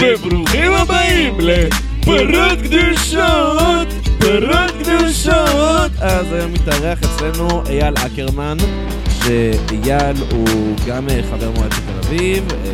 וברוכים 0.00 0.72
הבאים 0.72 1.40
לפרות 1.40 2.58
קדושות, 2.62 3.88
פרות 4.18 4.72
קדושות. 4.82 5.92
אז 6.00 6.32
היום 6.32 6.52
מתארח 6.52 6.98
אצלנו 7.02 7.62
אייל 7.66 7.94
אקרמן, 8.06 8.56
שאייל 9.24 10.16
הוא 10.30 10.76
גם 10.86 11.08
אה, 11.08 11.20
חבר 11.30 11.50
מועצת 11.50 11.76
תל 11.76 12.08
אביב, 12.08 12.44
אה, 12.52 12.70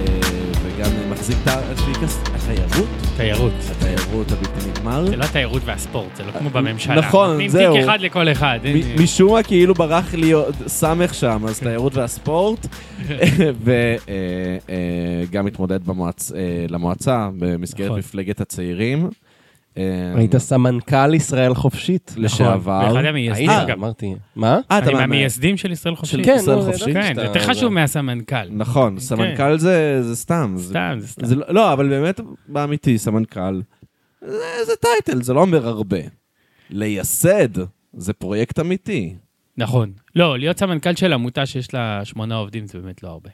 וגם 0.62 0.90
מחזיק 1.10 1.36
את 1.46 1.78
התיירות, 2.50 2.86
תיירות. 3.16 3.52
התיירות 3.70 4.32
הבלתי 4.32 4.70
נגמר. 4.70 5.06
זה 5.06 5.16
לא 5.16 5.24
התיירות 5.24 5.62
והספורט, 5.64 6.16
זה 6.16 6.22
לא 6.24 6.32
כמו 6.38 6.50
בממשלה. 6.50 6.94
נכון, 6.94 7.28
נותנים 7.30 7.48
זהו. 7.48 7.74
תיק 7.74 7.84
אחד 7.84 8.00
לכל 8.00 8.28
אחד. 8.32 8.60
משום 9.02 9.32
מה 9.32 9.42
כאילו 9.42 9.74
ברח 9.74 10.14
לי 10.14 10.32
עוד 10.32 10.54
סמך 10.66 11.14
שם, 11.14 11.42
אז 11.48 11.60
תיירות 11.60 11.94
והספורט, 11.96 12.66
וגם 15.28 15.46
התמודד 15.46 15.80
במועצ- 15.88 16.32
אה, 16.36 16.66
למועצה 16.68 17.28
במסגרת 17.38 17.86
נכון. 17.86 17.98
מפלגת 17.98 18.40
הצעירים. 18.40 19.08
אה, 19.78 19.82
היית 20.16 20.36
סמנכ"ל 20.36 21.14
ישראל 21.14 21.54
חופשית. 21.54 22.14
לשעבר. 22.16 22.82
נכון, 22.82 22.96
ואחד 22.96 23.04
המייסדים 23.04 23.50
גם. 23.68 23.78
אמרתי. 23.78 24.14
מה? 24.36 24.58
אה, 24.70 24.78
אתה 24.78 24.86
אני 24.86 24.92
מה- 24.94 25.00
מהמייסדים 25.00 25.56
של 25.56 25.72
ישראל 25.72 25.96
חופשית. 25.96 26.24
כן, 26.24 26.36
ישראל 26.36 26.56
נו, 26.56 26.62
חופשית? 26.62 26.94
כן, 26.96 27.14
זה 27.14 27.22
יותר 27.22 27.40
חשוב 27.40 27.72
מהסמנכ"ל. 27.72 28.48
נכון, 28.50 28.98
סמנכ"ל 28.98 29.58
זה 29.58 30.02
זה 30.02 30.16
סתם. 30.16 30.54
סתם, 30.58 30.96
זה 30.98 31.08
סתם. 31.08 31.38
לא- 31.38 31.46
לא, 31.48 31.72
אבל 31.72 31.88
באמת, 31.88 32.20
באמיתי, 32.48 32.98
סמנכ"ל, 32.98 33.60
זה- 34.22 34.36
זה 34.66 34.72
טייטל, 34.80 35.22
זה 35.22 35.34
לא 35.34 35.40
אומר 35.40 35.66
הרבה. 35.68 35.98
לייסד, 36.70 37.48
זה 37.96 38.12
פרויקט 38.12 38.58
אמיתי. 38.58 39.14
נכון. 39.58 39.92
לא, 40.16 40.38
להיות 40.38 40.58
סמנכ"ל 40.58 40.94
של 40.94 41.12
עמותה 41.12 41.46
שיש 41.46 41.74
לה 41.74 42.00
שמונה 42.04 42.34
עובדים 42.34 42.66
זה 42.66 42.78
באמת 42.78 43.02
לא 43.02 43.08
הרבה. 43.08 43.30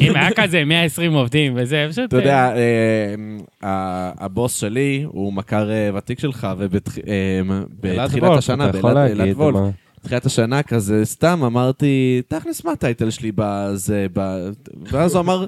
אם 0.00 0.16
היה 0.16 0.28
כזה 0.36 0.64
120 0.64 1.12
עובדים 1.12 1.52
וזה, 1.56 1.86
פשוט... 1.90 2.04
אתה 2.04 2.16
יודע, 2.16 2.52
אה, 2.56 3.14
ה- 3.62 4.24
הבוס 4.24 4.56
שלי 4.60 5.04
הוא 5.08 5.32
מכר 5.32 5.70
אה, 5.70 5.90
ותיק 5.94 6.18
שלך, 6.18 6.48
ובתחילת 6.58 8.10
השנה, 8.38 8.64
באלעד- 8.72 9.10
וולף? 9.36 9.56
בתחילת 10.00 10.26
השנה 10.26 10.62
כזה, 10.62 11.04
סתם 11.04 11.40
אמרתי, 11.46 12.22
תכלס 12.28 12.64
מה 12.64 12.72
הטייטל 12.72 13.10
שלי 13.10 13.32
בזה. 13.34 14.06
ואז 14.90 15.14
הוא 15.14 15.20
אמר, 15.20 15.46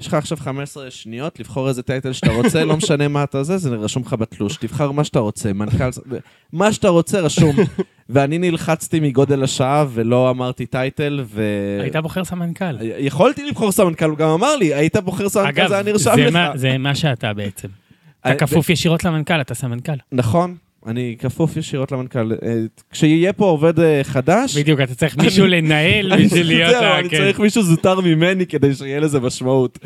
יש 0.00 0.06
לך 0.06 0.14
עכשיו 0.14 0.38
15 0.38 0.90
שניות 0.90 1.40
לבחור 1.40 1.68
איזה 1.68 1.82
טייטל 1.82 2.12
שאתה 2.12 2.30
רוצה, 2.32 2.64
לא 2.64 2.76
משנה 2.76 3.08
מה 3.08 3.24
אתה 3.24 3.42
זה, 3.42 3.58
זה 3.58 3.70
רשום 3.70 4.02
לך 4.06 4.12
בתלוש, 4.12 4.56
תבחר 4.56 4.90
מה 4.92 5.04
שאתה 5.04 5.18
רוצה, 5.18 5.52
מנכ"ל, 5.52 5.90
מה 6.52 6.72
שאתה 6.72 6.88
רוצה 6.88 7.20
רשום. 7.20 7.56
ואני 8.12 8.38
נלחצתי 8.38 9.00
מגודל 9.00 9.42
השעה 9.42 9.84
ולא 9.90 10.30
אמרתי 10.30 10.66
טייטל, 10.66 11.20
ו... 11.26 11.42
היית 11.82 11.96
בוחר 11.96 12.24
סמנכ"ל. 12.24 12.76
יכולתי 12.80 13.46
לבחור 13.46 13.72
סמנכ"ל, 13.72 14.04
הוא 14.10 14.18
גם 14.18 14.28
אמר 14.28 14.56
לי, 14.56 14.74
היית 14.74 14.96
בוחר 14.96 15.28
סמנכ"ל, 15.28 15.48
אגב, 15.60 15.68
זה 15.68 15.74
היה 15.74 15.82
נרשם 15.82 16.16
לך. 16.18 16.32
מה- 16.32 16.52
זה 16.54 16.78
מה 16.78 16.94
שאתה 16.94 17.32
בעצם. 17.32 17.68
אה, 18.26 18.32
אתה 18.32 18.46
כפוף 18.46 18.70
ישירות 18.70 19.04
למנכ"ל, 19.04 19.40
אתה 19.40 19.54
סמנכ"ל. 19.54 19.92
נכון, 20.12 20.56
אני 20.86 21.16
כפוף 21.18 21.56
ישירות 21.56 21.92
למנכ"ל. 21.92 22.32
אה, 22.32 22.36
כשיהיה 22.90 23.32
פה 23.32 23.44
עובד 23.44 23.80
אה, 23.80 24.00
חדש... 24.04 24.56
בדיוק, 24.56 24.80
אתה 24.80 24.94
צריך 24.94 25.16
מישהו 25.16 25.46
לנהל 25.46 26.24
בשביל 26.24 26.46
להיות... 26.46 26.70
זהו, 26.70 26.94
אני 26.98 27.08
כן. 27.08 27.16
צריך 27.16 27.40
מישהו 27.40 27.62
זוטר 27.62 28.00
ממני 28.00 28.46
כדי 28.46 28.74
שיהיה 28.74 29.00
לזה 29.00 29.20
משמעות. 29.20 29.78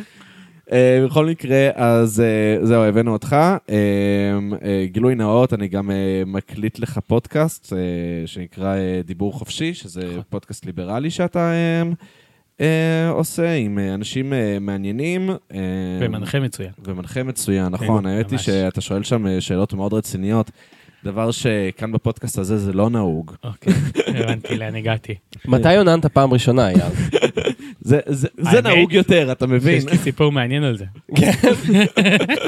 אה, 0.73 1.05
בכל 1.07 1.27
מקרה, 1.27 1.69
אז 1.75 2.23
זהו, 2.63 2.83
הבאנו 2.83 3.13
אותך. 3.13 3.37
גילוי 4.85 5.15
נאות, 5.15 5.53
אני 5.53 5.69
גם 5.69 5.91
מקליט 6.27 6.79
לך 6.79 6.99
פודקאסט 7.07 7.73
שנקרא 8.27 8.77
דיבור 9.05 9.33
חופשי, 9.33 9.75
שזה 9.75 10.01
נכון. 10.05 10.23
פודקאסט 10.29 10.67
ליברלי 10.67 11.11
שאתה 11.11 11.53
עושה 13.11 13.55
עם 13.55 13.79
אנשים 13.79 14.33
מעניינים. 14.61 15.31
ומנחה 16.01 16.41
מצוין. 16.41 16.71
ומנחה 16.85 17.23
מצוין, 17.23 17.67
נכון. 17.67 18.07
האמת 18.07 18.31
היא. 18.31 18.39
שאתה 18.39 18.81
שואל 18.81 19.03
שם 19.03 19.41
שאלות 19.41 19.73
מאוד 19.73 19.93
רציניות, 19.95 20.51
דבר 21.05 21.31
שכאן 21.31 21.93
בפודקאסט 21.93 22.39
הזה 22.39 22.59
זה 22.59 22.73
לא 22.73 22.91
נהוג. 22.91 23.33
אוקיי, 23.45 23.73
הבנתי 24.07 24.57
לאן 24.57 24.75
הגעתי. 24.75 25.15
מתי 25.49 25.77
עוננת 25.77 26.07
פעם 26.07 26.33
ראשונה, 26.33 26.69
אייל? 26.69 26.79
זה- 27.81 28.01
זה 28.07 28.29
זה 28.39 28.51
האמת? 28.51 28.67
נהוג 28.67 28.93
יותר, 28.93 29.33
אתה 29.33 29.47
מבין? 29.47 29.79
יש 29.79 29.85
לי 29.87 29.97
סיפור 29.99 30.33
מעניין 30.33 30.63
על 30.63 30.77
זה. 30.79 30.85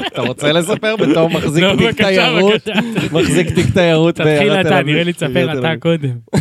אתה 0.07 0.21
רוצה 0.21 0.51
לספר 0.51 0.95
בתור 0.95 1.29
מחזיק 1.29 1.63
לא, 1.63 1.75
תיק 1.77 1.97
תיירות? 2.01 2.67
מחזיק 3.13 3.49
תיק 3.55 3.65
תיירות 3.73 4.15
תתחיל 4.15 4.53
אתה. 4.53 4.81
נראה 4.83 5.03
לי 5.03 5.13
תספר 5.13 5.59
אתה. 5.59 5.73
קודם. 5.79 6.17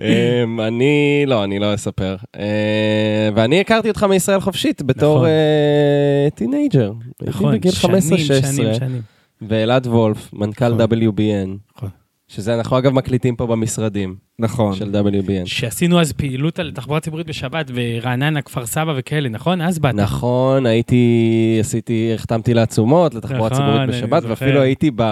אמ, 0.00 0.60
אני, 0.60 1.24
לא, 1.26 1.44
אני 1.44 1.58
לא 1.58 1.74
אספר. 1.74 2.16
אה, 2.38 3.28
ואני 3.34 3.60
הכרתי 3.60 3.88
אותך 3.88 4.02
מישראל 4.02 4.40
חופשית 4.40 4.82
בתור 4.82 5.16
נכון. 5.16 5.28
אה, 5.28 6.28
teenager. 6.34 6.92
נכון, 7.22 7.54
שנים, 7.70 7.94
15-16, 7.94 8.00
שנים, 8.00 8.74
שנים. 8.74 9.02
ואלעד 9.42 9.86
וולף, 9.86 10.32
מנכ"ל 10.32 10.68
נכון. 10.74 10.98
WBN. 10.98 11.48
נכון. 11.76 11.88
שזה 12.28 12.54
אנחנו 12.54 12.78
אגב 12.78 12.92
מקליטים 12.92 13.36
פה 13.36 13.46
במשרדים 13.46 14.16
נכון. 14.38 14.74
של 14.74 14.94
WBN. 14.94 15.46
שעשינו 15.46 16.00
אז 16.00 16.12
פעילות 16.12 16.58
על 16.58 16.72
תחבורה 16.74 17.00
ציבורית 17.00 17.26
בשבת 17.26 17.70
ברעננה, 17.70 18.42
כפר 18.42 18.66
סבא 18.66 18.94
וכאלה, 18.96 19.28
נכון? 19.28 19.60
אז 19.60 19.78
באת. 19.78 19.94
נכון, 19.94 20.66
הייתי, 20.66 21.56
עשיתי, 21.60 22.12
החתמתי 22.14 22.54
לעצומות 22.54 23.14
לתחבורה 23.14 23.50
נכון, 23.50 23.66
ציבורית 23.66 23.88
בשבת. 23.88 24.22
ואפילו 24.26 24.60
הייתי 24.60 24.90
ב... 24.90 25.02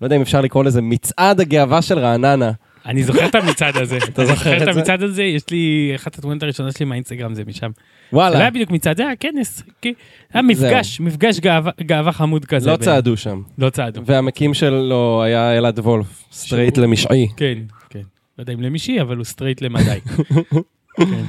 לא 0.00 0.06
יודע 0.06 0.16
אם 0.16 0.20
אפשר 0.20 0.40
לקרוא 0.40 0.64
לזה 0.64 0.82
מצעד 0.82 1.40
הגאווה 1.40 1.82
של 1.82 1.98
רעננה. 1.98 2.52
אני 2.86 3.02
זוכר 3.02 3.26
את 3.26 3.34
המצעד 3.34 3.76
הזה. 3.76 3.96
אתה 4.08 4.24
זוכר 4.26 4.62
את? 4.62 4.76
המצעד 4.76 5.02
הזה? 5.02 5.22
יש 5.22 5.42
לי, 5.50 5.92
אחת 5.94 6.18
התמונות 6.18 6.42
הראשונות 6.42 6.76
שלי 6.76 6.86
מהאינסטגרם 6.86 7.34
זה 7.34 7.42
משם. 7.46 7.70
זה 7.76 7.82
לא 8.12 8.18
וואלה, 8.18 8.38
היה 8.38 8.50
בדיוק 8.50 8.70
מצעד, 8.70 8.96
זה 8.96 9.02
היה 9.06 9.16
כנס. 9.16 9.62
כי- 9.82 9.94
היה 10.32 10.42
מפגש, 10.42 11.00
מפגש 11.00 11.40
גאווה- 11.86 12.12
חמוד 12.12 12.44
כזה. 12.44 12.70
לא 12.70 12.76
צעדו 12.76 13.16
שם. 13.16 13.42
לא 13.58 13.70
צעדו. 13.70 14.00
והמקים 14.06 14.54
שלו 14.54 15.22
היה 15.22 15.56
אלעד 15.58 15.78
וולף, 15.78 16.24
סטרייט 16.32 16.78
למשעי. 16.78 17.28
כן, 17.36 17.58
כן. 17.90 18.02
לא 18.38 18.42
יודע 18.42 18.52
אם 18.52 18.60
למישהי, 18.62 19.00
אבל 19.00 19.16
הוא 19.16 19.24
סטרייט 19.24 19.62
למדי. 19.62 19.98
כן. 20.96 21.24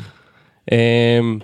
אמ, 0.71 1.39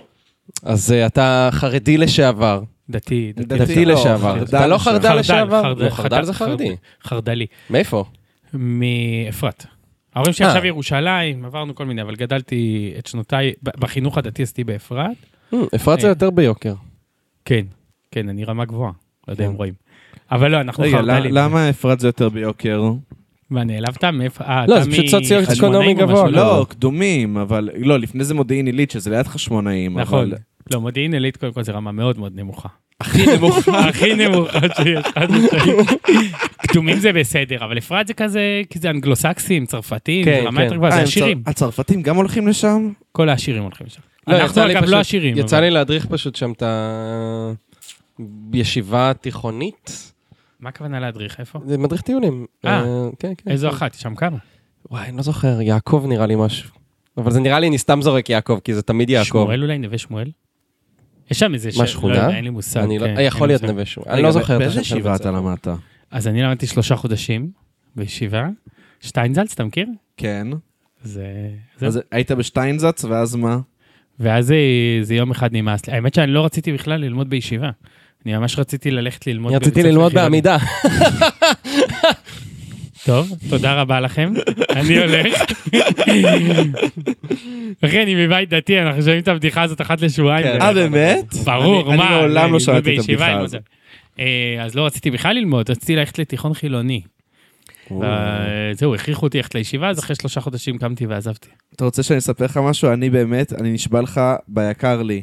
אז 0.62 0.92
אה, 0.92 1.06
אתה 1.06 1.48
חרדי 1.52 1.96
לשעבר. 1.98 2.62
דתי, 2.90 3.32
דתי. 3.36 3.84
לא, 3.84 3.92
לשעבר. 3.94 4.42
אתה 4.42 4.66
לא. 4.66 4.78
חרדל 4.78 5.14
לשעבר? 5.14 5.62
חרדל, 5.62 5.84
לא, 5.84 5.90
חרדל 5.90 6.22
זה 6.24 6.32
חרדי. 6.34 6.76
חרדלי. 7.04 7.46
מאיפה? 7.70 8.04
מאפרת. 8.54 9.66
ההורים 10.14 10.32
שלי 10.32 10.46
אה. 10.46 10.50
עכשיו 10.50 10.66
ירושלים, 10.66 11.44
עברנו 11.44 11.74
כל 11.74 11.86
מיני, 11.86 12.02
אבל 12.02 12.16
גדלתי 12.16 12.92
את 12.98 13.06
שנותיי, 13.06 13.52
בחינוך 13.62 14.18
הדתי 14.18 14.42
עשיתי 14.42 14.64
באפרת. 14.64 15.16
אה, 15.54 15.58
אפרת 15.74 16.00
זה 16.00 16.06
אה. 16.06 16.10
יותר 16.12 16.30
ביוקר. 16.30 16.74
כן, 17.44 17.64
כן, 18.10 18.28
אני 18.28 18.44
רמה 18.44 18.64
גבוהה. 18.64 18.92
לא 19.28 19.32
יודע 19.32 19.44
כן. 19.44 19.50
אם 19.50 19.56
רואים. 19.56 19.74
אבל 20.32 20.50
לא, 20.50 20.60
אנחנו 20.60 20.84
רגע, 20.84 20.98
חרדלים. 20.98 21.34
למה 21.34 21.70
אפרת 21.70 22.00
זה 22.00 22.08
יותר 22.08 22.28
ביוקר? 22.28 22.92
מה, 23.50 23.64
נעלבת? 23.64 24.04
מאיפה? 24.04 24.44
לא, 24.66 24.80
זה 24.80 24.90
פשוט 24.90 25.06
סוציו-אקונומי 25.06 25.94
גבוה, 25.94 26.24
משהו? 26.24 26.36
לא, 26.36 26.66
קדומים, 26.68 27.36
אבל... 27.36 27.68
לא, 27.76 27.98
לפני 27.98 28.24
זה 28.24 28.34
מודיעין 28.34 28.66
עילית, 28.66 28.90
שזה 28.90 29.10
ליד 29.10 29.26
חשמונאים, 29.26 29.98
נכון. 29.98 30.30
לא, 30.70 30.80
מודיעין 30.80 31.12
עילית 31.14 31.36
קודם 31.36 31.52
כל 31.52 31.62
זה 31.64 31.72
רמה 31.72 31.92
מאוד 31.92 32.18
מאוד 32.18 32.32
נמוכה. 32.36 32.68
הכי 33.00 33.26
נמוכה. 33.36 33.78
הכי 33.88 34.14
נמוכה 34.14 34.58
שיש, 34.76 35.06
חד 35.14 35.30
משמעית. 35.30 35.88
קדומים 36.68 36.98
זה 36.98 37.12
בסדר, 37.12 37.64
אבל 37.64 37.78
אפרת 37.78 38.06
זה 38.06 38.14
כזה, 38.14 38.40
כי 38.70 38.78
זה 38.78 38.90
אנגלוסקסים, 38.90 39.66
צרפתים, 39.66 40.24
כן, 40.24 40.40
זה 40.42 40.48
רמה 40.48 40.56
כן. 40.58 40.64
יותר 40.64 40.76
גבוהה, 40.76 40.90
אה, 40.90 40.96
זה 40.96 41.00
הם 41.02 41.06
עשירים. 41.08 41.42
צר- 41.42 41.50
הצרפתים 41.50 42.02
גם 42.02 42.16
הולכים 42.16 42.48
לשם? 42.48 42.90
כל 43.12 43.28
העשירים 43.28 43.62
הולכים 43.62 43.86
לשם. 43.86 44.00
לא, 44.26 44.36
אנחנו 44.36 44.70
אגב 44.70 44.82
לא 44.84 45.00
עשירים. 45.00 45.38
יצא 45.38 45.60
לי 45.60 45.70
להדריך 45.70 46.06
פשוט 46.06 46.36
שם 46.36 46.52
את 46.52 46.62
הישיבה 48.52 49.12
תיכונית. 49.20 50.12
מה 50.60 50.68
הכוונה 50.68 51.00
להדריך? 51.00 51.40
איפה? 51.40 51.58
זה 51.66 51.78
מדריך 51.78 52.00
טיולים. 52.02 52.46
אה. 52.64 52.84
כן, 53.18 53.32
כן. 53.38 53.50
איזו 53.50 53.68
כן. 53.70 53.74
אחת? 53.74 53.94
יש 53.94 54.00
שם 54.00 54.14
כמה? 54.14 54.36
וואי, 54.90 55.08
אני 55.08 55.16
לא 55.16 55.22
זוכר, 55.22 55.60
יעקב 55.60 56.04
נראה 56.08 56.26
לי 56.26 56.34
משהו. 56.36 56.70
אבל 57.16 57.30
זה 57.30 57.40
נראה 57.40 57.60
לי, 57.60 57.68
אני 57.68 57.78
סתם 57.78 58.02
זורק 58.02 58.30
יעקב, 58.30 58.58
כי 58.64 58.74
זה 58.74 58.82
תמיד 58.82 59.10
יעקב. 59.10 59.28
שמואל 59.28 59.62
אולי, 59.62 59.78
נווה 59.78 59.98
שמואל? 59.98 60.30
יש 61.32 61.38
שם 61.38 61.54
איזה... 61.54 61.70
מה, 61.78 61.86
ש- 61.86 61.92
שכונה? 61.92 62.14
לא 62.14 62.18
יודע, 62.18 62.36
אין 62.36 62.44
לי 62.44 62.50
מושג. 62.50 62.80
אני 62.80 62.98
לא- 62.98 63.06
כן, 63.06 63.14
יכול 63.20 63.50
אין 63.50 63.56
לי 63.56 63.62
להיות. 63.62 63.72
נווה 63.72 63.84
שמואל. 63.86 64.08
אני 64.10 64.22
לא 64.22 64.30
זוכר. 64.32 64.54
את 64.56 64.58
באיזה 64.58 64.80
ישיבה 64.80 65.12
בית 65.12 65.20
אתה. 65.20 65.30
למדת? 65.30 65.68
אז 66.10 66.28
אני 66.28 66.42
למדתי 66.42 66.66
שלושה 66.66 66.96
חודשים 66.96 67.50
בישיבה. 67.96 68.48
שטיינזלץ, 69.00 69.52
אתה 69.52 69.64
מכיר? 69.64 69.86
כן. 70.16 70.46
זה... 71.02 71.24
זהו. 71.78 71.86
אז 71.88 72.00
היית 72.12 72.30
בשטיינזץ, 72.32 73.04
ואז 73.04 73.34
מה? 73.36 73.58
ואז 74.20 74.46
זה, 74.46 74.56
זה 75.02 75.14
יום 75.14 75.30
אחד 75.30 75.52
נמאס 75.52 75.86
לי. 75.86 75.92
האמת 75.92 76.14
שאני 76.14 76.32
לא 76.32 76.44
רציתי 76.44 76.72
בכלל 76.72 77.00
ללמוד 77.00 77.30
בישיבה. 77.30 77.70
אני 78.26 78.36
ממש 78.36 78.58
רציתי 78.58 78.90
ללכת 78.90 79.26
ללמוד... 79.26 79.52
רציתי 79.54 79.82
ללמוד. 79.82 80.14
בעמידה. 80.14 80.56
טוב, 83.06 83.30
תודה 83.50 83.80
רבה 83.80 84.00
לכם. 84.00 84.32
אני 84.78 84.98
הולך. 84.98 85.26
אחי, 87.84 88.02
אני 88.02 88.26
מבית 88.26 88.48
דתי, 88.48 88.80
אנחנו 88.80 89.02
שומעים 89.02 89.20
את 89.20 89.28
הבדיחה 89.28 89.62
הזאת 89.62 89.80
אחת 89.80 90.00
לשבועיים. 90.00 90.46
כן. 90.46 90.62
אה, 90.62 90.74
באמת? 90.74 91.34
ברור, 91.44 91.94
מה? 91.94 92.08
אני 92.08 92.14
מעולם 92.14 92.52
לא 92.52 92.60
שמעתי 92.60 92.94
את 92.94 93.00
הבדיחה 93.00 93.40
הזאת. 93.40 93.60
אה, 94.18 94.56
אז 94.60 94.74
לא 94.74 94.86
רציתי 94.86 95.10
בכלל 95.10 95.36
ללמוד, 95.36 95.70
רציתי 95.70 95.96
ללכת 95.96 96.18
לתיכון 96.18 96.54
חילוני. 96.54 97.02
וזהו, 97.90 98.94
הכריחו 98.94 99.26
אותי 99.26 99.38
ללכת 99.38 99.54
לישיבה, 99.54 99.88
אז 99.88 99.98
אחרי 99.98 100.16
שלושה 100.16 100.40
חודשים 100.40 100.78
קמתי 100.78 101.06
ועזבתי. 101.06 101.48
אתה 101.74 101.84
רוצה 101.84 102.02
שאני 102.02 102.18
אספר 102.18 102.44
לך 102.44 102.56
משהו? 102.56 102.92
אני 102.92 103.10
באמת, 103.10 103.52
אני 103.52 103.72
נשבע 103.72 104.00
לך 104.00 104.20
ביקר 104.48 105.02
לי. 105.02 105.20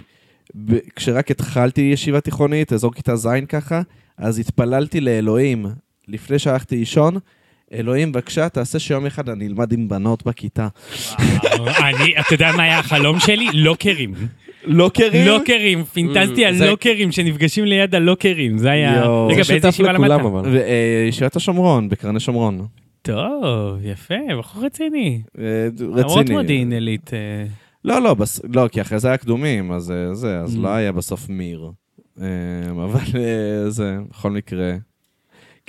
כשרק 0.95 1.31
התחלתי 1.31 1.81
ישיבה 1.81 2.21
תיכונית, 2.21 2.73
אזור 2.73 2.93
כיתה 2.93 3.15
ז' 3.15 3.27
ככה, 3.49 3.81
אז 4.17 4.39
התפללתי 4.39 5.01
לאלוהים, 5.01 5.65
לפני 6.07 6.39
שהלכתי 6.39 6.75
לישון, 6.75 7.17
אלוהים, 7.73 8.11
בבקשה, 8.11 8.49
תעשה 8.49 8.79
שיום 8.79 9.05
אחד 9.05 9.29
אני 9.29 9.47
אלמד 9.47 9.71
עם 9.73 9.87
בנות 9.87 10.25
בכיתה. 10.25 10.67
אני, 11.79 12.13
אתה 12.19 12.33
יודע 12.33 12.51
מה 12.57 12.63
היה 12.63 12.79
החלום 12.79 13.19
שלי? 13.19 13.47
לוקרים. 13.53 14.13
לוקרים? 14.65 15.27
לוקרים, 15.27 15.83
פינטזתי 15.83 16.45
על 16.45 16.65
לוקרים 16.69 17.11
שנפגשים 17.11 17.65
ליד 17.65 17.95
הלוקרים, 17.95 18.57
זה 18.57 18.71
היה... 18.71 19.03
רגע, 19.29 19.43
זה 19.43 19.53
באיזה 19.53 19.67
ישיבה 19.67 19.91
למדת? 19.91 20.11
אבל. 20.19 20.41
וישיבת 20.49 21.35
השומרון, 21.35 21.89
בקרני 21.89 22.19
שומרון. 22.19 22.65
טוב, 23.01 23.77
יפה, 23.83 24.15
בחור 24.39 24.65
רציני. 24.65 25.21
אה, 25.39 25.43
למרות 25.79 26.05
רציני. 26.05 26.31
מודיעין 26.35 26.71
עילית. 26.73 27.11
אה, 27.13 27.19
לא, 27.85 28.01
לא, 28.01 28.13
בס... 28.13 28.41
לא, 28.53 28.67
כי 28.71 28.81
אחרי 28.81 28.99
זה 28.99 29.07
היה 29.07 29.17
קדומים, 29.17 29.71
אז 29.71 29.91
אה, 29.91 30.13
זה, 30.13 30.39
אז 30.39 30.55
Mm. 30.55 30.59
לא 30.59 30.69
היה 30.69 30.91
בסוף 30.91 31.29
מיר. 31.29 31.71
אבל 32.71 32.99
זה, 33.67 33.97
בכל 34.09 34.31
מקרה. 34.31 34.73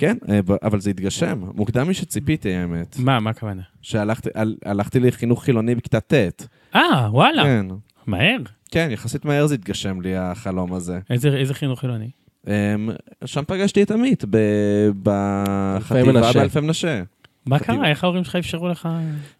כן, 0.01 0.17
אה, 0.29 0.39
אבל 0.63 0.79
זה 0.79 0.89
התגשם, 0.89 1.41
מוקדם 1.55 1.89
משציפיתי, 1.89 2.53
האמת. 2.53 2.95
מה, 2.99 3.19
מה 3.19 3.29
הכוונה? 3.29 3.61
שהלכתי 3.81 4.29
הל- 4.35 4.55
הלכתי 4.65 4.99
לחינוך 4.99 5.43
חילוני 5.43 5.75
בכיתה 5.75 5.99
ט'. 5.99 6.13
אה, 6.75 7.07
וואלה, 7.11 7.43
כן, 7.43 7.65
מהר. 8.07 8.37
כן, 8.71 8.87
יחסית 8.91 9.25
מהר 9.25 9.47
זה 9.47 9.55
התגשם 9.55 10.01
לי, 10.01 10.15
החלום 10.15 10.73
הזה. 10.73 10.99
איזה 11.09 11.27
איזה 11.37 11.53
חינוך 11.53 11.79
חילוני? 11.79 12.09
אה, 12.47 12.75
שם 13.25 13.43
פגשתי 13.47 13.83
את 13.83 13.91
עמית 13.91 14.23
בחטיבה. 15.03 16.31
באלפי 16.33 16.59
מנשה. 16.59 17.01
מה. 17.45 17.59
קרה? 17.59 17.89
איך 17.89 18.03
ההורים 18.03 18.23
שלך 18.23 18.35
אפשרו 18.35 18.67
לך? 18.67 18.89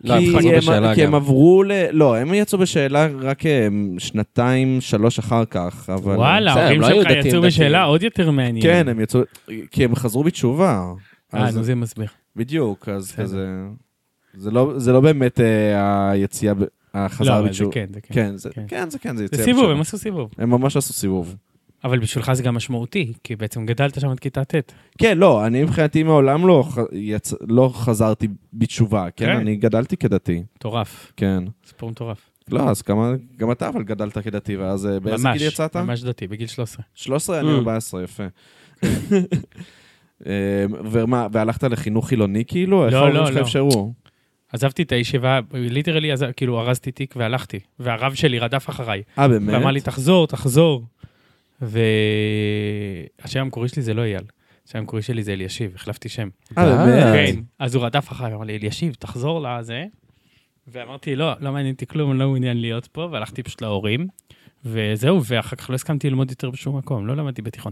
לא, 0.03 0.18
כי 0.18 0.27
הם 0.30 0.38
חזרו 0.38 0.51
בשאלה 0.57 0.95
כי 0.95 1.03
הם. 1.03 1.15
עברו 1.15 1.63
ל... 1.63 1.71
לא, 1.92 2.15
הם 2.18 2.33
יצאו 2.33 2.57
בשאלה 2.59 3.07
רק 3.21 3.45
אה, 3.45 3.68
שנתיים, 3.98 4.81
שלוש 4.81 5.19
אחר 5.19 5.45
כך, 5.45 5.89
אבל... 5.94 6.15
וואלה, 6.15 6.53
ההורים 6.53 6.81
לא 6.81 6.88
שלך 6.88 7.25
יצאו. 7.25 7.42
בשאלה 7.42 7.83
עוד 7.83 8.03
יותר 8.03 8.31
מעניינת. 8.31 8.63
כן, 8.63 8.88
הם 8.89 9.00
יצאו... 9.00 9.21
כי 9.71 9.86
הם 9.86 9.95
חזרו 9.95 10.24
בתשובה. 10.24 10.83
אה, 11.33 11.48
אז- 11.48 11.57
נו, 11.57 11.63
זה 11.63 11.75
מסביר. 11.75 12.07
בדיוק, 12.36 12.89
אז. 12.89 13.12
כזה... 13.12 13.48
זה 14.33 14.51
לא, 14.51 14.74
זה 14.77 14.92
לא 14.92 15.00
באמת 15.01 15.39
אה, 15.39 16.09
היציאה, 16.12 16.54
ב- 16.54 16.59
לא, 16.59 16.65
החזרה 16.94 17.39
אבל 17.39 17.44
זה 17.44 17.50
בתשובה. 17.50 17.71
כן, 17.71 17.86
זה 17.94 18.01
כן. 18.01 18.13
כן, 18.13 18.38
זה 18.38 18.50
כן. 18.50 18.63
כן, 18.68 18.89
זה 18.89 19.00
כן, 19.00 19.15
זה 19.15 19.18
זה 19.18 19.25
יציאה 19.25 19.44
סיבוב, 19.44 19.59
בתשובה. 19.62 19.74
הם 19.75 19.81
עשו 19.81 19.97
סיבוב. 19.97 20.30
הם 20.38 20.50
ממש 20.50 20.77
עשו 20.77 20.94
סיבוב. 20.94 21.36
אבל 21.83 22.00
בשבילך 22.00 22.33
זה 22.33 22.44
גם 22.44 22.56
משמעותי, 22.56 23.13
כי 23.24 23.36
בעצם 23.36 23.66
גדלת 23.66 24.00
שם 24.01 24.10
עד 24.10 24.19
כיתה 24.19 24.44
ט'. 24.44 24.74
כן, 24.98 25.18
לא, 25.18 25.45
אני 25.48 25.63
מבחינתי 25.63 26.04
מעולם 26.04 26.48
לא, 26.48 26.63
ח- 26.72 26.78
יצ... 26.94 27.33
לא 27.48 27.72
חזרתי 27.74 28.28
בתשובה, 28.54 29.07
כן? 29.16 29.25
כן. 29.25 29.31
אני 29.36 29.56
גדלתי 29.56 29.98
כדתי, 29.98 30.44
מטורף, 30.56 31.12
כן. 31.18 31.44
סיפור 31.66 31.89
מטורף. 31.89 32.30
לא, 32.51 32.69
אז 32.69 32.81
כמה, 32.81 33.12
גם 33.38 33.51
אתה 33.51 33.69
אבל 33.69 33.83
גדלת 33.83 34.18
כדתי, 34.18 34.57
ואז 34.57 34.86
אה, 34.88 35.00
באיזה 35.00 35.30
גיל 35.33 35.48
יצאת? 35.48 35.78
ממש 35.78 36.04
דתי, 36.04 36.28
בגיל 36.28 36.48
13. 36.48 36.83
13, 36.95 37.39
אני 37.39 37.48
Mm. 37.48 37.51
14, 37.51 38.04
יפה. 38.04 38.24
אה, 40.28 40.31
ומה, 40.92 41.28
והלכת 41.31 41.63
לחינוך 41.63 42.07
חילוני 42.07 42.45
כאילו? 42.45 42.86
איך 42.86 42.94
לא, 42.94 42.98
ההורים 42.98 43.16
לא, 43.16 43.25
שלך 43.28 43.36
לא. 43.36 43.42
אפשרו? 43.42 43.94
עזבתי 44.54 44.83
את 44.83 44.92
הישיבה, 44.92 45.39
ליטרלי, 45.54 46.12
כאילו 46.36 46.60
ארזתי 46.60 46.92
תיק 46.92 47.13
והלכתי, 47.18 47.60
והרב 47.80 48.13
שלי 48.13 48.39
רדף 48.39 48.69
אחריי. 48.69 49.01
אה, 49.19 49.28
באמת? 49.28 49.54
ואמר 49.54 49.72
לי, 49.72 49.81
תחזור, 49.81 50.28
תחזור. 50.28 50.83
והשם 51.62 53.40
המקורי 53.40 53.68
שלי 53.68 53.81
זה 53.81 53.94
לא 53.94 54.02
אייל. 54.02 54.24
השם 54.68 54.78
המקורי 54.78 55.02
שלי 55.02 55.24
זה 55.24 55.34
אלישיב, 55.34 55.72
החלפתי 55.75 56.10
שם. 56.10 56.30
אה, 56.58 56.86
באמת? 56.86 57.04
כן, 57.13 57.42
אז 57.60 57.75
הוא 57.75 57.86
רדף 57.86 58.12
אחריי, 58.12 58.34
אמר 58.34 58.44
לי, 58.44 58.58
אלישיב, 58.58 58.94
תחזור 58.94 59.42
לזה. 59.42 59.86
ואמרתי, 60.68 61.16
לא, 61.16 61.34
לא 61.40 61.52
מעניין 61.52 61.74
אותי 61.74 61.86
כלום, 61.86 62.19
לא 62.19 62.28
מעוניין 62.28 62.62
להיות 62.62 62.88
פה, 62.88 63.08
והלכתי 63.12 63.44
פשוט 63.44 63.62
להורים. 63.62 64.08
וזהו, 64.66 65.22
ואחר 65.25 65.56
כך 65.56 65.69
לא 65.69 65.75
הסכמתי 65.75 66.10
ללמוד 66.10 66.30
יותר 66.30 66.50
בשום 66.50 66.78
מקום, 66.78 67.08
לא 67.08 67.16
למדתי 67.16 67.42
בתיכון. 67.42 67.72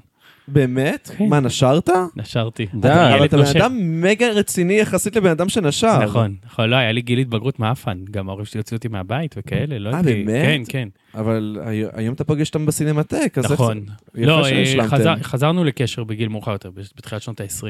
באמת? 0.54 1.12
כן. 1.18 1.26
מה, 1.30 1.40
נשרת? 1.40 1.90
נשרתי. 2.16 2.66
די. 2.74 2.88
אבל 2.88 3.26
אתה 3.26 3.38
בן. 3.38 3.44
אדם 3.58 4.02
מגה 4.02 4.30
רציני 4.32 4.74
יחסית 4.80 5.16
לבן 5.16 5.30
אדם 5.30 5.50
שנשר. 5.50 6.00
נכון, 6.04 6.36
נכון, 6.46 6.70
לא, 6.70 6.76
היה 6.76 6.92
לי 6.92 7.02
גיל 7.02 7.20
התבגרות 7.20 7.60
מעפן, 7.60 7.98
גם 8.12 8.30
ההורים 8.30 8.46
שלי 8.46 8.60
הוציאו 8.60 8.78
אותי 8.78 8.88
מהבית 8.88 9.36
וכאלה, 9.38 9.80
לא 9.80 9.90
אה, 9.90 9.96
הייתי... 9.98 10.24
באמת? 10.24 10.46
כן, 10.46 10.62
כן, 10.68 10.90
אבל 11.20 11.58
הי- 11.66 11.84
היום 11.94 12.14
אתה 12.14 12.24
פוגש 12.24 12.48
אותם 12.48 12.66
בסינמטק, 12.66 13.34
אז 13.38 13.44
איך 13.44 13.52
נכון. 13.52 13.86
זה- 14.14 14.26
לא, 14.26 14.48
יפה 14.50 14.82
אה. 14.84 14.88
חזר- 14.88 15.16
חזרנו 15.24 15.64
לקשר 15.64 16.04
בגיל 16.04 16.28
מאוחר 16.28 16.52
יותר, 16.52 16.70
בתחילת 16.98 17.22
שנות 17.22 17.42
ה-20. 17.42 17.64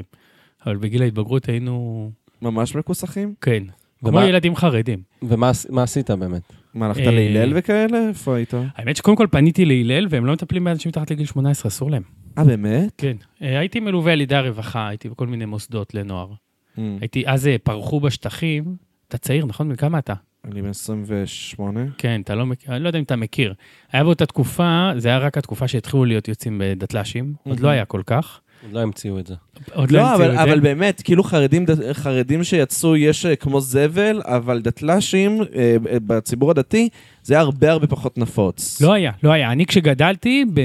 אבל 0.66 0.76
בגיל 0.78 1.02
ההתבגרות 1.02 1.50
היינו, 1.50 2.12
ממש 2.42 2.76
מכוסחים? 2.76 3.34
כן, 3.42 3.64
כמו 4.00 4.10
ומה- 4.10 4.26
ילדים 4.26 4.56
חרדים. 4.56 5.00
ומה 5.24 5.50
עש- 5.50 5.66
מה 5.70 5.84
עשית 5.84 6.12
באמת? 6.12 6.42
מה, 6.74 6.86
הלכת 6.86 7.00
אה, 7.00 7.12
להלל 7.12 7.52
וכאלה? 7.56 8.08
איפה 8.10 8.36
היית? 8.36 8.54
האמת 8.76 8.96
שקודם 8.96 9.18
כל 9.18 9.28
פניתי 9.32 9.66
להלל, 9.66 10.08
והם 10.10 10.26
לא 10.26 10.34
מטפלים 10.34 10.64
באנשים 10.64 10.90
מתחת 10.90 11.12
לגיל 11.12 11.26
18, 11.26 11.70
אסור 11.70 11.92
להם. 11.92 12.04
אה, 12.40 12.44
באמת? 12.44 12.92
כן. 12.98 13.18
אה, 13.42 13.60
הייתי 13.60 13.80
מלווה 13.80 14.14
על 14.14 14.22
ידי 14.22 14.36
הרווחה, 14.36 14.88
הייתי 14.88 15.10
בכל 15.10 15.28
מיני 15.28 15.46
מוסדות 15.46 15.94
לנוער. 15.94 16.30
Mm. 16.32 16.80
הייתי, 17.02 17.24
אז 17.28 17.48
אה, 17.48 17.56
פרחו 17.64 18.00
בשטחים, 18.00 18.76
אתה 19.08 19.18
צעיר, 19.18 19.46
נכון? 19.46 19.70
מכמה 19.70 20.00
אתה? 20.00 20.14
אני 20.46 20.62
בן 20.62 20.70
28. 20.70 21.80
כן, 21.98 22.22
אתה 22.22 22.36
לא 22.36 22.46
מכיר, 22.46 22.76
אני 22.76 22.84
לא 22.84 22.90
יודע 22.90 23.00
אם 23.00 23.04
אתה 23.04 23.16
מכיר. 23.16 23.54
היה 23.92 24.04
באותה 24.04 24.26
תקופה, 24.26 24.92
זה 24.98 25.10
היה 25.10 25.18
רק 25.18 25.38
התקופה 25.38 25.68
שהתחילו 25.68 26.06
להיות 26.06 26.28
יוצאים 26.28 26.62
בדתל"שים, 26.64 27.34
עוד 27.44 27.56
מהמם. 27.56 27.64
לא 27.64 27.70
היה 27.70 27.86
כל 27.86 28.02
כך. 28.06 28.42
עוד 28.64 28.74
לא 28.74 28.80
המציאו 28.80 29.20
את 29.20 29.28
זה. 29.28 29.34
עוד 29.74 29.92
לא 29.92 30.00
לא, 30.00 30.08
המציאו 30.08 30.26
אבל, 30.26 30.32
את 30.32 30.38
זה. 30.38 30.44
אבל 30.44 30.60
באמת, 30.60 31.02
כאילו 31.02 31.24
חרדים, 31.24 31.66
חרדים 31.94 32.44
שיצאו, 32.44 32.98
יש 32.98 33.26
אה, 33.26 33.36
כמו 33.36 33.62
זבל, 33.62 34.22
אבל 34.26 34.62
דתל"שים 34.62 35.42
אה, 35.56 35.76
בציבור 36.08 36.52
הדתי, 36.52 36.90
זה 37.24 37.34
היה 37.34 37.42
הרבה 37.42 37.72
הרבה 37.72 37.88
פחות 37.88 38.18
נפוץ. 38.18 38.82
לא 38.82 38.94
היה, 38.94 39.12
לא 39.24 39.32
היה. 39.32 39.52
אני 39.52 39.66
כשגדלתי, 39.66 40.46
ב... 40.54 40.60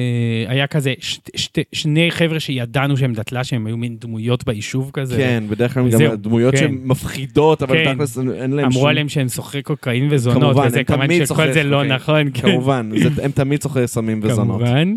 היה 0.49 0.67
כזה 0.67 0.94
ש... 1.00 1.19
ש... 1.37 1.49
שני 1.73 2.11
חבר'ה 2.11 2.41
שידענו 2.41 2.96
שהם 2.96 3.12
דתל"שים, 3.14 3.61
הם 3.61 3.67
היו 3.67 3.76
מין 3.76 3.97
דמויות 4.00 4.44
ביישוב 4.44 4.90
כזה. 4.93 5.17
כן, 5.17 5.44
בדרך 5.49 5.75
כלל 5.75 5.82
גם 5.82 5.99
זהו, 5.99 6.17
דמויות 6.17 6.55
כן. 6.55 6.61
שהן 6.61 6.81
מפחידות, 6.85 7.62
אבל 7.62 7.85
כן. 7.85 7.94
תכלס 7.94 8.19
אין 8.19 8.50
להם 8.52 8.64
אמרו 8.64 8.88
עליהם 8.88 9.08
שהם 9.08 9.29
סוחרי 9.29 9.62
קוקאין 9.62 10.08
וזונות, 10.11 10.43
כמובן, 10.43 10.67
וזה 10.67 10.85
כמובן 10.85 11.14
שכל 11.14 11.26
סוחרי 11.26 11.52
זה 11.52 11.62
לא. 11.62 11.85
נכון. 11.85 12.26
כן. 12.35 12.40
כמובן, 12.40 12.90
זה- 13.02 13.25
הם 13.25 13.31
תמיד 13.31 13.62
סוחרי 13.62 13.88
סמים 13.88 14.20
וזונות. 14.23 14.61
כמובן. 14.61 14.94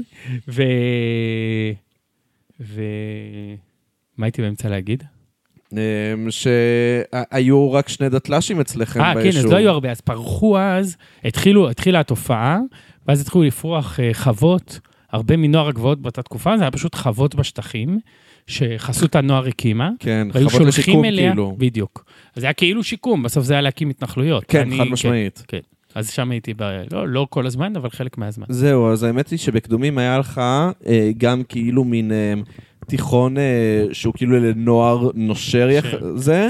ו... 0.47 0.63
ו... 2.59 2.81
מה 4.17 4.25
הייתי 4.25 4.41
באמצע 4.41 4.69
להגיד? 4.69 5.03
אמ, 5.73 5.77
שהיו 6.29 7.71
רק 7.71 7.89
שני 7.89 8.09
דתל"שים 8.09 8.59
אצלכם 8.59 9.01
אה, 9.01 9.13
כן, 9.13 9.21
ביישוב. 9.21 9.45
אז 9.45 9.51
לא 9.51 9.57
היו 9.57 9.69
הרבה, 9.69 9.91
אז 9.91 10.01
פרחו 10.01 10.59
אז, 10.59 10.97
התחילו, 11.23 11.69
התחילה 11.69 11.99
התופעה, 11.99 12.59
ואז 13.07 13.21
התחילו 13.21 13.43
לפרוח 13.43 13.99
אה, 13.99 14.13
חוות, 14.13 14.79
הרבה 15.11 15.37
מנוער 15.37 15.67
הגבעות 15.67 16.01
באותה 16.01 16.21
תקופה, 16.21 16.57
זה 16.57 16.63
היה 16.63 16.71
פשוט 16.71 16.95
חוות 16.95 17.35
בשטחים, 17.35 17.99
שחסות 18.47 19.15
הנוער 19.15 19.47
הקימה, 19.47 19.89
כן, 19.99 20.27
חוות 20.31 20.61
לשיקום 20.61 21.05
אליה, 21.05 21.29
כאילו. 21.29 21.55
בדיוק. 21.57 22.05
אז 22.35 22.41
זה 22.41 22.47
היה 22.47 22.53
כאילו 22.53 22.83
שיקום, 22.83 23.23
בסוף 23.23 23.45
זה 23.45 23.53
היה 23.53 23.61
להקים 23.61 23.89
התנחלויות. 23.89 24.43
כן, 24.47 24.69
חד 24.77 24.83
משמעית. 24.83 25.43
כן, 25.47 25.59
אז 25.95 26.09
שם 26.11 26.31
הייתי, 26.31 26.53
ב... 26.53 26.63
לא, 26.91 27.07
לא 27.07 27.27
כל 27.29 27.45
הזמן, 27.45 27.75
אבל 27.75 27.89
חלק 27.89 28.17
מהזמן. 28.17 28.45
זהו, 28.49 28.91
אז 28.91 29.03
האמת 29.03 29.29
היא 29.29 29.39
שבקדומים 29.39 29.97
היה 29.97 30.17
לך 30.17 30.41
אה, 30.87 31.11
גם 31.17 31.43
כאילו 31.49 31.83
מין 31.83 32.11
אה, 32.11 32.33
תיכון 32.87 33.37
אה, 33.37 33.85
שהוא 33.91 34.13
כאילו 34.13 34.39
לנוער 34.39 35.09
נושר 35.13 35.69
יח... 35.69 35.85
זה, 36.15 36.49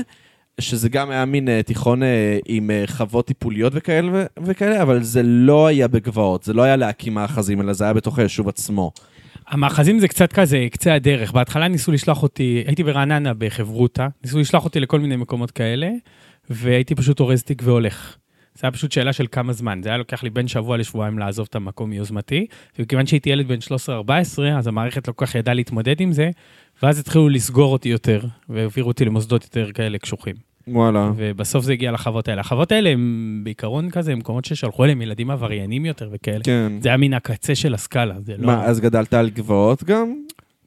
שזה 0.62 0.90
גם 0.90 1.10
היה 1.10 1.26
מין 1.26 1.50
אה, 1.50 1.64
תיכון 1.64 2.04
אה, 2.04 2.38
עם 2.46 2.72
אה, 2.72 2.84
חוות 2.88 3.28
טיפוליות 3.28 3.74
וכאלה, 3.76 4.12
ו- 4.14 4.26
וכאלה, 4.44 4.82
אבל 4.82 5.04
זה 5.04 5.24
לא 5.24 5.68
היה 5.68 5.88
בגבעות, 5.88 6.44
זה 6.44 6.54
לא 6.54 6.62
היה 6.62 6.76
להקים 6.76 7.14
מאחזים, 7.14 7.62
אלא 7.62 7.74
זה 7.74 7.84
היה 7.84 7.94
בתוך 7.94 8.20
היישוב 8.20 8.50
עצמו. 8.50 8.92
המאחזים 9.48 10.00
זה 10.00 10.08
קצת 10.08 10.34
כזה, 10.34 10.68
קצה 10.72 10.94
הדרך. 10.94 11.32
בהתחלה 11.32 11.68
ניסו 11.68 11.92
לשלוח 11.92 12.24
אותי, 12.24 12.64
הייתי 12.68 12.84
ברעננה 12.84 13.34
בחברותה, 13.34 14.08
ניסו 14.24 14.40
לשלוח 14.40 14.66
אותי 14.66 14.80
לכל 14.80 15.00
מיני 15.00 15.16
מקומות 15.16 15.52
כאלה, 15.52 15.90
והייתי 16.50 16.96
פשוט 16.96 17.20
אורז 17.20 17.44
תיק 17.44 17.62
והולך. 17.66 18.18
זה 18.58 18.62
היה 18.64 18.72
פשוט 18.72 18.92
שאלה 18.92 19.14
של 19.14 19.26
כמה 19.32 19.54
זמן. 19.54 19.80
זה 19.84 19.90
היה 19.90 19.98
לוקח 19.98 20.24
לי 20.24 20.30
בין 20.30 20.48
שבוע 20.48 20.78
לשבועיים 20.78 21.20
לעזוב 21.20 21.48
את 21.50 21.56
המקום 21.56 21.90
מיוזמתי, 21.90 22.46
ומכיוון 22.80 23.06
שהייתי 23.06 23.30
ילד 23.30 23.48
בן 23.48 23.58
13-14, 23.60 24.42
אז 24.58 24.68
המערכת 24.68 25.08
לא 25.08 25.14
כל 25.14 25.26
כך 25.26 25.36
ידעה 25.36 25.54
להתמודד 25.54 26.02
עם 26.02 26.12
זה, 26.12 26.30
ואז 26.84 27.00
התחילו 27.00 27.30
לסגור 27.30 27.74
אותי 27.74 27.90
יותר, 27.90 28.22
והעבירו 28.50 28.88
אותי 28.88 29.06
למוסדות 29.06 29.44
יותר 29.44 29.72
כאלה 29.72 29.98
קשוחים. 29.98 30.36
וואלה. 30.68 31.12
ובסוף 31.16 31.66
זה 31.66 31.74
הגיע 31.74 31.92
לחוות 31.92 32.28
האלה. 32.28 32.42
החוות 32.42 32.72
האלה 32.72 32.90
הם 32.90 33.42
בעיקרון 33.44 33.90
כזה, 33.90 34.12
הם 34.12 34.20
מקומות 34.20 34.46
ששלחו 34.46 34.84
אליהם 34.84 35.02
ילדים 35.02 35.32
עבריינים 35.32 35.86
יותר 35.86 36.10
וכאלה. 36.12 36.44
כן. 36.44 36.72
זה 36.82 36.90
היה 36.90 36.98
מן 36.98 37.14
הקצה 37.14 37.56
של 37.56 37.74
הסקאלה, 37.74 38.16
זה 38.22 38.36
לא... 38.38 38.46
מה, 38.46 38.66
אז 38.66 38.80
גדלת 38.80 39.14
על 39.14 39.30
גבעות 39.30 39.84
גם? 39.84 40.14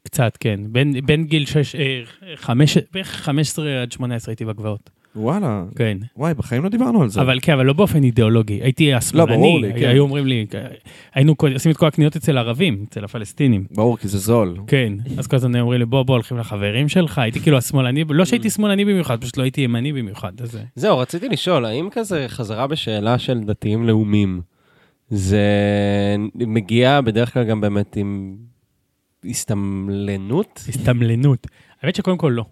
קצת, 0.03 0.37
כן. 0.39 0.59
בין, 0.69 0.93
בין 1.05 1.23
גיל 1.23 1.45
6, 1.45 1.75
אה, 1.75 2.01
חמש, 2.35 2.77
בערך 2.93 3.07
15 3.07 3.81
עד 3.81 3.91
18 3.91 4.31
הייתי 4.31 4.45
בגבעות. 4.45 4.89
וואלה. 5.15 5.63
כן. 5.75 5.97
וואי, 6.17 6.33
בחיים 6.33 6.63
לא 6.63 6.69
דיברנו 6.69 7.01
על 7.01 7.09
זה. 7.09 7.21
אבל 7.21 7.39
כן, 7.41 7.53
אבל 7.53 7.65
לא 7.65 7.73
באופן 7.73 8.03
אידיאולוגי. 8.03 8.59
הייתי 8.61 8.93
השמאלני, 8.93 9.59
לי, 9.61 9.73
כן. 9.73 9.89
היו 9.89 10.03
אומרים 10.03 10.27
לי, 10.27 10.45
היינו 11.13 11.35
עושים 11.53 11.71
את 11.71 11.77
כל 11.77 11.85
הקניות 11.87 12.15
אצל 12.15 12.37
הערבים, 12.37 12.85
אצל 12.89 13.03
הפלסטינים. 13.03 13.65
ברור, 13.71 13.97
כי 13.97 14.07
זה 14.07 14.17
זול. 14.17 14.57
כן, 14.67 14.93
אז 15.17 15.27
כל 15.27 15.35
הזמן 15.35 15.59
אומרים 15.59 15.79
לי, 15.79 15.85
בוא, 15.85 16.03
בוא, 16.03 16.15
הולכים 16.15 16.37
לחברים 16.37 16.89
שלך, 16.89 17.17
הייתי 17.17 17.39
כאילו 17.39 17.57
השמאלני, 17.57 18.03
לא 18.09 18.25
שהייתי 18.25 18.49
שמאלני 18.49 18.85
במיוחד, 18.85 19.21
פשוט 19.21 19.37
לא 19.37 19.43
הייתי 19.43 19.61
ימני 19.61 19.93
במיוחד, 19.93 20.41
אז... 20.41 20.59
זהו, 20.75 20.97
רציתי 20.97 21.29
לשאול, 21.29 21.65
האם 21.65 21.87
כזה 21.91 22.25
חזרה 22.27 22.67
בשאלה 22.67 23.19
של 23.19 23.39
דתיים 23.39 23.87
לאומים, 23.87 24.41
זה 25.09 25.45
מגיע 26.35 27.01
בדרך 27.01 27.33
כלל 27.33 27.43
גם 27.43 27.61
באמת 27.61 27.95
עם 27.95 28.35
הסתמלנות. 29.25 30.63
הסתמלנות. 30.69 31.47
האמת 31.81 31.95
שקודם 31.95 32.17
כל 32.17 32.33
לא. 32.35 32.45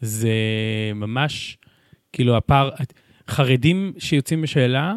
זה 0.00 0.30
ממש, 0.94 1.58
כאילו 2.12 2.36
הפער, 2.36 2.70
חרדים 3.28 3.92
שיוצאים 3.98 4.42
בשאלה, 4.42 4.94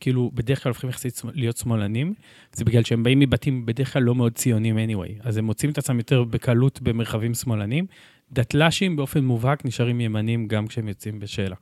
כאילו 0.00 0.30
בדרך 0.34 0.62
כלל 0.62 0.70
הופכים 0.70 0.90
יחסית 0.90 1.22
להיות 1.34 1.56
שמאלנים, 1.56 2.14
זה 2.52 2.64
בגלל 2.64 2.82
שהם 2.82 3.02
באים 3.02 3.18
מבתים 3.18 3.66
בדרך 3.66 3.92
כלל 3.92 4.02
לא 4.02 4.14
מאוד 4.14 4.32
ציונים 4.32 4.76
anyway, 4.78 5.12
אז 5.20 5.36
הם 5.36 5.44
מוצאים 5.44 5.70
את 5.72 5.78
עצמם 5.78 5.98
יותר 5.98 6.24
בקלות 6.24 6.82
במרחבים 6.82 7.34
שמאלנים. 7.34 7.86
דתל"שים 8.32 8.96
באופן 8.96 9.24
מובהק 9.24 9.64
נשארים 9.64 10.00
ימנים 10.00 10.48
גם 10.48 10.66
כשהם 10.66 10.88
יוצאים 10.88 11.20
בשאלה. 11.20 11.56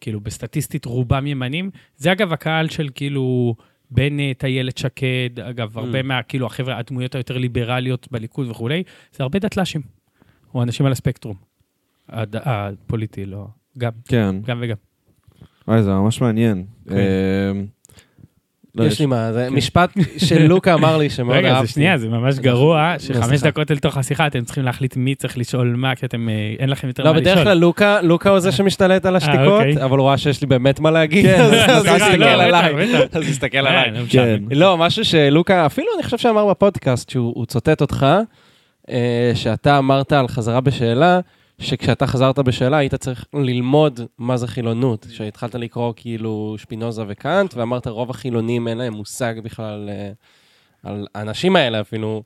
כאילו 0.00 0.20
בסטטיסטית 0.20 0.84
רובם 0.84 1.26
ימנים. 1.26 1.70
זה 1.96 2.12
אגב 2.12 2.32
הקהל 2.32 2.68
של 2.68 2.88
כאילו 2.94 3.54
בנט, 3.90 4.44
איילת 4.44 4.78
שקד, 4.78 5.40
אגב, 5.40 5.78
הרבה 5.78 6.02
מה, 6.02 6.22
כאילו 6.22 6.46
החבר'ה, 6.46 6.78
הדמויות 6.78 7.14
היותר 7.14 7.38
ליברליות 7.38 8.08
בליכוד 8.10 8.48
וכולי, 8.50 8.82
זה 9.12 9.22
הרבה 9.22 9.38
דתל"שים, 9.38 9.80
או 10.54 10.62
אנשים 10.62 10.86
על 10.86 10.92
הספקטרום. 10.92 11.36
הד- 12.08 12.36
הפוליטי, 12.36 13.24
לא, 13.26 13.46
גם, 13.78 13.90
כן. 14.08 14.36
גם 14.46 14.58
וגם. 14.62 14.76
וואי, 15.68 15.82
זה 15.82 15.90
ממש 15.90 16.20
מעניין. 16.20 16.64
כן. 16.88 16.96
אה, 16.96 17.52
לא, 18.74 18.84
יש 18.84 19.00
לי 19.00 19.06
מה, 19.06 19.32
זה 19.32 19.50
משפט 19.50 19.90
שלוקה 20.16 20.74
אמר 20.74 20.96
לי 20.96 21.10
שמאוד 21.10 21.34
אהבתי. 21.34 21.48
רגע, 21.48 21.60
זה 21.60 21.66
שנייה, 21.66 21.98
זה 21.98 22.08
ממש 22.08 22.38
גרוע, 22.38 22.94
שחמש 22.98 23.24
סליחה. 23.24 23.46
דקות 23.46 23.70
אל 23.70 23.78
תוך 23.78 23.96
השיחה 23.96 24.26
אתם 24.26 24.44
צריכים 24.44 24.64
להחליט 24.64 24.96
מי 24.96 25.14
צריך 25.14 25.38
לשאול 25.38 25.74
מה, 25.76 25.94
כי 25.94 26.06
אתם, 26.06 26.28
אה, 26.28 26.54
אין 26.58 26.70
לכם 26.70 26.88
יותר 26.88 27.02
לא, 27.02 27.12
מה 27.12 27.20
לשאול. 27.20 27.34
בדרך 27.34 27.44
כלל 27.44 27.58
לוקה, 27.58 28.00
לוקה 28.02 28.30
הוא 28.30 28.40
זה 28.40 28.52
שמשתלט 28.52 29.06
על 29.06 29.16
השתיקות, 29.16 29.46
אוקיי. 29.46 29.84
אבל 29.84 29.98
הוא 29.98 30.04
רואה 30.04 30.18
שיש 30.18 30.40
לי 30.40 30.46
באמת 30.46 30.80
מה 30.80 30.90
להגיד, 30.90 31.26
כן, 31.26 31.40
אז 31.40 31.86
הוא 31.86 31.94
הסתכל 31.94 32.16
לא, 32.16 32.26
עליי. 32.26 32.74
אז 33.12 33.22
הוא 33.22 33.30
הסתכל 33.30 33.66
אה, 33.66 33.82
עליי. 33.82 33.90
לא. 33.90 34.06
כן. 34.08 34.42
לא, 34.50 34.78
משהו 34.78 35.04
שלוקה, 35.04 35.66
אפילו 35.66 35.88
אני 35.96 36.02
חושב 36.02 36.18
שאמר 36.18 36.46
בפודקאסט, 36.46 37.10
שהוא 37.10 37.32
הוא 37.36 37.46
צוטט 37.46 37.80
אותך, 37.80 38.06
אה, 38.90 39.32
שאתה 39.34 39.78
אמרת 39.78 40.12
על 40.12 40.28
חזרה 40.28 40.60
בשאלה, 40.60 41.20
שכשאתה 41.60 42.06
חזרת 42.06 42.38
בשאלה 42.38 42.76
היית 42.76 42.94
צריך 42.94 43.24
ללמוד 43.34 44.00
מה 44.18 44.36
זה 44.36 44.46
חילונות, 44.46 45.06
שהתחלת 45.10 45.54
לקרוא 45.54 45.92
כאילו 45.96 46.54
שפינוזה 46.58 47.02
וקאנט, 47.08 47.54
ואמרת 47.54 47.86
רוב 47.86 48.10
החילונים 48.10 48.68
אין 48.68 48.78
להם 48.78 48.92
מושג 48.92 49.34
בכלל 49.42 49.88
אה, 49.92 50.10
על 50.82 51.06
האנשים 51.14 51.56
האלה 51.56 51.80
אפילו, 51.80 52.22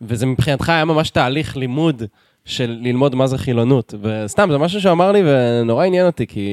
וזה 0.00 0.26
מבחינתך 0.26 0.68
היה 0.68 0.84
ממש 0.84 1.10
תהליך 1.10 1.56
לימוד 1.56 2.02
של 2.44 2.78
ללמוד 2.80 3.14
מה 3.14 3.26
זה 3.26 3.38
חילונות, 3.38 3.94
וסתם, 4.02 4.48
זה 4.52 4.58
משהו 4.58 4.80
שהוא 4.80 4.92
אמר 4.92 5.12
לי 5.12 5.22
ונורא 5.26 5.84
עניין 5.84 6.06
אותי, 6.06 6.26
כי 6.26 6.48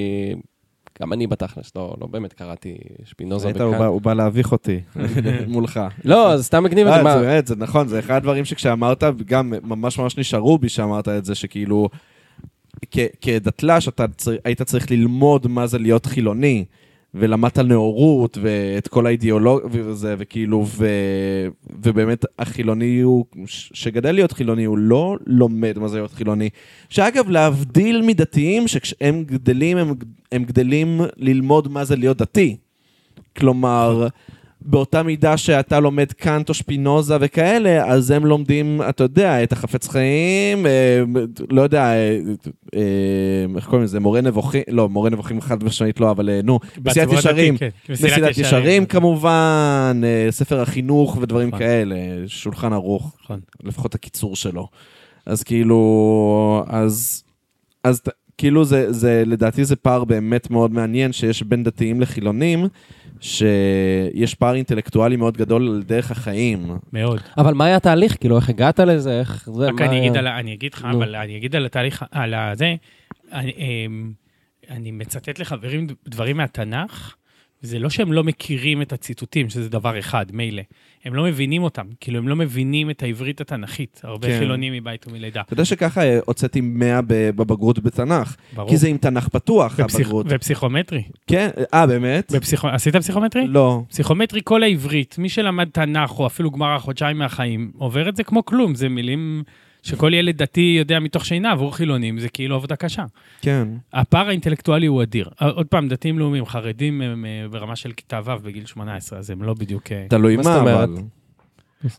גם 1.02 1.14
אני 1.14 1.28
בתכלס, 1.28 1.72
לא, 1.76 1.96
לא 2.02 2.08
באמת 2.08 2.34
קראתי 2.34 2.78
שפינוזה 3.06 3.48
ראית, 3.48 3.62
הוא 3.62 3.78
בא-. 3.78 3.86
הוא 3.86 4.02
בא 4.02 4.14
להביך 4.14 4.52
אותי 4.52 4.80
מולך. 5.48 5.80
לא, 6.06 6.38
זה 6.38 6.44
סתם 6.44 6.64
מגניב 6.64 6.88
את 6.88 7.04
זה, 7.04 7.10
אה? 7.10 7.20
זה 7.20 7.26
באמת, 7.26 7.48
זה 7.48 7.56
נכון, 7.56 7.88
זה 7.88 8.00
אחד 8.00 8.16
הדברים 8.16 8.46
שכשאמרת, 8.46 9.04
גם 9.26 9.54
ממש 9.64 10.00
ממש 10.00 10.18
נשארו 10.18 10.58
בי 10.58 10.70
שאמרת 10.70 11.08
את 11.08 11.26
זה, 11.26 11.36
שכאילו, 11.36 11.90
כדתל"ש 13.22 13.88
אתה 13.88 14.06
צר- 14.08 14.36
היית 14.46 14.62
צריך 14.62 14.92
ללמוד 14.92 15.48
מה 15.48 15.68
זה 15.68 15.78
להיות 15.80 16.06
חילוני, 16.06 16.66
ולמדת 17.14 17.60
נאורות, 17.60 18.38
ואת 18.42 18.88
כל 18.88 19.06
האידיאולוגיה 19.06 19.68
וזה, 19.72 20.16
וכאילו, 20.18 20.66
ו... 20.68 20.88
ובאמת 21.84 22.26
החילוני 22.40 23.02
הוא, 23.02 23.26
שגדל 23.46 24.12
להיות 24.12 24.32
חילוני, 24.32 24.66
הוא 24.66 24.78
לא 24.78 25.18
לומד 25.26 25.80
מה 25.80 25.88
זה 25.88 25.98
להיות 25.98 26.12
חילוני. 26.12 26.50
שאגב, 26.90 27.30
להבדיל 27.30 28.02
מדתיים, 28.02 28.68
שכשהם 28.68 29.24
גדלים, 29.24 29.78
הם, 29.78 29.94
הם 30.32 30.44
גדלים 30.44 31.02
ללמוד 31.18 31.68
מה 31.68 31.86
זה 31.86 31.96
להיות 31.96 32.18
דתי. 32.18 32.58
כלומר, 33.38 34.08
באותה 34.62 35.04
מידה 35.04 35.38
שאתה 35.38 35.80
לומד 35.80 36.12
קאנט 36.12 36.50
או 36.50 36.54
שפינוזה 36.54 37.18
וכאלה, 37.20 37.86
אז 37.86 38.12
הם 38.12 38.26
לומדים, 38.26 38.82
אתה 38.90 39.04
יודע, 39.04 39.44
את 39.44 39.52
החפץ 39.52 39.88
חיים, 39.88 40.66
אה, 40.66 41.02
לא 41.50 41.62
יודע, 41.62 41.84
אה, 41.84 42.20
אה, 42.76 42.82
איך 43.56 43.66
קוראים 43.66 43.84
לזה, 43.84 44.00
מורה 44.00 44.22
נבוכים, 44.22 44.62
לא, 44.68 44.90
מורה 44.90 45.10
נבוכים 45.10 45.42
חד 45.42 45.64
משמעית 45.64 46.00
לא, 46.00 46.12
אבל 46.12 46.30
אה, 46.30 46.40
נו, 46.44 46.60
מסילת 46.64 47.08
בציבור 47.08 47.20
ישרים, 47.20 47.54
הדתי, 47.54 47.70
כן, 47.86 47.94
מסילת 47.94 48.38
ישרים 48.38 48.86
כמובן, 48.86 50.02
אה, 50.04 50.28
ספר 50.32 50.62
החינוך 50.62 51.18
ודברים 51.22 51.48
נכון. 51.48 51.60
כאלה, 51.60 51.96
שולחן 52.28 52.74
ערוך, 52.74 53.16
נכון. 53.24 53.40
לפחות 53.64 53.96
הקיצור 53.96 54.36
שלו. 54.36 54.68
אז 55.26 55.44
כאילו, 55.44 56.64
אז, 56.68 57.24
אז 57.84 58.02
כאילו 58.38 58.66
זה, 58.66 58.92
זה, 58.92 59.24
לדעתי 59.26 59.66
זה 59.66 59.76
פער 59.76 60.04
באמת 60.04 60.50
מאוד 60.52 60.72
מעניין 60.74 61.12
שיש 61.12 61.44
בין 61.44 61.64
דתיים 61.64 62.02
לחילונים, 62.02 62.68
שיש 63.22 64.36
פער 64.36 64.56
אינטלקטואלי 64.56 65.16
מאוד 65.16 65.38
גדול 65.38 65.68
על 65.68 65.84
דרך 65.84 66.12
החיים. 66.12 66.78
מאוד. 66.94 67.20
אבל 67.38 67.54
מה 67.54 67.66
היה 67.66 67.76
התהליך? 67.76 68.18
כאילו, 68.20 68.36
איך 68.36 68.50
הגעת 68.50 68.80
לזה? 68.80 69.20
איך 69.20 69.50
זה? 69.54 69.66
רק 69.68 69.82
אני 69.82 69.96
היה? 69.96 70.06
אגיד, 70.06 70.18
על, 70.18 70.28
אני 70.28 70.54
אגיד 70.54 70.74
לך. 70.74 70.88
אבל 70.92 71.16
אני 71.16 71.38
אגיד 71.38 71.56
על 71.56 71.66
התהליך, 71.66 72.06
על 72.12 72.34
הזה, 72.34 72.76
אני, 73.32 73.52
אמ, 73.58 74.12
אני 74.70 74.92
מצטט 74.92 75.40
לחברים 75.40 75.88
דברים 76.08 76.38
מהתנ"ך, 76.38 77.16
זה 77.62 77.80
לא 77.80 77.90
שהם 77.90 78.14
לא 78.14 78.24
מכירים 78.24 78.82
את 78.82 78.94
הציטוטים, 78.94 79.50
שזה 79.50 79.70
דבר 79.70 80.00
אחד, 80.00 80.26
מילא. 80.34 80.62
הם 81.06 81.14
לא 81.14 81.24
מבינים 81.24 81.64
אותם, 81.64 81.86
כאילו 82.00 82.18
הם 82.18 82.28
לא 82.28 82.36
מבינים 82.36 82.90
את 82.90 83.04
העברית 83.04 83.42
התנ"כית. 83.42 84.02
הרבה 84.04 84.28
כן. 84.28 84.40
חילונים 84.40 84.74
מבית 84.74 85.08
ומלידה. 85.08 85.42
אתה 85.42 85.54
יודע 85.54 85.66
שככה 85.66 86.04
אה, 86.04 86.20
הוצאתי 86.26 86.62
100 86.62 87.02
ב- 87.02 87.30
בבגרות 87.30 87.80
בתנ"ך, 87.80 88.36
ברור. 88.56 88.70
כי 88.70 88.78
זה 88.78 88.88
עם 88.88 88.98
תנ"ך 88.98 89.28
פתוח, 89.28 89.74
ופסיכ... 89.78 90.00
הבגרות. 90.00 90.26
ופסיכומטרי. 90.30 91.04
כן, 91.28 91.50
אה, 91.74 91.88
באמת? 91.88 92.32
בפסיכו... 92.32 92.68
עשית 92.68 92.96
פסיכומטרי? 92.96 93.48
לא. 93.48 93.82
פסיכומטרי 93.90 94.42
כל 94.44 94.64
העברית, 94.64 95.16
מי 95.18 95.30
שלמד 95.30 95.70
תנ"ך 95.74 96.20
או 96.20 96.28
אפילו 96.28 96.52
גמרא 96.52 96.78
חודשיים 96.78 97.18
מהחיים, 97.18 97.72
עובר 97.78 98.10
את 98.10 98.16
זה 98.16 98.24
כמו 98.24 98.46
כלום, 98.46 98.76
זה 98.76 98.90
מילים 98.90 99.44
שכל 99.84 100.14
ילד 100.14 100.38
דתי 100.38 100.76
יודע 100.80 101.00
מתוך 101.00 101.26
שינה, 101.26 101.52
עבור 101.52 101.76
חילונים 101.76 102.20
זה 102.20 102.30
כאילו 102.30 102.56
עבודה 102.56 102.76
קשה. 102.76 103.06
כן. 103.42 103.68
הפער 103.94 104.28
האינטלקטואלי 104.28 104.86
הוא 104.86 105.04
אדיר. 105.04 105.30
אה, 105.42 105.50
עוד 105.50 105.68
פעם, 105.68 105.88
דתיים 105.88 106.20
לאומיים, 106.20 106.46
חרדים 106.46 107.02
הם 107.02 107.26
אה, 107.26 107.48
ברמה 107.52 107.76
של 107.76 107.92
כיתה 107.92 108.20
ו' 108.26 108.38
בגיל 108.44 108.66
18, 108.66 109.20
אז 109.20 109.30
הם 109.30 109.44
לא 109.44 109.54
בדיוק... 109.54 109.92
אה, 109.92 110.06
תלוי 110.10 110.38
מה? 110.38 110.62
אבל. 110.62 110.96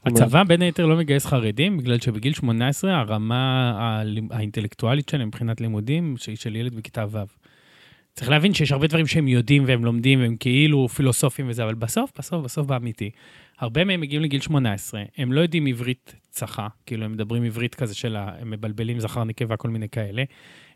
הצבא 0.04 0.44
בין 0.44 0.62
היתר 0.62 0.86
לא 0.86 0.96
מגייס 0.96 1.26
חרדים, 1.26 1.78
בגלל 1.78 1.98
שבגיל 1.98 2.32
18 2.32 3.00
הרמה 3.00 4.02
האינטלקטואלית 4.30 5.08
שלהם 5.08 5.28
מבחינת 5.28 5.60
לימודים, 5.60 6.14
שהיא 6.18 6.36
של 6.36 6.56
ילד 6.56 6.74
בכיתה 6.74 7.04
ו'. 7.10 7.18
צריך 8.14 8.30
להבין 8.30 8.54
שיש 8.54 8.72
הרבה 8.72 8.86
דברים 8.86 9.06
שהם 9.06 9.28
יודעים 9.28 9.64
והם 9.66 9.84
לומדים 9.84 10.20
והם 10.20 10.36
כאילו 10.36 10.88
פילוסופים 10.88 11.48
וזה, 11.48 11.64
אבל 11.64 11.74
בסוף, 11.74 12.10
בסוף, 12.18 12.44
בסוף 12.44 12.66
באמיתי, 12.66 13.10
הרבה 13.58 13.84
מהם 13.84 14.00
מגיעים 14.00 14.22
לגיל 14.22 14.40
18, 14.40 15.02
הם 15.16 15.32
לא 15.32 15.40
יודעים 15.40 15.66
עברית 15.66 16.14
צחה, 16.30 16.68
כאילו 16.86 17.04
הם 17.04 17.12
מדברים 17.12 17.44
עברית 17.44 17.74
כזה 17.74 17.94
של. 17.94 18.16
הם 18.16 18.50
מבלבלים 18.50 19.00
זכר 19.00 19.24
נקבה, 19.24 19.56
כל 19.56 19.68
מיני 19.68 19.88
כאלה. 19.88 20.24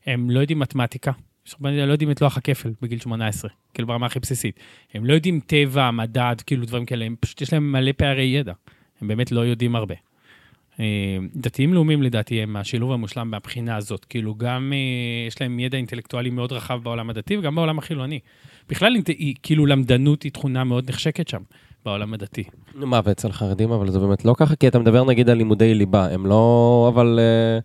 הם 0.07 0.31
לא 0.31 0.41
יודעים 0.41 0.59
מתמטיקה, 0.59 1.13
הרבה 1.53 1.87
לא 1.87 1.93
יודעים 1.93 2.11
את 2.11 2.21
לוח 2.21 2.37
הכפל 2.37 2.73
בגיל 2.83 2.99
18, 2.99 3.51
כאילו 3.75 3.89
ברמה 3.89 4.07
הכי 4.07 4.21
בסיסית. 4.21 4.61
הם 4.95 5.05
לא 5.05 5.15
יודעים 5.15 5.41
טבע, 5.47 5.91
מדד, 5.91 6.37
כאילו 6.47 6.67
דברים 6.67 6.87
כאלה, 6.87 7.05
הם 7.05 7.17
פשוט 7.21 7.43
יש 7.43 7.53
להם 7.53 7.73
מלא 7.73 7.93
פערי 7.97 8.25
ידע. 8.25 8.53
הם 9.01 9.09
באמת 9.09 9.33
לא 9.33 9.41
יודעים 9.41 9.77
הרבה. 9.77 9.95
אה, 10.81 10.85
דתיים 11.35 11.75
לאומיים 11.75 12.03
לדעתי 12.03 12.43
הם 12.43 12.57
השילוב 12.57 12.93
המושלם 12.93 13.31
מהבחינה 13.31 13.77
הזאת. 13.77 14.05
כאילו 14.05 14.35
גם 14.35 14.73
אה, 14.73 15.27
יש 15.27 15.41
להם 15.41 15.59
ידע 15.61 15.77
אינטלקטואלי 15.79 16.31
מאוד 16.31 16.53
רחב 16.53 16.81
בעולם 16.83 17.11
הדתי 17.11 17.37
וגם 17.37 17.55
בעולם 17.55 17.79
החילוני. 17.79 18.21
בכלל 18.69 18.97
כאילו 19.43 19.67
למדנות 19.67 20.23
היא 20.23 20.33
תכונה 20.33 20.65
מאוד 20.65 20.91
נחשקת 20.91 21.29
שם, 21.29 21.43
בעולם 21.87 22.15
הדתי. 22.15 22.45
נו, 22.75 22.87
מה, 22.87 23.01
ואצל 23.05 23.33
חרדים, 23.33 23.73
אבל 23.73 23.91
זה 23.91 23.99
באמת 23.99 24.25
לא 24.25 24.35
ככה, 24.39 24.57
כי 24.57 24.69
אתה 24.69 24.79
מדבר 24.79 25.05
נגיד 25.05 25.31
על 25.31 25.37
לימודי 25.37 25.75
ליבה, 25.75 26.09
הם 26.11 26.27
לא, 26.27 26.91
אבל... 26.95 27.19
אה, 27.23 27.59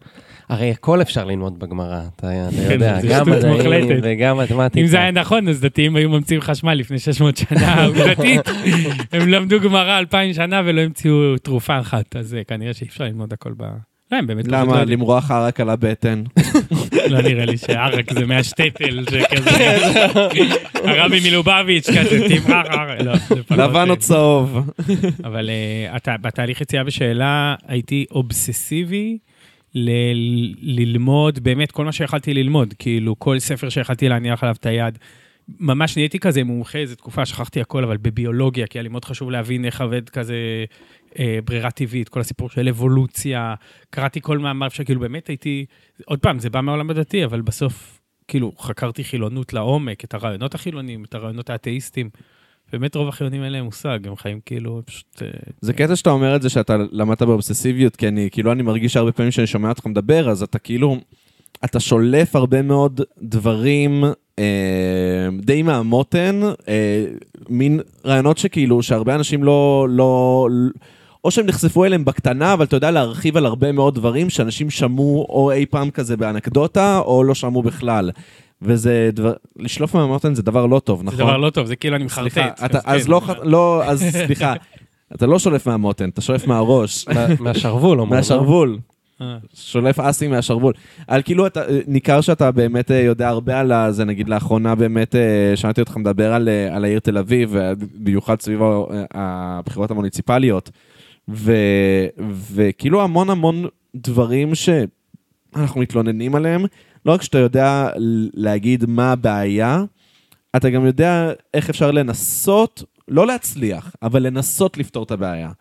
הרי 0.49 0.71
הכל 0.71 1.01
אפשר 1.01 1.25
ללמוד 1.25 1.59
בגמרא, 1.59 2.01
אתה 2.15 2.27
כן, 2.67 2.71
יודע, 2.71 2.99
גם 3.09 3.29
מדעים. 3.29 3.99
וגם 4.03 4.37
מתמטיקה. 4.37 4.81
אם 4.81 4.87
זה 4.87 4.99
היה 4.99 5.11
נכון, 5.11 5.47
אז 5.47 5.61
דתיים 5.61 5.95
היו 5.95 6.09
ממציאים 6.09 6.41
חשמל 6.41 6.73
לפני 6.73 6.99
600 6.99 7.37
שנה, 7.37 7.85
עובדתית. 7.87 8.41
הם 9.11 9.29
למדו 9.29 9.59
גמרא 9.59 9.99
2,000 9.99 10.33
שנה 10.33 10.61
ולא 10.65 10.81
המציאו 10.81 11.37
תרופה 11.37 11.79
אחת, 11.79 12.15
אז 12.15 12.33
אה, 12.33 12.43
כנראה 12.43 12.73
שאי 12.73 12.87
אפשר 12.87 13.03
ללמוד 13.03 13.33
הכל 13.33 13.53
ב... 13.57 13.63
לא, 14.11 14.17
הם 14.17 14.27
באמת 14.27 14.47
לא 14.47 14.57
למה? 14.57 14.83
למרוח 14.85 15.31
ערק 15.31 15.59
על 15.59 15.69
הבטן. 15.69 16.23
לא 17.09 17.21
נראה 17.21 17.45
לי 17.45 17.57
שערק 17.57 18.13
זה 18.13 18.25
מהשטטל, 18.25 19.05
שכזה, 19.05 19.77
הרבי 20.73 21.19
מלובביץ' 21.29 21.89
כזה, 21.89 22.19
תמרח 22.29 22.65
ערק, 22.65 22.99
לא, 23.01 23.13
זה 23.17 23.35
לבן 23.51 23.75
אה, 23.87 23.89
או 23.89 23.97
צהוב. 23.97 24.69
אבל 25.23 25.49
אתה, 25.95 26.15
בתהליך 26.21 26.61
יציאה 26.61 26.83
בשאלה 26.83 27.55
הייתי 27.67 28.05
אובססיבי 28.11 29.17
ל- 29.75 30.79
ללמוד 30.81 31.39
באמת 31.43 31.71
כל 31.71 31.85
מה 31.85 31.91
שיכלתי 31.91 32.33
ללמוד, 32.33 32.73
כאילו 32.79 33.19
כל 33.19 33.39
ספר 33.39 33.69
שיכלתי 33.69 34.09
להניח 34.09 34.43
עליו 34.43 34.55
את 34.59 34.65
היד. 34.65 34.97
ממש 35.59 35.97
נהייתי 35.97 36.19
כזה 36.19 36.43
מומחה 36.43 36.77
איזה 36.79 36.95
תקופה, 36.95 37.25
שכחתי 37.25 37.61
הכל, 37.61 37.83
אבל 37.83 37.97
בביולוגיה, 37.97 38.67
כי 38.67 38.77
היה 38.77 38.83
לי 38.83 38.89
מאוד 38.89 39.05
חשוב 39.05 39.31
להבין 39.31 39.65
איך 39.65 39.81
עובד 39.81 40.09
כזה 40.09 40.35
אה, 41.19 41.39
ברירה 41.45 41.71
טבעית, 41.71 42.09
כל 42.09 42.19
הסיפור 42.19 42.49
של 42.49 42.67
אבולוציה, 42.67 43.55
קראתי 43.89 44.21
כל 44.21 44.37
מאמר 44.37 44.69
שכאילו 44.69 44.99
באמת 44.99 45.27
הייתי, 45.27 45.65
עוד 46.05 46.19
פעם, 46.19 46.39
זה 46.39 46.49
בא 46.49 46.61
מהעולם 46.61 46.89
הדתי, 46.89 47.25
אבל 47.25 47.41
בסוף, 47.41 47.99
כאילו, 48.27 48.51
חקרתי 48.59 49.03
חילונות 49.03 49.53
לעומק, 49.53 50.03
את 50.03 50.13
הרעיונות 50.13 50.55
החילוניים, 50.55 51.03
את 51.03 51.15
הרעיונות 51.15 51.49
האתאיסטיים, 51.49 52.09
באמת 52.71 52.95
רוב 52.95 53.07
החילונים 53.07 53.43
אין 53.43 53.51
להם 53.51 53.65
מושג, 53.65 53.99
הם 54.07 54.15
חיים 54.15 54.39
כאילו, 54.45 54.81
פשוט... 54.85 55.21
אה, 55.21 55.27
זה 55.61 55.73
קטע 55.73 55.95
שאתה 55.95 56.09
אומר 56.09 56.35
את 56.35 56.41
זה 56.41 56.49
שאתה 56.49 56.77
למדת 56.91 57.21
באובססיביות, 57.21 57.95
כי 57.95 58.07
אני, 58.07 58.29
כאילו, 58.31 58.51
אני 58.51 58.63
מרגיש 58.63 58.93
שהרבה 58.93 59.11
פעמים 59.11 59.31
שאני 59.31 59.47
שומע 59.47 59.69
אותך 59.69 59.85
מדבר, 59.85 60.29
אז 60.29 60.43
אתה 60.43 60.59
כאילו, 60.59 60.97
אתה 61.65 61.79
שולף 61.79 62.35
הרבה 62.35 62.61
מאוד 62.61 63.01
דברים 63.21 64.03
אה, 64.39 65.27
די 65.41 65.63
מהמותן, 65.63 66.41
אה, 66.67 67.05
מין 67.49 67.79
רעיונות 68.05 68.37
שכאילו, 68.37 68.83
שהרבה 68.83 69.15
אנשים 69.15 69.43
לא, 69.43 69.87
לא, 69.89 70.47
או 71.23 71.31
שהם 71.31 71.45
נחשפו 71.45 71.85
אליהם 71.85 72.05
בקטנה, 72.05 72.53
אבל 72.53 72.65
אתה 72.65 72.75
יודע 72.75 72.91
להרחיב 72.91 73.37
על 73.37 73.45
הרבה 73.45 73.71
מאוד 73.71 73.95
דברים 73.95 74.29
שאנשים 74.29 74.69
שמעו 74.69 75.25
או 75.29 75.51
אי 75.51 75.65
פעם 75.65 75.89
כזה 75.89 76.17
באנקדוטה, 76.17 76.99
או 76.99 77.23
לא 77.23 77.35
שמעו 77.35 77.63
בכלל. 77.63 78.11
וזה 78.61 79.09
דבר, 79.13 79.33
לשלוף 79.59 79.95
מהמותן 79.95 80.35
זה 80.35 80.41
דבר 80.43 80.65
לא 80.65 80.79
טוב, 80.79 81.03
נכון? 81.03 81.17
זה 81.17 81.23
דבר 81.23 81.37
לא 81.37 81.49
טוב, 81.49 81.65
זה 81.65 81.75
כאילו 81.75 81.95
אני 81.95 82.03
מחרטט. 82.03 82.31
סליחה, 82.33 82.47
אתה, 82.65 82.79
אז 82.85 83.01
אז 83.01 83.05
כן, 83.05 83.11
לא, 83.11 83.21
לא, 83.43 83.83
אז 83.85 84.03
סליחה, 84.25 84.53
אתה 85.15 85.25
לא 85.25 85.39
שולף 85.39 85.67
מהמותן, 85.67 86.09
אתה 86.09 86.21
שולף 86.21 86.47
מהראש, 86.47 87.07
מה- 87.07 87.27
מהשרוול, 87.39 87.99
אומרים. 87.99 88.09
לא? 88.11 88.17
מהשרוול. 88.17 88.77
אה. 89.21 89.37
שולף 89.53 89.99
אסים 89.99 90.31
מהשרוול. 90.31 90.73
על 91.07 91.21
כאילו, 91.21 91.47
אתה, 91.47 91.61
ניכר 91.87 92.21
שאתה 92.21 92.51
באמת 92.51 92.91
אה, 92.91 92.99
יודע 92.99 93.29
הרבה 93.29 93.59
על 93.59 93.71
זה, 93.91 94.05
נגיד 94.05 94.29
לאחרונה 94.29 94.75
באמת 94.75 95.15
אה, 95.15 95.21
שמעתי 95.55 95.81
אותך 95.81 95.97
מדבר 95.97 96.33
על, 96.33 96.49
על 96.71 96.83
העיר 96.85 96.99
תל 96.99 97.17
אביב, 97.17 97.55
במיוחד 98.03 98.41
סביב 98.41 98.59
הבחירות 99.13 99.91
המוניציפליות, 99.91 100.69
ו, 101.29 101.53
וכאילו 102.53 103.01
המון 103.01 103.29
המון 103.29 103.65
דברים 103.95 104.55
שאנחנו 104.55 105.81
מתלוננים 105.81 106.35
עליהם, 106.35 106.65
לא 107.05 107.11
רק 107.11 107.21
שאתה 107.21 107.37
יודע 107.37 107.89
להגיד 108.33 108.85
מה 108.85 109.11
הבעיה, 109.11 109.83
אתה 110.55 110.69
גם 110.69 110.85
יודע 110.85 111.31
איך 111.53 111.69
אפשר 111.69 111.91
לנסות, 111.91 112.83
לא 113.07 113.27
להצליח, 113.27 113.95
אבל 114.01 114.23
לנסות 114.23 114.77
לפתור 114.77 115.03
את 115.03 115.11
הבעיה. 115.11 115.51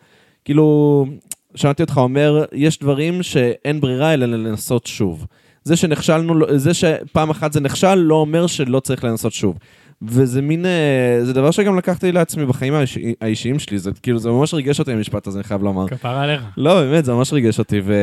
כאילו, 0.44 1.06
שמעתי 1.54 1.82
אותך 1.82 1.98
אומר, 1.98 2.44
יש 2.52 2.78
דברים 2.78 3.22
שאין 3.22 3.80
ברירה 3.80 4.14
אלא 4.14 4.26
לנסות 4.26 4.86
שוב. 4.86 5.26
זה 5.64 5.76
שנכשלנו, 5.76 6.34
זה 6.56 6.74
שפעם 6.74 7.30
אחת 7.30 7.52
זה 7.52 7.60
נכשל, 7.60 7.94
לא 7.94 8.14
אומר 8.14 8.46
שלא 8.46 8.80
צריך 8.80 9.04
לנסות 9.04 9.32
שוב. 9.32 9.58
וזה 10.08 10.42
מין, 10.42 10.66
אה, 10.66 10.70
זה 11.24 11.32
דבר 11.32 11.50
שגם 11.50 11.78
לקחתי 11.78 12.12
לעצמי 12.12 12.46
בחיים 12.46 12.74
האיש, 12.74 12.98
האישיים 13.20 13.58
שלי, 13.58 13.78
זה 13.78 13.90
כאילו, 14.02 14.18
זה 14.18 14.28
ממש 14.30 14.54
ריגש 14.54 14.78
אותי 14.78 14.92
המשפט 14.92 15.26
הזה, 15.26 15.38
אני 15.38 15.44
חייב 15.44 15.62
לומר. 15.62 15.88
כפרה 15.88 16.22
עליך. 16.22 16.42
לא, 16.56 16.74
באמת, 16.80 17.04
זה 17.04 17.12
ממש 17.12 17.32
ריגש 17.32 17.58
אותי, 17.58 17.80
ו... 17.84 17.94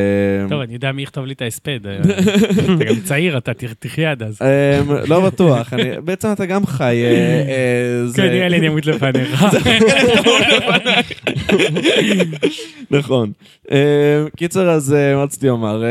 טוב, 0.49 0.61
אני 0.61 0.73
יודע 0.73 0.91
מי 0.91 1.01
יכתוב 1.01 1.25
לי 1.25 1.33
את 1.33 1.41
ההספד. 1.41 1.87
אה, 1.87 1.97
אתה 2.75 2.85
גם 2.85 2.95
צעיר, 3.03 3.37
אתה 3.37 3.51
תחיה 3.79 4.11
עד 4.11 4.23
אז. 4.23 4.39
אמ, 4.41 4.91
לא 5.07 5.25
בטוח, 5.25 5.73
אני- 5.73 6.01
בעצם 6.03 6.31
אתה 6.31 6.45
גם 6.45 6.65
חי. 6.65 7.03
אה, 7.03 7.09
אה, 7.49 8.07
זה- 8.07 8.21
כן, 8.21 8.29
ילד 8.33 8.63
ימות 8.63 8.85
לפניך. 8.85 9.45
נכון. 12.91 13.31
אה, 13.71 13.77
קיצר, 14.37 14.69
אז 14.69 14.91
מה 15.15 15.23
רציתי 15.23 15.47
לומר? 15.47 15.83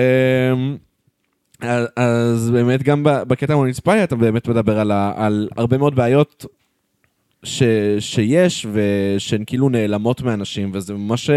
אז- 1.61 1.89
אז 1.97 2.51
באמת 2.51 2.83
גם 2.83 3.03
בקטע 3.05 3.53
המוניציפלי 3.53 4.05
אתה 4.05 4.17
באמת 4.17 4.49
מדבר 4.49 4.79
על, 4.79 4.91
ה- 4.91 5.13
על 5.17 5.49
הרבה 5.57 5.79
מאוד 5.79 5.95
בעיות 5.95 6.47
ש, 7.43 7.63
שיש 8.01 8.67
ושהן 8.73 9.43
כאילו 9.47 9.69
נעלמות 9.69 10.23
מאנשים, 10.23 10.71
וזה 10.75 10.95
ממש 10.95 11.31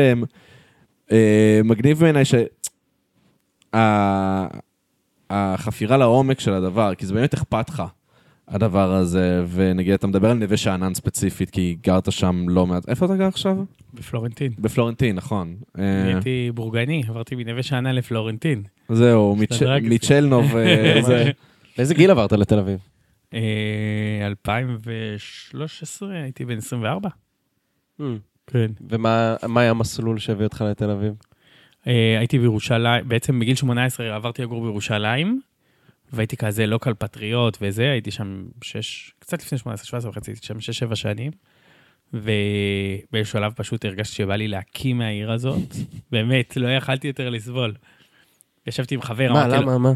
אה, 1.11 1.61
מגניב 1.63 1.99
בעיניי 1.99 2.23
שהחפירה 5.31 5.97
לעומק 5.97 6.39
של 6.39 6.53
הדבר, 6.53 6.95
כי 6.95 7.05
זה 7.05 7.13
באמת 7.13 7.33
אכפת 7.33 7.69
לך. 7.69 7.83
הדבר 8.49 8.93
הזה, 8.93 9.43
ונגיד 9.51 9.93
אתה 9.93 10.07
מדבר 10.07 10.29
על 10.29 10.37
נווה 10.37 10.57
שאנן 10.57 10.93
ספציפית, 10.93 11.49
כי 11.49 11.77
גרת 11.83 12.11
שם 12.11 12.49
לא 12.49 12.67
מעט. 12.67 12.89
איפה 12.89 13.05
אתה 13.05 13.15
גר 13.15 13.27
עכשיו? 13.27 13.57
בפלורנטין. 13.93 14.51
בפלורנטין, 14.59 15.15
נכון. 15.15 15.55
אה, 15.79 16.03
נהייתי 16.03 16.51
בורגני, 16.53 17.03
עברתי 17.07 17.35
מנווה 17.35 17.63
שאנן 17.63 17.95
לפלורנטין. 17.95 18.63
זהו. 18.89 19.35
מצ'לנוב, 19.81 20.55
אה, 20.55 21.01
זה... 21.07 21.31
באיזה 21.77 21.93
גיל 21.93 22.11
עברת 22.11 22.31
לתל 22.31 22.59
אביב? 22.59 22.79
אה, 23.33 24.27
2013, 24.27 26.21
הייתי 26.21 26.45
בן 26.45 26.57
24. 26.57 27.09
Hmm. 27.99 28.03
כן. 28.47 28.71
ומה 28.89 29.35
מה 29.47 29.61
היה 29.61 29.69
המסלול 29.69 30.19
שהביא 30.19 30.45
אותך 30.45 30.61
לתל 30.61 30.89
אביב? 30.89 31.13
אה, 31.87 32.15
הייתי 32.19 32.39
בירושלים, 32.39 33.07
בעצם 33.07 33.39
בגיל 33.39 33.55
18 33.55 34.15
עברתי 34.15 34.41
לגור 34.41 34.61
בירושלים, 34.61 35.41
והייתי 36.13 36.37
כזה 36.37 36.65
לוקל 36.65 36.93
פטריוט 36.93 37.57
וזה, 37.61 37.91
הייתי 37.91 38.11
שם 38.11 38.45
שש, 38.63 39.11
קצת 39.19 39.41
לפני 39.43 39.57
18, 39.57 39.85
17 39.85 40.09
וחצי, 40.11 40.31
הייתי 40.31 40.45
שם 40.47 40.59
שש, 40.59 40.79
שבע 40.79 40.95
שנים. 40.95 41.31
ובאיזשהו 42.13 43.39
שלב 43.39 43.51
פשוט 43.55 43.85
הרגשתי 43.85 44.15
שבא 44.15 44.35
לי 44.35 44.47
להקים 44.47 44.97
מהעיר 44.97 45.31
הזאת. 45.31 45.75
באמת, 46.11 46.57
לא 46.57 46.67
יכלתי 46.67 47.07
יותר 47.07 47.29
לסבול. 47.29 47.73
ישבתי 48.67 48.95
עם 48.95 49.01
חבר, 49.01 49.33
מה, 49.33 49.45
אמרתי 49.45 49.55
לו, 49.55 49.61
למה, 49.61 49.77
מה? 49.77 49.91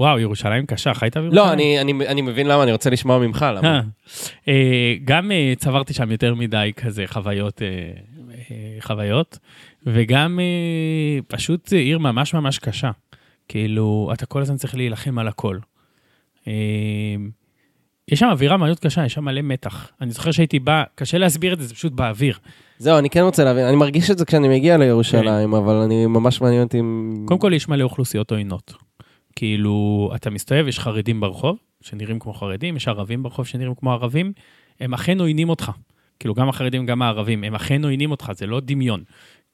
וואו, 0.00 0.18
ירושלים 0.18 0.66
קשה, 0.66 0.94
חיית 0.94 1.16
בירושלים? 1.16 1.46
לא, 1.46 1.52
אני- 1.52 1.80
אני 1.80 1.92
אני 2.06 2.22
מבין 2.22 2.46
למה, 2.46 2.62
אני 2.62 2.72
רוצה 2.72 2.90
לשמוע 2.90 3.18
ממך 3.18 3.46
למה. 3.56 3.68
אה. 3.68 3.80
אה, 4.48 4.94
גם 5.04 5.32
אה, 5.32 5.52
צברתי 5.56 5.92
שם 5.94 6.10
יותר 6.10 6.34
מדי 6.34 6.72
כזה 6.76 7.04
חוויות, 7.06 7.62
חוויות, 8.80 9.38
וגם 9.86 10.38
פשוט 11.28 11.72
עיר 11.72 11.98
ממש 11.98 12.34
ממש 12.34 12.58
קשה. 12.58 12.90
כאילו, 13.48 14.10
אתה 14.12 14.26
כל 14.26 14.42
הזמן 14.42 14.56
צריך 14.56 14.74
להילחם 14.74 15.18
על 15.18 15.28
הכל. 15.28 15.58
אה, 16.46 16.52
יש 18.08 18.18
שם 18.18 18.26
אווירה 18.26 18.56
מאוד 18.56 18.78
קשה, 18.78 19.04
יש 19.04 19.12
שם 19.12 19.24
מלא 19.24 19.42
מתח. 19.42 19.90
אני 20.00 20.10
זוכר 20.10 20.30
שהייתי 20.30 20.58
בא, 20.58 20.84
קשה 20.94 21.18
להסביר 21.18 21.52
את 21.52 21.60
זה, 21.60 21.66
זה 21.66 21.74
פשוט 21.74 21.92
באוויר. 21.92 22.38
זהו, 22.78 22.98
אני 22.98 23.10
כן 23.10 23.20
רוצה 23.20 23.44
להבין, 23.44 23.64
אני 23.64 23.76
מרגיש 23.76 24.10
את 24.10 24.18
זה 24.18 24.24
כשאני 24.24 24.48
מגיע 24.48 24.76
לירושלים, 24.76 25.54
אבל 25.54 25.74
אני 25.74 26.06
ממש 26.06 26.40
מעניין 26.40 26.62
אותי 26.62 26.80
אם... 26.80 27.24
קודם 27.24 27.40
כל, 27.40 27.52
יש 27.54 27.68
מלא 27.68 27.82
אוכלוסיות 27.84 28.32
עוינות. 28.32 28.72
כאילו, 29.36 30.10
אתה 30.14 30.30
מסתובב, 30.30 30.68
יש 30.68 30.78
חרדים 30.78 31.20
ברחוב, 31.20 31.56
שנראים 31.80 32.18
כמו 32.18 32.32
חרדים, 32.32 32.76
יש 32.76 32.88
ערבים 32.88 33.22
ברחוב 33.22 33.46
שנראים 33.46 33.74
כמו 33.74 33.92
ערבים, 33.92 34.32
הם 34.80 34.94
אכן 34.94 35.20
עוינים 35.20 35.48
אותך. 35.48 35.70
כאילו, 36.20 36.34
גם 36.34 36.48
החרדים, 36.48 36.86
גם 36.86 37.02
הערבים, 37.02 37.44
הם 37.44 37.54
אכן 37.54 37.84
עוינים 37.84 38.10
אותך, 38.10 38.32
זה 38.34 38.46
לא 38.46 38.60
דמיון. 38.60 39.02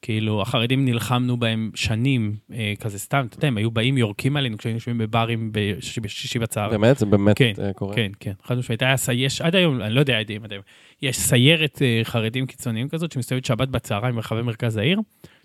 כאילו, 0.01 0.41
החרדים 0.41 0.85
נלחמנו 0.85 1.37
בהם 1.37 1.71
שנים, 1.75 2.35
אה, 2.53 2.73
כזה 2.79 2.99
סתם, 2.99 3.25
אתה 3.29 3.37
יודע, 3.37 3.47
הם 3.47 3.57
היו 3.57 3.71
באים, 3.71 3.97
יורקים 3.97 4.37
עלינו 4.37 4.57
כשהיינו 4.57 4.77
יושבים 4.77 4.97
בברים 4.97 5.49
בשישי, 5.53 6.01
בשישי 6.01 6.39
בצהריים. 6.39 6.81
באמת? 6.81 6.97
זה 6.97 7.05
באמת 7.05 7.37
כן, 7.37 7.53
אה, 7.59 7.73
קורה? 7.73 7.95
כן, 7.95 8.11
כן, 8.19 8.33
חד 8.43 8.57
משמעית. 8.57 8.81
היה 8.81 8.95
יש 9.13 9.41
עד 9.41 9.55
היום, 9.55 9.81
אני 9.81 9.93
לא 9.93 9.99
יודע 9.99 10.19
עד 10.19 10.29
היום, 10.29 10.43
עד 10.43 10.51
היום, 10.51 10.63
יש 11.01 11.19
סיירת 11.19 11.81
אה, 11.81 12.01
חרדים 12.03 12.45
קיצוניים 12.45 12.89
כזאת 12.89 13.11
שמסתובבת 13.11 13.45
שבת 13.45 13.67
בצהריים 13.67 14.15
ברחבי 14.15 14.41
מרכז 14.41 14.77
העיר. 14.77 14.99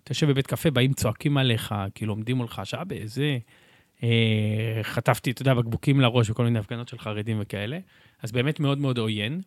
אתה 0.04 0.12
יושב 0.12 0.26
בבית 0.30 0.46
קפה, 0.46 0.70
באים 0.70 0.92
צועקים 0.92 1.36
עליך, 1.36 1.74
כאילו 1.94 2.12
עומדים 2.12 2.36
מולך, 2.36 2.60
שעה 2.64 2.82
זה. 3.04 3.38
אה, 4.02 4.80
חטפתי, 4.82 5.30
אתה 5.30 5.42
יודע, 5.42 5.54
בקבוקים 5.54 6.00
לראש 6.00 6.30
וכל 6.30 6.44
מיני 6.44 6.58
הפגנות 6.58 6.88
של 6.88 6.98
חרדים 6.98 7.36
וכאלה. 7.40 7.78
אז 8.22 8.32
באמת 8.32 8.60
מאוד 8.60 8.78
מאוד 8.78 8.98
עוין. 8.98 9.40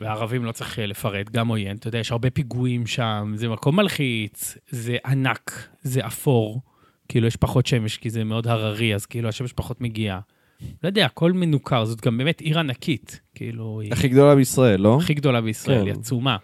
והערבים 0.00 0.44
לא 0.44 0.52
צריך 0.52 0.78
אה, 0.78 0.86
לפרט, 0.86 1.30
גם 1.30 1.48
עוין. 1.48 1.76
אתה 1.76 1.88
יודע, 1.88 1.98
יש 1.98 2.12
הרבה 2.12 2.30
פיגועים 2.30 2.86
שם, 2.86 3.32
זה 3.36 3.48
מקום 3.48 3.76
מלחיץ, 3.76 4.56
זה 4.70 4.96
ענק, 5.06 5.68
זה 5.82 6.06
אפור. 6.06 6.60
כאילו, 7.08 7.26
יש 7.26 7.36
פחות 7.36 7.66
שמש, 7.66 7.96
כי 7.96 8.10
זה 8.10 8.24
מאוד 8.24 8.46
הררי, 8.46 8.94
אז 8.94 9.06
כאילו, 9.06 9.28
השמש 9.28 9.52
פחות 9.52 9.80
מגיעה. 9.80 10.20
לא 10.82 10.88
יודע, 10.88 11.06
הכל 11.06 11.32
מנוכר, 11.32 11.84
זאת 11.84 12.00
גם 12.00 12.18
באמת 12.18 12.40
עיר 12.40 12.58
ענקית. 12.58 13.20
כאילו, 13.34 13.80
היא 13.80 13.92
הכי 13.92 14.08
גדולה 14.08 14.34
בישראל, 14.34 14.80
לא? 14.80 14.98
הכי 15.02 15.14
גדולה 15.14 15.40
בישראל, 15.40 15.80
כן. 15.80 15.86
היא 15.86 15.94
עצומה. 15.94 16.36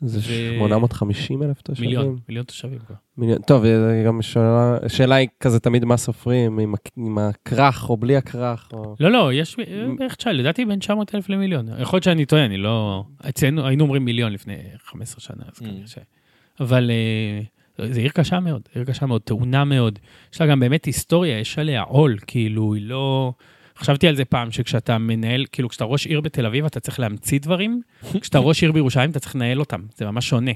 זה 0.00 0.18
ו- 0.18 0.58
850 0.58 1.42
אלף 1.42 1.60
תושבים? 1.62 1.88
מיליון, 1.88 2.18
מיליון 2.28 2.44
תושבים 2.44 2.78
כבר. 2.78 2.94
מיליון. 3.16 3.38
טוב, 3.38 3.64
אה, 3.64 4.02
גם 4.06 4.22
שאלה, 4.22 4.76
השאלה 4.82 5.14
היא 5.14 5.28
כזה 5.40 5.60
תמיד 5.60 5.84
מה 5.84 5.96
סופרים, 5.96 6.58
עם, 6.58 6.74
עם 6.96 7.18
הכרך 7.18 7.90
או 7.90 7.96
בלי 7.96 8.16
הכרך, 8.16 8.68
או... 8.72 8.96
לא, 9.00 9.10
לא, 9.10 9.32
יש 9.32 9.56
בערך 9.98 10.14
900, 10.14 10.38
לדעתי 10.40 10.64
בין 10.64 10.78
900 10.78 11.14
אלף 11.14 11.28
למיליון. 11.28 11.66
יכול 11.80 11.96
להיות 11.96 12.04
שאני 12.04 12.24
טועה, 12.26 12.44
אני 12.44 12.56
לא... 12.56 13.04
אצלנו, 13.28 13.66
היינו 13.66 13.84
אומרים 13.84 14.04
מיליון 14.04 14.32
לפני 14.32 14.56
15 14.84 15.20
שנה, 15.20 15.42
אז 15.52 15.58
Mm. 15.58 15.60
כנראה 15.64 15.86
ש... 15.86 15.98
אבל 16.60 16.90
אה, 17.78 17.88
זו 17.92 18.00
עיר 18.00 18.10
קשה 18.10 18.40
מאוד, 18.40 18.62
עיר 18.74 18.84
קשה 18.84 19.06
מאוד, 19.06 19.20
טעונה 19.22 19.64
מאוד. 19.64 19.98
יש 20.34 20.40
לה 20.40 20.46
גם 20.46 20.60
באמת 20.60 20.84
היסטוריה, 20.84 21.38
יש 21.38 21.58
עליה 21.58 21.82
עול, 21.82 22.16
כאילו, 22.26 22.74
היא 22.74 22.82
לא... 22.86 23.32
חשבתי 23.78 24.08
על 24.08 24.16
זה 24.16 24.24
פעם, 24.24 24.50
שכשאתה 24.50 24.98
מנהל, 24.98 25.44
כאילו, 25.52 25.68
כשאתה 25.68 25.84
ראש 25.84 26.06
עיר 26.06 26.20
בתל 26.20 26.46
אביב, 26.46 26.64
אתה 26.64 26.80
צריך 26.80 27.00
להמציא 27.00 27.40
דברים, 27.40 27.80
כשאתה 28.20 28.38
ראש 28.38 28.62
עיר 28.62 28.72
בירושלים, 28.72 29.10
אתה 29.10 29.20
צריך 29.20 29.36
לנהל 29.36 29.60
אותם, 29.60 29.80
זה 29.96 30.06
ממש 30.06 30.28
שונה. 30.28 30.52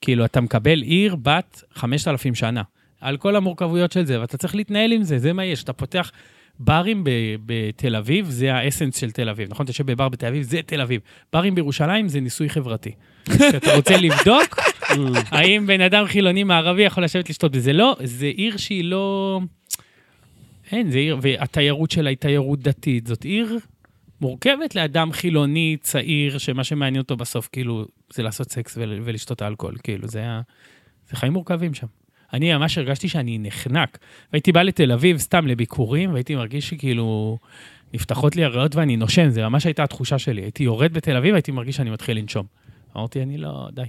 כאילו, 0.00 0.24
אתה 0.24 0.40
מקבל 0.40 0.82
עיר 0.82 1.16
בת 1.22 1.62
5,000 1.74 2.34
שנה, 2.34 2.62
על 3.00 3.16
כל 3.16 3.36
המורכבויות 3.36 3.92
של 3.92 4.06
זה, 4.06 4.20
ואתה 4.20 4.36
צריך 4.36 4.54
להתנהל 4.54 4.92
עם 4.92 5.02
זה, 5.02 5.18
זה 5.18 5.32
מה 5.32 5.44
יש. 5.44 5.62
אתה 5.62 5.72
פותח 5.72 6.10
ברים 6.58 7.04
בתל 7.46 7.96
אביב, 7.96 8.26
זה 8.30 8.54
האסנס 8.54 8.96
של 8.96 9.10
תל 9.10 9.28
אביב, 9.28 9.50
נכון? 9.50 9.64
אתה 9.64 9.70
יושב 9.70 9.86
בבר 9.86 10.08
בתל 10.08 10.26
אביב, 10.26 10.42
זה 10.42 10.60
תל 10.66 10.80
אביב. 10.80 11.00
ברים 11.32 11.54
בירושלים 11.54 12.08
זה 12.08 12.20
ניסוי 12.20 12.48
חברתי. 12.48 12.92
כשאתה 13.24 13.74
רוצה 13.74 13.96
לבדוק 13.96 14.58
האם 15.30 15.66
בן 15.66 15.80
אדם 15.80 16.06
חילוני 16.06 16.44
מערבי 16.44 16.82
יכול 16.82 17.04
לשבת 17.04 17.30
לשתות 17.30 17.52
בזה. 17.52 17.72
לא, 17.72 17.96
זה 18.02 18.26
עיר 18.26 18.56
שהיא 18.56 18.84
לא... 18.84 19.40
אין, 20.72 20.90
זה 20.90 20.98
עיר, 20.98 21.18
והתיירות 21.22 21.90
שלה 21.90 22.10
היא 22.10 22.16
תיירות 22.16 22.60
דתית. 22.60 23.06
זאת 23.06 23.24
עיר 23.24 23.58
מורכבת 24.20 24.74
לאדם 24.74 25.12
חילוני, 25.12 25.76
צעיר, 25.80 26.38
שמה 26.38 26.64
שמעניין 26.64 27.02
אותו 27.02 27.16
בסוף, 27.16 27.48
כאילו, 27.52 27.86
זה 28.12 28.22
לעשות 28.22 28.52
סקס 28.52 28.78
ול, 28.78 29.00
ולשתות 29.04 29.42
אלכוהול, 29.42 29.76
כאילו, 29.82 30.08
זה 30.08 30.18
היה... 30.18 30.40
זה 31.10 31.16
חיים 31.16 31.32
מורכבים 31.32 31.74
שם. 31.74 31.86
אני 32.32 32.54
ממש 32.54 32.78
הרגשתי 32.78 33.08
שאני 33.08 33.38
נחנק. 33.38 33.98
והייתי 34.32 34.52
בא 34.52 34.62
לתל 34.62 34.92
אביב 34.92 35.18
סתם 35.18 35.46
לביקורים, 35.46 36.12
והייתי 36.12 36.34
מרגיש 36.34 36.68
שכאילו 36.68 37.38
נפתחות 37.94 38.36
לי 38.36 38.44
הריאות 38.44 38.76
ואני 38.76 38.96
נושם, 38.96 39.30
זה 39.30 39.42
ממש 39.42 39.66
הייתה 39.66 39.82
התחושה 39.82 40.18
שלי. 40.18 40.42
הייתי 40.42 40.64
יורד 40.64 40.92
בתל 40.92 41.16
אביב, 41.16 41.34
הייתי 41.34 41.52
מרגיש 41.52 41.76
שאני 41.76 41.90
מתחיל 41.90 42.18
לנשום. 42.18 42.46
אמרתי, 42.96 43.22
אני 43.22 43.38
לא, 43.38 43.68
די. 43.72 43.82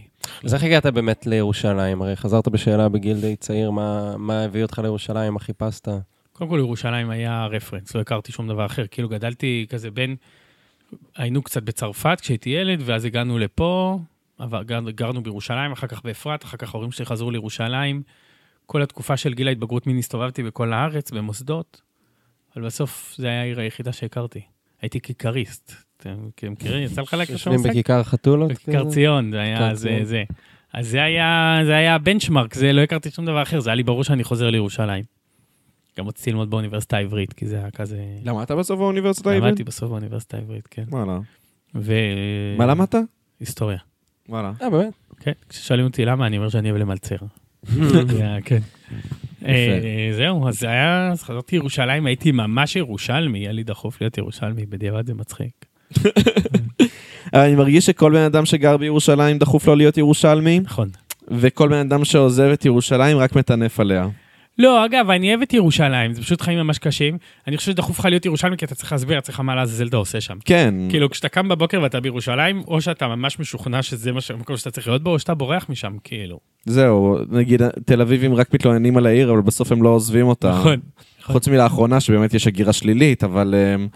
אז 0.43 0.53
איך 0.53 0.63
הגעת 0.63 0.85
באמת 0.85 1.27
לירושלים? 1.27 2.01
הרי 2.01 2.15
חזרת 2.15 2.47
בשאלה 2.47 2.89
בגיל 2.89 3.21
די 3.21 3.35
צעיר, 3.35 3.71
מה, 3.71 4.17
מה 4.17 4.43
הביא 4.43 4.63
אותך 4.63 4.79
לירושלים, 4.83 5.33
מה 5.33 5.39
חיפשת? 5.39 5.87
קודם 6.37 6.49
כל, 6.49 6.57
ירושלים 6.59 7.09
היה 7.09 7.45
רפרנס, 7.45 7.95
לא 7.95 8.01
הכרתי 8.01 8.31
שום 8.31 8.47
דבר 8.47 8.65
אחר. 8.65 8.87
כאילו, 8.87 9.09
גדלתי 9.09 9.65
כזה 9.69 9.91
בין... 9.91 10.15
היינו 11.15 11.41
קצת 11.41 11.63
בצרפת 11.63 12.17
כשהייתי 12.21 12.49
ילד, 12.49 12.81
ואז 12.85 13.05
הגענו 13.05 13.39
לפה, 13.39 13.99
אבל 14.39 14.63
גר, 14.63 14.89
גרנו 14.89 15.23
בירושלים, 15.23 15.71
אחר 15.71 15.87
כך 15.87 16.03
באפרת, 16.03 16.43
אחר 16.43 16.57
כך 16.57 16.73
ההורים 16.73 16.91
שלי 16.91 17.05
חזרו 17.05 17.31
לירושלים. 17.31 18.01
כל 18.65 18.81
התקופה 18.81 19.17
של 19.17 19.33
גיל 19.33 19.47
ההתבגרות 19.47 19.87
מין 19.87 19.97
הסתובבתי 19.97 20.43
בכל 20.43 20.73
הארץ, 20.73 21.11
במוסדות, 21.11 21.81
אבל 22.55 22.65
בסוף 22.65 23.15
זה 23.17 23.27
היה 23.27 23.41
העיר 23.41 23.59
היחידה 23.59 23.91
שהכרתי. 23.91 24.41
הייתי 24.81 25.01
כיכריסט. 25.01 25.73
אתם 25.97 26.51
מכירים? 26.51 26.83
יצא 26.83 27.01
לך 27.01 27.13
להכיר 27.13 27.33
יושבים 27.33 27.53
המושג? 27.53 27.69
בכיכר 27.69 28.03
חתולות? 28.03 28.51
בכיכר? 28.51 28.89
ציון, 28.89 29.31
זה 29.31 29.39
היה 29.39 29.75
זה. 29.75 29.99
זה. 30.03 30.23
אז 30.73 30.87
זה 30.87 31.03
היה, 31.03 31.59
זה 31.65 31.75
היה 31.75 31.95
הבנצ'מרק, 31.95 32.53
זה 32.53 32.73
לא 32.73 32.81
הכרתי 32.81 33.11
שום 33.11 33.25
דבר 33.25 33.41
אחר, 33.41 33.59
זה 33.59 33.69
היה 33.69 33.75
לי 33.75 33.83
ברור 33.83 34.03
שאני 34.03 34.23
חוזר 34.23 34.49
לירושלים. 34.49 35.14
גם 35.97 36.07
רציתי 36.07 36.31
ללמוד 36.31 36.49
באוניברסיטה 36.49 36.97
העברית, 36.97 37.33
כי 37.33 37.47
זה 37.47 37.57
היה 37.57 37.71
כזה... 37.71 37.97
למדת 38.23 38.51
בסוף 38.51 38.79
באוניברסיטה 38.79 39.29
העברית? 39.29 39.49
למדתי 39.49 39.63
בסוף 39.63 39.89
באוניברסיטה 39.89 40.37
העברית, 40.37 40.67
כן. 40.71 40.83
וואלה. 40.89 41.19
ו... 41.75 41.93
מה 42.57 42.65
למדת? 42.65 42.95
היסטוריה. 43.39 43.77
וואלה. 44.29 44.51
אה, 44.61 44.69
באמת? 44.69 44.93
כן, 45.19 45.31
כששואלים 45.49 45.85
אותי 45.85 46.05
למה, 46.05 46.27
אני 46.27 46.37
אומר 46.37 46.49
שאני 46.49 46.71
אוהב 46.71 46.81
למלצר. 46.81 47.15
כן. 48.45 48.59
אה, 49.45 50.11
זהו, 50.17 50.47
אז 50.47 50.59
זה 50.59 50.67
היה, 50.67 51.11
אז 51.11 51.23
חזרתי 51.23 51.55
לירושלים, 51.55 52.05
הייתי 52.05 52.31
ממש 52.31 52.75
ירושלמי, 52.75 53.39
היה 53.39 53.51
לי 53.51 53.63
דחוף 53.63 54.01
להיות 54.01 54.17
ירושלמי, 54.17 54.65
בדיעבד 54.65 55.07
זה 55.07 55.13
מצחיק. 55.13 55.65
אני 57.33 57.55
מרגיש 57.55 57.85
שכל 57.85 58.11
בן 58.11 58.21
אדם 58.25 58.45
שגר 58.45 58.77
בירושלים 58.77 59.37
דחוף 59.37 59.67
לו 59.67 59.75
להיות 59.75 59.97
ירושלמי, 59.97 60.59
נכון. 60.59 60.89
וכל 61.27 61.69
בן 61.69 61.87
אדם 61.87 62.05
שעוזב 62.05 62.49
את 62.53 62.65
ירושלים 62.65 63.17
רק 63.17 63.35
מטנף 63.35 63.79
עליה. 63.79 64.07
לא, 64.59 64.85
אגב, 64.85 65.09
אני 65.09 65.29
אוהב 65.29 65.41
את 65.41 65.53
ירושלים, 65.53 66.13
זה 66.13 66.21
פשוט 66.21 66.41
חיים 66.41 66.59
ממש 66.59 66.77
קשים. 66.77 67.17
אני 67.47 67.57
חושב 67.57 67.71
שדחוף 67.71 67.99
לך 67.99 68.05
להיות 68.05 68.25
ירושלמי, 68.25 68.57
כי 68.57 68.65
אתה 68.65 68.75
צריך 68.75 68.91
להסביר 68.91 69.15
לעצמך 69.15 69.39
מה 69.39 69.55
לעזאזל 69.55 69.87
אתה 69.87 69.97
עושה 69.97 70.21
שם. 70.21 70.37
כן. 70.45 70.73
כאילו, 70.89 71.09
כשאתה 71.09 71.29
קם 71.29 71.47
בבוקר 71.47 71.81
ואתה 71.81 71.99
בירושלים, 71.99 72.61
או 72.67 72.81
שאתה 72.81 73.07
ממש 73.07 73.39
משוכנע 73.39 73.81
שזה 73.81 74.11
המקום 74.33 74.57
שאתה 74.57 74.71
צריך 74.71 74.87
להיות 74.87 75.03
בו, 75.03 75.09
או 75.09 75.19
שאתה 75.19 75.33
בורח 75.33 75.65
משם, 75.69 75.93
כאילו. 76.03 76.39
זהו, 76.65 77.17
נגיד 77.29 77.61
תל 77.85 78.01
אביבים 78.01 78.33
רק 78.33 78.53
מתלוננים 78.53 78.97
על 78.97 79.05
העיר, 79.05 79.31
אבל 79.31 79.41
בסוף 79.41 79.71
הם 79.71 79.83
לא 79.83 79.89
עוזבים 79.89 80.27
אותה. 80.27 80.49
נכון. 80.49 80.79
חוץ 81.23 81.47
מלאחרונה 81.47 81.99
שבאמת 81.99 82.33
יש 82.33 82.47
הגירה 82.47 82.73
שלילית, 82.73 83.23
אבל... 83.23 83.55
אמ, 83.75 83.87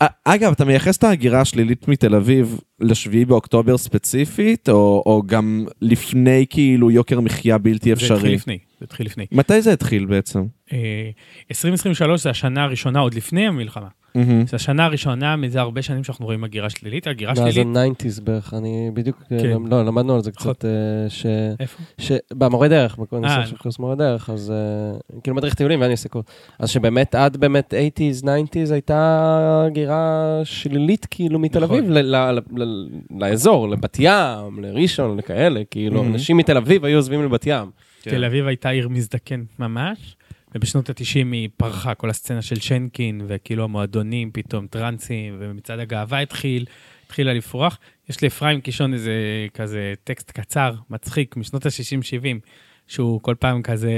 א- 0.00 0.06
אגב, 0.24 0.52
אתה 0.52 0.64
מייחס 0.64 0.96
את 0.96 1.04
ההגירה 1.04 1.40
השלילית 1.40 1.88
מתל 1.88 2.14
אביב 2.14 2.60
לשביעי 2.80 3.24
באוקטובר 3.24 3.78
ספציפית, 3.78 4.68
או, 4.68 5.02
או 5.06 5.22
גם 5.26 5.66
לפני 5.82 6.46
כאילו 6.50 6.90
יוקר 6.90 7.20
מחיה 7.20 7.58
בלתי 7.58 7.88
זה 7.88 7.92
התחיל 7.92 8.12
אפשרי? 8.16 8.34
לפני, 8.34 8.58
זה 8.84 8.86
התחיל 8.86 9.06
לפני. 9.06 9.26
מתי 9.32 9.62
זה 9.62 9.72
התחיל 9.72 10.06
בעצם? 10.06 10.44
אה, 10.72 11.10
2023 11.50 12.22
זה 12.22 12.30
השנה 12.30 12.64
הראשונה, 12.64 13.00
עוד 13.00 13.14
לפני 13.14 13.46
המלחמה. 13.46 13.88
מהמם. 14.14 14.46
זו 14.46 14.56
השנה 14.56 14.84
הראשונה 14.84 15.36
מזה 15.36 15.60
הרבה 15.60 15.82
שנים 15.82 16.04
שאנחנו 16.04 16.24
רואים 16.26 16.44
הגירה 16.44 16.70
שלילית. 16.70 17.06
הגירה 17.06 17.32
מאז 17.32 17.52
שלילית, 17.54 17.76
ה-90's 17.76 18.20
בערך, 18.24 18.54
אני 18.54 18.90
בדיוק, 18.94 19.22
כן. 19.28 19.62
לא, 19.70 19.84
למדנו 19.84 20.14
על 20.14 20.22
זה 20.22 20.30
נכון. 20.36 20.52
קצת, 20.52 20.64
אה, 20.64 20.70
ש... 21.08 21.26
איפה? 21.60 21.82
שבמורה 21.98 22.68
דרך, 22.68 22.96
בכל 22.98 23.16
אה, 23.16 23.20
נושא 23.20 23.46
של 23.50 23.56
קורס 23.56 23.78
מורה 23.78 23.94
דרך, 23.94 24.30
אז 24.30 24.50
אה, 24.50 24.98
כאילו 25.22 25.36
מדריך 25.36 25.54
טיולים 25.54 25.80
ואני 25.80 25.92
עושה 25.92 26.08
קורס. 26.08 26.24
אז 26.58 26.70
שבאמת 26.70 27.14
עד 27.14 27.36
באמת 27.36 27.74
80's, 28.20 28.24
90's 28.24 28.72
הייתה 28.72 29.62
הגירה 29.66 30.40
שלילית 30.44 31.06
כאילו 31.10 31.38
מתל 31.38 31.64
נכון. 31.64 31.78
אביב 31.78 31.90
ל- 31.90 32.16
ל- 32.16 32.38
ל- 32.56 32.86
לאזור, 33.20 33.68
לבת 33.68 33.96
ים, 34.00 34.58
לראשון, 34.64 35.16
לכאלה, 35.16 35.60
כאילו. 35.70 36.04
אנשים 36.04 36.36
מתל 36.36 36.56
אביב 36.56 36.84
היו 36.84 36.98
עוזבים 36.98 37.22
לבת 37.24 37.46
ים. 37.46 37.70
תל 38.10 38.24
אביב 38.24 38.46
הייתה 38.46 38.68
עיר 38.68 38.88
מזדקן 38.88 39.44
ממש, 39.58 40.16
ובשנות 40.54 40.90
ה-90 40.90 41.32
היא 41.32 41.48
פרחה, 41.56 41.94
כל 41.94 42.10
הסצנה 42.10 42.42
של 42.42 42.60
שנקין, 42.60 43.20
וכאילו 43.26 43.64
המועדונים, 43.64 44.30
פתאום 44.32 44.66
טרנסים, 44.66 45.36
ומצעד 45.38 45.78
הגאווה 45.78 46.20
התחיל, 46.20 46.64
התחילה 47.06 47.32
לפרוח. 47.32 47.78
יש 48.08 48.22
לאפרים 48.22 48.60
קישון 48.60 48.94
איזה 48.94 49.12
כזה 49.54 49.94
טקסט 50.04 50.30
קצר, 50.30 50.74
מצחיק, 50.90 51.36
משנות 51.36 51.66
ה-60-70, 51.66 52.48
שהוא 52.86 53.20
כל 53.20 53.34
פעם 53.38 53.62
כזה... 53.62 53.92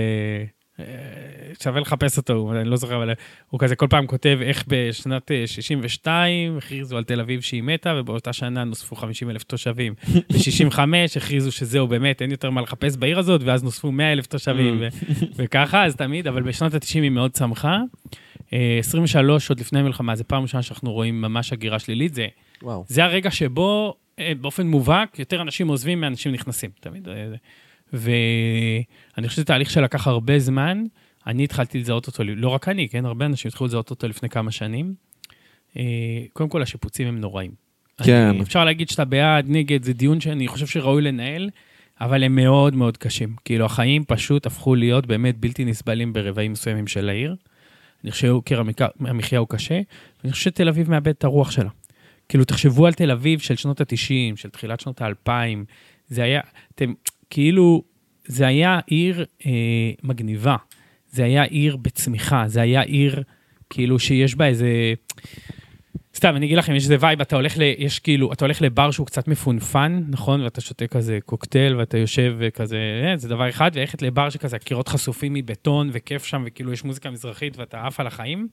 אה, 0.81 0.85
שווה 1.63 1.81
לחפש 1.81 2.17
אותו, 2.17 2.53
אני 2.53 2.69
לא 2.69 2.77
זוכר, 2.77 2.97
אבל 2.97 3.13
הוא 3.51 3.61
כזה 3.61 3.77
כל 3.77 3.87
פעם 3.91 4.07
כותב 4.07 4.39
איך 4.43 4.65
בשנת 4.67 5.33
אה, 5.33 5.47
62 5.47 6.59
הכריזו 6.59 6.97
על 6.97 7.05
תל 7.05 7.21
אביב 7.21 7.41
שהיא 7.41 7.63
מתה, 7.63 7.95
ובאותה 7.97 8.33
שנה 8.33 8.65
נוספו 8.65 8.97
50 8.97 9.31
אלף 9.31 9.43
תושבים. 9.43 9.95
ב-65 10.33 10.79
הכריזו 11.17 11.53
שזהו, 11.53 11.87
באמת, 11.87 12.23
אין 12.23 12.31
יותר 12.31 12.51
מה 12.51 12.61
לחפש 12.61 12.97
בעיר 12.97 13.19
הזאת, 13.19 13.41
ואז 13.45 13.65
נוספו 13.65 13.93
100 13.93 14.13
אלף 14.13 14.27
תושבים, 14.27 14.77
ו- 14.81 14.89
וככה, 15.37 15.85
אז 15.85 15.97
תמיד, 15.97 16.27
אבל 16.27 16.43
בשנות 16.43 16.75
ה-90 16.75 16.95
היא 16.95 17.11
מאוד 17.11 17.31
צמחה. 17.31 17.81
אה, 18.53 18.77
23, 18.81 19.49
עוד 19.49 19.61
לפני 19.61 19.81
המלחמה, 19.81 20.17
זו 20.17 20.25
פעם 20.27 20.43
ראשונה 20.43 20.63
שאנחנו 20.63 20.93
רואים 20.93 21.21
ממש 21.21 21.53
הגירה 21.53 21.79
שלילית, 21.79 22.15
זה, 22.15 22.27
וואו. 22.63 22.85
זה 22.89 23.05
הרגע 23.05 23.31
שבו, 23.31 23.95
אה, 24.19 24.33
באופן 24.41 24.67
מובהק, 24.67 25.19
יותר 25.19 25.43
אנשים 25.43 25.69
עוזבים 25.69 26.01
מאנשים 26.01 26.33
נכנסים, 26.33 26.71
תמיד. 26.81 27.09
ואני 27.97 29.29
חושב 29.29 29.37
שזה 29.37 29.45
תהליך 29.45 29.71
שלקח 29.71 30.07
הרבה 30.07 30.39
זמן. 30.39 30.85
אני 31.27 31.45
התחלתי 31.45 31.79
לזהות 31.79 32.07
אותו, 32.07 32.25
לא 32.25 32.49
רק 32.49 32.69
אני, 32.69 32.89
כן? 32.89 33.05
הרבה 33.05 33.27
אנשים 33.27 33.49
התחילו 33.49 33.67
לזהות 33.67 33.91
אותו 33.91 34.09
לפני 34.09 34.29
כמה 34.29 34.51
שנים. 34.51 34.95
אה, 35.77 35.83
קודם 36.33 36.49
כל, 36.49 36.63
השיפוצים 36.63 37.07
הם 37.07 37.21
נוראים. 37.21 37.51
כן. 38.03 38.13
אני, 38.13 38.41
אפשר 38.41 38.65
להגיד 38.65 38.89
שאתה 38.89 39.05
בעד, 39.05 39.45
נגד, 39.49 39.83
זה 39.83 39.93
דיון 39.93 40.21
שאני 40.21 40.49
חושב 40.49 40.67
שראוי 40.67 41.03
לנהל, 41.03 41.51
אבל 42.01 42.25
הם 42.25 42.37
מאוד 42.37 42.75
מאוד 42.75 42.97
קשים. 42.97 43.37
כאילו, 43.45 43.65
החיים 43.65 44.05
פשוט 44.05 44.47
הפכו 44.47 44.75
להיות 44.75 45.07
באמת 45.07 45.39
בלתי 45.39 45.65
נסבלים 45.65 46.13
ברבעים 46.13 46.53
מסוימים 46.53 46.87
של 46.87 47.09
העיר. 47.09 47.37
אני 48.05 48.11
חושב 48.11 48.27
שיוקר 48.27 48.63
המחיה 49.01 49.39
הוא 49.39 49.49
קשה, 49.49 49.81
ואני 50.23 50.33
חושב 50.33 50.45
שתל 50.45 50.69
אביב 50.69 50.91
מאבד 50.91 51.09
את 51.09 51.25
הרוח 51.25 51.51
שלה. 51.51 51.71
כאילו, 52.29 52.45
תחשבו 52.45 52.87
על 52.87 52.93
תל 52.93 53.11
אביב 53.11 53.41
של 53.41 53.57
שנות 53.57 53.81
ה-90, 53.81 54.37
של 54.37 54.49
תחילת 54.49 54.81
שנות 54.81 55.03
ה-2000, 55.03 55.31
זה 56.09 56.23
היה, 56.23 56.41
אתם, 56.75 56.93
כאילו, 57.31 57.83
זה 58.27 58.47
היה 58.47 58.81
עיר 58.87 59.25
אה, 59.47 59.51
מגניבה, 60.03 60.57
זה 61.09 61.25
היה 61.25 61.43
עיר 61.43 61.77
בצמיחה, 61.77 62.45
זה 62.47 62.61
היה 62.61 62.81
עיר, 62.81 63.23
כאילו, 63.71 63.99
שיש 63.99 64.35
בה 64.35 64.47
איזה... 64.47 64.95
סתם, 66.15 66.37
אני 66.37 66.47
אגיד 66.47 66.59
לכם, 66.59 66.75
יש 66.75 66.83
איזה 66.83 66.97
vibe, 67.01 67.21
אתה 67.21 67.37
הולך 67.37 67.59
ל... 67.59 67.63
יש 67.79 67.99
כאילו, 67.99 68.33
אתה 68.33 68.45
הולך 68.45 68.63
לבר 68.63 68.91
שהוא 68.91 69.07
קצת 69.07 69.29
מפונפן, 69.29 70.03
נכון? 70.09 70.41
ואתה 70.43 70.61
שותה 70.61 70.87
כזה 70.87 71.19
קוקטייל, 71.25 71.77
ואתה 71.77 71.99
יושב 71.99 72.35
וכזה, 72.39 72.79
אה, 73.05 73.17
זה 73.17 73.29
דבר 73.29 73.49
אחד, 73.49 73.71
וללכת 73.75 74.03
לבר 74.03 74.31
שכזה, 74.31 74.57
הקירות 74.57 74.89
חשופים 74.89 75.35
מבטון, 75.35 75.91
וכיף 75.93 76.25
שם, 76.25 76.43
וכאילו 76.47 76.73
יש 76.73 76.85
מוזיקה 76.85 77.11
מזרחית, 77.11 77.57
ואתה 77.57 77.87
עף 77.87 78.01
על 78.01 78.07
החיים. 78.07 78.49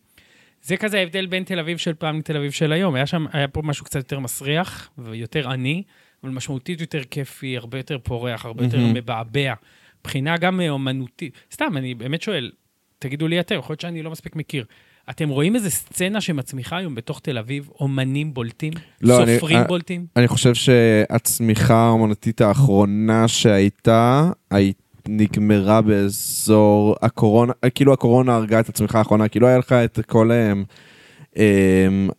זה 0.61 0.77
כזה 0.77 0.99
ההבדל 0.99 1.25
בין 1.25 1.43
תל 1.43 1.59
אביב 1.59 1.77
של 1.77 1.93
פעם 1.93 2.19
לתל 2.19 2.37
אביב 2.37 2.51
של 2.51 2.71
היום. 2.71 2.95
היה 2.95 3.05
שם, 3.05 3.25
היה 3.33 3.47
פה 3.47 3.61
משהו 3.61 3.85
קצת 3.85 3.95
יותר 3.95 4.19
מסריח, 4.19 4.89
ויותר 4.97 5.49
עני, 5.51 5.83
אבל 6.23 6.31
משמעותית 6.31 6.81
יותר 6.81 7.03
כיפי, 7.11 7.57
הרבה 7.57 7.77
יותר 7.79 7.97
פורח, 8.03 8.45
הרבה 8.45 8.63
יותר 8.63 8.77
מהמם. 8.77 8.93
מבעבע. 8.93 9.53
מבחינה 10.01 10.37
גם 10.37 10.61
אה, 10.61 10.69
אומנותית. 10.69 11.33
סתם, 11.53 11.73
אני 11.77 11.93
באמת 11.95 12.21
שואל, 12.21 12.51
תגידו 12.99 13.27
לי 13.27 13.39
אתם, 13.39 13.55
יכול 13.55 13.73
להיות 13.73 13.81
שאני 13.81 14.03
לא 14.03 14.11
מספיק 14.11 14.35
מכיר. 14.35 14.65
אתם 15.09 15.29
רואים 15.29 15.55
איזה 15.55 15.69
סצנה 15.69 16.21
שמצמיחה 16.21 16.77
היום 16.77 16.95
בתוך 16.95 17.19
תל 17.19 17.37
אביב, 17.37 17.69
אומנים 17.79 18.33
בולטים? 18.33 18.73
לא, 19.01 19.23
אני- 19.23 19.35
סופרים 19.35 19.57
אה, 19.57 19.63
בולטים? 19.63 20.05
אני 20.15 20.27
חושב 20.27 20.53
שהצמיחה 20.53 21.75
האומנותית 21.75 22.41
האחרונה 22.41 23.27
שהייתה, 23.27 24.29
הי- 24.51 24.73
נגמרה 25.07 25.81
באזור 25.81 26.95
הקורונה, 27.01 27.53
כאילו 27.75 27.93
הקורונה 27.93 28.35
הרגה 28.35 28.59
את 28.59 28.69
הצמיחה 28.69 28.97
האחרונה, 28.99 29.27
כאילו 29.27 29.47
היה 29.47 29.57
לך 29.57 29.71
את 29.73 29.99
כל 30.07 30.31
הם, 30.31 30.63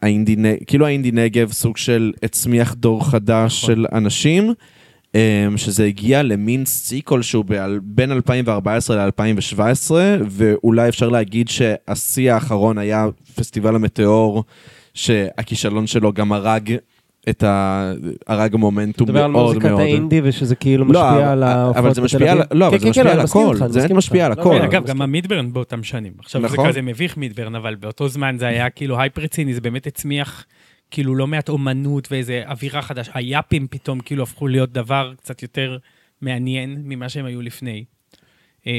האינדי, 0.02 0.36
נ- 0.36 0.64
כאילו 0.66 0.86
האינדי 0.86 1.10
נגב 1.12 1.52
סוג 1.52 1.76
של 1.76 2.12
הצמיח 2.22 2.74
דור 2.74 3.10
חדש 3.10 3.64
נכון. 3.64 3.74
של 3.76 3.86
אנשים, 3.92 4.52
הם, 5.14 5.56
שזה 5.58 5.84
הגיע 5.84 6.22
למין 6.22 6.66
שיא 6.66 7.00
כלשהו 7.04 7.44
בין 7.82 8.12
2014 8.12 9.06
ל-2017, 9.06 9.90
ואולי 10.28 10.88
אפשר 10.88 11.08
להגיד 11.08 11.48
שהשיא 11.48 12.32
האחרון 12.32 12.78
היה 12.78 13.06
פסטיבל 13.34 13.74
המטאור, 13.74 14.44
שהכישלון 14.94 15.86
שלו 15.86 16.12
גם 16.12 16.32
הרג 16.32 16.74
את 17.30 17.42
ה... 17.42 17.92
הרג 18.26 18.56
מומנטום 18.56 19.08
מדבר 19.08 19.24
על 19.24 19.30
מאוד 19.30 19.46
מוזיקת 19.46 19.64
מאוד. 19.70 19.80
האינדי 19.80 20.20
ושזה 20.24 20.54
כאילו 20.56 20.84
לא, 20.84 20.90
משפיע 20.90 21.32
על 21.32 21.42
אבל 21.42 21.52
ההופעות 21.52 21.94
זה 21.94 22.00
בתל 22.00 22.04
משפיע 22.04 22.32
על- 22.32 22.38
אביב. 22.38 22.52
לא, 22.58 22.66
אבל 22.68 22.78
כן, 22.78 22.78
זה 22.78 22.84
כן, 22.84 22.90
משפיע 22.90 23.04
כן, 23.04 23.10
על 23.10 23.16
אני 23.16 23.24
מסכים 23.24 23.42
הכל, 23.42 23.56
זה 23.68 23.94
משפיע. 23.94 24.26
על 24.26 24.32
הכל. 24.32 24.56
אגב, 24.56 24.86
גם 24.86 25.02
המידברן 25.02 25.52
באותם 25.52 25.82
שנים. 25.82 26.12
עכשיו 26.18 26.40
זה 26.40 26.46
נכון. 26.46 26.68
כזה 26.68 26.82
מביך 26.82 27.16
מידברן, 27.16 27.54
אבל 27.54 27.74
באותו 27.74 28.08
זמן 28.08 28.36
זה 28.38 28.46
היה 28.46 28.70
כאילו 28.70 29.00
הייפ 29.00 29.18
רציני, 29.18 29.54
זה 29.54 29.60
באמת 29.60 29.86
הצמיח 29.86 30.46
כאילו 30.90 31.14
לא 31.14 31.26
מעט 31.26 31.48
אומנות 31.48 32.08
ואיזה 32.12 32.42
אווירה 32.46 32.82
חדשה. 32.82 33.12
היאפים 33.14 33.66
פתאום 33.70 34.00
כאילו 34.00 34.22
הפכו 34.22 34.48
להיות 34.48 34.72
דבר 34.72 35.12
קצת 35.16 35.42
יותר 35.42 35.76
מעניין 36.22 36.82
ממה 36.84 37.08
שהם 37.08 37.24
היו 37.24 37.42
לפני. 37.42 37.84
אה, 38.66 38.72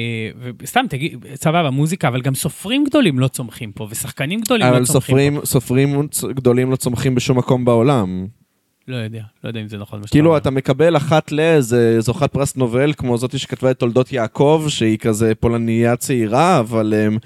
וסתם, 0.59 0.85
תגיד, 0.89 1.25
סבבה, 1.35 1.69
מוזיקה, 1.69 2.07
אבל 2.07 2.21
גם 2.21 2.35
סופרים 2.35 2.83
גדולים 2.83 3.19
לא 3.19 3.27
צומחים 3.27 3.71
פה, 3.71 3.87
ושחקנים 3.89 4.41
גדולים 4.41 4.67
לא 4.67 4.77
אבל 4.77 4.85
צומחים 4.85 5.01
סופרים, 5.01 5.45
סופרים 5.45 6.07
צ- 6.07 6.23
גדולים 6.23 6.71
לא 6.71 6.75
צומחים 6.75 7.15
בשום 7.15 7.37
מקום 7.37 7.65
בעולם. 7.65 8.25
פה. 8.27 8.45
לא 8.87 8.95
יודע, 8.95 9.21
לא 9.43 9.49
יודע 9.49 9.61
אם 9.61 9.67
זה 9.67 9.77
נכון 9.77 10.01
כאילו. 10.11 10.37
אתה 10.37 10.49
מקבל 10.49 10.97
אחת 10.97 11.31
לאיזה 11.31 12.01
זוכת 12.01 12.31
פרס 12.33 12.55
נובל, 12.55 12.93
כמו 12.93 13.17
זאתי 13.17 13.37
שכתבה 13.37 13.71
את 13.71 13.79
תולדות 13.79 14.11
יעקב, 14.11 14.65
שהיא 14.67 14.97
כזה 14.97 15.35
פולניה 15.35 15.95
צעירה, 15.95 16.59
אבל... 16.59 16.93
אמ, 17.07 17.17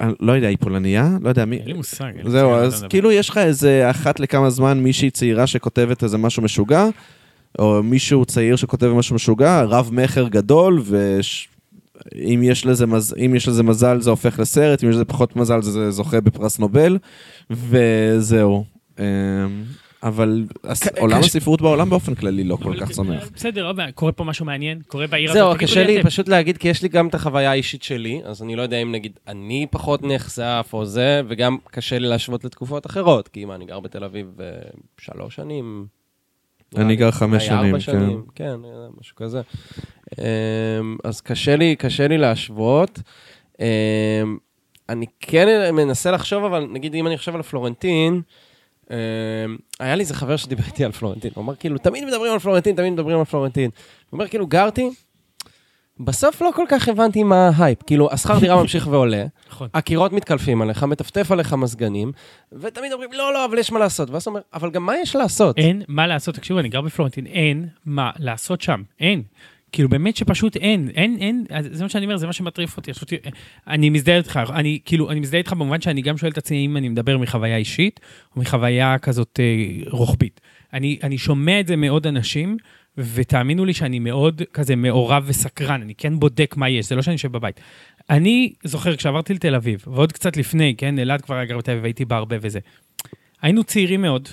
אני 0.00 0.12
לא 0.20 0.32
יודע, 0.32 0.48
היא 0.48 0.56
פולניה? 0.60 1.08
לא 1.22 1.28
יודע 1.28 1.44
מי... 1.44 1.56
אין 1.56 1.66
לי 1.66 1.72
מושג. 1.72 2.12
זהו, 2.26 2.50
מה 2.50 2.56
אז. 2.56 2.84
כאילו 2.88 3.12
יש 3.12 3.28
לך 3.28 3.38
איזה 3.38 3.90
אחת 3.90 4.20
לכמה 4.20 4.50
זמן 4.50 4.80
מישהי 4.80 5.10
צעירה 5.10 5.46
שכותבת 5.46 6.04
איזה 6.04 6.18
משהו 6.18 6.42
משוגע, 6.42 6.86
או 7.58 7.82
מישהו 7.82 8.24
צעיר 8.24 8.56
שכותב 8.56 8.86
משהו 8.86 9.14
משוגע, 9.14 9.62
רב 9.62 9.90
מכר 9.92 10.28
גדול, 10.28 10.82
ואם 12.14 12.40
יש, 12.42 12.66
לזה 12.66 12.86
מז... 12.86 13.14
אם 13.24 13.34
יש 13.34 13.48
לזה 13.48 13.62
מזל 13.62 14.00
זה 14.00 14.10
הופך 14.10 14.38
לסרט, 14.38 14.84
אם 14.84 14.88
יש 14.88 14.94
לזה 14.94 15.04
פחות 15.04 15.36
מזל 15.36 15.62
זה 15.62 15.90
זוכה 15.90 16.20
בפרס 16.20 16.58
נובל, 16.58 16.98
וזהו. 17.50 18.64
אמ, 18.98 19.04
אבל 20.02 20.44
עולם 20.98 21.20
הספרות 21.20 21.62
בעולם 21.62 21.90
באופן 21.90 22.14
כללי 22.14 22.44
לא 22.44 22.56
כל 22.56 22.80
כך 22.80 22.90
צומח. 22.90 23.28
בסדר, 23.34 23.72
קורה 23.94 24.12
פה 24.12 24.24
משהו 24.24 24.46
מעניין, 24.46 24.80
קורה 24.86 25.06
בעיר 25.06 25.30
הזאת. 25.30 25.42
זהו, 25.42 25.58
קשה 25.58 25.84
לי. 25.84 26.02
פשוט 26.02 26.28
להגיד, 26.28 26.58
כי 26.58 26.68
יש 26.68 26.82
לי 26.82 26.88
גם 26.88 27.08
את 27.08 27.14
החוויה 27.14 27.50
האישית 27.50 27.82
שלי, 27.82 28.20
אז 28.24 28.42
אני 28.42 28.56
לא 28.56 28.62
יודע 28.62 28.76
אם 28.76 28.92
נגיד 28.92 29.18
אני 29.28 29.66
פחות 29.70 30.02
נחשף 30.02 30.70
או 30.72 30.84
זה, 30.84 31.22
וגם 31.28 31.56
קשה 31.70 31.98
לי 31.98 32.08
להשוות 32.08 32.44
לתקופות 32.44 32.86
אחרות, 32.86 33.28
כי 33.28 33.44
מה, 33.44 33.54
אני 33.54 33.64
גר 33.64 33.80
בתל 33.80 34.04
אביב 34.04 34.26
אה, 34.40 34.46
שלוש 34.98 35.34
שנים. 35.34 35.86
אני 36.76 36.96
גר 36.96 37.10
חמש 37.10 37.50
אולי 37.50 37.66
ארבע 37.68 37.80
שנים, 37.80 37.98
כן. 37.98 38.06
שנים, 38.06 38.22
כן, 38.34 38.64
אה, 38.64 38.86
משהו 39.00 39.16
כזה. 39.16 39.40
אמ, 40.18 40.96
אז 41.04 41.20
קשה 41.20 41.56
לי, 41.56 41.76
קשה 41.76 42.08
לי 42.08 42.18
להשוות. 42.18 43.00
אמ, 43.60 43.66
אני 44.88 45.06
כן 45.20 45.74
מנסה 45.74 46.10
לחשוב, 46.10 46.44
אבל 46.44 46.68
נגיד 46.72 46.94
אם 46.94 47.06
אני 47.06 47.18
חושב 47.18 47.34
על 47.34 47.42
פלורנטין, 47.42 48.20
אמ, 48.90 48.96
היה 49.80 49.94
לי 49.94 50.00
איזה 50.00 50.14
חבר 50.14 50.36
שדיבר 50.36 50.64
איתי 50.66 50.84
על 50.84 50.92
פלורנטין, 50.92 51.30
הוא 51.34 51.44
אמר 51.44 51.54
כאילו, 51.54 51.78
תמיד 51.78 52.04
מדברים 52.04 52.32
על 52.32 52.38
פלורנטין, 52.38 52.76
תמיד 52.76 52.92
מדברים 52.92 53.18
על 53.18 53.24
פלורנטין. 53.24 53.70
הוא 54.10 54.18
אומר 54.18 54.28
כאילו, 54.28 54.46
גרתי, 54.46 54.90
בסוף 56.04 56.42
לא 56.42 56.50
כל 56.54 56.64
כך 56.68 56.88
הבנתי 56.88 57.22
מה 57.22 57.50
ההייפ. 57.54 57.82
כאילו, 57.82 58.12
השכר 58.12 58.38
דירה 58.38 58.56
ממשיך 58.62 58.86
ועולה, 58.86 59.24
נכון. 59.48 59.68
הקירות 59.74 60.12
מתקלפים 60.12 60.62
עליך, 60.62 60.82
מטפטף 60.82 61.30
עליך 61.30 61.52
מזגנים, 61.52 62.12
ותמיד 62.52 62.92
אומרים, 62.92 63.10
לא, 63.12 63.32
לא, 63.34 63.44
אבל 63.44 63.58
יש 63.58 63.72
מה 63.72 63.78
לעשות. 63.78 64.10
ואז 64.10 64.26
אומר, 64.26 64.40
אבל 64.54 64.70
גם 64.70 64.86
מה 64.86 64.96
יש 65.02 65.16
לעשות? 65.16 65.58
אין 65.58 65.82
מה 65.88 66.06
לעשות, 66.06 66.34
תקשיבו, 66.34 66.60
אני 66.60 66.68
גר 66.68 66.80
בפלורנטין, 66.80 67.26
אין 67.26 67.68
מה 67.86 68.10
לעשות 68.18 68.60
שם, 68.60 68.82
אין. 69.00 69.22
כאילו 69.72 69.88
באמת 69.88 70.16
שפשוט 70.16 70.56
אין, 70.56 70.88
אין, 70.94 71.16
אין, 71.20 71.44
זה 71.70 71.84
מה 71.84 71.88
שאני 71.88 72.04
אומר, 72.04 72.16
זה 72.16 72.26
מה 72.26 72.32
שמטריף 72.32 72.76
אותי. 72.76 72.92
פשוט, 72.92 73.12
אני 73.66 73.90
מזדהה 73.90 74.16
איתך, 74.16 74.40
אני 74.54 74.78
כאילו, 74.84 75.10
אני 75.10 75.20
מזדהה 75.20 75.38
איתך 75.38 75.52
במובן 75.52 75.80
שאני 75.80 76.02
גם 76.02 76.18
שואל 76.18 76.32
את 76.32 76.38
עצמי 76.38 76.66
אם 76.66 76.76
אני 76.76 76.88
מדבר 76.88 77.18
מחוויה 77.18 77.56
אישית, 77.56 78.00
או 78.36 78.40
מחוויה 78.40 78.98
כזאת 78.98 79.40
אה, 79.40 79.90
רוחבית. 79.90 80.40
אני, 80.72 80.98
אני 81.02 81.18
שומע 81.18 81.60
את 81.60 81.66
זה 81.66 81.76
מעוד 81.76 82.06
אנשים, 82.06 82.56
ותאמינו 82.98 83.64
לי 83.64 83.74
שאני 83.74 83.98
מאוד 83.98 84.42
כזה 84.52 84.76
מעורב 84.76 85.24
וסקרן, 85.26 85.82
אני 85.82 85.94
כן 85.94 86.18
בודק 86.18 86.54
מה 86.56 86.68
יש, 86.68 86.88
זה 86.88 86.94
לא 86.94 87.02
שאני 87.02 87.14
יושב 87.14 87.32
בבית. 87.32 87.60
אני 88.10 88.52
זוכר, 88.64 88.96
כשעברתי 88.96 89.34
לתל 89.34 89.54
אביב, 89.54 89.84
ועוד 89.86 90.12
קצת 90.12 90.36
לפני, 90.36 90.74
כן, 90.78 90.98
אלעד 90.98 91.20
כבר 91.20 91.34
היה 91.34 91.44
גר 91.44 91.58
בתל 91.58 91.72
אביב, 91.72 91.84
הייתי 91.84 92.04
בה 92.04 92.16
הרבה 92.16 92.36
וזה. 92.40 92.58
היינו 93.42 93.64
צעירים 93.64 94.02
מאוד, 94.02 94.28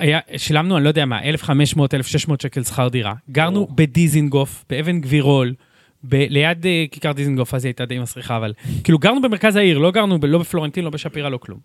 היה, 0.00 0.20
שילמנו, 0.36 0.76
אני 0.76 0.84
לא 0.84 0.88
יודע 0.88 1.04
מה, 1.04 1.22
1,500, 1.22 1.94
1,600 1.94 2.40
שקל 2.40 2.62
שכר 2.64 2.88
דירה. 2.88 3.14
גרנו 3.30 3.66
בדיזינגוף, 3.74 4.64
באבן 4.70 5.00
גבירול, 5.00 5.54
ב- 6.04 6.26
ליד 6.28 6.64
uh, 6.64 6.68
כיכר 6.90 7.12
דיזינגוף, 7.12 7.54
אז 7.54 7.64
היא 7.64 7.68
הייתה 7.68 7.84
די 7.84 7.98
מסריחה, 7.98 8.36
אבל 8.36 8.52
כאילו 8.84 8.98
גרנו 8.98 9.22
במרכז 9.22 9.56
העיר, 9.56 9.78
לא 9.78 9.90
גרנו 9.90 10.18
ב- 10.20 10.24
לא 10.24 10.38
בפלורנטין, 10.38 10.84
לא 10.84 10.90
בשפירא, 10.90 11.28
לא 11.28 11.38
כלום. 11.38 11.58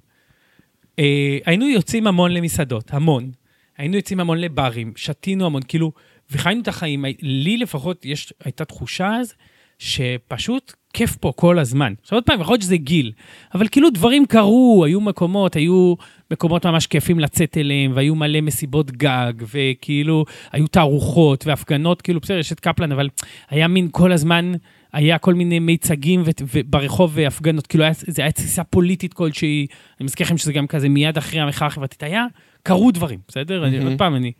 Uh, 0.83 1.03
היינו 1.45 1.67
יוצאים 1.67 2.07
המון 2.07 2.31
למסעדות, 2.31 2.93
המון. 2.93 3.31
היינו 3.79 3.95
יוצאים 3.95 4.19
המון 4.19 4.37
לברים, 4.37 4.93
שתינו 4.95 5.45
המון, 5.45 5.61
כאילו, 5.67 5.91
וחיינו 6.31 6.61
את 6.61 6.67
החיים. 6.67 7.05
לי 7.21 7.57
לפחות 7.57 8.05
יש, 8.05 8.33
הייתה 8.43 8.65
תחושה 8.65 9.15
אז, 9.15 9.33
שפשוט 9.79 10.73
כיף 10.93 11.15
פה 11.15 11.33
כל 11.35 11.59
הזמן. 11.59 11.93
עכשיו 12.01 12.17
עוד 12.17 12.23
פעם, 12.23 12.41
יכול 12.41 12.53
להיות 12.53 12.61
שזה 12.61 12.77
גיל, 12.77 13.11
אבל 13.53 13.67
כאילו 13.67 13.89
דברים 13.89 14.25
קרו, 14.25 14.83
היו 14.85 15.01
מקומות, 15.01 15.55
היו 15.55 15.93
מקומות 16.31 16.65
ממש 16.65 16.87
כיפים 16.87 17.19
לצאת 17.19 17.57
אליהם, 17.57 17.91
והיו 17.95 18.15
מלא 18.15 18.41
מסיבות 18.41 18.91
גג, 18.91 19.33
וכאילו, 19.53 20.25
היו 20.51 20.67
תערוכות 20.67 21.47
והפגנות, 21.47 22.01
כאילו, 22.01 22.19
בסדר, 22.19 22.37
יש 22.37 22.51
את 22.51 22.59
קפלן, 22.59 22.91
אבל 22.91 23.09
היה 23.49 23.67
מין 23.67 23.87
כל 23.91 24.11
הזמן, 24.11 24.51
היה 24.93 25.17
כל 25.17 25.33
מיני 25.33 25.59
מיצגים 25.59 26.21
ו- 26.25 26.45
וברחוב 26.53 27.11
והפגנות, 27.15 27.67
כאילו, 27.67 27.83
היה, 27.83 27.93
זה 27.95 28.21
היה 28.21 28.31
תסיסה 28.31 28.63
פוליטית 28.63 29.13
כלשהי, 29.13 29.67
אני 29.99 30.05
מזכיר 30.05 30.25
לכם 30.25 30.37
שזה 30.37 30.53
גם 30.53 30.67
כזה 30.67 30.89
מיד 30.89 31.17
אחרי 31.17 31.39
המחאה 31.39 31.67
החברתית, 31.67 32.03
היה, 32.03 32.25
קרו 32.63 32.91
דברים, 32.91 33.19
בסדר? 33.27 33.67
אני, 33.67 33.83
עוד 33.83 33.93
פעם, 33.97 34.15
אני... 34.15 34.31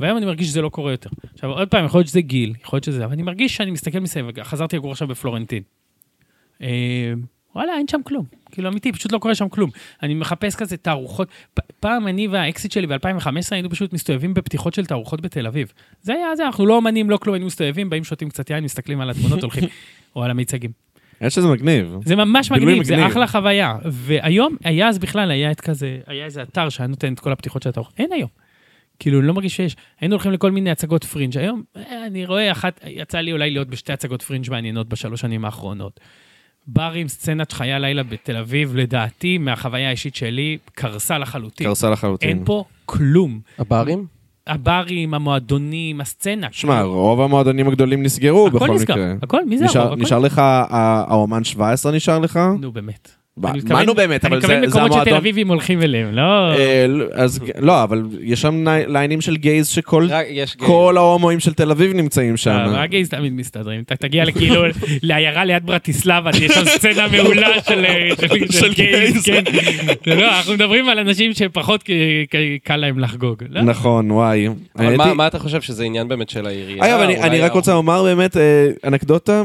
והיום 0.00 0.18
אני 0.18 0.26
מרגיש 0.26 0.46
שזה 0.46 0.62
לא 0.62 0.68
קורה 0.68 0.92
יותר. 0.92 1.10
עכשיו, 1.34 1.50
עוד 1.50 1.68
פעם, 1.68 1.84
יכול 1.84 1.98
להיות 1.98 2.08
שזה 2.08 2.20
גיל, 2.20 2.54
יכול 2.62 2.76
להיות 2.76 2.84
שזה, 2.84 3.04
אבל 3.04 3.12
אני 3.12 3.22
מרגיש 3.22 3.56
שאני 3.56 3.70
מסתכל 3.70 3.98
מסביב, 3.98 4.42
חזרתי 4.42 4.76
לגור 4.76 4.92
עכשיו 4.92 5.08
בפלורנטין. 5.08 5.62
וואלה, 7.56 7.72
אין 7.76 7.88
שם 7.88 8.00
כלום. 8.04 8.24
כאילו, 8.50 8.68
אמיתי, 8.68 8.92
פשוט 8.92 9.12
לא 9.12 9.18
קורה 9.18 9.34
שם 9.34 9.48
כלום. 9.48 9.70
אני 10.02 10.14
מחפש 10.14 10.56
כזה 10.56 10.76
תערוכות. 10.76 11.28
פעם 11.80 12.08
אני 12.08 12.28
והאקסיט 12.28 12.72
שלי 12.72 12.86
ב-2015 12.86 13.28
היינו 13.50 13.70
פשוט 13.70 13.92
מסתובבים 13.92 14.34
בפתיחות 14.34 14.74
של 14.74 14.86
תערוכות 14.86 15.20
בתל 15.20 15.46
אביב. 15.46 15.72
זה 16.02 16.12
היה 16.12 16.36
זה, 16.36 16.46
אנחנו 16.46 16.66
לא 16.66 16.76
אומנים, 16.76 17.10
לא 17.10 17.16
כלום, 17.16 17.34
היינו 17.34 17.46
מסתובבים, 17.46 17.90
באים, 17.90 18.04
שותים 18.04 18.28
קצת 18.28 18.50
יין, 18.50 18.64
מסתכלים 18.64 19.00
על 19.00 19.10
התמונות, 19.10 19.42
הולכים, 19.42 19.64
או 20.16 20.22
על 20.22 20.30
המיצגים. 20.30 20.70
יש 21.20 21.34
שזה 21.34 21.48
מגניב. 21.48 21.96
זה 22.04 22.16
ממש 22.16 22.52
בילוי 22.52 22.72
מגניב, 22.72 22.84
זה 22.84 22.96
מגניב. 22.96 23.10
אחלה 23.10 23.26
חוויה. 23.26 23.76
והיום, 23.84 24.56
היה 24.64 24.88
אז 24.88 24.98
בכלל, 24.98 25.30
היה 25.30 25.50
את 25.50 25.60
כזה, 25.60 25.98
היה 26.06 26.24
איזה 26.24 26.42
אתר 26.42 26.68
שהיה 26.68 26.86
נותן 26.86 27.12
את 27.12 27.20
כל 27.20 27.32
הפתיחות 27.32 27.62
של 27.62 27.68
התערוכות. 27.68 27.94
אין 27.98 28.12
היום. 28.12 28.28
כאילו, 28.98 29.18
אני 29.18 29.26
לא 29.26 29.34
מרגיש 29.34 29.56
שיש. 29.56 29.76
היינו 30.00 30.14
הולכים 30.14 30.32
לכל 30.32 30.50
מיני 30.50 30.70
הצגות 30.70 31.04
פרינג'. 31.04 31.38
היום, 31.38 31.62
אה, 31.76 32.06
אני 32.06 32.26
רואה 32.26 32.52
אחת, 32.52 32.80
יצא 32.86 33.18
לי 33.18 33.32
אולי 33.32 33.50
להיות 33.50 33.68
בשתי 33.68 33.92
הצגות 33.92 34.22
פרינג' 34.22 34.50
מעניינות 34.50 34.88
בשלוש 34.88 35.20
שנים 35.20 35.44
האחרונות. 35.44 36.00
ברים, 36.68 37.08
סצנת 37.08 37.52
חיי 37.52 37.80
לילה 37.80 38.02
בתל 38.02 38.36
אביב, 38.36 38.76
לדעתי, 38.76 39.38
מהחוויה 39.38 39.88
האישית 39.88 40.14
שלי, 40.14 40.58
קרסה 40.74 41.18
לחלוטין. 41.18 41.66
קרסה 41.66 41.90
לחלוטין. 41.90 42.28
אין 42.28 42.42
פה 42.44 42.64
כלום. 42.84 43.40
הברים? 43.58 44.06
הברים, 44.46 45.14
המועדונים, 45.14 46.00
הסצנה. 46.00 46.46
שמע, 46.52 46.82
רוב 46.82 47.20
המועדונים 47.20 47.68
הגדולים 47.68 48.02
נסגרו 48.02 48.46
הכל 48.46 48.56
בכל 48.56 48.74
נסגר. 48.74 48.94
מקרה. 48.94 49.12
הכל, 49.22 49.44
מי 49.46 49.58
זה 49.58 49.64
נשאר- 49.64 49.80
הרוב? 49.80 49.92
הכל- 49.92 50.02
נשאר 50.02 50.18
לך, 50.18 50.38
ה- 50.38 50.64
האומן 51.08 51.44
17 51.44 51.92
נשאר 51.92 52.18
לך? 52.18 52.40
נו, 52.60 52.72
באמת. 52.72 53.10
מה 53.38 53.50
אני 53.50 53.58
מה 53.58 53.64
מתכוון- 53.64 53.86
נו 53.86 53.94
באמת, 53.94 54.24
אבל 54.24 54.40
זה 54.40 54.46
אני 54.46 54.60
זה 54.60 54.66
מתכוון 54.66 54.82
מקומות 54.84 54.92
שתל 54.92 55.00
המועדון. 55.10 55.18
אביבים 55.18 55.48
הולכים 55.48 55.82
אליהם, 55.82 56.14
לא... 56.14 56.22
אה, 56.54 56.86
אז 57.12 57.40
לא, 57.58 57.82
אבל 57.82 58.02
יש 58.20 58.40
שם 58.40 58.54
ני- 58.68 58.82
ליינים 58.86 59.20
של 59.20 59.36
גייז 59.36 59.66
שכל 59.66 60.96
ההומואים 60.96 61.40
של 61.40 61.54
תל 61.54 61.70
אביב 61.70 61.92
נמצאים 61.94 62.36
שם. 62.36 62.50
אה, 62.50 62.66
רק 62.66 62.90
גייז 62.90 63.08
תמיד 63.08 63.32
מסתדרים. 63.32 63.82
אתה 63.82 63.96
תגיע 63.96 64.24
כאילו 64.32 64.62
לעיירה 65.02 65.44
ליד 65.44 65.66
ברטיסלבה, 65.66 66.30
יש 66.30 66.52
שם 66.52 66.64
סצנה 66.64 67.08
מעולה 67.08 67.48
של 67.68 67.84
אה, 67.84 68.08
של- 68.20 68.28
של 68.28 68.52
של 68.52 68.72
גייז. 68.74 69.24
כן. 69.24 69.42
לא, 70.06 70.36
אנחנו 70.36 70.52
מדברים 70.52 70.88
על 70.88 70.98
אנשים 70.98 71.32
שפחות 71.34 71.84
קל 72.64 72.76
להם 72.76 72.98
לחגוג. 72.98 73.42
לא? 73.50 73.62
נכון, 73.62 74.10
וואי. 74.10 74.48
אבל 74.78 74.96
מה- 75.14 75.26
אתה 75.26 75.38
חושב, 75.38 75.60
שזה 75.60 75.84
עניין 75.84 76.08
באמת 76.08 76.28
של 76.28 76.46
העירייה? 76.46 76.86
אגב, 76.86 77.00
אני- 77.00 77.22
אני 77.22 77.40
רק 77.40 77.52
רוצה 77.52 77.72
לומר 77.72 78.02
באמת 78.02 78.36
אנקדוטה. 78.86 79.42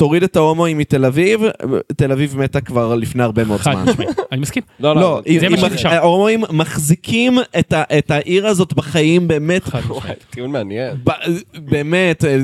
תוריד 0.00 0.22
את 0.22 0.36
ההומואים 0.36 0.78
מתל 0.78 1.04
אביב, 1.04 1.40
תל 1.96 2.12
אביב 2.12 2.38
מתה 2.38 2.60
כבר 2.60 2.94
לפני 2.94 3.22
הרבה 3.22 3.44
מאוד 3.44 3.62
זמן. 3.62 3.84
אני 4.32 4.40
מסכים. 4.40 4.62
לא, 4.80 4.94
לא, 4.94 5.00
לא, 5.00 5.22
זה 5.40 5.48
מה 5.48 5.56
שנשאר. 5.56 5.90
ההומואים 5.90 6.42
מחזיקים 6.50 7.38
את 7.98 8.10
העיר 8.10 8.46
הזאת 8.46 8.72
בחיים 8.72 9.28
באמת. 9.28 9.62
טיעון 10.30 10.50
מעניין. 10.50 10.96
ב- 11.04 11.10
באמת, 11.54 12.24
אה, 12.24 12.38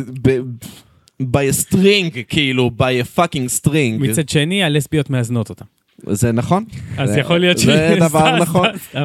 by 1.23 1.25
a 1.25 1.73
string, 1.73 2.19
כאילו, 2.29 2.71
by 2.79 2.83
a 2.83 3.19
fucking 3.19 3.65
string. 3.65 3.99
מצד 3.99 4.29
שני, 4.29 4.65
הלסביות 4.65 5.11
מאזנות 5.11 5.51
אותם. 5.51 5.65
זה 6.03 6.33
נכון. 6.33 6.65
אז 6.99 7.17
יכול 7.17 7.39
להיות 7.39 7.59
ש... 7.59 7.65
זה 7.65 7.97
דבר 8.01 8.37
נכון. 8.37 8.69
סתם. 8.79 9.05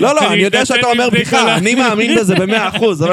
לא, 0.00 0.14
לא, 0.14 0.32
אני 0.32 0.40
יודע 0.40 0.64
שאתה 0.64 0.86
אומר 0.86 1.08
בדיחה, 1.10 1.56
אני 1.56 1.74
מאמין 1.74 2.18
בזה 2.18 2.34
במאה 2.34 2.68
אחוז. 2.68 3.02
אה, 3.02 3.12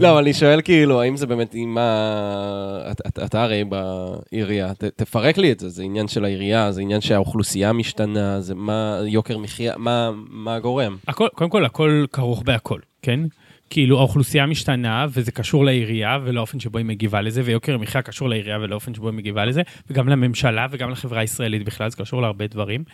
לא, 0.00 0.10
אבל 0.10 0.18
אני 0.18 0.34
שואל 0.34 0.60
כאילו, 0.64 1.02
האם 1.02 1.16
זה 1.16 1.26
באמת, 1.26 1.54
אם 1.54 1.78
ה... 1.78 2.92
אתה- 3.24 3.42
הרי 3.42 3.62
בעירייה, 3.64 4.72
תפרק 4.96 5.38
לי 5.38 5.52
את 5.52 5.60
זה, 5.60 5.68
זה 5.68 5.82
עניין 5.82 6.08
של 6.08 6.24
העירייה, 6.24 6.72
זה 6.72 6.80
עניין 6.80 7.00
שהאוכלוסייה 7.00 7.72
משתנה, 7.72 8.40
זה 8.40 8.54
מה, 8.54 8.98
יוקר 9.06 9.38
מחיה, 9.38 9.72
מה 9.76 10.10
מה 10.30 10.58
גורם? 10.58 10.96
קודם 11.34 11.50
כל, 11.50 11.64
הכל 11.64 12.04
כרוך 12.12 12.42
בהכל, 12.42 12.78
כן? 13.02 13.20
כאילו 13.70 13.98
האוכלוסייה 13.98 14.46
משתנה, 14.46 15.06
וזה 15.10 15.32
קשור 15.32 15.64
לעירייה 15.64 16.18
ולאופן 16.24 16.60
שבו 16.60 16.78
היא 16.78 16.86
מגיבה 16.86 17.20
לזה, 17.20 17.42
ויוקר 17.44 17.74
המחיה 17.74 18.02
קשור 18.02 18.28
לעירייה 18.28 18.58
ולאופן 18.58 18.94
שבו 18.94 19.08
היא 19.08 19.16
מגיבה 19.16 19.44
לזה, 19.44 19.62
וגם 19.90 20.08
לממשלה 20.08 20.66
וגם 20.70 20.90
לחברה 20.90 21.20
הישראלית 21.20 21.64
בכלל, 21.64 21.90
זה 21.90 21.96
קשור 21.96 22.22
להרבה 22.22 22.46
דברים. 22.46 22.84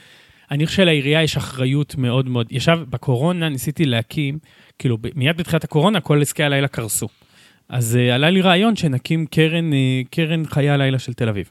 אני 0.51 0.67
חושב 0.67 0.77
שלעירייה 0.77 1.23
יש 1.23 1.37
אחריות 1.37 1.97
מאוד 1.97 2.29
מאוד, 2.29 2.47
ישב 2.51 2.79
בקורונה, 2.91 3.49
ניסיתי 3.49 3.85
להקים, 3.85 4.39
כאילו 4.79 4.99
מיד 5.15 5.37
בתחילת 5.37 5.65
הקורונה 5.65 6.01
כל 6.01 6.23
עסקי 6.23 6.43
הלילה 6.43 6.69
קרסו. 6.69 7.09
אז 7.69 7.99
uh, 8.01 8.15
עלה 8.15 8.31
לי 8.31 8.41
רעיון 8.41 8.77
שנקים 8.77 9.27
קרן, 9.27 9.73
uh, 9.73 9.75
קרן 10.11 10.47
חיי 10.47 10.71
הלילה 10.71 10.99
של 10.99 11.13
תל 11.13 11.29
אביב. 11.29 11.49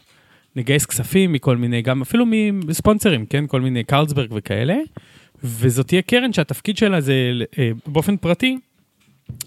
נגייס 0.56 0.86
כספים 0.86 1.34
מכל 1.34 1.58
מיני, 1.58 1.82
גם 1.82 2.02
אפילו 2.02 2.26
מספונסרים, 2.54 3.26
כן? 3.26 3.48
כל 3.48 3.62
מיני 3.62 3.84
קרלסברג 3.84 4.30
וכאלה. 4.36 4.76
וזאת 5.44 5.88
תהיה 5.88 6.02
קרן 6.02 6.34
שהתפקיד 6.34 6.78
שלה 6.78 7.02
זה 7.02 7.14
אה, 7.60 7.72
באופן 7.88 8.18
פרטי, 8.18 8.58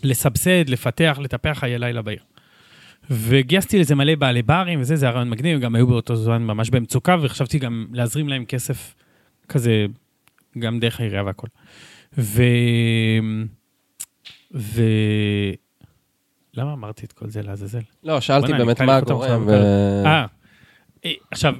לסבסד, 0.02 0.68
לפתח, 0.68 1.18
לטפח 1.22 1.58
חיי 1.58 1.78
לילה 1.78 2.02
בעיר. 2.02 2.20
וגייסתי 3.10 3.78
לזה 3.78 3.94
מלא 3.94 4.14
בעלי 4.14 4.42
ברים 4.42 4.80
וזה, 4.80 4.96
זה 4.96 5.08
הרעיון 5.08 5.30
מגניב, 5.30 5.54
הם 5.54 5.60
גם 5.60 5.74
היו 5.74 5.86
באותו 5.86 6.16
זמן 6.16 6.42
ממש 6.42 6.70
במצוקה, 6.70 7.16
וחשבתי 7.22 7.58
גם 7.58 7.86
להזרים 7.92 8.28
להם 8.28 8.44
כסף 8.44 8.94
כזה, 9.48 9.86
גם 10.58 10.80
דרך 10.80 11.00
העירייה 11.00 11.24
והכל. 11.24 11.46
ו... 12.18 12.42
ו... 14.54 14.82
למה 16.54 16.72
אמרתי 16.72 17.06
את 17.06 17.12
כל 17.12 17.28
זה 17.28 17.42
לעזאזל? 17.42 17.80
לא, 18.04 18.20
שאלתי 18.20 18.46
בוא'נה, 18.46 18.64
באמת 18.64 18.80
מה 18.80 18.96
הגורם. 18.96 19.20
עכשיו, 19.22 19.42
ו- 19.46 20.04
אה, 20.06 20.26
אה, 21.04 21.12
עכשיו, 21.30 21.54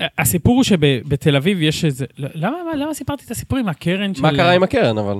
אה, 0.00 0.06
הסיפור 0.18 0.56
הוא 0.56 0.64
שבתל 0.64 1.36
אביב 1.36 1.62
יש 1.62 1.84
איזה, 1.84 2.06
לא, 2.18 2.28
למה, 2.34 2.74
למה 2.76 2.94
סיפרתי 2.94 3.24
את 3.26 3.30
הסיפור 3.30 3.58
עם 3.58 3.68
הקרן 3.68 4.14
של... 4.14 4.22
מה 4.22 4.30
קרה 4.30 4.52
עם 4.52 4.62
הקרן, 4.62 4.98
אבל? 4.98 5.16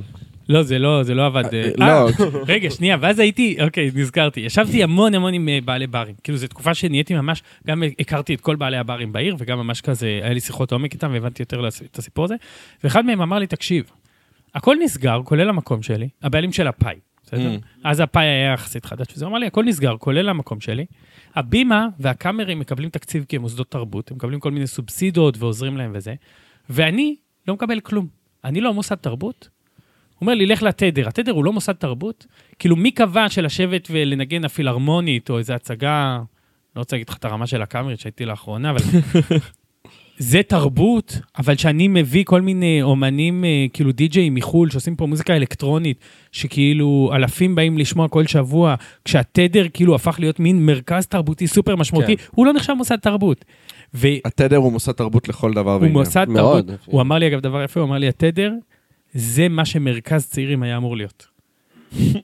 לא, 0.49 0.63
זה 0.63 0.79
לא, 0.79 1.03
זה 1.03 1.15
לא 1.15 1.27
עבד. 1.27 1.55
אה, 1.55 1.71
לא. 1.77 1.85
אה, 1.87 2.07
רגע, 2.49 2.71
שנייה, 2.71 2.97
ואז 3.01 3.19
הייתי, 3.19 3.57
אוקיי, 3.61 3.91
נזכרתי. 3.95 4.41
ישבתי 4.41 4.83
המון 4.83 5.15
המון 5.15 5.35
עם 5.35 5.49
אה, 5.49 5.59
בעלי 5.65 5.87
ברים. 5.87 6.15
כאילו, 6.23 6.39
זו 6.39 6.49
תקופה 6.49 6.75
שנהייתי 6.75 7.15
ממש, 7.15 7.43
גם 7.67 7.83
הכרתי 7.99 8.35
את 8.35 8.41
כל 8.41 8.57
בעלי 8.57 8.77
הברים 8.77 9.13
בעיר, 9.13 9.37
וגם 9.39 9.59
ממש 9.59 9.81
כזה, 9.81 10.07
היה 10.23 10.33
לי 10.33 10.41
שיחות 10.41 10.73
עומק 10.73 10.93
איתם, 10.93 11.11
והבנתי 11.13 11.43
יותר 11.43 11.69
את 11.69 11.99
הסיפור 11.99 12.25
הזה. 12.25 12.35
ואחד 12.85 13.07
מהם 13.07 13.21
אמר 13.21 13.39
לי, 13.39 13.47
תקשיב, 13.47 13.85
הכל 14.55 14.77
נסגר, 14.83 15.21
כולל 15.25 15.49
המקום 15.49 15.83
שלי, 15.83 16.09
הבעלים 16.23 16.53
של 16.53 16.67
הפאי, 16.67 16.97
בסדר? 17.23 17.55
Mm. 17.55 17.67
אז 17.85 18.01
הפאי 18.01 18.25
היה 18.27 18.53
יחסית 18.53 18.85
חדש, 18.85 19.07
וזה 19.17 19.27
אמר 19.27 19.39
לי, 19.39 19.47
הכל 19.47 19.65
נסגר, 19.65 19.97
כולל 19.97 20.29
המקום 20.29 20.61
שלי. 20.61 20.85
הבימה 21.35 21.87
והקאמרים 22.01 22.59
מקבלים 22.59 22.91
תקציב 22.91 23.25
כמוסדות 23.29 23.71
תרבות, 23.71 24.11
הם 24.11 24.17
מקבלים 24.17 24.41
כל 24.41 24.51
מיני 24.51 24.67
סובסידות 24.67 25.39
ועוזרים 25.39 25.77
להם 25.77 25.93
וזה, 25.95 26.15
ואני 26.71 27.17
לא 27.49 27.55
מקבל 27.55 27.81
כלום. 27.81 28.07
אני 28.45 28.61
לא 28.61 28.75
מוסד 28.75 28.95
תרבות, 28.95 29.49
הוא 30.15 30.21
אומר 30.21 30.35
לי, 30.35 30.47
לך 30.47 30.63
לתדר. 30.63 31.09
התדר 31.09 31.33
הוא 31.33 31.45
לא 31.45 31.53
מוסד 31.53 31.73
תרבות? 31.73 32.27
כאילו, 32.59 32.77
מי 32.77 32.91
קבע 32.91 33.29
שלשבת 33.29 33.89
ולנגן 33.91 34.45
הפילהרמונית, 34.45 35.31
או 35.31 35.39
איזו 35.39 35.53
הצגה, 35.53 36.21
לא 36.77 36.81
רוצה 36.81 36.97
להגיד 36.97 37.09
לך 37.09 37.17
את 37.17 37.25
הרמה 37.25 37.47
של 37.47 37.63
הקאמרית 37.63 38.01
שהייתי 38.01 38.25
לאחרונה, 38.25 38.71
אבל... 38.71 38.81
זה 40.19 40.43
תרבות, 40.43 41.19
אבל 41.39 41.57
שאני 41.57 41.89
מביא 41.89 42.25
כל 42.25 42.41
מיני 42.41 42.83
אומנים, 42.83 43.45
אה, 43.45 43.67
כאילו 43.73 43.93
די-ג'אים 43.93 44.35
מחו"ל, 44.35 44.71
שעושים 44.71 44.97
פה 44.97 45.07
מוזיקה 45.07 45.37
אלקטרונית, 45.37 45.99
שכאילו 46.33 47.11
אלפים 47.15 47.55
באים 47.55 47.79
לשמוע 47.79 48.09
כל 48.09 48.27
שבוע, 48.27 48.75
כשהתדר 49.05 49.67
כאילו 49.69 49.95
הפך 49.95 50.17
להיות 50.19 50.41
מין 50.41 50.67
מרכז 50.67 51.07
תרבותי 51.07 51.47
סופר 51.47 51.77
משמעותי, 51.77 52.17
כן. 52.17 52.25
הוא 52.31 52.47
לא 52.47 52.53
נחשב 52.53 52.73
מוסד 52.73 52.97
תרבות. 52.97 53.45
והוא 53.95 54.19
התדר 54.25 54.57
הוא 54.57 54.73
מוסד 54.73 54.93
תרבות 54.93 55.29
לכל 55.29 55.53
דבר 55.55 55.71
ועניין. 55.71 55.93
מוסד 55.93 56.29
מאוד. 56.29 56.67
תרבות, 56.67 56.81
הוא 56.87 57.01
אמר 57.01 57.19
לי 57.19 57.27
אגב 57.27 57.41
דבר 57.41 57.63
יפה, 57.63 57.81
הוא 57.81 57.89
אמר 57.89 57.99
לי, 57.99 58.09
התדר, 58.09 58.53
זה 59.15 59.49
מה 59.49 59.65
שמרכז 59.65 60.27
צעירים 60.27 60.63
היה 60.63 60.77
אמור 60.77 60.97
להיות. 60.97 61.35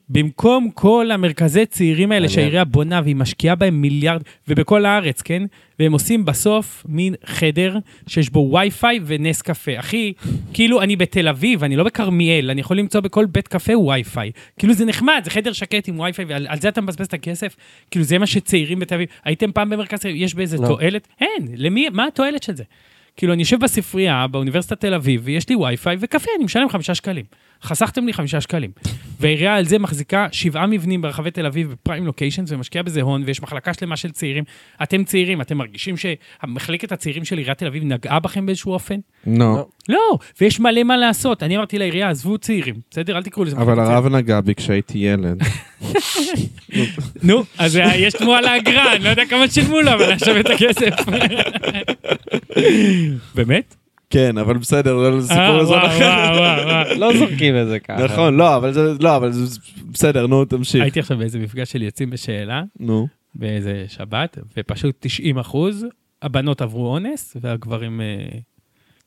במקום 0.08 0.70
כל 0.74 1.10
המרכזי 1.10 1.66
צעירים 1.66 2.12
האלה. 2.12 2.28
שהעירייה 2.28 2.64
בונה 2.64 3.00
והיא 3.04 3.16
משקיעה 3.16 3.54
בהם 3.54 3.80
מיליארד, 3.80 4.22
ובכל 4.48 4.86
הארץ, 4.86 5.22
כן? 5.22 5.42
והם 5.78 5.92
עושים 5.92 6.24
בסוף 6.24 6.84
מין 6.88 7.14
חדר 7.24 7.78
שיש 8.06 8.30
בו 8.30 8.50
וי-פיי 8.52 9.00
ונס 9.06 9.42
קפה. 9.42 9.78
אחי, 9.78 10.12
כאילו 10.52 10.82
אני 10.82 10.96
בתל 10.96 11.28
אביב, 11.28 11.64
אני 11.64 11.76
לא 11.76 11.84
בכרמיאל, 11.84 12.50
אני 12.50 12.60
יכול 12.60 12.78
למצוא 12.78 13.00
בכל 13.00 13.26
בית 13.26 13.48
קפה 13.48 13.78
וי-פיי. 13.78 14.30
כאילו 14.58 14.74
זה 14.74 14.84
נחמד, 14.84 15.20
זה 15.24 15.30
חדר 15.30 15.52
שקט 15.52 15.88
עם 15.88 16.00
וי-פיי, 16.00 16.24
ועל 16.24 16.46
על 16.48 16.60
זה 16.60 16.68
אתה 16.68 16.80
מבזבז 16.80 17.06
את 17.06 17.14
הכסף? 17.14 17.56
כאילו 17.90 18.04
זה 18.04 18.18
מה 18.18 18.26
שצעירים 18.26 18.78
בתל 18.78 18.94
אביב. 18.94 19.08
הייתם 19.24 19.52
פעם 19.52 19.70
במרכז, 19.70 19.98
יש 20.04 20.34
באיזה 20.34 20.58
לא. 20.58 20.66
תועלת? 20.66 21.08
אין, 21.20 21.48
למי, 21.56 21.88
מה 21.88 22.06
התועלת 22.06 22.42
של 22.42 22.56
זה? 22.56 22.64
כאילו, 23.16 23.32
אני 23.32 23.42
יושב 23.42 23.60
בספרייה 23.60 24.26
באוניברסיטת 24.26 24.80
תל 24.80 24.94
אביב, 24.94 25.20
ויש 25.24 25.48
לי 25.48 25.56
וי-פיי 25.56 25.96
וקפה, 26.00 26.30
אני 26.36 26.44
משלם 26.44 26.68
חמישה 26.68 26.94
שקלים. 26.94 27.24
חסכתם 27.62 28.06
לי 28.06 28.12
חמישה 28.12 28.40
שקלים. 28.40 28.70
והעירייה 29.20 29.56
על 29.56 29.64
זה 29.64 29.78
מחזיקה 29.78 30.26
שבעה 30.32 30.66
מבנים 30.66 31.02
ברחבי 31.02 31.30
תל 31.30 31.46
אביב 31.46 31.70
בפריים 31.70 32.06
לוקיישנס, 32.06 32.52
ומשקיעה 32.52 32.82
בזה 32.82 33.02
הון, 33.02 33.22
ויש 33.26 33.42
מחלקה 33.42 33.74
שלמה 33.74 33.96
של 33.96 34.10
צעירים. 34.10 34.44
אתם 34.82 35.04
צעירים, 35.04 35.40
אתם 35.40 35.58
מרגישים 35.58 35.94
שמחלקת 35.96 36.92
הצעירים 36.92 37.24
של 37.24 37.38
עיריית 37.38 37.58
תל 37.58 37.66
אביב 37.66 37.84
נגעה 37.84 38.20
בכם 38.20 38.46
באיזשהו 38.46 38.72
אופן? 38.72 39.00
לא. 39.26 39.66
לא, 39.88 40.18
ויש 40.40 40.60
מלא 40.60 40.82
מה 40.82 40.96
לעשות. 40.96 41.42
אני 41.42 41.56
אמרתי 41.56 41.78
לעירייה, 41.78 42.10
עזבו 42.10 42.38
צעירים, 42.38 42.74
בסדר? 42.90 43.16
אל 43.16 43.22
תקראו 43.22 43.44
לזה 43.44 43.56
אבל 43.56 43.80
הרב 43.80 44.06
נגע 44.06 44.40
בי 44.40 44.54
כשהייתי 44.54 44.98
ילד. 44.98 45.42
נו, 47.22 47.42
אז 47.58 47.78
יש 47.94 48.14
תמורה 48.14 48.40
לאגרה, 48.40 48.94
אני 48.94 49.04
לא 49.04 49.08
יודע 49.08 49.26
כמה 49.26 49.48
שילמו 49.48 49.80
לו, 49.80 49.90
אבל 49.90 50.12
עכשיו 50.12 50.40
את 50.40 50.46
הכסף. 50.46 50.94
באמת? 53.34 53.76
כן, 54.10 54.38
אבל 54.38 54.58
בסדר, 54.58 54.94
לא, 54.94 55.20
זה 55.20 55.34
אה, 55.34 55.46
סיפור 55.46 55.62
לזמן 55.62 55.78
אחר. 55.86 55.98
וואו, 55.98 56.36
וואו, 56.36 56.66
וואו. 56.66 56.98
לא 56.98 57.18
זורקים 57.18 57.56
את 57.56 57.66
זה 57.68 57.78
ככה. 57.78 58.04
נכון, 58.04 58.36
לא, 58.36 58.56
אבל 58.56 58.72
זה, 58.72 58.92
לא, 59.00 59.16
אבל 59.16 59.32
זה 59.32 59.58
בסדר, 59.92 60.26
נו, 60.26 60.44
תמשיך. 60.44 60.82
הייתי 60.82 61.00
עכשיו 61.00 61.18
באיזה 61.18 61.38
מפגש 61.38 61.72
של 61.72 61.82
יוצאים 61.82 62.10
בשאלה, 62.10 62.62
נו. 62.80 63.08
באיזה 63.34 63.84
שבת, 63.88 64.38
ופשוט 64.56 64.96
90 65.00 65.38
אחוז, 65.38 65.86
הבנות 66.22 66.62
עברו 66.62 66.86
אונס, 66.92 67.36
והגברים, 67.40 68.00
אה, 68.00 68.38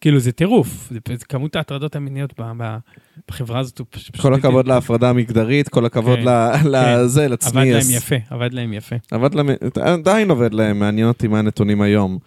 כאילו 0.01 0.19
זה 0.19 0.31
טירוף, 0.31 0.89
זה, 0.91 0.99
כמות 1.29 1.55
ההטרדות 1.55 1.95
המיניות 1.95 2.33
בחברה 3.27 3.59
הזאת. 3.59 3.81
כל 4.21 4.33
הכבוד 4.33 4.67
להפרדה 4.67 5.09
המגדרית, 5.09 5.69
כל 5.69 5.85
הכבוד 5.85 6.19
כן, 6.19 6.25
ל- 6.67 7.03
לזה, 7.03 7.25
עבד 7.25 7.65
להם. 7.65 7.81
יפה, 7.91 8.15
עבד 8.29 8.53
להם 8.53 8.73
יפה. 8.73 8.95
עבד 9.11 9.33
להם, 9.35 9.49
עדיין 9.81 10.29
עובד 10.29 10.53
להם, 10.53 10.79
מעניין 10.79 11.07
אותי 11.07 11.27
מה 11.27 11.39
הנתונים 11.39 11.81
היום. 11.81 12.17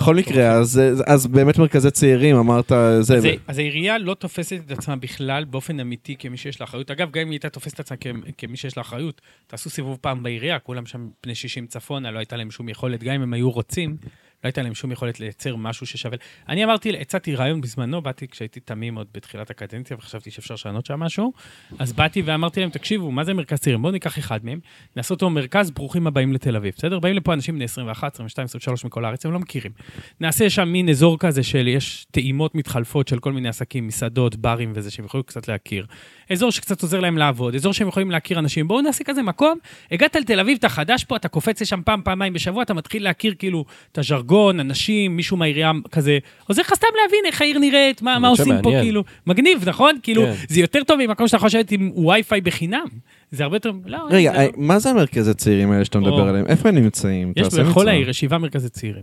בכל 0.00 0.14
מקרה, 0.14 0.52
אז, 0.52 0.80
אז 1.06 1.26
באמת 1.26 1.58
מרכזי 1.58 1.90
צעירים, 1.90 2.36
אמרת, 2.36 2.72
זה, 3.00 3.16
אז, 3.16 3.26
אז 3.46 3.58
העירייה 3.58 3.98
לא 3.98 4.14
תופסת 4.14 4.60
את 4.66 4.70
עצמה 4.70 4.96
בכלל 4.96 5.44
באופן 5.44 5.80
אמיתי 5.80 6.16
כמי 6.18 6.36
שיש 6.36 6.60
לה 6.60 6.64
אחריות. 6.64 6.90
אגב, 6.90 7.10
גם 7.10 7.20
אם 7.20 7.26
היא 7.26 7.32
הייתה 7.32 7.48
תופסת 7.48 7.74
את 7.74 7.80
עצמה 7.80 7.96
כמי 8.38 8.56
שיש 8.56 8.76
לה 8.76 8.80
אחריות, 8.80 9.20
תעשו 9.46 9.70
סיבוב 9.70 9.98
פעם 10.00 10.22
בעירייה, 10.22 10.58
כולם 10.58 10.86
שם 10.86 11.08
בני 11.22 11.34
60 11.34 11.66
צפונה, 11.66 12.10
לא 12.10 12.18
הייתה 12.18 12.36
להם 12.36 12.50
שום 12.50 12.68
יכולת, 12.68 13.02
גם 13.02 13.14
אם 13.14 13.22
הם 13.22 13.32
היו 13.32 13.50
רוצים, 13.50 13.96
לא 14.44 14.48
הייתה 14.48 14.62
להם 14.62 14.74
שום 14.74 14.92
יכולת 14.92 15.20
לייצר 15.20 15.56
משהו 15.56 15.86
ששווה. 15.86 16.18
אני 16.48 16.64
אמרתי, 16.64 17.00
הצעתי 17.00 17.34
רעיון 17.34 17.60
בזמנו, 17.60 18.02
באתי 18.02 18.28
כשהייתי 18.28 18.60
תמים 18.60 18.94
עוד 18.94 19.06
בתחילת 19.14 19.50
הקדנציה, 19.50 19.96
וחשבתי 19.96 20.30
שאפשר 20.30 20.54
לשנות 20.54 20.86
שם 20.86 21.00
משהו, 21.00 21.32
אז 21.78 21.92
באתי 21.92 22.22
ואמרתי 22.22 22.60
להם, 22.60 22.70
תקשיבו, 22.70 23.10
מה 23.10 23.24
זה 23.24 23.34
מרכז 23.34 23.58
צעירים? 23.58 23.82
בואו 23.82 23.92
ניקח 23.92 24.18
אחד 24.18 24.44
מהם, 24.44 24.60
נעשה 24.96 25.14
אותו 25.14 25.30
מרכז 25.30 25.70
ברוכים 25.70 26.06
הבאים 26.06 26.32
לתל 26.32 26.56
אביב, 26.56 26.74
בסדר? 26.76 26.98
באים 26.98 27.16
לפה 27.16 27.32
אנשים 27.32 27.54
בני 27.54 27.64
21, 27.64 28.14
22, 28.14 28.44
23 28.44 28.84
מכל 28.84 29.04
הארץ, 29.04 29.26
הם 29.26 29.32
לא 29.32 29.38
מכירים. 29.38 29.72
נעשה 30.20 30.50
שם 30.50 30.68
מין 30.68 30.88
אזור 30.88 31.18
כזה 31.18 31.42
של, 31.42 31.68
יש 31.68 32.06
טעימות 32.10 32.54
מתחלפות 32.54 33.08
של 33.08 33.18
כל 33.18 33.32
מיני 33.32 33.48
עסקים, 33.48 33.86
מסעדות, 33.86 34.36
ברים 34.36 34.72
וזה, 34.74 34.90
שהם 34.90 35.04
יכולים 35.04 35.24
קצת 35.24 35.48
להכיר. 35.48 35.86
אזור 36.32 36.52
שקצת 36.52 36.82
עוזר 36.82 37.00
להם 37.00 37.18
לעבוד, 37.18 37.54
אזור 37.54 37.72
שהם 37.72 37.88
יכולים 37.88 38.10
להכיר 38.10 38.38
אנשים. 38.38 38.68
בואו 38.68 38.80
נעשה 38.80 39.04
כזה 39.04 39.22
מקום, 39.22 39.58
הגעת 39.90 40.16
לתל 40.16 40.40
אביב, 40.40 40.58
אתה 40.58 40.68
חדש 40.68 41.04
פה, 41.04 41.16
אתה 41.16 41.28
קופץ 41.28 41.62
לשם 41.62 41.80
פעם, 41.84 42.00
פעמיים 42.04 42.32
בשבוע, 42.32 42.62
אתה 42.62 42.74
מתחיל 42.74 43.04
להכיר 43.04 43.34
כאילו 43.38 43.64
את 43.92 43.98
הז'רגון, 43.98 44.60
אנשים, 44.60 45.16
מישהו 45.16 45.36
מהעירייה 45.36 45.72
כזה, 45.90 46.18
עוזר 46.48 46.62
לך 46.62 46.74
סתם 46.74 46.86
להבין 47.02 47.20
איך 47.26 47.42
העיר 47.42 47.58
נראית, 47.58 48.02
מה, 48.02 48.18
מה 48.18 48.28
עושים 48.28 48.44
פה, 48.62 48.62
מעניין. 48.62 48.84
כאילו, 48.84 49.04
מגניב, 49.26 49.68
נכון? 49.68 49.98
כאילו, 50.02 50.22
כן. 50.22 50.34
זה 50.48 50.60
יותר 50.60 50.84
טוב 50.84 50.98
ממקום 51.06 51.26
שאתה 51.26 51.36
יכול 51.36 51.46
לשבת 51.46 51.72
עם 51.72 51.92
וי-פיי 51.96 52.40
בחינם. 52.40 52.86
זה 53.30 53.44
הרבה 53.44 53.56
יותר, 53.56 53.72
לא, 53.86 53.98
רגע, 54.10 54.32
זה 54.32 54.38
אה, 54.38 54.46
לא. 54.46 54.52
מה 54.56 54.78
זה 54.78 54.90
המרכזי 54.90 55.34
צעירים 55.34 55.70
האלה 55.72 55.84
שאתה 55.84 55.98
או. 55.98 56.02
מדבר 56.02 56.28
עליהם? 56.28 56.46
איפה 56.46 56.68
הם 56.68 56.74
נמצאים? 56.74 57.32
יש 57.36 57.54
בכל. 57.54 57.88
העיר, 57.88 58.10
יש 58.10 58.20
שבעה 58.20 58.38
מרכזי 58.38 58.68
צעירים. 58.68 59.02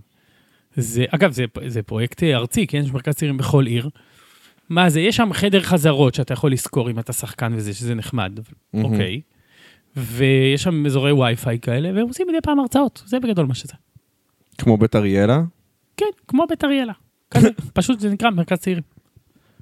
זה, 0.76 1.06
אגב, 1.10 1.32
זה, 1.32 1.46
זה 1.68 1.82
פרויקט 1.82 2.24
אה, 2.24 2.36
ארצי, 2.36 2.68
כן? 2.68 2.78
יש 2.78 2.92
מרכז 2.92 3.14
צעירים 3.14 3.38
בכל 3.38 3.66
עיר. 3.66 3.90
מה 4.70 4.90
זה, 4.90 5.02
יש 5.02 5.16
שם 5.16 5.30
חדר 5.34 5.62
חזרות 5.62 6.16
שאתה 6.16 6.34
יכול 6.34 6.52
לשכור 6.52 6.90
אם 6.92 7.00
אתה 7.00 7.14
שחקן 7.14 7.54
וזה, 7.56 7.74
שזה 7.74 7.96
נחמד, 7.96 8.40
מהמם. 8.74 8.86
אוקיי. 8.86 9.22
ויש 9.96 10.64
שם 10.64 10.86
אזורי 10.86 11.12
וי-פיי 11.12 11.60
כאלה, 11.60 11.90
והם 11.96 12.08
עושים 12.08 12.28
מדי 12.30 12.38
פעם 12.44 12.60
הרצאות, 12.60 13.04
זה 13.06 13.20
בגדול 13.20 13.46
מה 13.46 13.56
שזה. 13.56 13.74
כמו 14.58 14.78
בית 14.78 14.96
אריאלה? 14.96 15.42
כן, 15.98 16.06
כמו 16.28 16.44
בית 16.50 16.64
אריאלה. 16.64 16.94
כזה, 17.32 17.50
פשוט 17.74 18.00
זה 18.00 18.10
נקרא 18.10 18.30
מרכז 18.30 18.58
צעירים. 18.58 18.84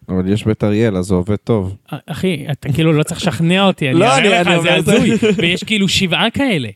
אבל 0.10 0.30
יש 0.32 0.46
בית 0.46 0.64
אריאלה, 0.64 1.02
זה 1.02 1.14
עובד 1.16 1.36
טוב. 1.36 1.78
אה, 1.94 1.98
אחי, 2.06 2.46
אתה 2.52 2.74
כאילו 2.74 2.94
לא 2.94 3.04
צריך 3.04 3.22
לשכנע 3.22 3.68
אותי, 3.68 3.90
אני 3.90 4.00
לא, 4.00 4.18
אני- 4.18 4.30
לך, 4.30 4.62
זה. 4.62 4.76
הזוי. 4.76 5.12
ויש 5.38 5.64
כאילו 5.64 5.88
שבעה 5.88 6.30
כאלה. 6.32 6.70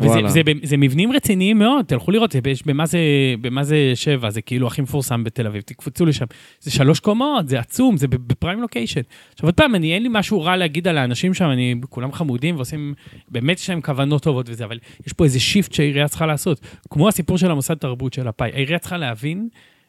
וזה. 0.00 0.28
זה, 0.28 0.42
זה, 0.46 0.52
זה 0.62 0.76
מבנים 0.76 1.12
רציניים 1.12 1.58
מאוד, 1.58 1.84
תלכו 1.84 2.10
לראות, 2.10 2.32
זה 2.32 2.40
יש 2.46 2.66
במה 2.66 2.86
זה, 2.86 2.98
במה 3.40 3.64
זה 3.64 3.92
שבע, 3.94 4.30
זה 4.30 4.42
כאילו 4.42 4.66
הכי 4.66 4.82
מפורסם 4.82 5.24
בתל 5.24 5.46
אביב, 5.46 5.62
תקפצו 5.62 6.06
לשם. 6.06 6.24
זה 6.60 6.70
שלוש 6.70 7.00
קומות, 7.00 7.48
זה 7.48 7.58
עצום, 7.58 7.96
זה 7.96 8.08
בפריים 8.08 8.60
לוקיישן. 8.60 9.00
עכשיו 9.32 9.48
עוד 9.48 9.54
פעם, 9.54 9.74
אני, 9.74 9.94
אין 9.94 10.02
לי 10.02 10.08
משהו 10.12 10.42
רע 10.42 10.56
להגיד 10.56 10.88
על 10.88 10.98
האנשים 10.98 11.34
שם, 11.34 11.44
אני, 11.44 11.74
כולם 11.88 12.12
חמודים 12.12 12.56
ועושים, 12.56 12.94
באמת 13.28 13.58
יש 13.58 13.70
להם 13.70 13.80
כוונות 13.80 14.22
טובות 14.22 14.48
וזה, 14.48 14.64
אבל 14.64 14.78
יש 15.06 15.12
פה 15.12 15.24
איזה 15.24 15.40
שיפט 15.40 15.72
שהעירייה 15.72 16.08
צריכה 16.08 16.26
לעשות. 16.26 16.60
כמו 16.90 17.08
הסיפור 17.08 17.38
של 17.38 17.50
המוסד 17.50 17.74
תרבות 17.74 18.12
של 18.12 18.28
הפאי, 18.28 18.50
העירייה 18.54 18.78
צריכה 18.78 18.96
להבין, 18.96 19.48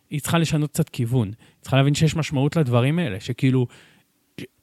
היא 0.10 0.20
צריכה 0.20 0.40
לשנות 0.40 0.70
קצת 0.70 0.90
כיוון. 0.90 1.28
היא 1.28 1.36
צריכה 1.62 1.78
להבין 1.78 1.94
שיש 1.94 2.16
משמעות 2.16 2.56
לדברים 2.56 3.00
האלה, 3.00 3.20
שכאילו, 3.20 3.68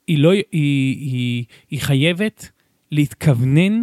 היא 0.07 0.19
לא, 0.19 0.31
היא, 0.33 0.45
היא, 0.53 1.45
היא 1.71 1.81
חייבת 1.81 2.51
להתכוונן 2.93 3.81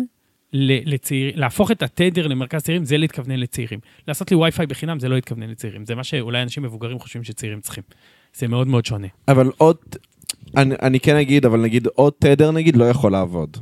לצעיר, 0.85 1.31
להפוך 1.35 1.71
את 1.71 1.83
התדר 1.83 2.27
למרכז 2.27 2.61
צעירים, 2.61 2.85
זה 2.85 2.97
להתכוונן 2.97 3.35
לצעירים. 3.39 3.79
לעשות 4.07 4.31
לי 4.31 4.37
וי-פיי 4.37 4.65
בחינם, 4.67 4.99
זה 4.99 5.09
לא 5.09 5.15
להתכוונן 5.15 5.49
לצעירים. 5.49 5.85
זה 5.85 5.95
מה 5.95 6.03
שאולי 6.03 6.41
אנשים 6.41 6.63
מבוגרים 6.63 6.99
חושבים 6.99 7.23
שצעירים 7.23 7.61
צריכים. 7.61 7.83
זה 8.35 8.47
מאוד 8.47 8.67
מאוד 8.67 8.85
שונה. 8.85 9.07
אבל 9.27 9.51
עוד, 9.57 9.77
אני, 10.57 10.75
אני 10.81 10.99
כן 10.99 11.15
אגיד, 11.15 11.45
אבל 11.45 11.59
נגיד 11.59 11.87
עוד 11.95 12.13
תדר 12.19 12.51
נגיד 12.51 12.75
לא 12.75 12.85
יכול 12.89 13.11
לעבוד. 13.11 13.57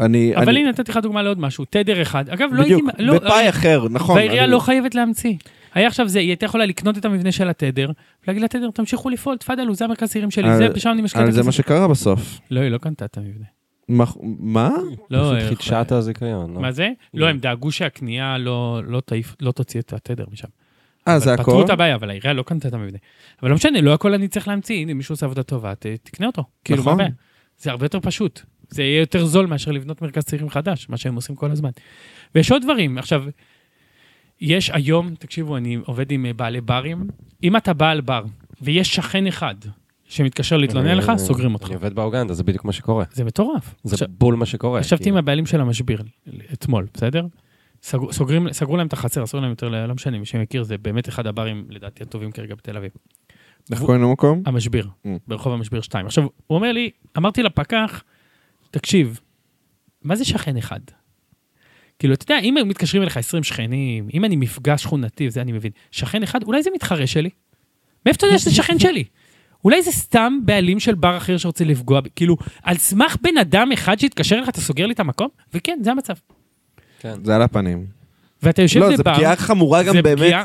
אני, 0.00 0.36
אבל 0.36 0.48
אני, 0.48 0.60
הנה, 0.60 0.68
נתתי 0.70 0.90
לך 0.92 0.96
דוגמה 1.02 1.22
לעוד 1.22 1.40
משהו. 1.40 1.64
תדר 1.70 2.02
אחד. 2.02 2.28
אגב, 2.30 2.48
לא 2.52 2.62
בדיוק, 2.64 2.82
הייתי... 2.88 3.02
לא, 3.02 3.14
בפאי 3.14 3.48
אחר, 3.48 3.86
נכון. 3.90 4.16
והעירייה 4.16 4.44
אני- 4.44 4.52
לא 4.52 4.58
חייבת 4.58 4.94
להמציא. 4.94 5.34
היה 5.74 5.86
עכשיו 5.86 6.08
זה, 6.08 6.18
היא 6.18 6.28
הייתה 6.28 6.44
יכולה 6.46 6.66
לקנות 6.66 6.98
את 6.98 7.04
המבנה 7.04 7.32
של 7.32 7.48
התדר, 7.48 7.90
ולהגיד 8.24 8.42
לתדר, 8.42 8.70
תמשיכו 8.74 9.10
לפעול, 9.10 9.36
תפאדלו, 9.36 9.74
זה 9.74 9.84
המרכז 9.84 10.10
צעירים 10.10 10.30
שלי, 10.30 10.48
אה, 10.48 10.56
זה, 10.56 10.68
ושם 10.74 10.90
אני 10.90 11.02
משקיע 11.02 11.20
את 11.20 11.26
אבל 11.26 11.32
זה 11.34 11.42
מה 11.42 11.48
הכסף. 11.48 11.56
שקרה 11.58 11.88
בסוף. 11.88 12.40
לא, 12.50 12.60
היא 12.60 12.68
לא 12.70 12.78
קנתה 12.78 13.04
את 13.04 13.16
המבנה. 13.16 13.44
מה? 13.88 14.04
מה? 14.38 14.70
לא, 15.10 15.18
פשוט 15.18 15.42
אה, 15.42 15.48
חידשה 15.48 15.80
את 15.80 15.92
הזיכיון. 15.92 16.54
לא? 16.54 16.60
מה 16.60 16.72
זה? 16.72 16.88
לא, 17.14 17.28
הם 17.28 17.38
דאגו 17.38 17.72
שהקנייה 17.72 18.38
לא, 18.38 18.80
לא, 18.86 19.02
לא 19.40 19.52
תוציא 19.52 19.80
את 19.80 19.92
התדר 19.92 20.24
משם. 20.32 20.48
אה, 21.08 21.18
זה 21.18 21.32
הכל? 21.32 21.42
פתרו 21.42 21.64
את 21.64 21.70
הבעיה, 21.70 21.94
אבל 21.94 22.10
העירייה 22.10 22.34
לא 22.34 22.42
קנתה 22.42 22.68
את 22.68 22.74
המבנה. 22.74 22.98
אבל 23.42 23.50
לא 23.50 23.54
משנה, 23.54 23.80
לא 23.80 23.94
הכל 23.94 24.14
אני 24.14 24.28
צריך 24.28 24.48
להמציא, 24.48 24.76
הנה 24.76 24.94
מישהו 24.94 25.12
עושה 25.12 25.26
עבודה 25.26 25.42
טובה, 25.42 25.74
ת, 25.74 25.86
תקנה 25.86 26.26
אותו. 26.26 26.44
כאילו, 26.64 26.78
מה 26.78 26.82
נכון. 26.82 27.00
הבעיה? 27.00 27.10
זה 27.58 27.70
הרבה 27.70 27.84
יותר 27.84 28.00
פשוט. 28.00 28.40
זה 28.68 28.82
יהיה 28.82 29.00
יותר 29.00 29.26
זול 29.26 29.46
מאשר 29.46 29.70
לבנות 29.70 30.02
מרכז 30.02 30.24
צעירים 30.24 30.50
חדש, 30.50 30.88
מה 30.88 30.96
שהם 30.96 31.14
עושים 31.14 31.36
כל 31.36 31.50
הזמן. 31.50 31.70
ויש 32.34 32.50
עוד 32.50 32.62
דברים, 32.62 32.98
עכשיו, 32.98 33.24
יש 34.40 34.70
היום, 34.70 35.14
תקשיבו, 35.14 35.56
אני 35.56 35.78
עובד 35.84 36.10
עם 36.10 36.26
אה, 36.26 36.32
בעלי 36.32 36.60
ברים, 36.60 37.06
אם 37.42 37.56
אתה 37.56 37.72
בעל 37.72 38.00
בר 38.00 38.24
ויש 38.62 38.94
שכן 38.94 39.26
אחד 39.26 39.54
שמתקשר 40.08 40.56
להתלונן 40.56 40.96
לך, 40.96 41.12
סוגרים 41.16 41.54
אותך. 41.54 41.66
אני 41.66 41.74
עובד 41.74 41.94
באוגנדה, 41.94 42.34
זה 42.34 42.44
בדיוק 42.44 42.64
מה 42.64 42.72
שקורה. 42.72 43.04
זה 43.12 43.24
מטורף. 43.24 43.74
זה 43.84 44.06
בול 44.08 44.34
מה 44.34 44.46
שקורה. 44.46 44.80
ישבתי 44.80 45.02
כאילו. 45.04 45.16
עם 45.16 45.18
הבעלים 45.18 45.46
של 45.46 45.60
המשביר 45.60 46.02
אתמול, 46.52 46.86
בסדר? 46.94 47.26
סגרו, 47.82 48.12
סוגרים, 48.12 48.52
סגרו 48.52 48.76
להם 48.76 48.86
את 48.86 48.92
החצר, 48.92 49.24
אסור 49.24 49.40
להם 49.40 49.50
יותר, 49.50 49.68
לא 49.68 49.94
משנה, 49.94 50.18
מי 50.18 50.26
שמכיר, 50.26 50.62
זה 50.62 50.78
באמת 50.78 51.08
אחד 51.08 51.26
הברים, 51.26 51.66
לדעתי, 51.68 52.02
הטובים 52.02 52.32
כרגע 52.32 52.54
בתל 52.54 52.76
אביב. 52.76 52.90
איך 53.72 53.80
קוראים 53.80 54.02
למקום? 54.02 54.42
המשביר, 54.46 54.88
Mm. 55.04 55.08
ברחוב 55.28 55.52
המשביר 55.52 55.80
2. 55.80 56.06
עכשיו, 56.06 56.24
הוא 56.46 56.56
אומר 56.56 56.72
לי, 56.72 56.90
אמרתי 57.16 57.42
לפקח, 57.42 58.02
תקשיב, 58.70 59.20
מה 60.04 60.16
זה 60.16 60.24
שכן 60.24 60.56
אחד? 60.56 60.80
כאילו, 61.98 62.14
אתה 62.14 62.32
יודע, 62.32 62.42
אם 62.42 62.56
היו 62.56 62.66
מתקשרים 62.66 63.02
אליך 63.02 63.16
20 63.16 63.42
שכנים, 63.42 64.08
אם 64.14 64.24
אני 64.24 64.36
מפגש 64.36 64.82
שכונתי, 64.82 65.26
וזה 65.26 65.40
אני 65.42 65.52
מבין, 65.52 65.72
שכן 65.90 66.22
אחד, 66.22 66.42
אולי 66.42 66.62
זה 66.62 66.70
מתחרה 66.74 67.06
שלי? 67.06 67.30
מאיפה 68.06 68.16
אתה 68.16 68.26
יודע 68.26 68.38
שזה 68.38 68.54
שכן 68.54 68.78
שלי? 68.78 69.04
אולי 69.66 69.82
זה 69.82 69.90
סתם 69.92 70.38
בעלים 70.44 70.80
של 70.80 70.94
בר 70.94 71.16
אחר 71.16 71.36
שרוצה 71.36 71.64
לפגוע 71.64 72.00
בי? 72.00 72.08
כאילו, 72.16 72.36
על 72.62 72.76
סמך 72.76 73.16
בן 73.22 73.38
אדם 73.38 73.72
אחד 73.72 73.98
שהתקשר 73.98 74.36
אליך, 74.36 74.48
אתה 74.48 74.60
סוגר 74.60 74.86
לי 74.86 74.94
את 74.94 75.00
המקום? 75.00 75.28
וכן, 75.54 75.78
זה 75.82 75.90
המצב. 75.90 76.14
כן. 77.00 77.14
זה 77.24 77.36
על 77.36 77.42
הפנים. 77.42 77.86
ואתה 78.42 78.62
יושב 78.62 78.80
לא, 78.80 78.86
בבר, 78.86 78.96
זו 78.96 79.02
פגיעה 79.04 79.36
חמורה 79.36 79.82
גם 79.82 79.94
באמת. 80.02 80.18
פגיעה- 80.18 80.44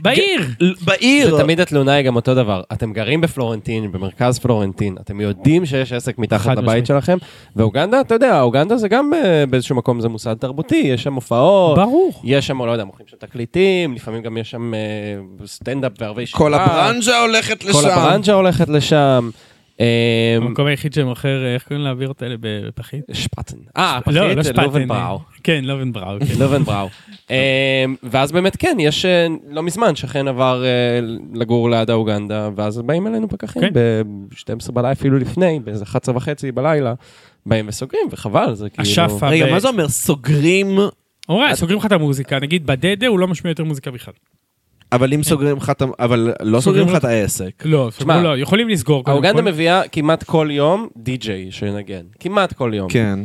בעיר! 0.00 0.42
בעיר! 0.84 1.34
ותמיד 1.34 1.60
התלונה 1.60 1.92
היא 1.92 2.06
גם 2.06 2.16
אותו 2.16 2.34
דבר. 2.34 2.62
אתם 2.72 2.92
גרים 2.92 3.20
בפלורנטין, 3.20 3.92
במרכז 3.92 4.38
פלורנטין, 4.38 4.96
אתם 5.00 5.20
יודעים 5.20 5.66
שיש 5.66 5.92
עסק 5.92 6.18
מתחת 6.18 6.56
לבית. 6.56 6.86
שלכם, 6.86 7.18
ואוגנדה, 7.56 8.00
אתה 8.00 8.14
יודע, 8.14 8.40
אוגנדה 8.40 8.76
זה 8.76 8.88
גם 8.88 9.14
אה, 9.14 9.46
באיזשהו 9.46 9.76
מקום, 9.76 10.00
זה 10.00 10.08
מוסד 10.08 10.34
תרבותי, 10.34 10.76
יש 10.76 11.02
שם 11.02 11.14
הופעות, 11.14 11.78
ברור. 11.78 12.12
יש 12.24 12.46
שם, 12.46 12.62
לא 12.62 12.70
יודע, 12.70 12.84
מוכרים 12.84 13.08
שם 13.08 13.16
תקליטים, 13.18 13.94
לפעמים 13.94 14.22
גם 14.22 14.36
יש 14.36 14.50
שם 14.50 14.74
אה, 14.74 14.80
סטנדאפ 15.46 15.92
וערבי 16.00 16.26
שירה. 16.26 16.38
כל 16.38 16.54
הברנז'ה 16.54 17.20
הולכת 17.20 17.64
לשם. 17.64 17.72
כל 17.72 17.90
הברנז'ה 17.90 18.32
הולכת 18.32 18.68
לשם. 18.68 19.30
אה, 19.80 20.36
המקום 20.36 20.66
היחיד 20.66 20.92
שמוכר, 20.92 21.54
איך 21.54 21.68
קוראים 21.68 21.84
לאווירות 21.84 22.22
האלה 22.22 22.34
בפחית? 22.40 23.04
שפטן. 23.12 23.56
אה, 23.76 24.00
לא, 24.06 24.28
לא 24.28 24.34
פחית, 24.34 24.44
שפטן. 24.44 24.62
לובנבראו. 24.62 25.18
כן, 25.42 25.64
לובנבראו. 25.64 26.18
כן. 26.20 26.38
לובנבראו. 26.38 26.88
אה, 27.30 27.84
ואז 28.02 28.32
באמת 28.32 28.56
כן, 28.56 28.76
יש, 28.80 29.04
אה, 29.04 29.26
לא 29.50 29.62
מזמן, 29.62 29.96
שכן 29.96 30.28
עבר 30.28 30.64
אה, 30.64 31.00
לגור 31.34 31.70
ליד 31.70 31.90
האוגנדה, 31.90 32.50
ואז 32.56 32.78
באים 32.78 33.06
אלינו 33.06 33.28
פקחים 33.28 33.62
כן. 33.62 33.70
ב-12 33.72 34.72
בלילה, 34.72 34.92
אפילו 34.92 35.18
לפני, 35.18 35.60
באיזה 35.64 35.84
11 35.84 36.16
וחצי 36.16 36.52
בלילה, 36.52 36.94
באים 37.46 37.68
וסוגרים, 37.68 38.08
וחבל, 38.10 38.54
זה 38.54 38.70
כאילו... 38.70 39.18
רגע, 39.22 39.50
מה 39.50 39.60
זה 39.60 39.68
אומר? 39.68 39.88
סוגרים... 39.88 40.78
אורי, 41.28 41.56
סוגרים 41.56 41.78
לך 41.78 41.86
את 41.86 41.92
המוזיקה, 41.92 42.38
נגיד 42.40 42.66
בדדה 42.66 43.06
הוא 43.06 43.18
לא 43.18 43.28
משמיע 43.28 43.50
יותר 43.50 43.64
מוזיקה 43.64 43.90
בכלל. 43.90 44.14
אבל 44.92 45.14
אם 45.14 45.22
סוגרים 45.22 45.56
לך 45.56 45.70
את 45.70 45.82
ה... 45.82 45.86
אבל 45.98 46.32
לא 46.42 46.60
סוגרים 46.60 46.88
לך 46.88 46.96
את 46.96 47.04
העסק. 47.04 47.50
לא, 47.64 47.88
סוגרים, 47.92 48.22
לא, 48.22 48.38
יכולים 48.38 48.68
לסגור. 48.68 49.02
האוגנדה. 49.06 49.42
מביאה 49.42 49.88
כמעט 49.92 50.22
כל 50.22 50.48
יום 50.50 50.88
די-ג'יי 50.96 51.50
שינגן. 51.50 52.02
כמעט 52.20 52.52
כל 52.52 52.72
יום. 52.74 52.90
כן. 52.90 53.18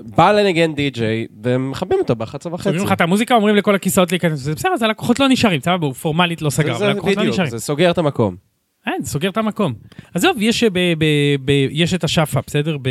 בא 0.00 0.32
לנגן 0.32 0.74
די-ג'יי, 0.74 1.26
ומכבים 1.42 1.98
אותו 1.98 2.16
ב-11 2.16 2.26
וחצי. 2.52 2.62
סוגרים 2.62 2.84
לך 2.84 2.92
את 2.92 3.00
המוזיקה, 3.00 3.34
אומרים 3.34 3.56
לכל 3.56 3.74
הכיסאות 3.74 4.12
להיכנס, 4.12 4.38
זה 4.38 4.54
בסדר, 4.54 4.72
אז 4.72 4.82
הלקוחות 4.82 5.20
לא 5.20 5.28
נשארים, 5.28 5.60
סבבה, 5.60 5.86
הוא 5.86 5.94
פורמלית 5.94 6.42
לא 6.42 6.50
סגר, 6.50 6.84
הלקוחות 6.84 7.16
לא 7.16 7.24
נשארים. 7.24 7.50
זה 7.50 7.58
סוגר 7.58 7.90
את 7.90 7.98
המקום. 7.98 8.36
אין, 8.86 9.02
זה 9.02 9.10
סוגר 9.10 9.28
את 9.28 9.36
המקום. 9.36 9.74
עזוב, 10.14 10.36
יש, 10.40 10.64
ב, 10.64 10.78
ב, 10.98 11.04
ב, 11.44 11.50
יש 11.70 11.94
את 11.94 12.04
השאפה, 12.04 12.40
בסדר? 12.46 12.76
ב, 12.82 12.90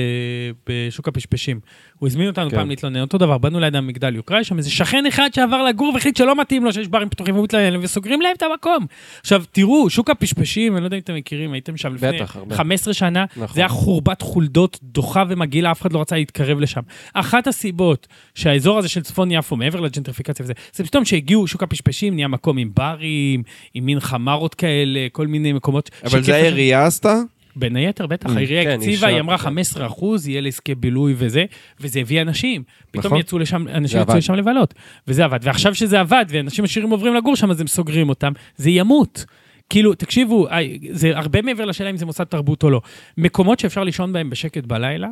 בשוק 0.70 1.08
הפשפשים. 1.08 1.60
הוא 2.00 2.08
הזמין 2.08 2.28
אותנו 2.28 2.50
כן. 2.50 2.56
פעם 2.56 2.70
להתלונן, 2.70 3.02
אותו 3.02 3.18
דבר, 3.18 3.38
באנו 3.38 3.60
ליד 3.60 3.76
המגדל 3.76 4.16
יוקרה, 4.16 4.42
יש 4.42 4.48
שם 4.48 4.58
איזה 4.58 4.72
שכן 4.72 5.06
אחד 5.06 5.30
שעבר 5.34 5.64
לגור 5.64 5.94
והחליט 5.94 6.18
שלא 6.18 6.36
מתאים 6.42 6.66
לו 6.66 6.74
שיש 6.74 6.88
ברים 6.88 7.10
פתוחים, 7.10 7.36
והוא 7.36 7.44
מתלונן 7.44 7.76
וסוגרים 7.82 8.22
להם 8.22 8.34
את 8.38 8.44
המקום. 8.44 8.86
עכשיו, 9.22 9.44
תראו, 9.52 9.90
שוק 9.90 10.10
הפשפשים, 10.10 10.74
אני 10.74 10.82
לא 10.82 10.88
יודע 10.88 10.98
אם 10.98 11.02
אתם 11.02 11.16
מכירים, 11.16 11.54
הייתם 11.54 11.78
שם 11.78 11.96
לפני 11.96 12.12
בטח, 12.12 12.36
הרבה. 12.36 12.56
15 12.56 12.94
שנה, 12.94 13.26
נכון. 13.38 13.56
זה 13.56 13.62
היה 13.62 13.70
חורבת 13.70 14.22
חולדות 14.22 14.80
דוחה 14.84 15.24
ומגעילה, 15.30 15.72
אף 15.72 15.82
אחד 15.82 15.94
לא 15.94 16.02
רצה 16.02 16.16
להתקרב 16.16 16.60
לשם. 16.60 16.82
אחת 17.14 17.48
הסיבות 17.48 18.08
שהאזור 18.36 18.78
הזה 18.78 18.90
של 18.90 19.02
צפון 19.02 19.32
יפו, 19.32 19.56
מעבר 19.56 19.80
לג'נטריפיקציה 19.80 20.44
וזה, 20.44 20.54
זה 20.74 20.84
פתאום 20.84 21.06
שהגיעו 21.06 21.48
שוק 21.48 21.64
הפשפשים, 21.64 22.16
נהיה 22.16 22.28
מקום 22.28 22.58
עם 22.58 22.72
ברים, 22.74 23.44
עם 23.74 23.86
מין 23.86 24.00
חמרות 24.00 24.56
כאלה, 24.56 25.08
כל 25.12 25.28
מיני 25.28 25.54
מקומות. 25.54 25.90
אבל 26.04 26.24
זה. 26.24 26.36
העירייה 26.36 26.86
עשתה? 26.86 27.16
בין 27.56 27.76
היתר, 27.76 28.08
בטח, 28.08 28.30
Mm, 28.30 28.38
העירייה 28.38 28.64
כן, 28.64 28.70
הקציבה, 28.72 29.08
היא 29.08 29.20
אמרה 29.20 29.38
כן. 29.38 29.44
15 29.44 29.88
אחוז, 29.88 30.28
יהיה 30.28 30.42
לעסקי 30.42 30.76
בילוי 30.76 31.14
וזה, 31.18 31.46
וזה 31.80 32.00
הביא 32.00 32.22
אנשים. 32.22 32.64
פתאום 32.92 33.06
נכון. 33.06 33.18
יצאו 33.20 33.40
לשם, 33.40 33.68
אנשים 33.68 34.02
יצאו. 34.02 34.18
לשם 34.18 34.34
לבלות, 34.34 34.74
וזה 35.08 35.26
עבד. 35.26 35.40
ועכשיו 35.44 35.76
שזה 35.76 36.00
עבד, 36.00 36.26
ואנשים 36.30 36.66
עשירים 36.66 36.90
עוברים 36.90 37.16
לגור 37.16 37.36
שם, 37.36 37.52
אז 37.52 37.62
הם 37.62 37.68
סוגרים 37.68 38.10
אותם, 38.10 38.34
זה 38.56 38.70
ימות. 38.70 39.26
כאילו, 39.70 39.94
תקשיבו, 39.94 40.48
זה 40.92 41.18
הרבה 41.18 41.42
מעבר 41.42 41.66
לשאלה 41.66 41.90
אם 41.90 41.98
זה 41.98 42.06
מוסד 42.06 42.24
תרבות 42.24 42.64
או 42.64 42.70
לא. 42.70 42.82
מקומות 43.18 43.60
שאפשר 43.60 43.84
לישון 43.84 44.14
בהם 44.14 44.30
בשקט 44.30 44.66
בלילה, 44.66 45.08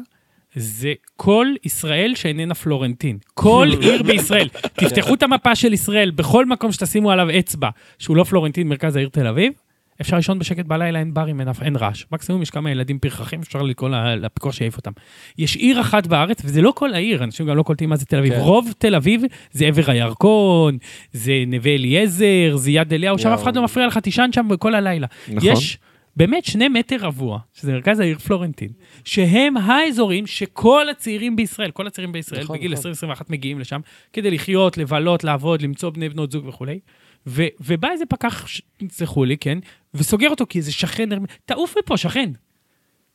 זה 0.55 0.93
כל 1.15 1.47
ישראל 1.63 2.15
שאיננה 2.15 2.55
פלורנטין. 2.55 3.17
כל 3.33 3.69
עיר 3.81 4.03
בישראל. 4.03 4.47
תפתחו 4.73 5.13
את 5.13 5.23
המפה 5.23 5.55
של 5.55 5.73
ישראל, 5.73 6.11
בכל 6.11 6.45
מקום 6.45 6.71
שתשימו 6.71 7.11
עליו 7.11 7.27
אצבע, 7.39 7.69
שהוא 7.99 8.17
לא 8.17 8.23
פלורנטין, 8.23 8.67
מרכז 8.67 8.95
העיר 8.95 9.09
תל 9.09 9.27
אביב, 9.27 9.53
אפשר 10.01 10.15
לישון 10.15 10.39
בשקט 10.39 10.65
בלילה, 10.65 10.99
אין 10.99 11.13
ברים, 11.13 11.39
אין, 11.39 11.47
אין 11.61 11.75
רעש. 11.75 12.05
מקסימום 12.11 12.41
יש 12.41 12.49
כמה 12.49 12.71
ילדים 12.71 12.99
פרחחים, 12.99 13.39
אפשר 13.39 13.61
לקרוא 13.61 13.89
לפיקוח 14.15 14.53
שיעיף 14.53 14.77
אותם. 14.77 14.91
יש 15.37 15.55
עיר 15.55 15.81
אחת 15.81 16.07
בארץ, 16.07 16.41
וזה 16.45 16.61
לא 16.61 16.73
כל 16.75 16.93
העיר, 16.93 17.23
אנשים 17.23 17.45
גם 17.45 17.57
לא 17.57 17.63
קולטים 17.63 17.89
מה 17.89 17.95
זה 17.95 18.05
תל 18.05 18.17
אביב. 18.17 18.33
כן. 18.33 18.39
רוב 18.39 18.73
תל 18.77 18.95
אביב 18.95 19.21
זה 19.51 19.65
עבר 19.65 19.91
הירקון, 19.91 20.77
זה 21.11 21.33
נווה 21.47 21.75
אליעזר, 21.75 22.55
זה 22.55 22.71
יד 22.71 22.93
אליהו, 22.93 23.19
שם. 23.19 23.29
אף 23.29 23.43
אחד 23.43 23.55
לא 23.55 23.63
מפריע 23.63 23.87
לך, 23.87 23.97
תישן 23.97 24.29
שם 24.31 24.47
כל 24.59 24.75
הלילה. 24.75 25.07
נכון. 25.27 25.49
יש 25.51 25.77
באמת 26.15 26.45
שני 26.45 26.67
מטר 26.67 26.97
רבוע, 26.99 27.39
שזה 27.53 27.73
מרכז 27.73 27.99
העיר 27.99 28.19
פלורנטין, 28.19 28.69
שהם 29.05 29.57
האזורים 29.57 30.27
שכל 30.27 30.89
הצעירים 30.89 31.35
בישראל, 31.35 31.71
כל 31.71 31.87
הצעירים 31.87 32.11
בישראל, 32.11 32.43
נכון, 32.43 32.57
בגיל 32.57 32.73
נכון. 32.73 32.91
20-21 32.91 33.23
מגיעים 33.29 33.59
לשם, 33.59 33.81
כדי 34.13 34.31
לחיות, 34.31 34.77
לבלות, 34.77 35.23
לעבוד, 35.23 35.61
למצוא 35.61 35.89
בני 35.89 36.09
בנות 36.09 36.31
זוג 36.31 36.47
וכולי. 36.47 36.79
ו- 37.27 37.47
ובא 37.59 37.91
איזה 37.91 38.05
פקח, 38.05 38.47
תסלחו 38.87 39.25
לי, 39.25 39.37
כן, 39.37 39.57
וסוגר 39.93 40.29
אותו 40.29 40.45
כי 40.49 40.57
איזה 40.59 40.71
שכן, 40.71 41.09
תעוף 41.45 41.75
מפה, 41.77 41.97
שכן. 41.97 42.29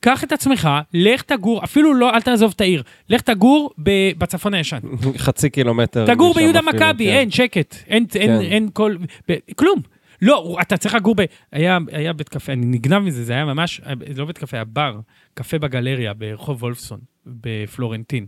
קח 0.01 0.25
את 0.25 0.33
עצמך, 0.33 0.69
לך 0.95 1.23
תגור, 1.23 1.65
אפילו 1.65 1.95
לא, 1.95 2.11
אל 2.15 2.21
תעזוב 2.23 2.53
את 2.57 2.61
העיר, 2.61 2.83
לך 3.09 3.21
תגור 3.21 3.71
ב- 3.83 4.11
בצפון 4.19 4.55
הישן. 4.55 4.79
חצי 5.17 5.51
קילומטר. 5.51 6.07
תגור 6.07 6.35
ביהודה 6.35 6.63
מכבי, 6.63 7.05
כן. 7.05 7.11
אין, 7.11 7.31
שקט, 7.31 7.77
אין, 7.87 8.07
אין, 8.15 8.31
כן. 8.31 8.41
אין 8.41 8.69
כל, 8.73 8.97
ב, 9.29 9.35
כלום. 9.57 9.81
לא, 10.23 10.57
אתה 10.61 10.77
צריך 10.77 10.95
לגור 10.95 11.15
ב... 11.15 11.23
היה, 11.53 11.79
היה 11.93 12.13
בית 12.13 12.29
קפה, 12.29 12.53
אני 12.53 12.67
נגנב 12.67 12.99
מזה, 12.99 13.25
זה 13.25 13.33
היה 13.33 13.45
ממש, 13.45 13.81
לא 14.17 14.25
בית 14.25 14.39
קפה, 14.39 14.57
היה 14.57 14.65
בר, 14.65 14.99
קפה 15.35 15.59
בגלריה 15.59 16.15
ברחוב 16.15 16.63
וולפסון, 16.63 17.01
בפלורנטין. 17.27 18.27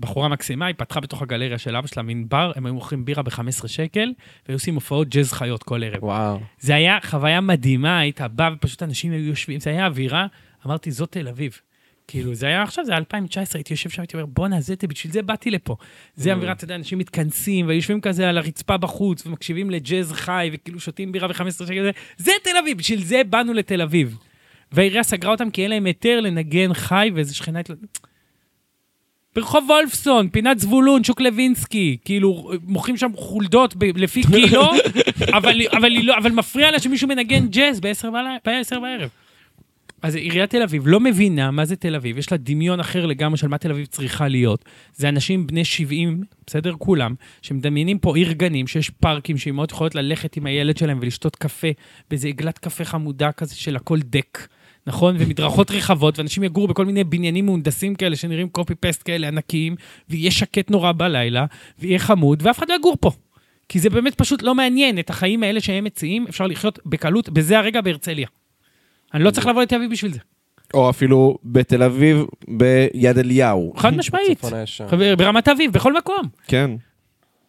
בחורה 0.00 0.28
מקסימה, 0.28 0.66
היא 0.66 0.74
פתחה 0.78 1.00
בתוך 1.00 1.22
הגלריה 1.22 1.58
של 1.58 1.76
אבא 1.76 1.86
שלה 1.86 2.02
מין 2.02 2.28
בר, 2.28 2.52
הם 2.56 2.66
היו 2.66 2.74
מוכרים 2.74 3.04
בירה 3.04 3.22
ב-15 3.22 3.68
שקל, 3.68 4.12
והיו 4.48 4.56
עושים 4.56 4.74
הופעות 4.74 5.08
ג'אז 5.08 5.32
חיות 5.32 5.62
כל 5.62 5.84
ערב. 5.84 6.02
וואו. 6.04 6.40
זה 6.60 6.74
היה 6.74 6.98
חוויה 7.04 7.40
מדהימה, 7.40 7.98
היית 7.98 8.20
בא 8.20 8.50
ופשוט 8.56 8.82
אנשים 8.82 9.12
היו 9.12 9.20
יושבים, 9.24 9.60
זה 9.60 9.70
היה 9.70 9.86
אווירה, 9.86 10.26
אמרתי, 10.66 10.90
זאת 10.90 11.12
תל 11.12 11.28
אביב. 11.28 11.58
כאילו, 12.08 12.34
זה 12.34 12.46
היה 12.46 12.62
עכשיו, 12.62 12.84
זה 12.84 12.92
היה 12.92 12.98
2019, 12.98 13.58
הייתי 13.58 13.72
יושב 13.72 13.90
שם, 13.90 14.02
הייתי 14.02 14.16
אומר, 14.16 14.26
בואנה, 14.26 14.60
זה, 14.60 14.74
בשביל 14.88 15.12
זה 15.12 15.22
באתי 15.22 15.50
לפה. 15.50 15.76
זה 16.14 16.32
אווירה, 16.32 16.52
אתה 16.52 16.64
יודע, 16.64 16.74
אנשים 16.74 16.98
מתכנסים, 16.98 17.66
ויושבים 17.68 18.00
כזה 18.00 18.28
על 18.28 18.38
הרצפה 18.38 18.76
בחוץ, 18.76 19.26
ומקשיבים 19.26 19.70
לג'אז 19.70 20.12
חי, 20.12 20.50
וכאילו 20.52 20.80
שותים 20.80 21.12
בירה 21.12 21.28
ב-15 21.28 21.40
שקל, 21.66 21.82
זה- 21.82 21.90
זה 22.16 22.32
תל 22.44 22.56
אביב, 22.62 22.78
בשביל 22.78 23.02
זה 23.02 23.22
באנו 23.30 23.52
לתל 23.52 23.82
אביב. 23.82 24.18
והעירייה 24.72 25.02
סגרה 25.02 25.30
אותם 25.30 25.50
כי 25.50 25.62
אין 25.62 25.70
להם 25.70 25.84
היתר 25.86 26.20
לנגן 26.20 26.74
חי, 26.74 27.10
ואיזה 27.14 27.34
שכנה... 27.34 27.60
ברחוב 29.34 29.64
וולפסון, 29.70 30.28
פינת 30.28 30.58
זבולון, 30.58 31.04
שוק 31.04 31.20
לוינסקי, 31.20 31.96
כאילו, 32.04 32.50
מוכרים 32.66 32.96
שם 32.96 33.10
חולדות 33.16 33.74
ב- 33.76 33.96
לפי 33.96 34.22
קילו, 34.22 34.62
אבל, 35.38 35.60
אבל, 35.76 35.92
לא, 36.02 36.16
אבל 36.18 36.32
מפריע 36.32 36.70
לה 36.70 36.78
שמישהו 36.78 37.08
מנגן 37.08 37.48
ג'אז 37.48 37.80
ב-10 37.80 38.10
בערב. 38.10 38.80
בערב. 38.80 39.08
אז 40.02 40.16
עיריית 40.16 40.50
תל 40.50 40.62
אביב 40.62 40.82
לא 40.86 41.00
מבינה 41.00 41.50
מה 41.50 41.64
זה 41.64 41.76
תל 41.76 41.94
אביב, 41.94 42.18
יש 42.18 42.32
לה 42.32 42.38
דמיון 42.38 42.80
אחר 42.80 43.06
לגמרי 43.06 43.38
של 43.38 43.48
מה 43.48 43.58
תל 43.58 43.70
אביב 43.70 43.86
צריכה 43.86 44.28
להיות. 44.28 44.64
זה 44.94 45.08
אנשים 45.08 45.46
בני 45.46 45.64
70, 45.64 46.22
בסדר? 46.46 46.72
כולם, 46.78 47.14
שמדמיינים 47.42 47.98
פה 47.98 48.16
עיר 48.16 48.32
גנים, 48.32 48.66
שיש 48.66 48.90
פארקים 48.90 49.38
שאימהות 49.38 49.70
יכולות 49.70 49.94
ללכת 49.94 50.36
עם 50.36 50.46
הילד 50.46 50.76
שלהם 50.76 50.98
ולשתות 51.02 51.36
קפה 51.36 51.68
באיזה 52.10 52.28
עגלת 52.28 52.58
קפה 52.58 52.84
חמודה 52.84 53.32
כזה 53.32 53.54
של 53.54 53.76
הכל 53.76 53.98
דק. 53.98 54.48
נכון? 54.88 55.16
ומדרכות 55.18 55.70
רחבות, 55.70 56.18
ואנשים 56.18 56.44
יגורו 56.44 56.66
בכל 56.68 56.84
מיני 56.84 57.04
בניינים 57.04 57.46
מהונדסים 57.46 57.94
כאלה 57.94 58.16
שנראים 58.16 58.48
קופי 58.48 58.74
פסט 58.74 59.02
כאלה 59.04 59.28
ענקיים, 59.28 59.76
ויהיה 60.08 60.30
שקט 60.30 60.70
נורא 60.70 60.92
בלילה, 60.92 61.46
ויהיה 61.78 61.98
חמוד, 61.98 62.42
ואף 62.42 62.58
אחד 62.58 62.66
לא 62.68 62.74
יגור 62.74 62.96
פה. 63.00 63.10
כי 63.68 63.78
זה 63.78 63.90
באמת 63.90 64.14
פשוט 64.14 64.42
לא 64.42 64.54
מעניין, 64.54 64.98
את 64.98 65.10
החיים 65.10 65.42
האלה 65.42 65.60
שהם 65.60 65.84
מציעים, 65.84 66.26
אפשר 66.28 66.46
לחיות 66.46 66.78
בקלות, 66.86 67.28
בזה 67.28 67.58
הרגע 67.58 67.80
בהרצליה. 67.80 68.28
אני 69.14 69.24
לא 69.24 69.30
צריך 69.30 69.46
לבוא 69.46 69.62
לתל 69.62 69.76
אביב 69.76 69.90
בשביל 69.90 70.12
זה. 70.12 70.18
או 70.74 70.90
אפילו 70.90 71.38
בתל 71.44 71.82
אביב, 71.82 72.24
ביד 72.48 73.18
אליהו. 73.18 73.74
חד 73.76 73.96
משמעית. 73.96 74.42
ברמת 75.18 75.48
אביב, 75.48 75.72
בכל 75.72 75.96
מקום. 75.96 76.28
כן. 76.46 76.70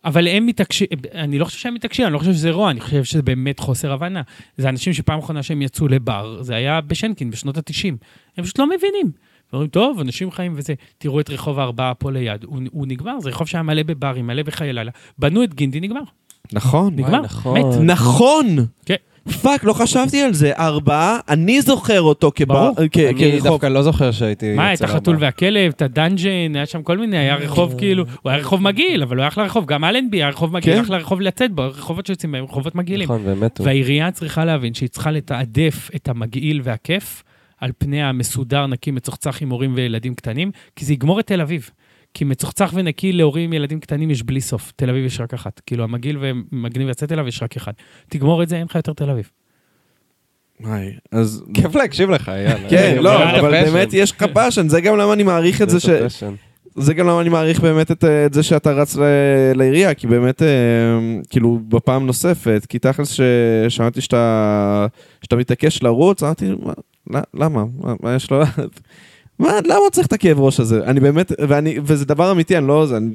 אבל 0.05 0.27
הם 0.27 0.45
מתעקשים, 0.45 0.87
אני 1.13 1.39
לא 1.39 1.45
חושב 1.45 1.57
שהם 1.57 1.73
מתעקשים, 1.73 2.05
אני 2.05 2.13
לא 2.13 2.19
חושב 2.19 2.33
שזה 2.33 2.51
רוע, 2.51 2.71
אני 2.71 2.79
חושב 2.79 3.03
שזה 3.03 3.21
באמת 3.21 3.59
חוסר 3.59 3.91
הבנה. 3.91 4.21
זה 4.57 4.69
אנשים 4.69 4.93
שפעם 4.93 5.19
אחרונה 5.19 5.43
שהם 5.43 5.61
יצאו 5.61 5.87
לבר, 5.87 6.41
זה 6.41 6.55
היה 6.55 6.81
בשנקין, 6.81 7.31
בשנות 7.31 7.57
ה-90. 7.57 7.95
הם 8.37 8.43
פשוט 8.43 8.59
לא 8.59 8.65
מבינים. 8.65 9.11
אומרים, 9.53 9.69
טוב, 9.69 9.99
אנשים 9.99 10.31
חיים 10.31 10.53
וזה, 10.55 10.73
תראו 10.97 11.19
את 11.19 11.29
רחוב 11.29 11.59
הארבעה 11.59 11.93
פה 11.93 12.11
ליד, 12.11 12.43
הוא, 12.43 12.59
הוא 12.71 12.87
נגמר, 12.87 13.19
זה 13.19 13.29
רחוב 13.29 13.47
שהיה 13.47 13.63
מלא 13.63 13.83
בברים, 13.83 14.27
מלא 14.27 14.43
בחיי 14.43 14.73
לילה. 14.73 14.91
בנו 15.17 15.43
את 15.43 15.53
גינדי, 15.53 15.79
נגמר. 15.79 16.01
נכון. 16.53 16.93
נגמר, 16.95 17.21
נכון. 17.21 17.59
מת. 17.59 17.65
נכון! 17.83 18.45
כן. 18.85 18.95
fuck, 19.29 19.63
לא 19.63 19.73
חשבתי 19.73 20.21
על 20.21 20.33
זה. 20.33 20.51
ארבעה, 20.57 21.19
אני 21.29 21.61
זוכר 21.61 22.01
אותו 22.01 22.31
כבר... 22.35 22.71
אני. 23.09 23.39
דווקא 23.41 23.65
לא 23.65 23.83
זוכר 23.83 24.11
שהייתי... 24.11 24.55
מה, 24.55 24.73
את 24.73 24.81
החתול. 24.81 25.17
והכלב, 25.19 25.71
את 25.75 25.81
הדאנג'ן, 25.81 26.55
היה 26.55 26.65
שם 26.65 26.83
כל 26.83 26.97
מיני, 26.97 27.17
היה 27.17 27.35
רחוב 27.35 27.75
כאילו, 27.77 28.05
הוא 28.21 28.29
היה 28.29 28.39
רחוב 28.39 28.61
מגעיל, 28.61 29.03
אבל 29.03 29.17
לא 29.17 29.21
היה 29.21 29.27
אחלה 29.27 29.43
רחוב, 29.43 29.65
גם 29.65 29.83
אלנבי 29.83 30.17
היה 30.17 30.29
רחוב 30.29 30.53
מגעיל, 30.53 30.75
כן. 30.75 30.81
אחלה 30.81 30.97
רחוב 30.97 31.21
לצאת 31.21 31.51
בו, 31.51 31.67
רחובות 31.67 32.05
שיוצאים 32.05 32.31
בהם, 32.31 32.43
רחובות 32.43 32.75
מגעילים. 32.75 33.05
נכון, 33.05 33.23
באמת. 33.23 33.57
הוא. 33.57 33.65
והעירייה 33.65 34.11
צריכה 34.11 34.45
להבין 34.45 34.73
שהיא 34.73 34.89
צריכה 34.89 35.11
לתעדף 35.11 35.89
את 35.95 36.09
המגעיל 36.09 36.61
והכיף 36.63 37.23
על 37.59 37.71
פני 37.77 38.03
המסודר, 38.03 38.67
נקי, 38.67 38.91
מצוחצח 38.91 39.41
עם 39.41 39.49
הורים 39.49 39.73
וילדים 39.75 40.15
קטנים, 40.15 40.51
כי 40.75 40.85
זה 40.85 40.93
יגמור 40.93 41.19
את 41.19 41.27
תל 41.27 41.41
אביב. 41.41 41.69
כי 42.13 42.23
מצוחצח 42.23 42.71
ונקי 42.75 43.11
להורים 43.11 43.43
עם 43.43 43.53
ילדים 43.53 43.79
קטנים 43.79 44.11
יש 44.11 44.23
בלי 44.23 44.41
סוף. 44.41 44.71
תל 44.75 44.89
אביב 44.89 45.05
יש 45.05 45.21
רק 45.21 45.33
אחת. 45.33 45.61
כאילו, 45.65 45.83
המגעיל 45.83 46.17
ומגניב 46.21 46.89
יצאת 46.89 47.11
אליו 47.11 47.27
יש 47.27 47.43
רק 47.43 47.55
אחד. 47.55 47.71
תגמור 48.09 48.43
את 48.43 48.49
זה, 48.49 48.55
אין 48.55 48.65
לך 48.65 48.75
יותר 48.75 48.93
תל 48.93 49.09
אביב. 49.09 49.29
היי, 50.63 50.93
אז... 51.11 51.43
כיף 51.53 51.75
להקשיב 51.75 52.09
לך, 52.09 52.27
יאללה. 52.27 52.69
כן, 52.69 52.91
אני 52.91 53.03
לא, 53.03 53.39
אבל. 53.39 53.51
באמת 53.51 53.93
יש 53.93 54.11
לך 54.11 54.23
passion, 54.33 54.69
זה 54.69 54.81
גם 54.81 54.97
למה 54.97 55.13
אני 55.13 55.23
מעריך 55.23 55.61
את 55.61 55.69
זה 55.69 55.79
ש... 55.79 55.89
זה 56.75 56.93
גם 56.93 57.07
למה 57.07 57.21
אני 57.21 57.29
מעריך 57.29 57.59
באמת 57.59 57.91
את, 57.91 58.03
אה, 58.03 58.25
את 58.25 58.33
זה 58.33 58.43
שאתה 58.43 58.71
רץ 58.71 58.95
ל, 58.95 59.01
לעירייה, 59.55 59.93
כי 59.93 60.07
באמת, 60.07 60.41
אה, 60.41 60.47
כאילו, 61.29 61.59
בפעם 61.67 62.05
נוספת, 62.05 62.65
כי 62.69 62.79
תכלס 62.79 63.09
ששמעתי 63.09 64.01
שאתה, 64.01 64.87
שאתה 65.21 65.35
מתעקש 65.35 65.83
לרוץ, 65.83 66.23
אמרתי, 66.23 66.51
מה, 66.63 66.73
לא- 67.09 67.19
למה? 67.33 67.63
מה, 67.79 67.93
מה 68.03 68.15
יש 68.15 68.31
לו? 68.31 68.41
מה, 69.39 69.59
למה 69.65 69.75
הוא 69.75 69.89
צריך 69.89 70.07
את 70.07 70.13
הכאב 70.13 70.39
ראש 70.39 70.59
הזה? 70.59 70.83
אני 70.83 70.99
באמת, 70.99 71.31
ואני, 71.47 71.77
וזה 71.83 72.05
דבר 72.05 72.31
אמיתי, 72.31 72.57
אני 72.57 72.67
לא... 72.67 72.85
זה, 72.85 72.97
אני, 72.97 73.09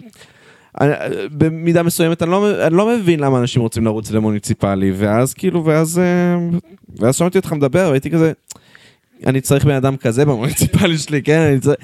אני, 0.81 0.93
במידה 1.33 1.83
מסוימת 1.83 2.22
אני 2.22 2.31
לא, 2.31 2.66
אני 2.66 2.77
לא 2.77 2.89
מבין 2.89 3.20
למה 3.20 3.39
אנשים 3.39 3.62
רוצים 3.62 3.85
לרוץ 3.85 4.11
למוניציפלי, 4.11 4.93
ואז 4.97 5.35
כאילו, 5.35 5.64
ואז, 5.64 5.99
אה, 5.99 6.59
ואז 6.97 7.16
שמעתי 7.16 7.39
אותך 7.39 7.53
מדבר, 7.53 7.87
והייתי 7.89 8.11
כזה, 8.11 8.33
אני 9.27 9.41
צריך 9.41 9.64
בן 9.64 9.75
אדם 9.75 9.97
כזה 9.97 10.25
במוניציפלי 10.25 10.99
שלי, 10.99 11.22
כן? 11.22 11.39
אני 11.39 11.61
צריך... 11.61 11.77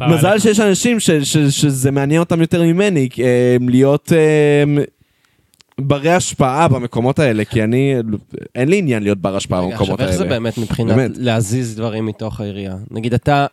מזל 0.00 0.28
עליך. 0.28 0.42
שיש 0.42 0.60
אנשים 0.60 1.00
ש, 1.00 1.10
ש, 1.10 1.36
שזה 1.36 1.90
מעניין 1.90 2.20
אותם 2.20 2.40
יותר 2.40 2.62
ממני, 2.62 3.08
אה, 3.22 3.56
להיות 3.60 4.12
אה, 4.12 4.82
ברי 5.80 6.12
השפעה 6.12 6.68
במקומות 6.68 7.18
האלה, 7.18 7.44
כי 7.44 7.64
אני, 7.64 7.94
אין 8.54 8.68
לי 8.68 8.78
עניין 8.78 9.02
להיות 9.02 9.18
בר 9.18 9.36
השפעה 9.36 9.60
רגע, 9.60 9.70
במקומות 9.70 10.00
עכשיו, 10.00 10.08
איך 10.08 10.16
זה 10.16 10.24
האלה. 10.24 10.34
באמת 10.34 10.58
מבחינת 10.58 10.96
באמת. 10.96 11.10
להזיז 11.16 11.76
דברים 11.76 12.06
מתוך 12.06 12.40
העירייה? 12.40 12.76
נגיד, 12.90 13.14
אתה 13.14 13.46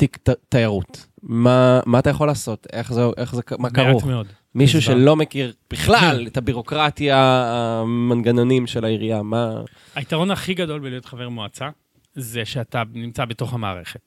תיק 0.00 0.18
תיירות. 0.48 1.06
מה 1.22 1.80
מה 1.86 1.98
אתה 1.98 2.10
יכול 2.10 2.26
לעשות? 2.26 2.66
איך 2.72 2.92
זה, 2.92 3.02
איך 3.16 3.34
זה, 3.34 3.42
מה 3.50 3.56
מעט 3.58 3.72
כרוך? 3.72 4.06
מאוד. 4.06 4.26
מישהו. 4.54 4.82
שלא 4.82 5.16
מכיר 5.16 5.52
בכלל 5.70 6.26
את 6.26 6.36
הבירוקרטיה, 6.36 7.16
המנגנונים 7.46 8.66
של 8.66 8.84
העירייה, 8.84 9.22
מה... 9.22 9.60
היתרון 9.94 10.30
הכי 10.30 10.54
גדול 10.54 10.80
בלהיות 10.80 11.04
חבר 11.04 11.28
מועצה, 11.28 11.68
זה 12.14 12.44
שאתה 12.44 12.82
נמצא 12.94 13.24
בתוך 13.24 13.54
המערכת. 13.54 14.00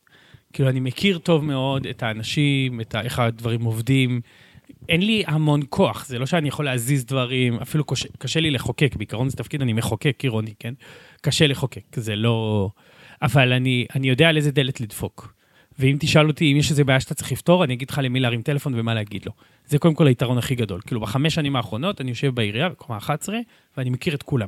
כאילו, 0.53 0.69
אני 0.69 0.79
מכיר 0.79 1.17
טוב 1.17 1.45
מאוד 1.45 1.87
את 1.87 2.03
האנשים, 2.03 2.81
את 2.81 2.95
ה, 2.95 3.01
איך 3.01 3.19
הדברים 3.19 3.63
עובדים. 3.63 4.21
אין 4.89 5.01
לי 5.01 5.23
המון 5.27 5.61
כוח, 5.69 6.05
זה 6.05 6.19
לא 6.19 6.25
שאני 6.25 6.47
יכול 6.47 6.65
להזיז 6.65 7.05
דברים, 7.05 7.55
אפילו 7.55 7.83
קשה, 7.83 8.07
קשה 8.17 8.39
לי 8.39 8.51
לחוקק, 8.51 8.95
בעיקרון 8.95 9.29
זה 9.29 9.37
תפקיד, 9.37 9.61
אני 9.61 9.73
מחוקק 9.73 10.19
עירוני, 10.23 10.53
כן? 10.59 10.73
קשה 11.21 11.47
לחוקק, 11.47 11.95
זה 11.95 12.15
לא... 12.15 12.69
אבל 13.21 13.53
אני, 13.53 13.85
אני 13.95 14.09
יודע 14.09 14.29
על 14.29 14.37
איזה 14.37 14.51
דלת 14.51 14.81
לדפוק. 14.81 15.33
ואם 15.79 15.97
תשאל 15.99 16.27
אותי 16.27 16.51
אם 16.51 16.57
יש 16.57 16.71
איזה 16.71 16.83
בעיה 16.83 16.99
שאתה 16.99 17.13
צריך 17.13 17.31
לפתור, 17.31 17.63
אני 17.63 17.73
אגיד 17.73 17.89
לך 17.89 18.01
למי 18.03 18.19
להרים 18.19 18.41
טלפון 18.41 18.73
ומה 18.75 18.93
להגיד 18.93 19.25
לו. 19.25 19.31
זה 19.65 19.79
קודם 19.79 19.93
כל 19.93 20.07
היתרון 20.07 20.37
הכי 20.37 20.55
גדול. 20.55 20.81
כאילו, 20.85 21.01
בחמש 21.01 21.35
שנים 21.35 21.55
האחרונות 21.55 22.01
אני 22.01 22.09
יושב 22.09 22.35
בעירייה, 22.35 22.69
בקומה 22.69 22.97
11, 22.97 23.37
ואני 23.77 23.89
מכיר 23.89 24.15
את 24.15 24.23
כולם. 24.23 24.47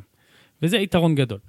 וזה 0.61 0.77
יתרון 0.77 1.15
גדול. 1.15 1.39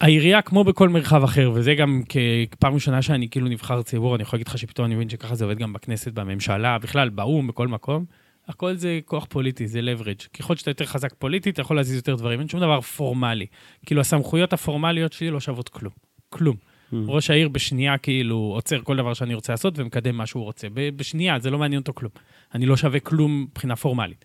העירייה, 0.00 0.42
כמו 0.42 0.64
בכל 0.64 0.88
מרחב 0.88 1.24
אחר, 1.24 1.50
וזה 1.54 1.74
גם 1.74 2.02
כפעם 2.50 2.74
ראשונה 2.74 3.02
שאני 3.02 3.28
כאילו 3.28 3.48
נבחר 3.48 3.82
ציבור, 3.82 4.14
אני 4.14 4.22
יכול 4.22 4.36
להגיד 4.36 4.48
לך 4.48 4.58
שפתאום 4.58 4.86
אני 4.86 4.94
מבין 4.94 5.08
שככה 5.08 5.34
זה 5.34 5.44
עובד 5.44 5.58
גם 5.58 5.72
בכנסת, 5.72 6.12
בממשלה, 6.12 6.78
בכלל, 6.78 7.08
באו"ם, 7.08 7.46
בכל 7.46 7.68
מקום. 7.68 8.04
הכל 8.48 8.74
זה 8.74 9.00
כוח 9.04 9.26
פוליטי, 9.28 9.66
זה 9.66 9.80
leverage. 9.80 10.28
ככל 10.38 10.56
שאתה 10.56 10.70
יותר 10.70 10.86
חזק 10.86 11.14
פוליטית, 11.18 11.54
אתה 11.54 11.60
יכול 11.60 11.76
להזיז 11.76 11.96
יותר 11.96 12.14
דברים. 12.14 12.40
אין 12.40 12.48
שום 12.48 12.60
דבר 12.60 12.80
פורמלי. 12.80 13.46
כאילו, 13.86 14.00
הסמכויות 14.00 14.52
הפורמליות 14.52 15.12
שלי 15.12 15.30
לא 15.30 15.40
שוות 15.40 15.68
כלום. 15.68 15.92
כלום. 16.28 16.56
ראש 16.92 17.30
העיר 17.30 17.48
בשנייה 17.48 17.98
כאילו 17.98 18.36
עוצר 18.36 18.80
כל 18.82 18.96
דבר 18.96 19.14
שאני 19.14 19.34
רוצה 19.34 19.52
לעשות 19.52 19.78
ומקדם 19.78 20.16
מה 20.16 20.26
שהוא 20.26 20.44
רוצה. 20.44 20.68
בשנייה, 20.72 21.38
זה 21.38 21.50
לא 21.50 21.58
מעניין 21.58 21.80
אותו 21.80 21.92
כלום. 21.94 22.12
אני 22.54 22.66
לא 22.66 22.76
שווה 22.76 23.00
כלום 23.00 23.46
מבחינה 23.50 23.76
פורמלית. 23.76 24.24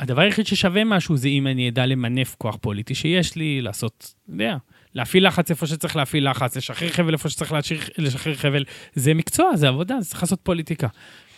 הדבר 0.00 0.22
היחיד 0.22 0.46
ששווה 0.46 0.84
משהו 0.84 1.16
זה 1.16 1.28
אם 1.28 1.46
אני 1.46 1.68
אדע 1.68 1.86
למנף 1.86 2.34
כוח 2.38 2.56
פוליטי 2.60 2.94
שיש 2.94 3.36
לי, 3.36 3.60
לעשות, 3.60 4.14
אתה 4.24 4.32
יודע, 4.32 4.56
להפעיל 4.94 5.26
לחץ 5.26 5.50
איפה 5.50 5.66
שצריך 5.66 5.96
להפעיל 5.96 6.30
לחץ, 6.30 6.56
לשחרר 6.56 6.88
חבל 6.88 7.12
איפה 7.12 7.28
שצריך 7.28 7.52
להשאיר, 7.52 7.80
לשחרר 7.98 8.34
חבל. 8.34 8.64
זה 8.94 9.14
מקצוע, 9.14 9.56
זה 9.56 9.68
עבודה, 9.68 10.00
זה 10.00 10.08
צריך 10.08 10.22
לעשות 10.22 10.40
פוליטיקה. 10.42 10.88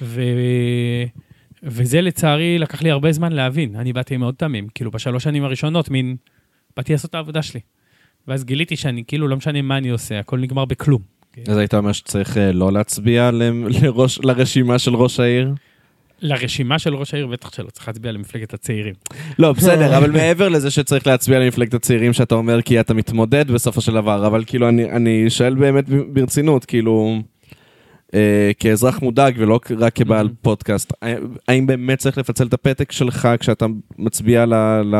ו... 0.02 0.22
וזה 1.62 2.00
לצערי 2.00 2.58
לקח 2.58 2.82
לי 2.82 2.90
הרבה 2.90 3.12
זמן 3.12 3.32
להבין. 3.32 3.76
אני 3.76 3.92
באתי 3.92 4.16
מאוד 4.16 4.34
תמים, 4.34 4.68
כאילו 4.74 4.90
בשלוש 4.90 5.24
שנים 5.24 5.44
הראשונות, 5.44 5.90
מין, 5.90 6.16
באתי 6.76 6.92
לעשות 6.92 7.10
את 7.10 7.14
העבודה 7.14 7.42
שלי. 7.42 7.60
ואז 8.28 8.44
גיליתי 8.44 8.76
שאני 8.76 9.02
כאילו 9.06 9.28
לא 9.28 9.36
משנה 9.36 9.62
מה 9.62 9.78
אני 9.78 9.88
עושה, 9.90 10.18
הכל 10.18 10.38
נגמר 10.38 10.64
בכלום. 10.64 11.00
אז 11.48 11.56
היית 11.56 11.74
אומר 11.74 11.92
שצריך 11.92 12.36
אה, 12.36 12.52
לא 12.52 12.72
להצביע 12.72 13.30
לראש- 13.32 14.20
לרשימה 14.22 14.78
של 14.78 14.94
ראש 14.96 15.20
העיר? 15.20 15.54
לרשימה 16.20 16.78
של 16.78 16.94
ראש 16.94 17.14
העיר 17.14 17.26
בטח 17.26 17.52
שלא, 17.52 17.68
צריך 17.70 17.88
להצביע 17.88 18.12
למפלגת 18.12 18.54
הצעירים. 18.54 18.94
לא, 19.38 19.52
בסדר, 19.52 19.98
אבל 19.98 20.10
מעבר 20.10 20.48
לזה 20.48 20.70
שצריך 20.70 21.06
להצביע 21.06 21.38
למפלגת 21.38 21.74
הצעירים, 21.74 22.12
שאתה 22.12 22.34
אומר 22.34 22.62
כי 22.62 22.80
אתה 22.80 22.94
מתמודד 22.94 23.50
בסופו 23.50 23.80
של 23.80 23.92
דבר, 23.94 24.26
אבל 24.26 24.44
כאילו, 24.46 24.68
אני, 24.68 24.90
אני 24.92 25.30
שואל 25.30 25.54
באמת 25.54 25.84
ברצינות, 26.12 26.64
כאילו, 26.64 27.16
אה, 28.14 28.50
כאזרח 28.58 29.02
מודאג 29.02 29.34
ולא 29.38 29.60
רק 29.78 29.94
כבעל 29.94 30.26
Mhm. 30.26 30.30
פודקאסט, 30.42 30.92
אה, 31.02 31.14
האם 31.48 31.66
באמת 31.66 31.98
צריך 31.98 32.18
לפצל 32.18 32.46
את 32.46 32.54
הפתק 32.54 32.92
שלך 32.92 33.28
כשאתה 33.40 33.66
מצביע 33.98 34.46
ל, 34.46 34.54
ל, 34.84 34.96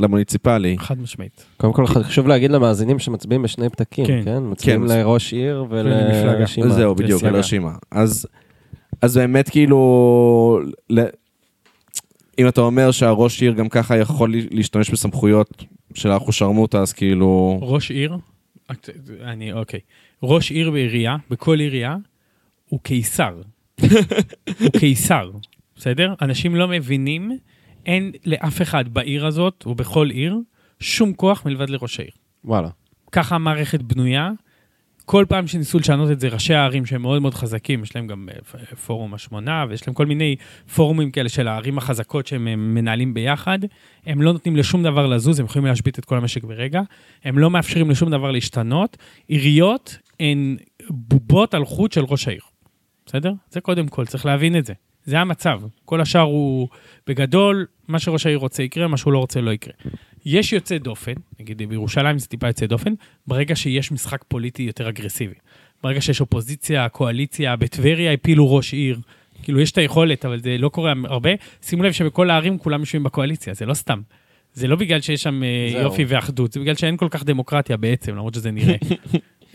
למוניציפלי? 0.00 0.76
חד 0.78 1.00
משמעית. 1.00 1.44
קודם 1.56 1.72
כל 1.72 1.86
חשוב 1.86 2.28
להגיד 2.28 2.50
למאזינים 2.50 2.98
שמצביעים 2.98 3.42
בשני 3.42 3.68
פתקים, 3.70 4.06
כן. 4.06 4.20
כן? 4.24 4.38
מצביעים 4.42 4.88
כן. 4.88 4.94
לראש 4.98 5.32
עיר. 5.32 5.64
ולרשימה. 5.70 6.68
זהו, 6.68 6.94
בדיוק, 6.94 7.18
מפלגה. 7.18 7.28
על 7.28 7.36
הרשימה. 7.36 7.72
אז 7.90 8.26
אז 9.02 9.16
באמת 9.16 9.48
כאילו, 9.48 10.60
ל- 10.90 11.06
אם 12.38 12.48
אתה 12.48 12.60
אומר 12.60 12.90
שהראש 12.90 13.42
עיר 13.42 13.52
גם 13.52 13.68
ככה 13.68 13.96
יכול 13.96 14.34
להשתמש 14.50 14.90
בסמכויות 14.90 15.64
של 15.94 16.10
האחושרמוטה, 16.10 16.80
אז 16.80 16.92
כאילו... 16.92 17.58
ראש 17.62 17.90
עיר, 17.90 18.16
אני, 19.22 19.52
אוקיי. 19.52 19.80
ראש 20.22 20.50
עיר 20.50 20.70
בעירייה, 20.70 21.16
בכל 21.30 21.60
עירייה, 21.60 21.96
הוא 22.68 22.80
קיסר. 22.82 23.34
הוא 24.60 24.68
קיסר, 24.78 25.30
בסדר? 25.76 26.14
אנשים 26.22 26.56
לא 26.56 26.68
מבינים, 26.68 27.38
אין 27.86 28.12
לאף 28.26 28.62
אחד 28.62 28.88
בעיר 28.88 29.26
הזאת, 29.26 29.62
או 29.66 29.74
בכל 29.74 30.10
עיר, 30.10 30.38
שום 30.80 31.12
כוח 31.12 31.46
מלבד 31.46 31.70
לראש 31.70 32.00
העיר. 32.00 32.12
וואלה. 32.44 32.68
ככה 33.12 33.34
המערכת 33.34 33.82
בנויה. 33.82 34.30
כל 35.04 35.24
פעם 35.28 35.46
שניסו 35.46 35.78
לשנות 35.78 36.10
את 36.10 36.20
זה, 36.20 36.28
ראשי 36.28 36.54
הערים 36.54 36.86
שהם 36.86 37.02
מאוד 37.02 37.22
מאוד 37.22 37.34
חזקים, 37.34 37.82
יש 37.82 37.96
להם 37.96 38.06
גם 38.06 38.28
אה, 38.32 38.38
פ- 38.44 38.74
פורום 38.74 39.14
השמונה, 39.14 39.64
ויש 39.68 39.86
להם 39.86 39.94
כל 39.94 40.06
מיני 40.06 40.36
פורומים 40.74 41.10
כאלה 41.10 41.28
של 41.28 41.48
הערים 41.48 41.78
החזקות 41.78 42.26
שהם 42.26 42.48
אה, 42.48 42.56
מנהלים 42.56 43.14
ביחד, 43.14 43.58
הם 44.06 44.22
לא 44.22 44.32
נותנים 44.32 44.56
לשום 44.56 44.82
דבר 44.82 45.06
לזוז, 45.06 45.40
הם 45.40 45.46
יכולים 45.46 45.66
להשבית 45.66 45.98
את 45.98 46.04
כל 46.04 46.16
המשק 46.16 46.44
ברגע, 46.44 46.80
הם 47.24 47.38
לא 47.38 47.50
מאפשרים 47.50 47.90
לשום 47.90 48.10
דבר 48.10 48.30
להשתנות. 48.30 48.96
עיריות 49.26 49.98
הן 50.20 50.56
בובות 50.90 51.54
על 51.54 51.64
חוט 51.64 51.92
של 51.92 52.04
ראש 52.04 52.28
העיר, 52.28 52.42
בסדר? 53.06 53.32
זה 53.50 53.60
קודם 53.60 53.88
כל, 53.88 54.06
צריך 54.06 54.26
להבין 54.26 54.58
את 54.58 54.66
זה. 54.66 54.72
זה 55.06 55.20
המצב. 55.20 55.60
כל 55.84 56.00
השאר 56.00 56.20
הוא, 56.20 56.68
בגדול, 57.06 57.66
מה 57.88 57.98
שראש 57.98 58.26
העיר 58.26 58.38
רוצה 58.38 58.62
יקרה, 58.62 58.88
מה 58.88 58.96
שהוא 58.96 59.12
לא 59.12 59.18
רוצה 59.18 59.40
לא 59.40 59.50
יקרה. 59.50 59.74
יש 60.26 60.52
יוצא 60.52 60.78
דופן, 60.78 61.12
נגיד 61.40 61.62
בירושלים 61.68 62.18
זה 62.18 62.26
טיפה 62.26 62.46
יוצא 62.46 62.66
דופן, 62.66 62.92
ברגע 63.26 63.56
שיש 63.56 63.92
משחק 63.92 64.24
פוליטי 64.28 64.62
יותר 64.62 64.88
אגרסיבי. 64.88 65.34
ברגע 65.82 66.00
שיש 66.00 66.20
אופוזיציה, 66.20 66.88
קואליציה, 66.88 67.56
בטבריה 67.56 68.12
הפילו 68.12 68.54
ראש 68.54 68.72
עיר. 68.72 68.98
כאילו, 69.42 69.60
יש 69.60 69.72
את 69.72 69.78
היכולת, 69.78 70.24
אבל 70.24 70.40
זה 70.40 70.56
לא 70.58 70.68
קורה 70.68 70.92
הרבה. 71.04 71.30
שימו 71.62 71.82
לב 71.82 71.92
שבכל 71.92 72.30
הערים 72.30 72.58
כולם 72.58 72.80
יושבים 72.80 73.02
בקואליציה, 73.02 73.54
זה 73.54 73.66
לא 73.66 73.74
סתם. 73.74 74.00
זה 74.52 74.68
לא 74.68 74.76
בגלל 74.76 75.00
שיש 75.00 75.22
שם 75.22 75.42
אה. 75.42 75.82
יופי 75.82 76.04
ואחדות, 76.08 76.52
זה 76.52 76.60
בגלל 76.60 76.74
שאין 76.74 76.96
כל 76.96 77.08
כך 77.10 77.24
דמוקרטיה 77.24 77.76
בעצם, 77.76 78.12
למרות 78.12 78.34
שזה 78.34 78.50
נראה. 78.50 78.76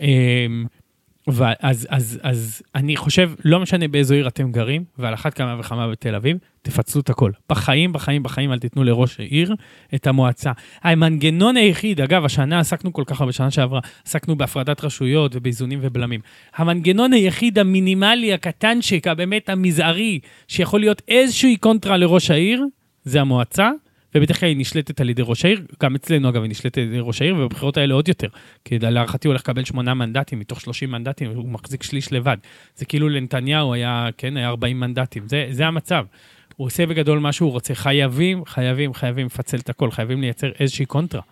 ואז 1.26 1.86
אז, 1.90 2.20
אז 2.22 2.62
אני 2.74 2.96
חושב, 2.96 3.32
לא 3.44 3.60
משנה 3.60 3.88
באיזו 3.88 4.14
עיר 4.14 4.28
אתם 4.28 4.52
גרים, 4.52 4.84
ועל 4.98 5.14
אחת 5.14 5.34
כמה 5.34 5.56
וכמה 5.60 5.88
בתל 5.88 6.14
אביב, 6.14 6.36
תפצלו 6.62 7.00
את 7.00 7.10
הכל. 7.10 7.30
בחיים, 7.50 7.92
בחיים, 7.92 8.22
בחיים 8.22 8.52
אל 8.52 8.58
תיתנו 8.58 8.84
לראש 8.84 9.20
העיר 9.20 9.54
את 9.94 10.06
המועצה. 10.06 10.52
המנגנון 10.82 11.56
היחיד, 11.56 12.00
אגב, 12.00 12.24
השנה 12.24 12.60
עסקנו 12.60 12.92
כל 12.92 13.02
כך 13.06 13.20
הרבה, 13.20 13.28
בשנה 13.28 13.50
שעברה, 13.50 13.80
עסקנו 14.06 14.36
בהפרדת 14.36 14.84
רשויות 14.84 15.36
ובאיזונים 15.36 15.78
ובלמים. 15.82 16.20
המנגנון 16.56 17.12
היחיד 17.12 17.58
המינימלי, 17.58 18.32
הקטנצ'יק, 18.32 19.06
הבאמת 19.06 19.48
המזערי, 19.48 20.20
שיכול 20.48 20.80
להיות 20.80 21.02
איזושהי 21.08 21.56
קונטרה 21.56 21.96
לראש 21.96 22.30
העיר, 22.30 22.64
זה 23.04 23.20
המועצה. 23.20 23.70
ובדרך 24.14 24.40
כלל 24.40 24.48
היא 24.48 24.56
נשלטת 24.56 25.00
על 25.00 25.10
ידי 25.10 25.22
ראש 25.24 25.44
העיר, 25.44 25.62
גם 25.82 25.94
אצלנו 25.94 26.28
אגב 26.28 26.42
היא 26.42 26.50
נשלטת 26.50 26.78
על 26.78 26.84
ידי 26.84 27.00
ראש 27.00 27.22
העיר, 27.22 27.36
ובבחירות 27.36 27.76
האלה 27.76 27.94
עוד 27.94 28.08
יותר. 28.08 28.28
כי 28.64 28.78
להערכתי 28.78 29.28
הוא 29.28 29.32
הולך 29.32 29.40
לקבל 29.40 29.64
שמונה 29.64 29.94
מנדטים 29.94 30.38
מתוך 30.38 30.60
30 30.60 30.90
מנדטים, 30.90 31.30
הוא 31.30 31.48
מחזיק 31.48 31.82
שליש 31.82 32.12
לבד. 32.12 32.36
זה 32.76 32.84
כאילו 32.84 33.08
לנתניהו 33.08 33.74
היה, 33.74 34.08
כן, 34.16 34.36
היה 34.36 34.48
40 34.48 34.80
מנדטים, 34.80 35.28
זה, 35.28 35.46
זה 35.50 35.66
המצב. 35.66 36.04
הוא 36.56 36.66
עושה 36.66 36.86
בגדול 36.86 37.18
מה 37.18 37.32
שהוא 37.32 37.50
רוצה. 37.50 37.74
חייבים, 37.74 38.44
חייבים, 38.44 38.94
חייבים 38.94 39.26
לפצל 39.26 39.56
את 39.56 39.68
הכל, 39.68 39.90
חייבים 39.90 40.20
לייצר 40.20 40.50
איזושהי 40.60 40.86
קונטרה. 40.86 41.22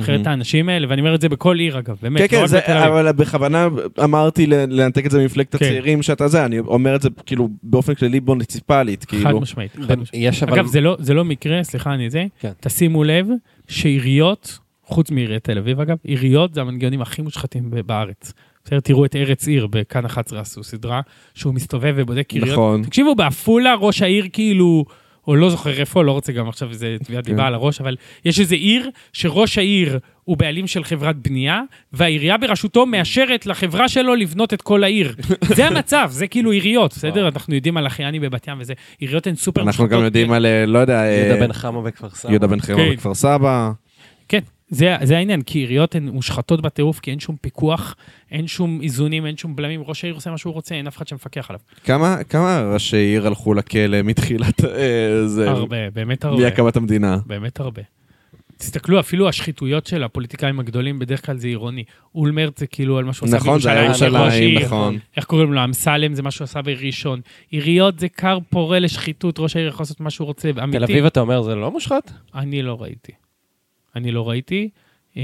אחרת 0.00 0.26
האנשים 0.26 0.68
האלה, 0.68 0.86
ואני 0.90 1.00
אומר 1.00 1.14
את 1.14 1.20
זה 1.20 1.28
בכל 1.28 1.58
עיר 1.58 1.78
אגב, 1.78 1.96
באמת, 2.02 2.30
כן, 2.30 2.36
לא 2.36 2.40
כן, 2.40 2.46
זה-. 2.46 2.86
אבל 2.86 3.12
בכוונה 3.12 3.68
אמרתי 4.04 4.46
לנתק 4.46 5.06
את 5.06 5.10
זה 5.10 5.18
ממפלגת 5.18 5.56
כן. 5.56 5.64
הצעירים 5.64 6.02
שאתה 6.02 6.28
זה, 6.28 6.44
אני 6.44 6.58
אומר 6.58 6.96
את 6.96 7.02
זה 7.02 7.08
כאילו 7.26 7.48
באופן 7.62 7.94
כללי 7.94 8.20
מוניציפלית, 8.20 9.04
חד 9.04 9.10
כאילו. 9.10 9.40
משמעית, 9.40 9.72
חד 9.72 9.98
משמעית. 9.98 10.10
יש 10.14 10.42
אבל... 10.42 10.52
אגב, 10.52 10.66
זה 10.66 10.80
לא, 10.80 10.96
זה 11.00 11.14
לא 11.14 11.24
מקרה, 11.24 11.64
סליחה, 11.64 11.94
אני 11.94 12.10
זה, 12.10 12.24
כן. 12.40 12.52
תשימו 12.60 13.04
לב 13.04 13.26
שעיריות, 13.68 14.58
חוץ 14.84 15.10
מעיריית 15.10 15.44
תל 15.44 15.58
אביב 15.58 15.80
אגב, 15.80 15.96
עיריות 16.04 16.54
זה 16.54 16.60
המנגנונים 16.60 17.02
הכי 17.02 17.22
מושחתים 17.22 17.70
ב- 17.70 17.80
בארץ. 17.80 18.32
בסדר, 18.64 18.80
תראו 18.80 19.04
את 19.04 19.16
ארץ 19.16 19.48
עיר 19.48 19.66
בכאן 19.66 20.04
11 20.04 20.40
עשו 20.40 20.64
סדרה, 20.64 21.00
שהוא 21.34 21.54
מסתובב 21.54 21.94
ובודק 21.96 22.32
עיריות. 22.32 22.52
נכון. 22.52 22.82
תקשיבו, 22.82 23.14
בעפולה 23.14 23.74
ראש 23.74 24.02
העיר 24.02 24.26
כאילו, 24.32 24.84
או 25.28 25.36
לא 25.36 25.50
זוכר 25.50 25.80
איפה, 25.80 26.04
לא 26.04 26.12
רוצה 26.12 26.32
גם 26.32 26.48
עכשיו 26.48 26.70
איזה 26.70 26.96
תביעת 27.04 27.26
כן. 27.26 27.30
דיבה 27.32 27.46
על 27.46 27.54
הראש, 27.54 27.80
אבל 27.80 27.96
יש 28.24 28.40
איזה 28.40 28.54
עיר 28.54 28.90
שראש 29.12 29.58
העיר 29.58 29.98
הוא 30.24 30.36
בעלים 30.36 30.66
של 30.66 30.84
חברת 30.84 31.16
בנייה, 31.16 31.62
והעירייה 31.92 32.36
בראשותו 32.38 32.86
מאשרת 32.86 33.46
לחברה 33.46 33.88
שלו 33.88 34.14
לבנות 34.14 34.54
את 34.54 34.62
כל 34.62 34.84
העיר. 34.84 35.14
זה 35.56 35.66
המצב, 35.66 36.08
זה 36.12 36.26
כאילו 36.26 36.50
עיריות, 36.50 36.92
בסדר? 36.92 37.28
אנחנו 37.28 37.54
יודעים 37.54 37.76
על 37.76 37.86
אחיאני 37.86 38.20
בבת 38.20 38.48
ים 38.48 38.56
וזה, 38.60 38.74
עיריות 38.98 39.26
הן 39.26 39.34
סופר 39.34 39.62
אנחנו 39.62 39.88
גם 39.88 40.04
יודעים 40.04 40.32
על, 40.32 40.46
אה, 40.46 40.66
לא 40.66 40.78
יודע, 40.78 41.02
אה, 41.02 41.26
יהודה 41.26 41.46
בן 41.46 41.52
חמו 41.52 41.82
בכפר 41.82 42.08
סבא. 42.10 42.30
יהודה 42.30 42.46
בן 42.46 42.60
חמו 42.60 42.76
כן. 42.76 42.92
בכפר 42.92 43.14
סבא. 43.14 43.70
כן, 44.28 44.40
זה, 44.68 44.96
זה 45.02 45.16
העניין, 45.16 45.42
כי 45.42 45.58
עיריות 45.58 45.94
הן 45.94 46.08
מושחתות 46.08 46.60
בטירוף, 46.60 47.00
כי 47.00 47.10
אין 47.10 47.20
שום 47.20 47.36
פיקוח, 47.40 47.96
אין 48.30 48.46
שום 48.46 48.80
איזונים, 48.82 49.26
אין 49.26 49.36
שום 49.36 49.56
בלמים, 49.56 49.82
ראש 49.86 50.04
העיר 50.04 50.14
עושה 50.14 50.30
מה 50.30 50.38
שהוא 50.38 50.54
רוצה, 50.54 50.74
אין 50.74 50.86
אף 50.86 50.96
אחד 50.96 51.08
שמפקח 51.08 51.50
עליו. 51.50 51.60
כמה 51.84 52.24
כמה 52.24 52.70
ראשי 52.74 52.96
עיר 52.96 53.26
הלכו 53.26 53.54
לכלא 53.54 54.02
מתחילת 54.02 54.64
אה, 54.64 55.26
זה, 55.26 55.50
הרבה, 55.50 55.90
באמת 55.90 56.24
הרבה. 56.24 56.42
מהקמת 56.42 56.76
המדינה? 56.76 57.18
באמת 57.26 57.60
הרבה. 57.60 57.82
תסתכלו, 58.58 59.00
אפילו 59.00 59.28
השחיתויות 59.28 59.86
של 59.86 60.02
הפוליטיקאים 60.02 60.60
הגדולים, 60.60 60.98
בדרך 60.98 61.26
כלל 61.26 61.36
זה 61.36 61.48
עירוני. 61.48 61.84
אולמרט 62.14 62.58
זה 62.58 62.66
כאילו 62.66 62.98
על 62.98 63.04
מה 63.04 63.12
שהוא 63.12 63.26
עשה 63.26 63.36
נכון, 63.36 63.60
זה 63.60 63.70
היה 63.70 63.82
בירושלים, 63.82 64.14
ראש 64.14 64.34
ירושלים. 64.34 64.64
נכון. 64.64 64.98
איך 65.16 65.24
קוראים 65.24 65.52
לו? 65.52 65.64
אמסלם 65.64 66.14
זה 66.14 66.22
מה 66.22 66.30
שהוא 66.30 66.44
עשה 66.44 66.62
בראשון. 66.62 67.20
עיריות 67.50 67.98
זה 67.98 68.08
כר 68.08 68.38
פורה 68.50 68.78
לשחיתות, 68.78 69.38
ראש 69.38 69.56
העיר 69.56 69.68
יכול 69.68 69.82
לעשות 69.82 70.00
מה 70.00 70.10
שהוא 70.10 70.26
רוצה, 70.26 70.50
אמיתי. 70.62 70.78
תל 70.78 70.84
אביב, 70.84 71.04
אתה 71.04 71.20
אומר, 71.20 71.42
זה 71.42 71.54
לא 71.54 71.70
מושחת? 71.70 72.12
אני 72.34 72.62
לא 72.62 72.82
ראיתי. 72.82 73.12
אני 73.96 74.10
לא 74.12 74.28
ראיתי. 74.28 74.68
אה, 75.16 75.22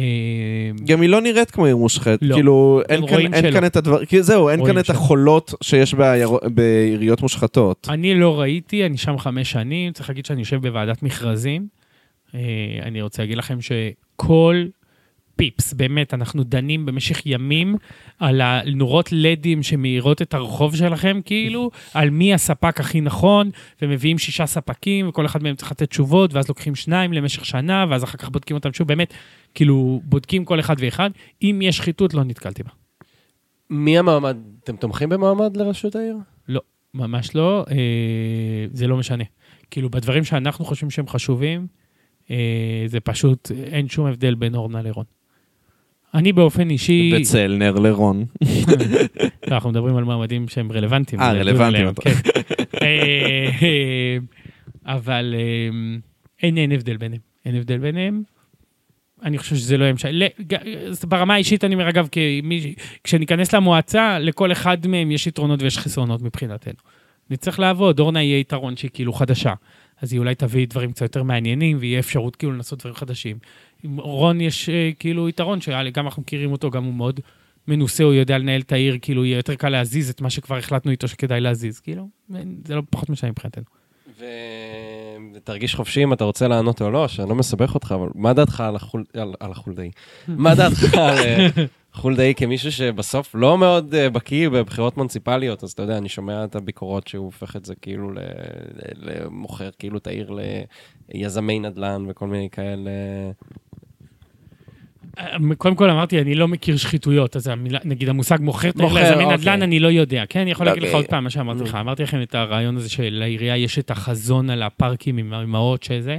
גם 0.87 1.01
היא 1.01 1.09
לא 1.11 1.21
נראית 1.21 1.51
כמו 1.51 1.65
עיר 1.67 1.77
מושחת, 1.77 2.19
לא. 2.23 2.35
כאילו 2.35 2.81
אין 2.89 3.07
כאן- 3.07 3.35
אין. 3.35 3.53
כאן 3.53 3.65
את 3.67 3.77
הדבר, 3.77 4.05
כי 4.05 4.23
זהו, 4.23 4.49
אין 4.49 4.67
כאן 4.67 4.79
את 4.79 4.85
שלא. 4.87 4.95
החולות 4.95 5.55
שיש 5.62 5.95
בעיר- 5.95 6.31
בעיריות 6.55 7.23
מושחתות. 7.23 7.87
אני 7.91 8.15
לא 8.15 8.41
ראיתי, 8.41 8.87
אני 8.87 8.97
שם 8.97 9.19
חמש 9.19 9.51
שנים, 9.51 9.93
צריך 9.93 10.09
להגיד 10.09 10.27
שאני 10.27 10.41
יושב 10.41 10.57
בוועדת 10.62 11.03
מכרזים. 11.03 11.67
אה, 12.35 12.41
אני 12.83 13.03
רוצה 13.03 13.23
להגיד 13.23 13.39
לכם 13.39 13.59
שכל 13.61 14.65
פיפס, 15.37 15.72
באמת, 15.72 16.14
אנחנו 16.14 16.45
דנים 16.45 16.87
במשך 16.87 17.26
ימים 17.26 17.76
על 18.18 18.41
הנורות 18.41 19.09
לדים 19.12 19.62
שמאירות 19.62 20.22
את 20.22 20.35
הרחוב 20.35 20.76
שלכם, 20.76 21.20
כאילו, 21.24 21.70
על 21.95 22.11
מי 22.11 22.35
הספק 22.35 22.80
הכי 22.80 23.01
נכון, 23.01 23.51
ומביאים 23.82 24.18
שישה 24.18 24.47
ספקים, 24.47 25.09
וכל 25.09 25.26
אחד 25.26 25.43
מהם 25.43 25.55
צריך 25.55 25.70
לתת 25.70 25.91
תשובות, 25.91 26.35
ואז 26.35 26.49
לוקחים 26.49 26.74
שניים 26.74 27.12
למשך 27.12 27.45
שנה, 27.45 27.87
ואז 27.91 28.05
אחר 28.05 28.18
כך 28.18 28.28
בודקים 28.28 28.57
אותם 28.57 28.72
שוב, 28.72 28.89
באמת, 28.89 29.14
כאילו, 29.55 30.01
בודקים 30.05 30.45
כל 30.45 30.61
אחד 30.61 30.76
ואחד. 30.78 31.11
אם 31.43 31.61
יש 31.62 31.76
שחיתות, 31.76 32.14
לא 32.14 32.24
נתקלתי 32.24 32.62
בה. 32.62 32.70
מי 33.70 33.99
המועמד? 33.99 34.37
אתם 34.64 34.76
תומכים 34.76 35.09
במועמד 35.09 35.57
לראשות 35.57 35.97
העיר? 35.97 36.16
לא, 36.49 36.61
ממש 36.95 37.35
לא, 37.35 37.64
אה, 37.70 38.66
זה 38.72 38.87
לא 38.87 38.97
משנה. 38.97 39.24
כאילו, 39.70 39.91
בדברים 39.91 40.24
שאנחנו 40.24 40.64
חושבים 40.64 40.91
שהם 40.91 41.09
חשובים, 41.09 41.66
אה, 42.30 42.85
זה 42.87 43.01
פשוט, 43.01 43.51
אין 43.64 43.89
שום 43.89 44.07
הבדל 44.07 44.35
בין 44.35 44.55
אורנה 44.55 44.82
לרון. 44.82 45.05
אני 46.15 46.33
באופן 46.33 46.71
אישי, 46.71 47.12
בצלנר 47.21 47.73
לרון. 47.75 48.25
לא, 48.43 48.49
אנחנו 49.55 49.71
מדברים 49.71 49.97
על 49.97 50.05
מעמדים 50.05 50.49
שהם 50.49 50.73
רלוונטיים. 50.73 51.23
אה, 51.23 51.33
רלוונטיים, 51.33 51.95
כן. 51.95 52.11
אה, 52.83 53.51
אה, 53.62 54.17
אבל 54.87 55.35
אה, 55.39 55.69
אין 56.43 56.73
הבדל 56.73 56.97
ביניהם. 56.97 57.21
אין 57.47 57.55
הבדל 57.57 57.79
ביניהם. 57.79 58.23
אני 59.23 59.39
חושב 59.39 59.57
שזה 59.57 59.77
לא 59.79 59.85
ימשל. 59.85 60.09
ל- 60.11 60.43
ג- 60.53 60.57
ברמה 61.09 61.35
האישית 61.35 61.65
אני 61.65 61.75
אומר, 61.75 61.89
אגב, 61.89 62.09
כמי- 62.12 62.75
כשניכנס 63.05 63.53
למועצה, 63.55 64.19
לכל 64.19 64.53
אחד 64.53 64.87
מהם 64.87 65.11
יש 65.11 65.27
יתרונות 65.27 65.62
ויש 65.62 65.79
חסרונות 65.79 66.23
מבחינתנו. 66.23 66.75
נצטרך 67.31 67.59
לעבוד, 67.59 68.01
אורנה 68.01 68.23
יהיה 68.23 68.39
יתרון 68.39 68.77
שהיא 68.77 68.91
כאילו 68.95 69.12
חדשה. 69.12 69.55
אז 70.03 70.12
היא 70.12 70.19
אולי 70.19 70.35
תביא 70.35 70.67
דברים 70.67 70.93
קצת 70.93 71.03
יותר 71.03 71.23
מעניינים, 71.23 71.77
ויהיה 71.81 71.99
אפשרות 71.99 72.37
כאילו 72.37 72.53
לנסות 72.53 72.79
דברים 72.79 72.95
חדשים. 72.95 73.37
עם 73.85 74.01
רון 74.01 74.41
יש 74.41 74.68
אה, 74.68 74.91
כאילו 74.99 75.28
יתרון, 75.28 75.61
שגם 75.61 76.07
אנחנו 76.07 76.22
מכירים 76.22 76.53
אותו, 76.53 76.70
גם 76.70 76.85
הוא 76.85 76.95
מאוד 76.95 77.20
מנוסה, 77.68 78.05
הוא 78.05 78.14
יודע 78.14 78.39
לנהל 78.39 78.61
את 78.61 78.72
העיר, 78.72 78.99
כאילו 79.03 79.24
יהיה 79.24 79.37
יותר 79.37 79.55
קל 79.55 79.68
להזיז 79.68 80.11
את 80.11 80.20
מה 80.20 80.30
שכבר 80.30 80.57
החלטנו 80.57 80.91
איתו 80.91 81.09
שכדאי 81.09 81.41
להזיז. 81.41 81.80
כאילו, 81.80 82.09
זה 82.64 82.74
לא 82.74 82.82
פחות 82.91 83.11
משנה 83.11 83.30
מבחינתנו. 83.30 83.64
ותרגיש 85.37 85.74
חופשי 85.74 86.03
אם 86.05 86.12
אתה 86.12 86.24
רוצה 86.24 86.49
לענות 86.49 86.82
או 86.82 86.91
לא, 86.91 87.09
שאני 87.09 87.28
לא 87.28 87.35
מסבך 87.35 87.74
אותך, 87.74 87.95
אבל 87.99 88.09
מה 88.14 88.32
דעתך 88.32 88.61
על 88.61 88.76
החול- 88.76 89.05
על- 89.14 89.35
על 89.41 89.51
החולדאי? 89.51 89.91
מה 90.28 90.55
דעתך 90.55 90.95
על 90.95 91.18
אה, 91.18 91.49
חולדאי 91.93 92.35
כמישהו 92.37 92.72
שבסוף 92.72 93.35
לא 93.35 93.59
מאוד 93.59 93.95
אה, 93.95 94.11
בקיא 94.11 94.49
בבחירות 94.49 94.97
מוניציפליות, 94.97 95.64
אז 95.64 95.70
אתה 95.72 95.82
יודע, 95.82 95.99
אני 95.99 96.09
שומע 96.09 96.45
את 96.45 96.57
הביקורות 96.57 97.09
שהוא 97.09 97.24
הופך 97.24 97.57
את 97.57 97.64
זה 97.64 97.74
כאילו 97.82 98.11
למוכר 98.97 99.70
כאילו 99.78 99.99
את 99.99 100.07
העיר 100.07 100.37
ליזמי 101.14 101.59
נדל"ן 101.59 102.05
וכל 102.09 102.26
מיני 102.26 102.49
כאלה. 102.53 102.91
קודם 105.59 105.75
כל 105.75 105.91
אמרתי, 105.91 106.21
אני 106.21 106.35
לא 106.35 106.49
מכיר 106.49 106.77
שחיתויות, 106.77 107.37
אז 107.37 107.47
המילה, 107.47 107.79
נגיד 107.85 108.09
המושג 108.09 108.39
מוכר, 108.41 108.71
מוכר, 108.77 108.95
ליזמי 108.95 109.25
אוקיי. 109.25 109.37
נדל"ן, 109.37 109.62
אני 109.62 109.81
לא 109.81 109.89
יודע. 109.89 110.25
כן, 110.29 110.41
אני 110.41 110.51
יכול 110.51 110.67
להגיד 110.67 110.83
לך 110.83 110.89
אוקיי. 110.89 111.01
עוד 111.01 111.07
פעם 111.07 111.25
מה 111.25 111.31
שאמרתי 111.31 111.62
לך. 111.62 111.75
אמרתי 111.75 112.03
לכם 112.03 112.23
את 112.23 112.35
הרעיון 112.35 112.77
הזה 112.77 112.89
שלעירייה 112.89 113.57
יש 113.57 113.79
את 113.79 113.91
החזון 113.91 114.51
על 114.51 114.62
הפארקים 114.62 115.19
עם 115.19 115.33
האמהות 115.33 115.83
שזה. 115.83 116.19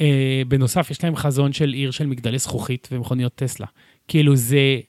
אה, 0.00 0.42
בנוסף, 0.48 0.90
יש 0.90 1.04
להם 1.04 1.16
חזון 1.16 1.52
של 1.52 1.72
עיר 1.72 1.90
של 1.90 2.06
מגדלי 2.06 2.38
זכוכית 2.38 2.88
ומכוניות 2.92 3.34
טסלה. 3.34 3.66
כאילו, 4.08 4.36
זה, 4.36 4.80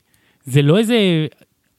זה 0.43 0.61
לא 0.61 0.77
איזה... 0.77 1.27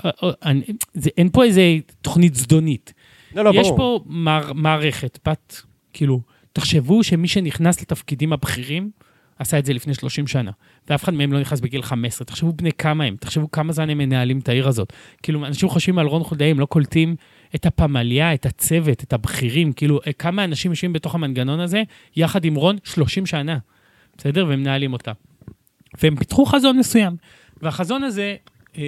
אה, 0.05 0.11
אה, 0.45 0.53
זה, 0.95 1.11
אין 1.17 1.29
פה 1.31 1.45
איזה 1.45 1.77
תוכנית 2.03 2.35
זדונית. 2.35 2.93
לא, 3.35 3.45
לא, 3.45 3.51
יש 3.55 3.67
ברור. 3.67 3.77
פה 3.77 4.05
מער, 4.07 4.53
מערכת, 4.53 5.19
בת, 5.29 5.63
כאילו, 5.93 6.21
תחשבו 6.53 7.05
שמי 7.05 7.29
שנכנס 7.29 7.83
לתפקידים 7.83 8.33
הבכירים, 8.33 8.91
עשה 9.41 9.59
את 9.59 9.67
זה 9.67 9.73
לפני 9.73 9.95
30 9.95 10.27
שנה, 10.27 10.51
ואף 10.89 11.05
אחד 11.05 11.15
מהם 11.15 11.33
לא 11.33 11.41
נכנס 11.41 11.61
בגיל 11.61 11.83
15. 11.83 12.25
תחשבו 12.25 12.53
בני 12.53 12.73
כמה 12.73 13.05
הם, 13.05 13.17
תחשבו 13.21 13.51
כמה 13.51 13.73
זמן 13.73 13.91
הם 13.91 13.99
מנהלים 13.99 14.39
את 14.39 14.49
העיר 14.49 14.69
הזאת. 14.69 14.93
כאילו, 15.23 15.47
אנשים 15.47 15.69
חושבים 15.69 15.99
על 15.99 16.07
רון 16.07 16.25
חולדאי, 16.25 16.51
הם 16.51 16.61
לא 16.61 16.67
קולטים 16.67 17.17
את 17.55 17.67
הפמליה, 17.67 18.35
את 18.35 18.47
הצוות, 18.47 19.05
את 19.05 19.13
הבכירים, 19.13 19.73
כאילו, 19.73 20.01
אה, 20.07 20.13
כמה 20.13 20.45
אנשים 20.45 20.71
יושבים 20.71 20.93
בתוך 20.93 21.15
המנגנון 21.15 21.61
הזה, 21.61 21.83
יחד 22.17 22.45
עם 22.45 22.55
רון 22.55 22.77
30 22.85 23.27
שנה, 23.27 23.59
בסדר? 24.19 24.47
והם 24.47 24.61
מנהלים 24.61 24.93
אותה. 24.93 25.13
והם 26.03 26.17
פיתחו 26.17 26.45
חזון 26.45 26.79
מסוים, 26.79 27.17
והחזון 27.63 28.03
הזה 28.03 28.37
אה, 28.79 28.83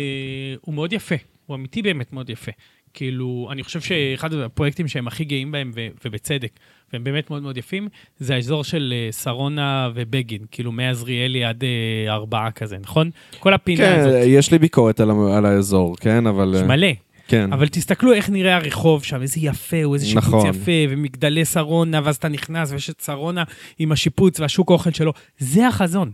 הוא 0.61 0.75
מאוד 0.75 0.93
יפה, 0.93 1.15
הוא 1.47 1.57
אמיתי 1.57 1.83
באמת 1.83 2.13
מאוד 2.13 2.31
יפה. 2.31 2.53
כאילו, 2.95 3.49
אני 3.53 3.63
חושב 3.63 3.81
שאחד 3.81 4.35
הפרויקטים 4.35 4.89
שהם 4.89 5.07
הכי 5.07 5.25
גאים 5.25 5.53
בהם, 5.53 5.71
ו- 5.75 5.87
ובצדק, 6.05 6.51
והם 6.93 7.05
באמת 7.05 7.31
מאוד 7.31 7.43
מאוד 7.43 7.57
יפים, 7.57 7.89
זה 8.19 8.35
האזור 8.35 8.65
של 8.65 8.95
אה, 8.97 9.13
שרונה 9.13 9.91
ובגין, 9.95 10.41
כאילו 10.51 10.73
מעזריאלי 10.73 11.45
עד 11.45 11.65
אה, 11.65 12.13
ארבעה 12.13 12.51
כזה, 12.51 12.77
נכון? 12.79 13.11
כל 13.39 13.55
הפינה 13.55 13.85
כן, 13.85 14.01
הזאת, 14.01 14.13
יש 14.27 14.53
לי 14.53 14.59
ביקורת 14.59 15.01
על 15.01 15.11
על 15.11 15.47
האזור, 15.47 15.97
כן, 15.97 16.27
אבל... 16.27 16.55
יש 16.57 16.63
מלא. 16.63 16.89
כן. 17.29 17.53
אבל 17.53 17.69
תסתכלו 17.69 18.13
איך 18.13 18.31
נראה 18.31 18.57
הרחוב 18.57 19.05
שם, 19.05 19.23
איזה 19.23 19.41
יפה 19.41 19.83
הוא, 19.83 19.95
איזה 19.95 20.07
שיפוץ 20.07 20.25
נכון. 20.25 20.47
יפה, 20.47 20.73
ומגדלי 20.89 21.45
שרונה, 21.45 22.01
ואז 22.05 22.17
אתה 22.17 22.29
נכנס, 22.29 22.73
ויש 22.73 22.91
את 22.91 23.01
שרונה 23.01 23.45
עם 23.79 23.93
השיפוץ 23.93 24.41
והשוק 24.41 24.71
אוכל 24.71 24.91
שלו. 24.91 25.13
זה 25.39 25.69
החזון. 25.69 26.11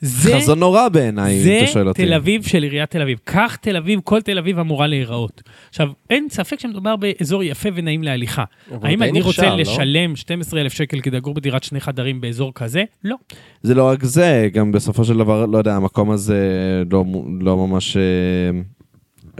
זה, 0.00 0.36
חזון 0.36 0.58
נורא 0.58 0.88
בעיניי, 0.88 1.38
אם 1.38 1.42
זה 1.42 1.58
אתה 1.62 1.66
שואל 1.66 1.88
אותי. 1.88 2.06
תל 2.06 2.14
אביב 2.14 2.42
של 2.42 2.62
עיריית 2.62 2.90
תל 2.90 3.02
אביב. 3.02 3.18
כך 3.26 3.56
תל 3.56 3.76
אביב, 3.76 4.00
כל 4.04 4.20
תל 4.20 4.38
אביב 4.38 4.58
אמורה 4.58 4.86
להיראות. 4.86 5.42
עכשיו, 5.68 5.88
אין 6.10 6.26
ספק 6.30 6.60
שמדובר 6.60 6.96
באזור 6.96 7.42
יפה 7.42 7.68
ונעים 7.74 8.02
להליכה. 8.02 8.44
האם 8.82 9.02
אני 9.02 9.20
רוצה 9.20 9.42
נכשל, 9.42 9.50
לא? 9.50 9.56
לשלם 9.56 10.16
12,000 10.16 10.72
שקל 10.72 11.00
כדי 11.00 11.16
לגור 11.16 11.34
בדירת 11.34 11.64
שני 11.64 11.80
חדרים 11.80 12.20
באזור 12.20 12.52
כזה? 12.54 12.84
לא. 13.04 13.16
זה 13.62 13.74
לא 13.74 13.88
רק 13.88 14.04
זה, 14.04 14.48
גם 14.52 14.72
בסופו 14.72 15.04
של 15.04 15.18
דבר, 15.18 15.46
לא 15.46 15.58
יודע, 15.58 15.74
המקום 15.74 16.10
הזה 16.10 16.42
לא, 16.90 17.04
לא 17.40 17.56
ממש... 17.56 17.96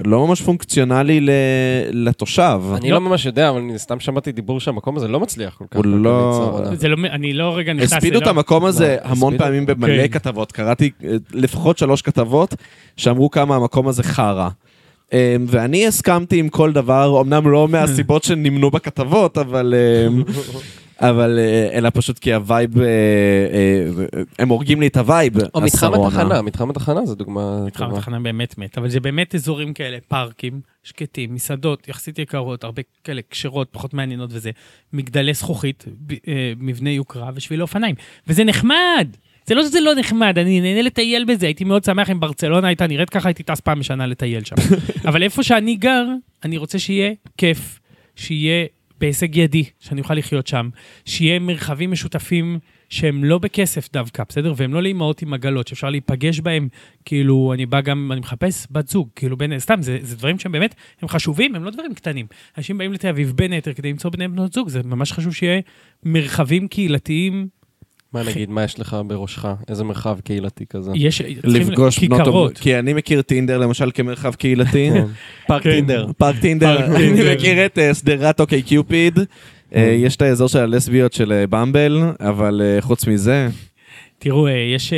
לא 0.05 0.27
ממש 0.27 0.43
פונקציונלי 0.43 1.21
ל, 1.21 1.31
לתושב. 1.93 2.61
אני 2.75 2.91
לא 2.91 3.01
ממש 3.01 3.27
יודע, 3.27 3.51
אבל 3.51 3.59
אני 3.61 3.79
סתם 3.79 4.01
שמעתי 4.01 4.33
דיבור 4.33 4.61
שהמקום 4.61 4.97
הזה 4.97 5.09
לא 5.09 5.21
מצליח 5.21 5.55
כל 5.59 5.65
כך. 5.71 5.77
הוא 5.77 5.87
לא-. 5.87 6.61
זה 6.75 6.89
לא, 6.89 6.97
אני 7.11 7.33
לא 7.33 7.57
רגע 7.57 7.73
נכנס... 7.73 7.93
הספידו 7.93 8.19
את 8.19 8.23
לא- 8.25 8.31
המקום 8.31 8.65
הזה 8.65 8.97
לא, 9.05 9.11
המון. 9.11 9.39
פעמים 9.39 9.67
במלא 9.67 10.03
כן. 10.03 10.09
כתבות. 10.09 10.53
קראתי 10.53 10.91
אה, 11.05 11.11
לפחות 11.33 11.79
שלוש 11.79 12.03
כתבות 12.03 12.55
שאמרו 12.97 13.31
כמה 13.31 13.57
המקום 13.57 13.89
הזה 13.89 14.03
חרא. 14.03 14.49
אה, 15.13 15.37
ואני 15.47 15.87
הסכמתי 15.87 16.39
עם 16.39 16.49
כל 16.49 16.73
דבר, 16.73 17.21
אמנם 17.21 17.49
לא 17.51 17.69
מהסיבות 17.69 18.25
שנמנו 18.29 18.71
בכתבות, 18.71 19.39
אבל... 19.39 19.75
אבל 21.01 21.39
אה, 21.39 21.79
אלא 21.79 21.91
פשוט 21.95 22.19
כי 22.19 22.35
ה 22.35 22.42
vibe, 22.42 22.79
אה, 22.79 22.85
אה, 22.85 24.23
הם 24.39 24.49
הורגים 24.49 24.81
לי 24.81 24.87
את 24.87 24.97
ה 24.97 25.03
vibe, 25.03 25.35
או 25.55 25.61
מתחם. 25.61 25.95
התחנה, 25.95 26.43
מתחם 26.43 26.71
התחנה 26.71 27.07
זה 27.07 27.15
דוגמה 27.15 27.65
מתחם. 27.67 27.95
התחנה 27.95 28.21
באמת 28.21 28.59
מת, 28.59 28.79
אבל 28.79 28.89
זה 28.89 29.01
באמת 29.01 29.35
אזורים 29.35 29.75
כאלה, 29.75 29.99
פארקים, 30.09 30.61
שקטים, 30.83 31.35
מסעדות 31.35 31.89
יחסית 31.89 32.19
יקרות, 32.19 32.65
הרבה 32.65 32.83
כאלה 33.05 33.21
כשרות, 33.31 33.69
פחות 33.71 33.95
מעניינות 33.95 34.31
וזה, 34.33 34.51
מגדלי 34.93 35.35
זכוכית, 35.35 35.85
מבנה 36.57 36.91
יוקרה 36.91 37.31
ושבילי 37.35 37.63
אופניים. 37.63 37.95
וזה 38.29 38.45
נחמד! 38.45 39.09
זה 39.47 39.55
לא 39.55 39.63
שזה 39.63 39.81
לא 39.81 39.95
נחמד, 39.95 40.39
אני 40.39 40.61
נהנה 40.61 40.83
לטייל 40.83 41.25
בזה, 41.25 41.47
הייתי 41.47 41.65
מאוד 41.65 41.85
שמח 41.85 42.11
אם 42.11 42.21
ברצלונה 42.21 42.69
הייתה 42.69 42.87
נראית 42.87 43.11
ככה, 43.11 43.29
הייתי 43.29 43.43
טס 43.43 43.61
פעם 43.61 43.79
בשנה 43.79 44.07
לטייל 44.07 44.45
שם. 44.45 44.57
אבל 45.09 45.23
איפה 45.23 45.43
שאני 45.43 45.77
גר, 45.77 46.05
אני 46.45 46.57
רוצה 46.57 46.79
שיהיה 46.79 47.13
כיף, 47.37 47.81
שיהיה 48.17 48.67
בהישג 49.01 49.37
ידי, 49.37 49.65
שאני 49.81 50.01
אוכל 50.01 50.15
לחיות 50.15 50.47
שם, 50.47 50.69
שיהיה 51.05 51.39
מרחבים 51.39 51.91
משותפים 51.91 52.59
שהם 52.89 53.25
לא 53.25 53.39
בכסף 53.39 53.93
דווקא, 53.93 54.23
בסדר? 54.29 54.55
והם 54.57 54.75
לא 54.75 54.83
לאימהות 54.83 55.23
עם 55.23 55.35
עגלות, 55.35 55.69
שאפשר 55.69 55.91
להיפגש 55.91 56.41
בהם, 56.41 56.69
כאילו, 57.05 57.53
אני 57.55 57.67
בא 57.67 57.81
גם, 57.81 58.13
אני 58.13 58.21
מחפש 58.21 58.67
בת 58.71 58.89
זוג, 58.89 59.09
כאילו, 59.17 59.37
בין, 59.37 59.59
סתם, 59.59 59.83
זה, 59.83 59.99
זה 60.03 60.17
דברים 60.17 60.39
שהם 60.39 60.53
באמת, 60.53 60.75
הם 61.03 61.09
חשובים, 61.09 61.55
הם 61.55 61.65
לא 61.65 61.71
דברים 61.71 61.95
קטנים. 61.95 62.27
אנשים 62.59 62.79
באים 62.79 62.93
לתל 62.93 63.09
אביב 63.09 63.33
בין 63.37 63.53
היתר 63.53 63.73
כדי 63.73 63.91
למצוא 63.91 64.11
ביניהם 64.11 64.33
בנות 64.33 64.53
זוג, 64.53 64.69
זה 64.69 64.83
ממש 64.83 65.13
חשוב 65.13 65.35
שיהיה 65.35 65.61
מרחבים 66.03 66.69
קהילתיים, 66.69 67.49
מה 68.17 68.31
נגיד, 68.31 68.51
מה 68.51 68.65
יש 68.65 68.81
לך 68.81 68.97
בראשך? 69.07 69.45
איזה 69.69 69.85
מרחב 69.85 70.21
קהילתי 70.21 70.67
כזה? 70.67 70.91
יש, 70.95 71.23
לפגוש 71.45 71.99
בנות... 71.99 72.21
כיכרות. 72.21 72.59
כי 72.59 72.79
אני 72.79 72.93
מכיר 72.93 73.23
טינדר 73.23 73.59
למשל 73.59 73.91
כמרחב 73.95 74.35
קהילתי. 74.35 74.91
כן. 74.95 75.05
פארק. 75.47 75.63
טינדר. 75.63 76.07
פארק 76.19 76.37
טינדר, 76.41 76.97
אני. 76.97 77.35
מכיר 77.35 77.67
את 77.67 77.79
אה, 77.79 77.95
שדרת 77.95 78.41
אוקיי 78.41 78.63
קיופיד. 78.63 79.19
אה, 79.75 79.81
יש 79.81 80.17
את 80.17 80.23
האזור 80.23 80.49
של 80.49 80.59
הלסביות 80.59 81.13
של 81.13 81.33
אה, 81.33 81.47
במבל, 81.47 82.03
אבל 82.21 82.63
חוץ 82.81 83.07
מזה, 83.07 83.49
תראו, 84.19 84.49
יש... 84.49 84.93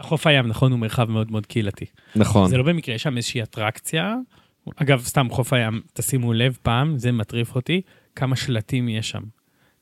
החוף 0.00 0.26
הים, 0.26 0.46
נכון, 0.46 0.72
הוא 0.72 0.80
מרחב 0.80 1.10
מאוד 1.10 1.30
מאוד 1.30 1.46
קהילתי. 1.46 1.84
נכון. 2.16 2.50
זה 2.50 2.56
לא 2.56 2.62
במקרה, 2.62 2.94
יש 2.94 3.02
שם 3.02 3.16
איזושהי 3.16 3.42
אטרקציה. 3.42 4.14
אגב, 4.76 5.02
סתם 5.04 5.26
חוף 5.30 5.52
הים, 5.52 5.80
תשימו 5.92 6.32
לב 6.32 6.58
פעם, 6.62 6.98
זה 6.98 7.12
מטריף 7.12 7.54
אותי, 7.54 7.80
כמה 8.16 8.36
שלטים 8.36 8.88
יש 8.88 9.10
שם. 9.10 9.22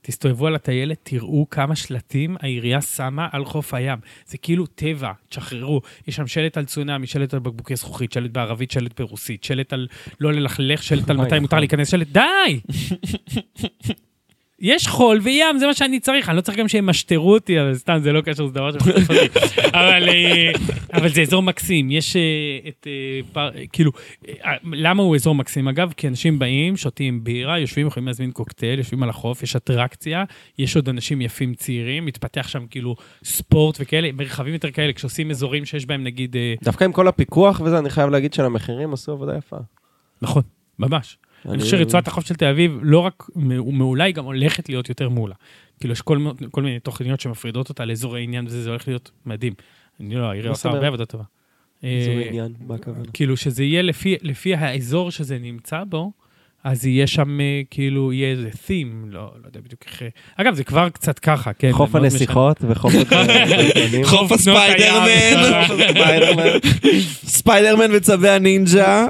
תסתובבו 0.02 0.46
על 0.46 0.54
הטיילת, 0.54 0.98
תראו 1.02 1.46
כמה 1.50 1.76
שלטים 1.76 2.36
העירייה 2.40 2.80
שמה 2.80 3.28
על 3.32 3.44
חוף 3.44 3.74
הים. 3.74 3.98
זה 4.26 4.38
כאילו 4.38 4.66
טבע, 4.66 5.12
תשחררו. 5.28 5.80
יש 6.06 6.16
שם 6.16 6.26
שלט 6.26 6.56
על 6.56 6.64
צונאמי, 6.64 7.06
שלט 7.06 7.34
על 7.34 7.40
בקבוקי 7.40 7.76
זכוכית, 7.76 8.12
שלט 8.12 8.30
בערבית, 8.30 8.70
שלט 8.70 9.00
ברוסית, 9.00 9.44
שלט 9.44 9.72
על 9.72 9.88
לא 10.20 10.32
ללכלך, 10.32 10.82
שלט 10.82 11.10
על 11.10 11.16
מתי 11.16 11.24
מותר 11.24 11.38
נכון. 11.38 11.58
להיכנס, 11.58 11.88
שלט, 11.90 12.08
די! 12.08 12.60
יש 14.60 14.88
חול 14.88 15.20
וים, 15.22 15.58
זה 15.58 15.66
מה 15.66 15.74
שאני 15.74 16.00
צריך, 16.00 16.28
אני 16.28 16.36
לא 16.36 16.40
צריך 16.40 16.58
גם 16.58 16.68
שהם 16.68 16.84
ימשטרו 16.84 17.32
אותי, 17.34 17.60
אבל 17.60 17.74
סתם, 17.74 17.98
זה 18.02 18.12
לא 18.12 18.20
קשור, 18.20 18.46
זה 18.48 18.54
דבר 18.54 18.72
שמחליף 18.72 19.10
אותי. 19.10 19.40
אבל, 19.78 20.08
אה, 20.08 20.52
אבל 20.92 21.08
זה 21.08 21.22
אזור 21.22 21.42
מקסים, 21.42 21.90
יש 21.90 22.16
אה, 22.16 22.22
את, 22.68 22.86
אה, 23.36 23.50
כאילו, 23.72 23.92
למה 24.64 25.02
הוא 25.02 25.16
אזור 25.16 25.34
מקסים 25.34 25.68
אגב? 25.68 25.92
כי 25.96 26.08
אנשים 26.08 26.38
באים, 26.38 26.76
שותים 26.76 27.24
בירה, 27.24 27.58
יושבים, 27.58 27.86
יכולים 27.86 28.06
להזמין 28.06 28.30
קוקטייל, 28.30 28.78
יושבים 28.78 29.02
על 29.02 29.10
החוף, 29.10 29.42
יש 29.42 29.56
אטרקציה, 29.56 30.24
יש 30.58 30.76
עוד 30.76 30.88
אנשים 30.88 31.20
יפים 31.20 31.54
צעירים, 31.54 32.06
מתפתח 32.06 32.48
שם 32.48 32.66
כאילו 32.70 32.96
ספורט 33.24 33.76
וכאלה, 33.80 34.12
מרחבים 34.12 34.52
יותר 34.52 34.70
כאלה, 34.70 34.92
כשעושים 34.92 35.30
אזורים 35.30 35.64
שיש 35.64 35.86
בהם 35.86 36.04
נגיד, 36.04 36.36
דווקא 36.64 36.84
עם 36.84 36.92
כל 36.92 37.08
הפיקוח 37.08 37.60
וזה, 37.64 37.78
אני 37.78 37.90
חייב 37.90 38.10
להגיד 38.10 38.32
שלמחירים 38.32 38.92
עשו 38.92 39.12
עבודה 39.12 39.36
יפה. 39.36 39.56
נכון, 40.22 40.42
ממש. 40.78 41.18
אני 41.48 41.62
חושב 41.62 41.78
שרצועת 41.78 42.08
החוף 42.08 42.26
של 42.26 42.34
תל 42.34 42.44
אביב 42.44 42.78
לא 42.82 42.98
רק 42.98 43.26
מעולה, 43.36 44.04
היא 44.04 44.14
גם 44.14 44.24
הולכת 44.24 44.68
להיות 44.68 44.88
יותר 44.88 45.08
מעולה. 45.08 45.34
כאילו, 45.80 45.92
יש 45.92 46.00
כל, 46.00 46.18
כל 46.50 46.62
מיני 46.62 46.80
תוכניות 46.80 47.20
שמפרידות 47.20 47.68
אותה 47.68 47.84
לאזורי 47.84 48.22
עניין 48.22 48.46
וזה, 48.46 48.62
זה 48.62 48.70
הולך 48.70 48.88
להיות 48.88 49.10
מדהים. 49.26 49.52
אני 50.00 50.14
לא, 50.14 50.30
העירייה 50.30 50.50
עושה 50.50 50.68
הרבה? 50.68 50.86
עבודה 50.86 51.04
טובה. 51.04 51.24
איזה 51.82 52.10
אה, 52.10 52.28
עניין, 52.28 52.54
מה 52.66 52.74
הכוונה? 52.74 53.04
כאילו, 53.12 53.36
שזה 53.36 53.64
יהיה 53.64 53.82
לפי, 53.82 54.16
לפי 54.22 54.54
האזור 54.54 55.10
שזה 55.10 55.38
נמצא 55.38 55.84
בו, 55.84 56.12
אז 56.64 56.86
יהיה 56.86 57.06
שם, 57.06 57.40
אה, 57.40 57.60
כאילו, 57.70 58.12
יהיה 58.12 58.30
איזה 58.30 58.48
theme, 58.48 59.06
לא, 59.06 59.20
לא 59.42 59.46
יודע 59.46 59.60
בדיוק 59.60 59.84
איך... 59.86 60.02
אה, 60.02 60.08
אגב, 60.36 60.54
זה 60.54 60.64
כבר 60.64 60.88
קצת 60.88 61.18
ככה, 61.18 61.52
כן. 61.52 61.72
חוף 61.72 61.94
הנסיכות 61.94 62.56
וחוף 62.68 62.92
הדברים. 62.94 64.04
חוף 64.10 64.32
הספיידרמן. 64.32 65.42
ספיידרמן 67.24 67.90
וצבי 67.92 68.30
הנינג'ה. 68.30 69.06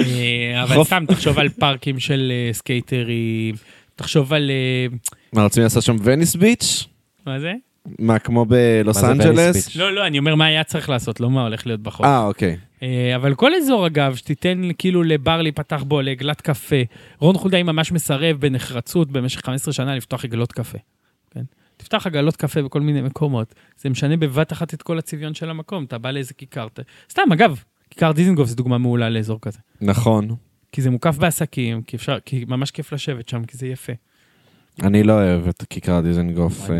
אה, 0.00 0.62
אבל 0.62 0.84
סתם, 0.84 1.04
תחשוב 1.08 1.38
על 1.38 1.48
פארקים 1.48 1.98
של 1.98 2.32
סקייטרים, 2.52 3.54
תחשוב 3.96 4.32
על... 4.32 4.50
מה, 5.32 5.42
רוצים 5.42 5.62
לעשות 5.62 5.82
שם 5.82 5.96
Venice 6.02 6.36
Beach? 6.36 6.86
מה 7.26 7.40
זה? 7.40 7.52
מה, 7.98 8.18
כמו 8.18 8.44
בלוס 8.44 9.04
אנג'לס? 9.04 9.76
לא, 9.76 9.92
לא, 9.94 10.06
אני 10.06 10.18
אומר 10.18 10.34
מה 10.34 10.44
היה 10.44 10.64
צריך 10.64 10.88
לעשות, 10.88 11.20
לא 11.20 11.30
מה 11.30 11.42
הולך 11.42 11.66
להיות 11.66 11.80
בחוף. 11.80 12.06
אה, 12.06 12.24
אוקיי. 12.26 12.56
אה, 12.82 13.16
אבל 13.16 13.34
כל 13.34 13.54
אזור, 13.54 13.86
אגב, 13.86 14.14
שתיתן 14.16 14.68
כאילו 14.78 15.02
לבר 15.02 15.42
להיפתח 15.42 15.82
בו, 15.82 16.00
לעגלת 16.00 16.40
קפה. 16.40 16.76
רון 17.18 17.38
חולדאי 17.38 17.62
ממש 17.62 17.92
מסרב 17.92 18.36
בנחרצות 18.40 19.10
במשך 19.10 19.40
15 19.46 19.72
שנה 19.74 19.96
לפתוח 19.96 20.24
עגלות 20.24 20.52
קפה. 20.52 20.78
כן? 21.30 21.42
תפתח 21.76 22.06
עגלות 22.06 22.36
קפה 22.36 22.62
בכל 22.62 22.80
מיני 22.80 23.00
מקומות. 23.02 23.54
זה 23.76 23.90
משנה 23.90 24.16
בבת 24.16 24.52
אחת 24.52 24.74
את 24.74 24.82
כל 24.82 24.98
הצביון 24.98 25.34
של 25.34 25.50
המקום. 25.50 25.84
אתה 25.84 25.98
בא 25.98 26.10
לאיזה 26.10 26.34
כיכר. 26.34 26.68
ת- 26.72 26.80
סתם, 27.10 27.22
אגב, 27.32 27.62
כיכר 27.90 28.12
דיזנגוף 28.12 28.48
זה 28.48 28.56
דוגמה 28.56 28.78
מעולה 28.78 29.08
לאזור 29.08 29.38
כזה. 29.42 29.58
נכון. 29.80 30.28
כי 30.72 30.82
זה 30.82 30.90
מוקף 30.90 31.16
בעסקים, 31.18 31.82
כי, 31.82 31.96
אפשר, 31.96 32.18
כי 32.24 32.44
ממש 32.48 32.70
כיף 32.70 32.92
לשבת 32.92 33.28
שם, 33.28 33.44
כי 33.44 33.56
זה 33.56 33.66
יפה. 33.66 33.92
אני 34.82 35.02
לא 35.02 35.12
אוהב 35.12 35.48
את 35.48 35.64
כיכר 35.70 36.00
דיזנגוף. 36.00 36.70
אה. 36.70 36.76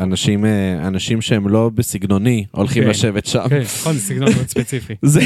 אנשים, 0.00 0.44
אה, 0.44 0.86
אנשים 0.86 1.22
שהם 1.22 1.48
לא 1.48 1.70
בסגנוני 1.74 2.44
הולכים 2.50 2.82
כן. 2.82 2.88
לשבת 2.88 3.26
שם. 3.26 3.48
כן, 3.48 3.60
נכון, 3.60 3.92
זה 3.94 4.00
סגנון 4.00 4.32
מאוד 4.34 4.48
ספציפי. 4.48 4.94
זה, 5.02 5.20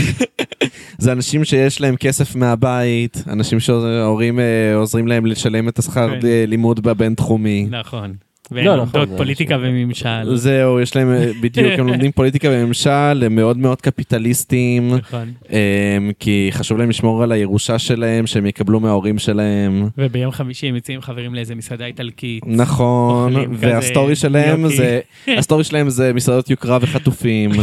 זה 0.99 1.13
אנשים 1.13 1.45
שיש 1.45 1.81
להם 1.81 1.97
כסף 1.97 2.37
מהבית, 2.37 3.25
אנשים 3.27 3.61
שההורים 3.61 4.41
אה, 4.41 4.75
עוזרים 4.75 5.07
להם 5.07 5.27
לשלם 5.27 5.69
את 5.69 5.79
השכר 5.79 6.21
כן. 6.21 6.27
לימוד 6.47 6.81
בבינתחומי. 6.81 7.67
נכון. 7.71 8.15
לא, 8.51 8.57
והם 8.57 8.67
נכון, 8.67 8.79
לומדות 8.79 9.09
זה 9.09 9.17
פוליטיקה 9.17 9.57
וממשל. 9.61 10.37
זהו, 10.37 10.81
יש 10.81 10.97
להם, 10.97 11.13
אה, 11.13 11.31
בדיוק, 11.43 11.73
הם 11.79 11.87
לומדים 11.87 12.13
פוליטיקה 12.13 12.49
וממשל, 12.51 13.23
הם 13.27 13.35
מאוד 13.35 13.59
מאוד 13.59 13.81
קפיטליסטים, 13.81 14.95
נכון. 14.95 15.33
אה, 15.53 15.99
כי 16.19 16.49
חשוב 16.53 16.79
להם 16.79 16.91
לשמור 16.91 17.23
על 17.23 17.33
הירושה 17.33 17.79
שלהם, 17.79 18.27
שהם 18.27 18.47
יקבלו 18.47 18.81
מההורים 18.81 19.19
שלהם. 19.19 19.89
וביום 19.99 20.33
חמישי 20.33 20.67
הם 20.67 20.75
יוצאים 20.75 21.01
חברים 21.01 21.35
לאיזה 21.35 21.55
מסעדה 21.55 21.87
איטלקית. 21.87 22.43
נכון, 22.47 23.35
וה 23.53 23.71
story 23.71 24.17
שלהם. 24.17 24.69
זה, 24.69 25.01
ה 25.39 25.43
story 25.43 25.65
שלהם 25.65 25.91
זה 25.91 26.13
מסעדות 26.13 26.51
יוקרה 26.51 26.79
וחטופים. 26.81 27.51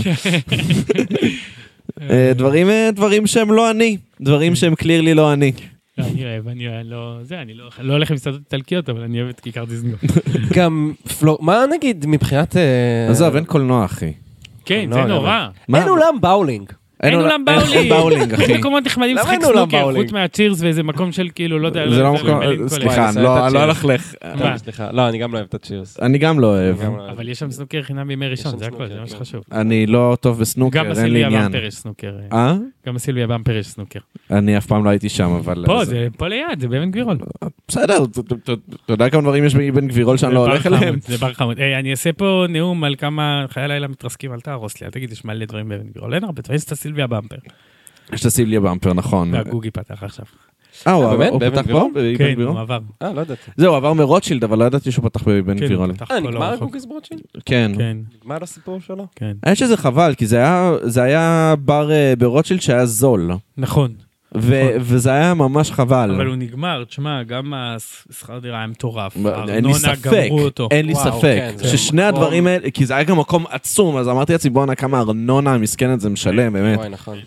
אה, 2.10 2.32
דברים, 2.36 2.70
אה, 2.70 2.90
דברים 2.94 3.28
שהם 3.28 3.52
לא 3.52 3.72
אני, 3.72 3.98
דברים 4.22 4.56
שהם 4.56 4.76
clearly 4.76 5.14
לא 5.14 5.34
אני. 5.34 5.52
לא, 5.98 6.06
אני 6.06 6.26
אוהב, 6.26 6.48
אני 6.48 6.68
אוהב, 6.68 6.86
לא, 6.86 7.18
זה, 7.22 7.42
אני 7.42 7.54
לא 7.54 7.70
לא 7.80 7.94
הולך 7.94 8.12
למסעדות 8.12 8.40
איטלקיות, 8.40 8.90
אבל 8.90 9.02
אני 9.02 9.22
אוהב 9.22 9.30
את 9.30 9.40
כיכר 9.40 9.66
דיזנגוף. 9.66 10.02
גם 10.58 10.94
פלור... 11.20 11.38
מה 11.42 11.66
נגיד 11.74 12.06
מבחינת... 12.08 12.58
אה, 12.58 13.08
עזוב, 13.10 13.36
אין 13.36 13.46
קולנוע, 13.46 13.86
אחי. 13.86 14.14
כן, 14.66 14.90
זה 14.94 15.04
נורא. 15.04 15.48
אין 15.76 15.88
אולם 15.88 16.22
באולינג. 16.22 16.72
אין 17.04 17.14
אול- 17.14 17.24
אולם 17.24 17.46
באולינג. 17.46 17.90
באולינג, 17.90 18.32
יש 18.34 18.40
אחי. 18.44 18.58
מקומות 18.58 18.86
נחמדים 18.86 19.16
לשחק 19.18 19.38
סנוקר? 19.42 19.94
חוץ 19.94 20.12
מהצ'ירס 20.12 20.62
ואיזה 20.62 20.84
מקום 20.84 21.12
של 21.12 21.28
כאילו, 21.36 21.60
לא 21.60 21.68
יודע, 21.68 21.90
זה 21.90 22.02
לא 22.04 22.14
מקום, 22.14 22.40
סליחה, 22.68 23.12
לא 23.16 23.48
אני 23.48 23.60
לא. 23.64 23.68
מה? 24.40 24.58
סליחה, 24.58 24.92
לא, 24.92 25.10
אני 25.10 25.18
גם 25.18 25.32
לא 25.32 25.38
אוהב 25.38 25.48
את 25.50 25.54
הצ'ירס. 25.54 26.00
אני 26.02 26.18
גם 26.18 26.40
לא 26.40 26.48
אוהב. 26.48 26.82
לא. 26.84 27.12
אבל 27.12 27.30
יש 27.30 27.40
שם 27.40 27.52
סנוקר 27.52 27.82
חינם 27.82 28.08
בימי 28.08 28.28
ראשון, 28.28 28.58
זה 28.58 28.66
הכל, 28.66 28.88
זה 28.88 28.94
מה 28.94 29.00
כן. 29.00 29.08
שחשוב. 29.08 29.44
אני 29.52 29.86
לא 29.86 30.18
טוב 30.22 30.40
בסנוקר, 30.40 30.80
אין 30.80 30.88
לי 30.88 30.92
בסילביה 30.94 31.28
עניין. 31.28 31.46
במפר 31.52 31.66
יש 31.66 31.76
סנוקר. 31.76 32.12
אה? 32.34 32.56
גם 32.88 32.96
בסילביה 32.96 33.28
במפר 33.28 33.56
יש 33.56 33.68
סנוקר. 33.68 34.00
אני 34.32 34.58
אף 34.58 34.66
פעם 34.66 34.86
לא 34.86 34.90
הייתי 34.90 35.10
שם, 35.10 35.30
אבל... 35.32 35.64
פה, 35.66 35.86
זה 35.86 36.08
פה 36.18 36.28
ליד, 36.28 36.60
זה 36.60 36.68
באבן 36.68 36.92
גבירול. 36.92 37.18
בסדר, 37.68 38.04
אתה 38.36 38.54
יודע 38.94 39.10
כמה 39.10 39.22
דברים 39.22 39.46
יש 39.46 39.56
באבן 39.56 39.88
גבירול 39.88 40.18
שאני 40.18 40.34
לא 40.34 40.40
הולך 40.40 40.68
אליהם? 40.68 40.96
זה 41.08 41.18
בר 41.18 41.34
חמוד. 41.34 41.60
אני 41.60 41.92
אעשה 41.92 42.14
פה 42.14 42.46
נאום 42.50 42.84
על 42.84 42.96
כמה 42.98 43.46
חיי 43.50 43.68
לילה 43.68 43.88
מתרסקים, 43.88 44.34
אל 44.34 44.40
תהרוס 44.40 44.82
לי, 44.82 44.86
אל 44.88 44.92
תגיד, 44.92 45.12
יש 45.12 45.26
מלא 45.26 45.46
דברים 45.46 45.70
באבן 45.70 45.84
גבירול. 45.92 46.14
אין 46.14 46.24
הרבה 46.24 46.42
דברים, 46.42 46.60
הסילביה 46.92 47.08
במפר. 47.08 47.36
יש 48.14 48.22
את 48.22 48.26
הסיליה 48.26 48.60
במפר, 48.60 48.94
נכון. 48.94 49.34
והגוגי 49.34 49.72
פתח 49.72 50.04
עכשיו. 50.04 50.26
אה, 50.88 50.92
הוא 50.92 51.12
באמת? 51.12 51.32
הוא 51.32 51.40
באבן 51.40 51.62
פתח 51.64 51.72
פה? 51.72 51.88
כן, 52.18 52.34
גבירול? 52.34 52.54
הוא 52.54 52.60
עבר. 52.62 52.80
אה, 53.02 53.14
לא 53.14 53.22
ידעתי. 53.22 53.52
זהו, 53.58 53.70
הוא 53.70 53.78
עבר 53.78 53.94
מרוטשילד, 53.94 54.44
אבל 54.44 54.58
לא 54.60 54.64
ידעתי 54.66 54.92
שהוא 54.92 55.06
פתח 55.10 55.24
באבן 55.24 55.60
כן, 55.60 55.66
גבירול. 55.66 55.90
הוא 55.90 55.96
פתח 55.98 56.12
אה, 56.12 56.20
נגמר. 56.20 56.54
הגוגיס 56.54 56.86
ברוטשילד? 56.86 57.22
כן. 57.46 57.72
כן, 57.78 57.98
נגמר 58.22 58.38
הסיפור 58.44 58.80
שלו? 58.80 59.08
כן. 59.16 59.38
האמת 59.44 59.58
שזה 59.58 59.78
חבל, 59.78 60.14
כי 60.18 60.26
זה 60.28 60.38
היה- 60.38 60.72
זה 60.82 61.04
היה 61.04 61.54
בר 61.66 61.92
אה, 61.92 62.14
ברוטשילד 62.18 62.62
שהיה 62.62 62.86
זול. 62.86 63.32
נכון. 63.58 63.94
ו- 64.38 64.72
וזה 64.80 65.12
היה 65.12 65.34
ממש 65.34 65.72
חבל. 65.72 66.12
אבל 66.16 66.28
הוא 66.28 66.36
נגמר, 66.36 66.84
תשמע, 66.84 67.24
גם 67.24 67.54
השכר 67.56 68.40
דירה 68.40 68.58
היה 68.58 68.68
מטורף. 68.68 69.18
אין 69.48 69.66
לי 69.66 69.74
ספק, 69.74 69.98
גמרו 70.30 70.42
אותו. 70.42 70.68
אין 70.72 70.86
לי 70.86 70.94
וואו, 70.94 71.20
ספק, 71.20 71.38
כן, 71.62 71.68
ששני 71.68 72.02
מקום- 72.10 72.16
הדברים 72.24 72.48
האלה, 72.48 72.72
כי 72.72 72.86
זה 72.86 72.94
היה 72.96 73.04
גם 73.04 73.20
מקום 73.20 73.46
עצום, 73.50 73.98
אז 73.98 74.10
אמרתי 74.10 74.32
לעצמי 74.32 74.50
בואנה 74.52 74.76
כמה 74.76 75.00
ארנונה 75.00 75.54
המסכנת 75.54 76.00
זה 76.00 76.10
משלם, 76.10 76.54
באמת. 76.54 76.78
וואי, 76.78 76.90
נכון. 76.90 77.20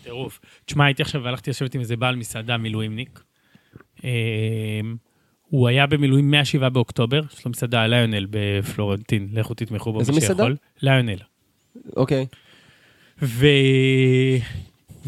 בטירוף. 0.00 0.40
תשמע, 0.66 0.84
הייתי 0.84 1.02
עכשיו 1.02 1.22
והלכתי 1.24 1.50
לשבת 1.50 1.74
עם 1.74 1.80
איזה 1.80 1.96
בעל 1.96 2.16
מסעדה 2.16 2.56
מילואימניק. 2.56 3.20
אה, 4.04 4.10
הוא 5.50 5.68
היה 5.68 5.86
במילואים 5.86 6.30
מ-7 6.30 6.68
באוקטובר, 6.68 7.20
יש 7.38 7.44
לו 7.44 7.50
מסעדה 7.50 7.86
ליונל 7.86 8.26
בפלורנטין, 8.30 9.28
לכו 9.32 9.54
תתמכו 9.54 9.92
בו 9.92 10.00
איזה 10.00 10.12
מי 10.12 10.18
מסעדה? 10.18 10.34
שיכול. 10.34 10.56
ליונל. 10.82 11.16
אוקיי. 11.96 12.26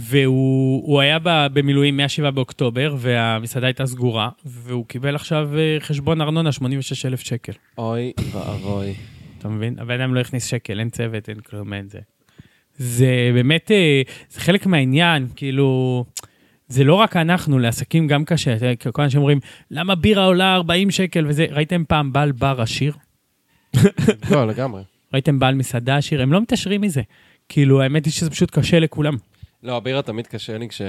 והוא 0.00 0.82
הוא 0.86 1.00
היה 1.00 1.18
במילואים 1.52 1.96
מ-7 1.96 2.30
באוקטובר, 2.30 2.94
והמסעדה 2.98 3.66
הייתה 3.66 3.86
סגורה, 3.86 4.28
והוא 4.44 4.86
קיבל 4.86 5.14
עכשיו 5.14 5.50
אה, 5.58 5.76
חשבון 5.80 6.20
ארנונה 6.20 6.52
86,000 6.52 7.20
שקל. 7.20 7.52
אוי 7.78 8.12
ואבוי. 8.32 8.94
אתה 9.38 9.48
מבין? 9.48 9.78
הבן 9.78 10.00
אדם 10.00 10.14
לא 10.14 10.20
הכניס 10.20 10.46
שקל, 10.46 10.80
אין 10.80 10.90
צוות, 10.90 11.28
אין 11.28 11.40
כלום, 11.40 11.72
אין 11.72 11.88
זה. 11.88 11.98
זה 12.76 13.30
באמת, 13.34 13.70
אה, 13.70 14.02
זה 14.30 14.40
חלק 14.40 14.66
מהעניין, 14.66 15.26
כאילו, 15.36 16.04
זה 16.68 16.84
לא 16.84 16.94
רק 16.94 17.16
אנחנו, 17.16 17.58
לעסקים 17.58 18.06
גם 18.06 18.24
קשה. 18.24 18.56
כל 18.92 19.02
אנשים 19.02 19.20
אומרים, 19.20 19.40
למה 19.70 19.94
בירה 19.94 20.24
עולה 20.24 20.54
40 20.54 20.90
שקל 20.90 21.26
וזה? 21.26 21.46
ראיתם 21.50 21.84
פעם 21.88 22.12
בעל 22.12 22.32
בר 22.32 22.60
עשיר? 22.60 22.92
לא, 24.30 24.46
לגמרי. 24.46 24.82
ראיתם 25.14 25.38
בעל 25.38 25.54
מסעדה 25.54 25.96
עשיר? 25.96 26.22
הם 26.22 26.32
לא 26.32 26.40
מתעשרים 26.40 26.80
מזה. 26.80 27.02
כאילו, 27.48 27.82
האמת 27.82 28.04
היא 28.04 28.12
שזה 28.12 28.30
פשוט 28.30 28.50
קשה 28.58 28.80
לכולם. 28.80 29.16
לא, 29.62 29.76
הבירה 29.76 30.02
תמיד 30.02 30.26
קשה 30.26 30.58
לי 30.58 30.68
כש... 30.68 30.82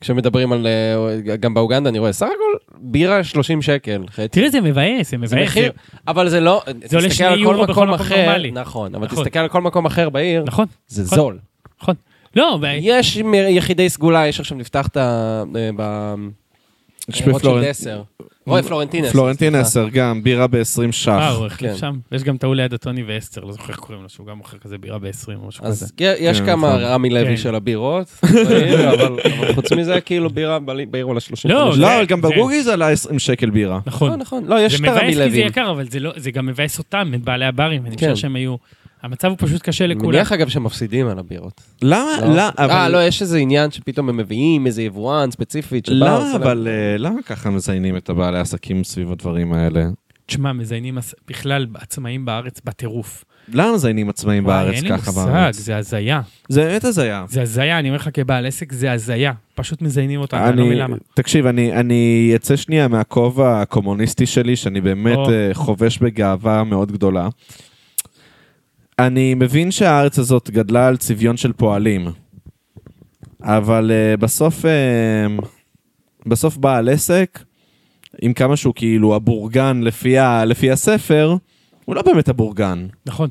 כשמדברים 0.00 0.52
על... 0.52 0.66
אה, 0.66 1.36
גם 1.36 1.54
באוגנדה 1.54 1.88
אני 1.88 1.98
רואה, 1.98 2.12
סך 2.12 2.26
הכל 2.26 2.74
בירה 2.78 3.24
30 3.24 3.62
שקל. 3.62 4.04
תראה, 4.30 4.50
זה 4.50 4.60
מבאס, 4.60 5.10
זה 5.10 5.10
זה 5.10 5.16
מבאס. 5.16 5.32
מחיר, 5.32 5.72
אבל 6.08 6.28
זה 6.28 6.40
לא... 6.40 6.62
זה 6.84 6.96
עולה 6.96 7.10
שני 7.10 7.34
יורו 7.34 7.66
בכל 7.66 7.86
מקום 7.86 8.06
נורמלי. 8.08 8.50
נכון, 8.50 8.94
אבל 8.94 9.06
נכון. 9.06 9.18
תסתכל 9.24 9.38
על 9.38 9.48
כל 9.48 9.60
מקום 9.60 9.86
אחר 9.86 10.08
בעיר, 10.08 10.44
נכון, 10.46 10.66
זה 10.86 11.02
נכון. 11.02 11.18
זול. 11.18 11.38
נכון. 11.82 11.94
לא, 12.36 12.58
יש 12.80 13.16
יחידי 13.48 13.88
סגולה, 13.88 14.26
יש 14.26 14.40
עכשיו 14.40 14.58
נפתח 14.58 14.86
את 14.86 14.96
ה... 14.96 15.44
אה. 17.10 17.14
יש 17.16 17.22
רוטשילד 17.22 17.34
בפלורנט- 17.54 17.64
10. 17.66 18.02
אוי, 18.46 18.62
פלורנטין 18.62 19.04
10. 19.04 19.12
פלורנטין 19.12 19.50
סליחה. 19.52 19.66
10 19.66 19.88
גם, 19.92 20.22
בירה 20.22 20.46
ב-20 20.46 20.62
ש"ח. 20.92 21.08
אה, 21.08 21.30
הוא 21.30 21.46
החליף 21.46 21.70
כן. 21.72 21.78
שם. 21.78 21.98
יש 22.12 22.22
גם 22.24 22.36
את 22.36 22.44
ההוא 22.44 22.54
ליד 22.54 22.74
הטוני 22.74 23.02
ואסתר, 23.06 23.40
לא 23.44 23.52
זוכר 23.52 23.68
איך 23.68 23.76
קוראים 23.78 24.02
לו, 24.02 24.08
שהוא 24.08 24.26
גם 24.26 24.36
מוכר 24.38 24.58
כזה 24.58 24.78
בירה 24.78 24.98
ב-20 24.98 25.08
או 25.42 25.48
משהו 25.48 25.64
כזה. 25.64 25.84
אז 25.84 25.92
יש 26.00 26.40
כן, 26.40 26.46
כמה 26.46 26.68
נכון. 26.68 26.80
רמי 26.82 27.08
כן. 27.10 27.14
לוי 27.14 27.36
של 27.36 27.54
הבירות, 27.54 28.06
אבל 28.94 29.16
חוץ 29.54 29.72
מזה, 29.72 30.00
כאילו 30.00 30.30
בירה 30.30 30.58
ב- 30.58 30.82
בעיר 30.90 31.04
עולה 31.04 31.20
30. 31.20 31.50
לא, 31.50 31.66
לא, 31.68 31.76
זה- 31.76 31.96
אבל 31.96 32.06
גם 32.06 32.20
זה- 32.22 32.28
בגוגי 32.28 32.62
זה 32.62 32.72
עלה 32.72 32.88
20 32.90 33.18
שקל 33.18 33.50
בירה. 33.50 33.80
נכון. 33.86 34.08
נכון, 34.08 34.20
נכון. 34.20 34.44
לא, 34.46 34.60
יש 34.60 34.72
זה 34.72 34.84
את 34.84 34.88
הרמי 34.88 35.00
מבאס 35.00 35.08
כי 35.08 35.14
זה 35.14 35.26
לוי. 35.26 35.38
יקר, 35.38 35.70
אבל 35.70 35.88
זה 35.90 36.00
לא- 36.00 36.12
זה 36.16 36.30
גם 36.30 36.46
מבאס 36.46 36.78
אותם, 36.78 37.12
את 37.14 37.20
בעלי 37.22 37.44
הברים, 37.44 37.86
אני 37.86 37.96
כן. 37.96 38.10
חושב 38.10 38.22
שהם 38.22 38.36
היו... 38.36 38.56
המצב 39.02 39.28
הוא 39.28 39.36
פשוט 39.40 39.62
קשה 39.62 39.84
אני 39.84 39.94
לכולם. 39.94 40.08
מניח 40.10 40.32
אגב 40.32 40.48
שמפסידים 40.48 41.06
על 41.08 41.18
הבירות. 41.18 41.60
למה? 41.82 42.10
לא? 42.20 42.34
לא, 42.36 42.40
אה, 42.42 42.50
אבל... 42.64 42.88
לא, 42.92 43.06
יש 43.06 43.22
איזה 43.22 43.38
עניין 43.38 43.70
שפתאום 43.70 44.08
הם 44.08 44.16
מביאים 44.16 44.66
איזה 44.66 44.82
יבואן 44.82 45.30
ספציפית 45.30 45.86
שבא, 45.86 45.94
למה, 45.96 46.18
להם- 46.18 46.34
אבל 46.42 46.68
אה, 46.70 46.98
למה 46.98 47.22
ככה 47.22 47.50
מזיינים 47.50 47.96
את 47.96 48.08
הבעלי 48.10 48.38
עסקים 48.38 48.84
סביב 48.84 49.12
הדברים 49.12 49.52
האלה? 49.52 49.84
תשמע, 50.26 50.52
מזיינים 50.52 50.98
בכלל 51.28 51.66
עצמאים 51.74 52.24
בארץ 52.24 52.60
בטירוף. 52.64 53.24
למה 53.52 53.72
מזיינים 53.74 54.08
עצמאים 54.08 54.44
וואי, 54.44 54.54
בארץ 54.64 54.74
אין 54.74 54.84
לי 54.84 54.90
ככה 54.90 55.10
מושג, 55.10 55.26
בארץ? 55.32 55.56
זה 55.56 55.76
הזיה. 55.76 56.20
זה 56.48 56.64
באמת 56.64 56.84
הזיה. 56.84 57.24
זה 57.28 57.42
הזיה, 57.42 57.78
אני 57.78 57.88
אומר 57.88 57.96
לך 57.98 58.08
כבעל 58.12 58.46
עסק, 58.46 58.72
זה 58.72 58.92
הזיה. 58.92 59.32
פשוט 59.54 59.82
מזיינים 59.82 60.20
אותנו, 60.20 60.48
אני 60.48 60.56
לא 60.56 60.64
מבין 60.66 60.78
למה. 60.78 60.96
תקשיב, 61.14 61.46
אני, 61.46 61.72
אני 61.72 62.32
אצא 62.36 62.56
שנייה 62.56 62.88
מהכובע 62.88 63.60
הקומוניסטי 63.60 64.26
שלי, 64.26 64.56
שאני 64.56 64.80
באמת 64.80 65.16
או. 65.16 65.30
אה, 65.30 65.50
חובש 65.52 65.98
בגאווה 65.98 66.64
מאוד 66.64 66.92
גדולה. 66.92 67.28
אני 68.98 69.34
מבין 69.34 69.70
שהארץ 69.70 70.18
הזאת 70.18 70.50
גדלה 70.50 70.86
על 70.86 70.96
צביון 70.96 71.36
של 71.36 71.52
פועלים, 71.52 72.08
אבל 73.42 73.90
אה, 73.94 74.16
בסוף, 74.16 74.64
אה, 74.64 75.26
בסוף 76.26 76.56
בעל 76.56 76.88
עסק, 76.88 77.44
עם 78.22 78.32
כמה 78.32 78.56
שהוא 78.56 78.74
כאילו 78.74 79.14
הבורגן 79.14 79.80
לפי, 79.80 80.18
ה, 80.18 80.44
לפי 80.44 80.70
הספר, 80.70 81.36
הוא 81.84 81.94
לא 81.94 82.02
באמת 82.02 82.28
הבורגן. 82.28 82.86
נכון. 83.06 83.28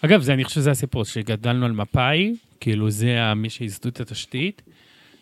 אגב, 0.00 0.22
זה, 0.22 0.32
אני 0.32 0.44
חושב 0.44 0.60
שזה 0.60 0.70
הסיפור, 0.70 1.04
שגדלנו 1.04 1.66
על 1.66 1.72
מפא"י, 1.72 2.34
כאילו 2.60 2.90
זה 2.90 3.34
מי 3.36 3.50
שייסדו 3.50 3.88
את 3.88 4.00
התשתית, 4.00 4.62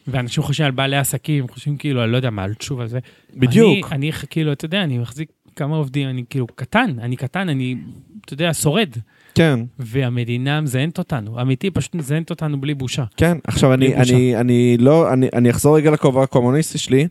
ואנשים 0.07 0.43
חושבים 0.43 0.67
על 0.67 0.73
בעלי 0.73 0.97
עסקים, 0.97 1.49
חושבים 1.49 1.77
כאילו, 1.77 2.05
אני 2.05 2.13
לא 2.13 2.17
יודע 2.17 2.31
מה, 2.31 2.43
על 2.43 2.55
תשוב 2.55 2.81
על 2.81 2.89
זה. 2.89 2.99
בדיוק. 3.35 3.93
אני, 3.93 4.11
אני 4.11 4.13
כאילו, 4.13 4.53
אתה 4.53 4.65
יודע, 4.65 4.83
אני 4.83 4.99
מחזיק 4.99 5.29
כמה 5.57 5.77
עובדים, 5.77 6.09
אני 6.09 6.25
כאילו 6.31 6.47
קטן, 6.47 6.97
אני 6.99 7.17
קטן, 7.17 7.49
אני, 7.49 7.77
אתה 8.25 8.35
יודע, 8.35 8.55
שורד. 8.55 8.91
כן. 9.37 9.61
והמדינה 9.79 10.61
מזיינת 10.61 10.99
אותנו, 10.99 11.41
אמיתי, 11.41 11.71
פשוט 11.71 11.95
מזיינת 11.95 12.31
אותנו 12.31 12.61
בלי 12.61 12.75
בושה. 12.75 13.05
כן, 13.17 13.39
עכשיו 13.45 13.75
אני, 13.75 13.89
בושה. 13.89 14.15
אני, 14.15 14.37
אני 14.37 14.77
לא, 14.81 15.13
אני, 15.13 15.29
אני 15.33 15.51
אחזור 15.51 15.77
רגע 15.77 15.91
לכובע 15.91 16.23
הקומוניסטי 16.23 16.79
שלי. 16.79 17.09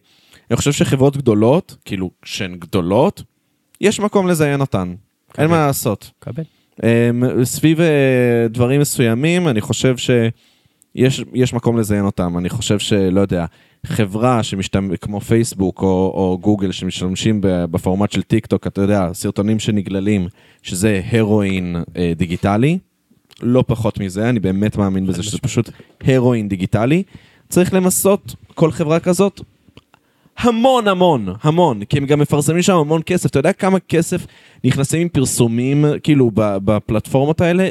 אני 0.49 0.57
חושב 0.57 0.71
שחברות 0.71 1.17
גדולות, 1.17 1.77
כאילו, 1.85 2.11
שהן 2.25 2.55
גדולות, 2.55 3.23
יש 3.81 3.99
מקום 3.99 4.27
לזיין 4.27 4.61
אותן. 4.61 4.95
אין 5.37 5.49
מה 5.49 5.67
לעשות. 5.67 6.11
קבל. 6.19 6.43
Um, 6.81 6.83
סביב 7.43 7.79
uh, 7.79 7.83
דברים 8.49 8.81
מסוימים, 8.81 9.47
אני 9.47 9.61
חושב 9.61 9.95
שיש 9.97 11.23
יש 11.33 11.53
מקום 11.53 11.77
לזיין 11.77 12.05
אותם. 12.05 12.37
אני 12.37 12.49
חושב 12.49 12.79
שלא 12.79 13.21
יודע, 13.21 13.45
חברה 13.85 14.43
שמשתמ... 14.43 14.95
כמו 15.01 15.21
פייסבוק 15.21 15.81
או, 15.81 15.87
או 16.15 16.37
גוגל 16.41 16.71
שמשתמשים 16.71 17.39
בפורמט 17.43 18.11
של 18.11 18.21
טיק 18.21 18.45
טוק, 18.45 18.67
אתה 18.67 18.81
יודע, 18.81 19.09
סרטונים 19.13 19.59
שנגללים, 19.59 20.27
שזה 20.61 21.01
הרואין 21.11 21.75
uh, 21.75 21.97
דיגיטלי, 22.15 22.77
לא 23.41 23.63
פחות 23.67 23.99
מזה, 23.99 24.29
אני 24.29 24.39
באמת 24.39 24.77
מאמין 24.77 25.07
בזה 25.07 25.23
שזה 25.23 25.37
פשוט 25.37 25.69
הרואין 26.03 26.49
דיגיטלי. 26.49 27.03
צריך 27.49 27.73
למסות 27.73 28.35
כל 28.53 28.71
חברה 28.71 28.99
כזאת 28.99 29.41
המון 30.37 30.87
המון, 30.87 31.27
המון, 31.41 31.85
כי 31.85 31.97
הם 31.97 32.05
גם 32.05 32.19
מפרסמים 32.19 32.61
שם 32.61 32.75
המון 32.75 33.01
כסף. 33.05 33.29
אתה 33.29 33.39
יודע 33.39 33.53
כמה 33.53 33.79
כסף 33.79 34.25
נכנסים 34.63 35.01
עם 35.01 35.09
פרסומים, 35.09 35.85
כאילו, 36.03 36.31
בפלטפורמות 36.35 37.41
האלה? 37.41 37.67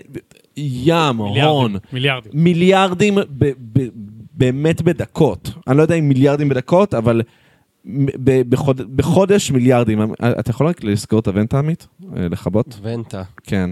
ים, 0.57 1.17
הון. 1.17 1.77
מיליארדים. 1.93 2.33
מיליארדים 2.35 3.15
ב- 3.15 3.53
ב- 3.73 3.89
באמת 4.35 4.83
בדקות. 4.83 5.51
אני 5.69 5.77
לא 5.77 5.83
יודע 5.83 5.95
אם 5.95 6.09
מיליארדים 6.09 6.49
בדקות, 6.49 6.95
אבל 6.95 7.23
בחוד- 8.49 8.97
בחודש 8.97 9.51
מיליארדים. 9.51 10.01
אתה 10.41 10.51
יכול 10.51 10.67
רק 10.67 10.85
לסגור 10.85 11.21
את 11.21 11.27
הוונטה, 11.29 11.59
עמית? 11.59 11.87
אה, 12.17 12.29
לכבות? 12.29 12.79
ונטה. 12.83 13.23
כן. 13.43 13.71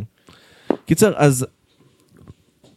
קיצר, 0.86 1.12
אז 1.16 1.46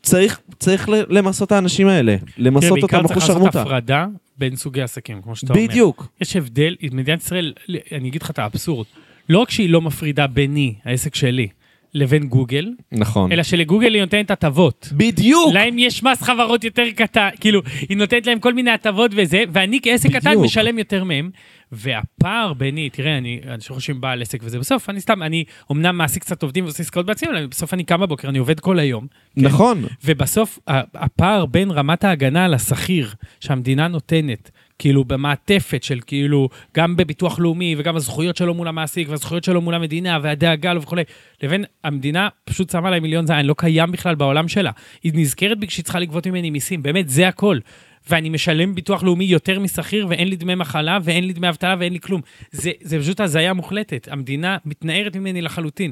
צריך, 0.03 0.39
צריך 0.59 0.89
ל- 0.89 1.17
למסות 1.17 1.47
את 1.47 1.51
האנשים 1.51 1.87
האלה. 1.87 2.15
למסות 2.37 2.61
תראה, 2.69 2.81
אותם 2.81 2.87
בעיקר 2.87 3.07
צריך 3.07 3.11
אחוז 3.11 3.23
לעשות 3.29 3.35
שרמוטה. 3.37 3.61
הפרדה 3.61 4.07
בין 4.37 4.55
סוגי 4.55 4.81
עסקים, 4.81 5.21
כמו 5.21 5.35
שאתה 5.35 5.53
אומר. 5.53 5.67
בדיוק. 5.67 6.07
יש 6.21 6.35
הבדל, 6.35 6.75
מדינת 6.91 7.21
ישראל, 7.21 7.53
אני 7.91 8.09
אגיד 8.09 8.21
לך 8.21 8.29
את 8.29 8.39
האבסורד, 8.39 8.85
לא 9.29 9.39
רק 9.39 9.49
שהיא 9.51 9.69
לא 9.69 9.81
מפרידה 9.81 10.27
ביני, 10.27 10.75
העסק 10.85 11.15
שלי, 11.15 11.47
לבין 11.95 12.27
גוגל, 12.27 12.71
נכון. 12.91 13.31
אלא 13.31 13.43
שלגוגל 13.43 13.93
היא 13.93 14.01
נותנת 14.01 14.31
הטבות. 14.31 14.89
בדיוק! 14.91 15.53
להם 15.53 15.79
יש 15.79 16.03
מס 16.03 16.21
חברות 16.21 16.63
יותר 16.63 16.83
קטן, 16.95 17.29
כאילו, 17.39 17.61
היא 17.89 17.97
נותנת 17.97 18.27
להם 18.27 18.39
כל 18.39 18.53
מיני 18.53 18.71
הטבות 18.71 19.11
וזה, 19.15 19.43
ואני 19.51 19.79
כעסק 19.83 20.11
קטן. 20.15 20.33
משלם 20.37 20.79
יותר 20.79 21.03
מהם. 21.03 21.29
והפער 21.71 22.53
ביני, 22.53 22.89
תראה, 22.89 23.17
אני, 23.17 23.39
אנשים 23.47 23.75
חושבים 23.75 24.01
בעל 24.01 24.21
עסק 24.21 24.39
וזה, 24.43 24.59
בסוף 24.59 24.89
אני 24.89 25.01
סתם, 25.01 25.23
אני 25.23 25.43
אמנם 25.71 25.97
מעסיק 25.97 26.23
קצת 26.23 26.43
עובדים 26.43 26.63
ועושה 26.63 26.83
עסקאות 26.83 27.05
בעצמי, 27.05 27.29
אבל 27.29 27.45
בסוף 27.45 27.73
אני 27.73 27.83
קם 27.83 28.01
בבוקר, 28.01 28.29
אני 28.29 28.37
עובד 28.37 28.59
כל 28.59 28.79
היום. 28.79 29.07
כן? 29.35 29.41
נכון. 29.41 29.85
ובסוף 30.05 30.59
ה- 30.67 30.81
הפער 31.03 31.45
בין 31.45 31.71
רמת 31.71 32.03
ההגנה 32.03 32.47
לשכיר 32.47 33.13
שהמדינה 33.39 33.87
נותנת, 33.87 34.51
כאילו 34.79 35.03
במעטפת 35.03 35.83
של 35.83 35.99
כאילו, 36.07 36.49
גם 36.75 36.95
בביטוח 36.95 37.39
לאומי 37.39 37.75
וגם 37.77 37.95
הזכויות 37.95 38.37
שלו 38.37 38.53
מול 38.53 38.67
המעסיק 38.67 39.09
והזכויות 39.09 39.43
שלו 39.43 39.61
מול 39.61 39.75
המדינה 39.75 40.19
והדאגה 40.21 40.73
לו 40.73 40.81
וכולי, 40.81 41.03
לבין 41.43 41.65
המדינה 41.83 42.29
פשוט 42.43 42.69
שמה 42.69 42.89
להם 42.89 43.03
מיליון 43.03 43.27
זין, 43.27 43.45
לא 43.45 43.55
קיים 43.57 43.91
בכלל 43.91 44.15
בעולם 44.15 44.47
שלה. 44.47 44.71
היא 45.03 45.11
נזכרת 45.15 45.59
בי 45.59 45.67
כשהיא 45.67 45.83
צריכה 45.83 45.99
לגבות 45.99 46.27
ממני 46.27 46.49
מיסים, 46.49 46.83
באמת, 46.83 47.09
זה 47.09 47.27
הכל. 47.27 47.59
ואני 48.09 48.29
משלם 48.29 48.75
ביטוח 48.75 49.03
לאומי 49.03 49.25
יותר 49.25 49.59
משכיר 49.59 50.07
ואין 50.09 50.27
לי 50.27 50.35
דמי 50.35 50.55
מחלה 50.55 50.97
ואין 51.03 51.27
לי 51.27 51.33
דמי 51.33 51.49
אבטלה 51.49 51.75
ואין 51.79 51.93
לי 51.93 51.99
כלום. 51.99 52.21
זה, 52.51 52.71
זה 52.81 52.99
פשוט 52.99 53.19
הזיה 53.19 53.53
מוחלטת. 53.53 54.07
המדינה 54.11 54.57
מתנערת 54.65 55.15
ממני 55.15 55.41
לחלוטין. 55.41 55.91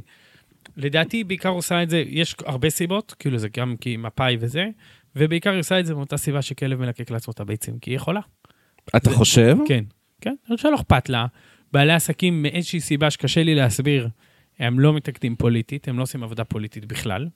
לדעתי 0.77 1.23
בעיקר 1.23 1.49
עושה 1.49 1.84
את 1.84 1.89
זה, 1.89 2.03
יש 2.07 2.36
הרבה 2.45 2.69
סיבות, 2.69 3.15
כאילו 3.19 3.38
זה 3.38 3.47
גם 3.57 3.75
כי 3.81 3.97
מפאי 3.97 4.38
וזה, 4.39 4.65
ובעיקר 5.15 5.51
היא 5.51 5.59
עושה 5.59 5.79
את 5.79 5.86
זה 5.86 5.95
מאותה 5.95 6.17
סיבה 6.17 6.41
שכלב 6.41 6.79
מלקק 6.79 7.11
לעצמו 7.11 7.31
את 7.31 7.39
הביצים, 7.39 7.79
כי 7.79 7.91
היא 7.91 7.95
יכולה. 7.95 8.19
אתה 8.95 9.09
חושב? 9.09 9.57
כן, 9.67 9.84
כן, 10.21 10.36
אני 10.49 10.57
חושב 10.57 10.67
שלא 10.69 10.75
אכפת 10.75 11.09
לה. 11.09 11.25
בעלי 11.73 11.93
עסקים 11.93 12.43
מאיזושהי 12.43 12.79
סיבה 12.79 13.09
שקשה 13.09 13.43
לי 13.43 13.55
להסביר, 13.55 14.09
הם 14.59 14.79
לא 14.79 14.93
מתקדים 14.93 15.36
פוליטית, 15.36 15.88
הם 15.88 15.97
לא 15.97 16.03
עושים 16.03 16.23
עבודה 16.23 16.43
פוליטית 16.43 16.86
בכלל. 16.86 17.27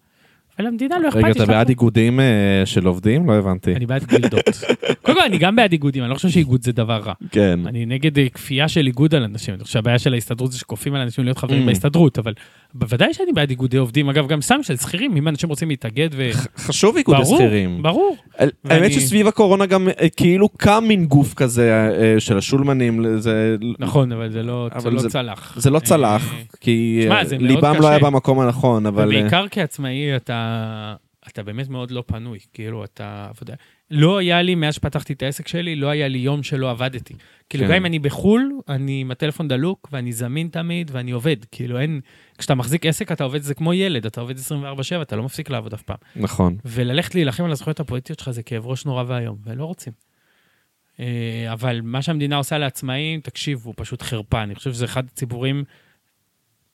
ולמדינה 0.59 0.99
לא 0.99 1.07
אכפת 1.09 1.17
רגע, 1.17 1.27
לי 1.27 1.31
אתה 1.31 1.39
שאתה- 1.39 1.51
בעד 1.51 1.69
איגודים 1.69 2.19
אה, 2.19 2.25
של 2.65 2.85
עובדים? 2.87 3.27
לא 3.29 3.33
הבנתי. 3.33 3.75
אני 3.75 3.85
בעד 3.85 4.03
גילדות. 4.05 4.45
קודם 5.05 5.17
כל, 5.17 5.23
אני 5.25 5.37
גם 5.37 5.55
בעד 5.55 5.71
איגודים, 5.71 6.03
אני 6.03 6.09
לא 6.09 6.15
חושב 6.15 6.29
שאיגוד 6.29 6.63
זה 6.63 6.71
דבר 6.71 6.97
רע. 7.05 7.13
כן. 7.31 7.59
אני 7.65 7.85
נגד 7.85 8.19
אה, 8.19 8.29
כפייה 8.29 8.67
של 8.67 8.87
איגוד 8.87 9.15
על 9.15 9.23
אנשים. 9.23 9.53
אני 9.53 9.63
חושב 9.63 9.73
שהבעיה 9.73 9.99
של 9.99 10.13
ההסתדרות 10.13 10.51
זה 10.51 10.59
שכופים 10.59 10.95
על 10.95 11.01
אנשים 11.01 11.23
להיות 11.23 11.37
חברים 11.37 11.63
Mm. 11.63 11.65
בהסתדרות, 11.67 12.19
אבל 12.19 12.33
בוודאי 12.73 13.13
שאני 13.13 13.31
בעד 13.33 13.49
איגודי 13.49 13.77
עובדים, 13.77 14.09
אגב, 14.09 14.27
גם 14.27 14.41
סתם 14.41 14.63
של 14.63 14.75
שכירים, 14.77 15.17
אם 15.17 15.27
אנשים 15.27 15.49
רוצים 15.49 15.69
להתאגד 15.69 16.09
ו... 16.11 16.29
חשוב 16.57 16.95
איגוד 16.97 17.17
ברור, 17.17 17.35
השכירים. 17.35 17.83
ברור. 17.83 18.15
האמת 18.39 18.51
ואני- 18.65 18.93
שסביב 18.93 19.27
הקורונה 19.27 19.65
גם 19.65 19.87
אה, 20.01 20.09
כאילו 20.09 20.49
קם 20.49 20.83
מין 20.87 21.05
גוף 21.05 21.33
כזה 21.33 21.89
של 22.19 22.37
השולמנים, 22.37 23.05
זה 23.17 23.55
נכון, 23.79 24.11
אבל 24.11 24.29
זה 24.31 24.43
לא 24.43 24.69
לא 24.85 24.99
צלח. 25.09 25.53
זה 25.57 25.69
לא 25.69 25.79
צלח, 25.79 26.33
כי 26.61 27.05
ליבם 27.39 27.75
לא 27.79 27.87
היה. 27.87 27.99
במקום 27.99 28.39
הנכון, 28.39 28.85
אבל... 28.85 29.03
ובעיקר 29.03 29.45
כעצמאי 29.51 30.15
אתה, 30.15 30.46
אתה 31.27 31.43
באמת 31.43 31.69
מאוד 31.69 31.91
לא 31.91 32.03
פנוי, 32.07 32.39
כאילו 32.53 32.83
אתה 32.83 33.27
עבודה. 33.29 33.53
לא 33.91 34.17
היה 34.17 34.41
לי, 34.41 34.55
מאז 34.55 34.75
שפתחתי 34.75 35.13
את 35.13 35.23
העסק 35.23 35.47
שלי, 35.47 35.75
לא 35.75 35.87
היה 35.87 36.07
לי 36.07 36.17
יום 36.17 36.43
שלא 36.43 36.71
עבדתי. 36.71 37.13
כאילו 37.49 37.63
כן. 37.63 37.69
גם 37.69 37.75
אם 37.77 37.85
אני 37.85 37.99
בחו"ל, 37.99 38.51
אני 38.69 39.01
עם 39.01 39.11
הטלפון 39.11 39.47
דלוק, 39.47 39.89
ואני 39.91 40.11
זמין 40.11 40.47
תמיד, 40.47 40.91
ואני 40.93 41.11
עובד. 41.11 41.35
כאילו 41.51 41.79
אין, 41.79 42.01
כשאתה 42.37 42.55
מחזיק 42.55 42.85
עסק 42.85 43.11
אתה 43.11 43.23
עובד, 43.23 43.41
זה 43.41 43.53
כמו 43.53 43.73
ילד, 43.73 44.05
אתה 44.05 44.21
עובד 44.21 44.37
24/7, 44.37 45.01
אתה 45.01 45.15
לא 45.15 45.23
מפסיק 45.23 45.49
לעבוד 45.49 45.73
אף 45.73 45.81
פעם. 45.81 45.97
נכון. 46.15 46.57
וללכת 46.65 47.15
להילחם 47.15 47.43
על 47.43 47.51
הזכויות 47.51 47.79
הפוליטיות 47.79 48.19
שלך 48.19 48.29
זה 48.29 48.43
כאב 48.43 48.67
ראש 48.67 48.85
נורא 48.85 49.03
ואיום, 49.07 49.37
ולא 49.45 49.65
רוצים. 49.65 49.93
אה, 50.99 51.53
אבל 51.53 51.81
מה 51.83 52.01
שהמדינה 52.01 52.35
עושה 52.35 52.57
לעצמאים, 52.57 53.19
תקשיבו, 53.19 53.73
פשוט 53.75 54.01
חרפה. 54.01 54.43
אני 54.43 54.55
חושב 54.55 54.73
שזה 54.73 54.85
אחד 54.85 55.05
הציבורים 55.05 55.63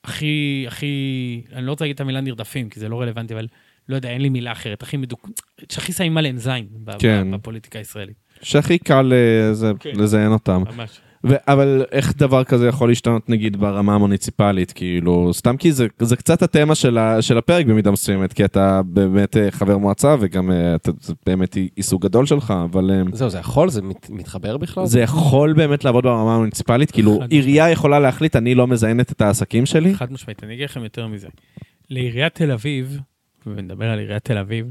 הכי, 0.04 0.64
הכי, 0.68 1.42
אני 1.52 1.66
לא 1.66 1.70
רוצה 1.70 1.84
להגיד 1.84 1.94
את 1.94 2.00
המילה 2.00 2.20
נרדפים, 2.20 2.70
כי 2.70 2.80
זה 2.80 2.88
לא 2.88 3.00
רלוונטי, 3.00 3.34
אבל 3.34 3.46
לא 3.88 3.96
יודע, 3.96 4.08
אין 4.10 4.20
לי 4.22 4.28
מילה 4.28 4.52
אחרת, 4.52 4.82
הכי 4.82 4.96
מדוק... 4.96 5.28
שהכי 5.72 5.92
שמים 5.92 6.16
עליהם 6.18 6.38
זין 6.38 6.66
כן. 6.98 7.28
בפוליטיקה 7.30 7.78
הישראלית. 7.78 8.16
שהכי 8.42 8.78
קל 8.78 9.12
אה, 9.12 9.54
זה- 9.54 9.72
כן. 9.80 9.90
לזיין 9.94 10.32
אותם. 10.32 10.62
ממש. 10.76 11.00
ו- 11.26 11.34
אבל 11.48 11.84
איך 11.92 12.16
דבר 12.16 12.44
כזה 12.44 12.66
יכול 12.68 12.88
להשתנות 12.88 13.28
נגיד 13.28 13.56
ברמה 13.56 13.94
המוניציפלית, 13.94 14.72
כאילו, 14.72 15.34
סתם 15.34 15.56
כי 15.56 15.72
זה, 15.72 15.86
זה 15.98 16.16
קצת 16.16 16.42
התמה 16.42 16.74
של, 16.74 16.98
ה, 16.98 17.22
של 17.22 17.38
הפרק 17.38 17.66
במידה 17.66 17.90
מסוימת, 17.90 18.32
כי 18.32 18.44
אתה 18.44 18.80
באמת 18.86 19.36
אה, 19.36 19.50
חבר 19.50 19.78
מועצה 19.78 20.16
וגם 20.20 20.50
אה, 20.50 20.74
אתה, 20.74 20.90
זה 21.00 21.14
באמת 21.26 21.56
עיסוק 21.76 22.02
גדול 22.02 22.26
שלך, 22.26 22.54
אבל 22.64 22.90
אה, 22.90 23.02
זהו, 23.12 23.30
זה 23.30 23.38
יכול? 23.38 23.68
זה 23.68 23.82
מת- 23.82 24.10
מתחבר 24.10 24.56
בכלל? 24.56 24.86
זה 24.86 25.00
יכול 25.00 25.52
באמת 25.52 25.84
לעבוד 25.84 26.04
ברמה 26.04 26.34
המוניציפלית, 26.34 26.90
כאילו 26.90 27.20
עירייה 27.30 27.70
יכולה 27.70 27.98
להחליט, 27.98 28.36
אני 28.36 28.54
לא 28.54 28.66
מזיינת 28.66 29.12
את 29.12 29.20
העסקים 29.20 29.66
שלי? 29.66 29.94
חד 29.94 30.12
משמעית, 30.12 30.44
אני 30.44 30.54
אגיד 30.54 30.64
לכם 30.64 30.82
יותר 30.84 31.06
מזה. 31.06 31.28
לעיריית 31.90 32.34
תל 32.34 32.50
אביב, 32.50 32.98
ונדבר 33.46 33.90
על 33.90 33.98
עיריית 33.98 34.24
תל 34.24 34.38
אביב, 34.38 34.66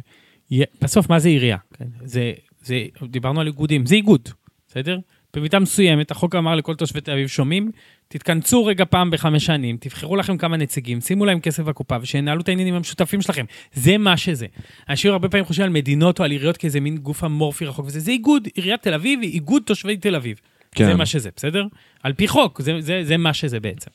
בסוף 0.82 1.10
מה 1.10 1.20
זה 1.20 1.30
עירייה? 1.30 1.58
כן? 1.78 1.86
זה, 2.06 2.34
זה, 2.62 2.86
דיברנו 3.04 3.42
על 3.42 3.48
איגודים, 3.48 3.86
זה 3.86 3.96
איגוד, 3.96 4.30
בסדר? 4.68 5.00
במידה 5.34 5.60
מסוימת, 5.60 6.12
החוק 6.12 6.36
אמר 6.36 6.56
לכל 6.56 6.76
תושבי 6.76 7.02
תל 7.02 7.12
אביב, 7.12 7.28
שומעים? 7.28 7.72
תתכנסו 8.08 8.66
רגע 8.66 8.86
פעם 8.86 9.12
בחמש 9.12 9.46
שנים, 9.46 9.78
תבחרו 9.80 10.16
לכם 10.16 10.38
כמה 10.38 10.58
נציגים, 10.58 11.02
שימו 11.02 11.26
להם 11.26 11.40
כסף 11.40 11.64
בקופה 11.64 11.98
ושינהלו 12.02 12.42
את 12.42 12.50
העניינים 12.50 12.74
המשותפים 12.74 13.22
שלכם. 13.22 13.46
זה 13.74 13.98
מה 13.98 14.18
שזה. 14.18 14.46
אנשים 14.90 15.12
הרבה 15.12 15.30
פעמים 15.30 15.46
חושבים 15.46 15.66
על 15.66 15.74
מדינות 15.74 16.20
או 16.20 16.26
על 16.26 16.32
עיריות 16.32 16.58
כאיזה 16.58 16.80
מין 16.80 16.98
גוף 16.98 17.24
אמורפי 17.24 17.66
רחוק 17.66 17.86
וזה, 17.86 18.00
זה 18.00 18.12
איגוד, 18.12 18.48
עיריית 18.56 18.82
תל 18.82 18.94
אביב 18.94 19.20
היא 19.22 19.32
איגוד 19.32 19.64
תושבי 19.66 19.98
תל 19.98 20.16
אביב. 20.16 20.40
כן. 20.76 20.86
זה 20.86 20.96
מה 20.96 21.06
שזה, 21.06 21.30
בסדר? 21.36 21.66
על 22.04 22.14
פי 22.14 22.28
חוק, 22.28 22.62
זה, 22.62 22.82
זה, 22.82 23.02
זה 23.04 23.18
מה 23.18 23.34
שזה 23.34 23.60
בעצם. 23.60 23.92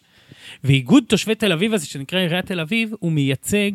ואיגוד 0.65 1.05
תושבי 1.09 1.35
תל 1.35 1.53
אביב 1.53 1.75
הזה, 1.75 1.87
שנקרא 1.87 2.19
עיריית 2.19 2.47
תל 2.47 2.61
אביב, 2.61 2.93
הוא 3.01 3.13
מייצג, 3.13 3.71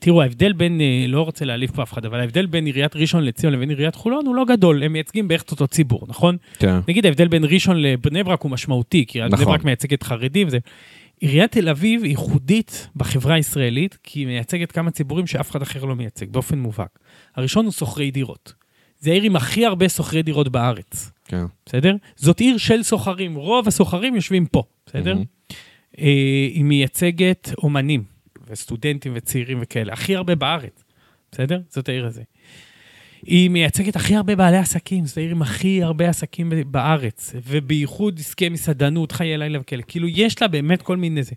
תראו, 0.00 0.22
ההבדל 0.22 0.52
בין, 0.52 0.80
אה, 0.80 1.04
לא 1.08 1.22
רוצה 1.22 1.44
להעליב 1.44 1.70
פה 1.74 1.82
אף 1.82 1.92
אחד, 1.92 2.04
אבל 2.04 2.20
ההבדל 2.20 2.46
בין 2.46 2.66
עיריית 2.66 2.96
ראשון 2.96 3.24
לציון 3.24 3.52
לבין 3.52 3.70
עיריית 3.70 3.94
חולון 3.94 4.26
הוא 4.26 4.34
לא 4.34 4.44
גדול, 4.44 4.82
הם 4.82 4.92
מייצגים 4.92 5.28
בערך 5.28 5.42
את 5.42 5.50
אותו 5.50 5.66
ציבור, 5.66 6.06
נכון? 6.08 6.36
כן. 6.58 6.78
נגיד 6.88 7.06
ההבדל 7.06 7.28
בין 7.28 7.44
ראשון 7.44 7.82
לבני 7.82 8.22
ברק 8.22 8.42
הוא 8.42 8.50
משמעותי, 8.50 9.04
כי 9.06 9.18
נכון. 9.18 9.30
בני 9.30 9.44
ברק 9.44 9.64
מייצגת 9.64 10.02
חרדים 10.02 10.46
וזה. 10.46 10.58
עיריית 11.20 11.52
תל 11.52 11.68
אביב 11.68 12.04
ייחודית 12.04 12.88
בחברה 12.96 13.34
הישראלית, 13.34 13.98
כי 14.02 14.20
היא 14.20 14.26
מייצגת 14.26 14.72
כמה 14.72 14.90
ציבורים 14.90 15.26
שאף 15.26 15.50
אחד 15.50 15.62
אחר 15.62 15.84
לא 15.84 15.96
מייצג, 15.96 16.30
באופן 16.30 16.58
מובהק. 16.58 16.98
הראשון 17.36 17.64
הוא 17.64 17.72
שוכרי 17.72 18.10
דירות. 18.10 18.52
זה 18.98 19.10
העיר 19.10 19.22
עם 19.22 19.36
הכי 19.36 19.66
הרבה 19.66 19.88
שוכרי 19.88 20.22
דירות 20.22 20.48
בארץ. 20.48 21.10
כן. 21.24 21.44
בסדר? 21.66 21.94
זאת 22.16 22.40
עיר 22.40 22.56
של 22.56 22.82
סוחרים, 22.82 23.34
רוב 23.34 23.68
הסוחרים 23.68 24.14
יושבים 24.14 24.46
פה, 24.46 24.62
בסדר? 24.86 25.16
אה, 25.98 26.04
היא 26.54 26.64
מייצגת 26.64 27.50
אומנים, 27.58 28.11
וסטודנטים 28.48 29.12
וצעירים 29.16 29.58
וכאלה, 29.62 29.92
הכי 29.92 30.16
הרבה 30.16 30.34
בארץ, 30.34 30.84
בסדר? 31.32 31.60
זאת 31.68 31.88
העיר 31.88 32.06
הזו. 32.06 32.22
היא 33.22 33.50
מייצגת 33.50 33.96
הכי 33.96 34.16
הרבה 34.16 34.36
בעלי 34.36 34.56
עסקים, 34.56 35.06
זאת 35.06 35.16
העיר 35.16 35.30
עם 35.30 35.42
הכי 35.42 35.82
הרבה 35.82 36.08
עסקים 36.08 36.52
בארץ, 36.66 37.34
ובייחוד 37.46 38.18
עסקי 38.18 38.48
מסעדנות, 38.48 39.12
חיי 39.12 39.38
לילה 39.38 39.60
וכאלה. 39.60 39.82
כאילו, 39.82 40.08
יש 40.08 40.42
לה 40.42 40.48
באמת 40.48 40.82
כל 40.82 40.96
מיני 40.96 41.22
זה. 41.22 41.34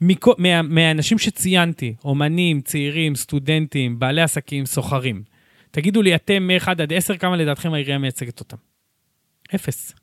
מכו, 0.00 0.34
מה, 0.38 0.62
מהאנשים 0.62 1.18
שציינתי, 1.18 1.94
אומנים, 2.04 2.60
צעירים, 2.60 3.14
סטודנטים, 3.14 3.98
בעלי 3.98 4.22
עסקים, 4.22 4.66
סוחרים, 4.66 5.22
תגידו 5.70 6.02
לי, 6.02 6.14
אתם 6.14 6.46
מ-1 6.46 6.70
עד 6.70 6.92
10, 6.92 7.16
כמה 7.16 7.36
לדעתכם 7.36 7.74
העירייה 7.74 7.98
מייצגת 7.98 8.40
אותם? 8.40 8.56
אפס. 9.54 9.94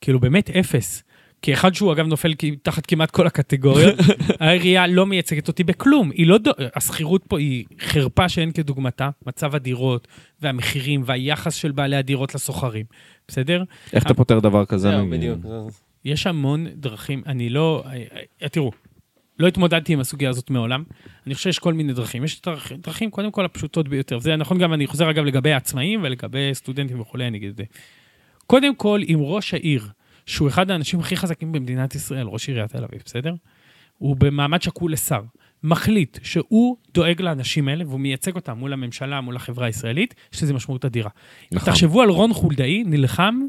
כאילו, 0.00 0.20
באמת 0.20 0.50
אפס. 0.50 1.02
כאחד 1.42 1.74
שהוא 1.74 1.92
אגב 1.92 2.06
נופל 2.06 2.32
תחת 2.62 2.86
כמעט 2.86 3.10
כל 3.10 3.26
הקטגוריות, 3.26 3.94
העירייה 4.40 4.86
לא 4.86 5.06
מייצגת 5.06 5.48
אותי 5.48 5.64
בכלום. 5.64 6.10
היא 6.10 6.26
לא, 6.26 6.38
דו- 6.38 6.50
השכירות 6.76 7.24
פה 7.28 7.38
היא 7.38 7.64
חרפה 7.80 8.28
שאין 8.28 8.52
כדוגמתה, 8.52 9.10
מצב 9.26 9.54
הדירות 9.54 10.08
והמחירים 10.42 11.02
והיחס 11.06 11.54
של 11.54 11.72
בעלי 11.72 11.96
הדירות 11.96 12.34
לסוחרים, 12.34 12.86
בסדר? 13.28 13.62
איך 13.92 14.04
אתה 14.06 14.14
פותר 14.14 14.38
דבר 14.40 14.64
כזה? 14.64 14.90
זהו? 14.90 15.10
בדיוק. 15.10 15.38
יש 16.04 16.26
המון 16.26 16.66
דרכים, 16.74 17.22
אני 17.26 17.48
לא, 17.48 17.82
אה, 17.86 18.02
אה, 18.42 18.48
תראו, 18.48 18.70
לא 19.38 19.46
התמודדתי 19.48 19.92
עם 19.92 20.00
הסוגיה 20.00 20.30
הזאת 20.30 20.50
מעולם, 20.50 20.82
אני 21.26 21.34
חושב 21.34 21.50
שיש 21.50 21.58
כל 21.58 21.74
מיני 21.74 21.92
דרכים. 21.92 22.24
יש 22.24 22.40
דרכ- 22.46 22.72
דרכים, 22.82 23.10
קודם 23.10 23.30
כל, 23.30 23.44
הפשוטות 23.44 23.88
ביותר. 23.88 24.18
זה 24.18 24.36
נכון 24.36 24.58
גם, 24.58 24.74
אני 24.74 24.86
חוזר 24.86 25.10
אגב 25.10 25.24
לגבי 25.24 25.52
העצמאים 25.52 26.00
ולגבי 26.02 26.50
סטודנטים 26.52 27.00
וכולי, 27.00 27.26
אני 27.26 27.38
אגיד 27.38 27.50
את 27.50 27.56
זה. 27.56 27.64
קודם 28.46 28.74
כל, 28.74 29.00
אם 29.08 29.18
ראש 29.20 29.54
העיר 29.54 29.88
שהוא 30.26 30.48
אחד 30.48 30.70
האנשים 30.70 31.00
הכי 31.00 31.16
חזקים 31.16 31.52
במדינת 31.52 31.94
ישראל, 31.94 32.26
ראש 32.26 32.48
עיריית 32.48 32.70
תל 32.72 32.84
אביב, 32.84 33.02
בסדר? 33.04 33.34
הוא 33.98 34.16
במעמד 34.16 34.62
שקול 34.62 34.92
לשר. 34.92 35.22
מחליט 35.62 36.18
שהוא 36.22 36.76
דואג 36.94 37.22
לאנשים 37.22 37.68
האלה 37.68 37.84
והוא 37.86 38.00
מייצג 38.00 38.34
אותם 38.34 38.58
מול 38.58 38.72
הממשלה, 38.72 39.20
מול 39.20 39.36
החברה 39.36 39.66
הישראלית, 39.66 40.14
יש 40.32 40.42
לזה 40.42 40.54
משמעות 40.54 40.84
אדירה. 40.84 41.10
נכון. 41.52 41.72
תחשבו 41.72 42.02
על 42.02 42.08
רון 42.08 42.32
חולדאי 42.32 42.84
נלחם 42.84 43.40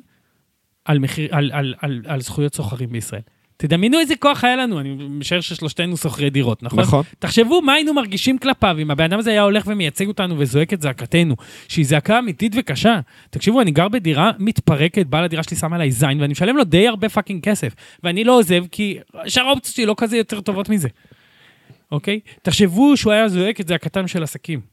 על, 0.86 1.00
מחיר, 1.00 1.36
על, 1.36 1.52
על, 1.54 1.74
על, 1.80 2.02
על 2.06 2.22
זכויות 2.22 2.56
סוחרים 2.56 2.90
בישראל. 2.90 3.22
תדמיינו 3.62 4.00
איזה 4.00 4.16
כוח 4.16 4.44
היה 4.44 4.56
לנו, 4.56 4.80
אני 4.80 4.96
משער 5.10 5.42
ששלושתנו 5.42 5.98
שוכרי 5.98 6.30
דירות, 6.30 6.64
נכון? 6.64 6.80
נכון. 6.80 7.04
תחשבו 7.20 7.62
מה 7.62 7.74
היינו 7.74 7.94
מרגישים 7.94 8.38
כלפיו 8.38 8.76
אם 8.80 8.92
הבן 8.92 9.04
אדם 9.04 9.20
הזה 9.20 9.32
היה 9.32 9.42
הולך 9.42 9.64
ומייצג 9.68 10.08
אותנו 10.08 10.36
וזועק 10.40 10.74
את 10.74 10.82
זעקתנו, 10.82 11.36
שהיא 11.68 11.86
זעקה 11.86 12.20
אמיתית 12.20 12.54
וקשה. 12.56 13.00
תקשיבו, 13.30 13.62
אני 13.62 13.72
גר 13.72 13.88
בדירה 13.88 14.32
מתפרקת, 14.40 15.06
בעל 15.06 15.24
הדירה 15.24 15.44
שלי 15.44 15.58
שם 15.58 15.74
עליי 15.74 15.92
זין, 15.92 16.22
ואני 16.22 16.32
משלם 16.32 16.58
לו 16.58 16.64
די 16.64 16.88
הרבה 16.88 17.10
fucking 17.10 17.44
כסף. 17.44 17.76
ואני 18.04 18.24
לא 18.24 18.38
עוזב, 18.38 18.64
כי 18.72 18.98
שאר 19.28 19.48
האופציות 19.48 19.76
שלי 19.76 19.86
לא 19.86 19.96
כזה 19.98 20.18
יותר 20.18 20.42
טובות 20.42 20.70
מזה. 20.70 20.88
אוקיי? 21.92 22.20
תחשבו 22.42 22.98
שהוא 22.98 23.14
היה 23.14 23.28
זועק 23.30 23.62
את 23.62 23.68
זעקתם 23.68 24.08
של 24.08 24.24
עסקים. 24.24 24.71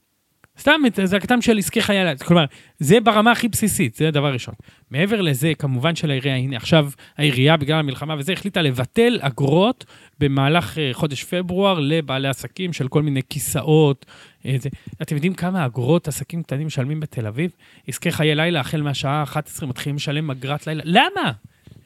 סתם 0.58 0.80
את 0.86 1.00
זעקתם 1.04 1.42
של 1.42 1.58
עסקי 1.58 1.82
חייל. 1.82 2.16
כלומר, 2.16 2.44
זה 2.78 3.00
ברמה 3.00 3.32
הכי 3.32 3.48
בסיסית, 3.48 3.94
זה 3.94 4.08
הדבר 4.08 4.26
הראשון. 4.26 4.54
מעבר 4.90 5.20
לזה, 5.20 5.52
כמובן 5.58 5.96
של 5.96 6.10
העירייה, 6.10 6.36
הנה 6.36 6.56
עכשיו 6.56 6.90
העירייה 7.18 7.56
בגלל 7.56 7.78
המלחמה 7.78 8.14
וזה 8.18 8.32
החליטה 8.32 8.62
לבטל 8.62 9.18
אגרות 9.22 9.84
במהלך 10.20 10.78
אה, 10.78 10.90
חודש 10.92 11.24
פברואר 11.24 11.80
לבעלי 11.80 12.28
עסקים 12.28 12.72
של 12.72 12.88
כל 12.88 13.02
מיני 13.02 13.20
כיסאות. 13.30 14.06
אה, 14.46 14.56
זה. 14.58 14.68
אתם 15.02 15.14
יודעים 15.14 15.34
כמה 15.34 15.66
אגרות 15.66 16.08
עסקים 16.08 16.42
קטנים 16.42 16.66
משלמים 16.66 17.00
בתל 17.00 17.26
אביב? 17.26 17.50
עסקי 17.88 18.10
חיי 18.10 18.34
לילה, 18.34 18.60
החל 18.60 18.82
מהשעה 18.82 19.22
11 19.22 19.68
מתחילים 19.68 19.96
לשלם 19.96 20.30
אגרת 20.30 20.66
לילה. 20.66 20.82
למה? 20.84 21.32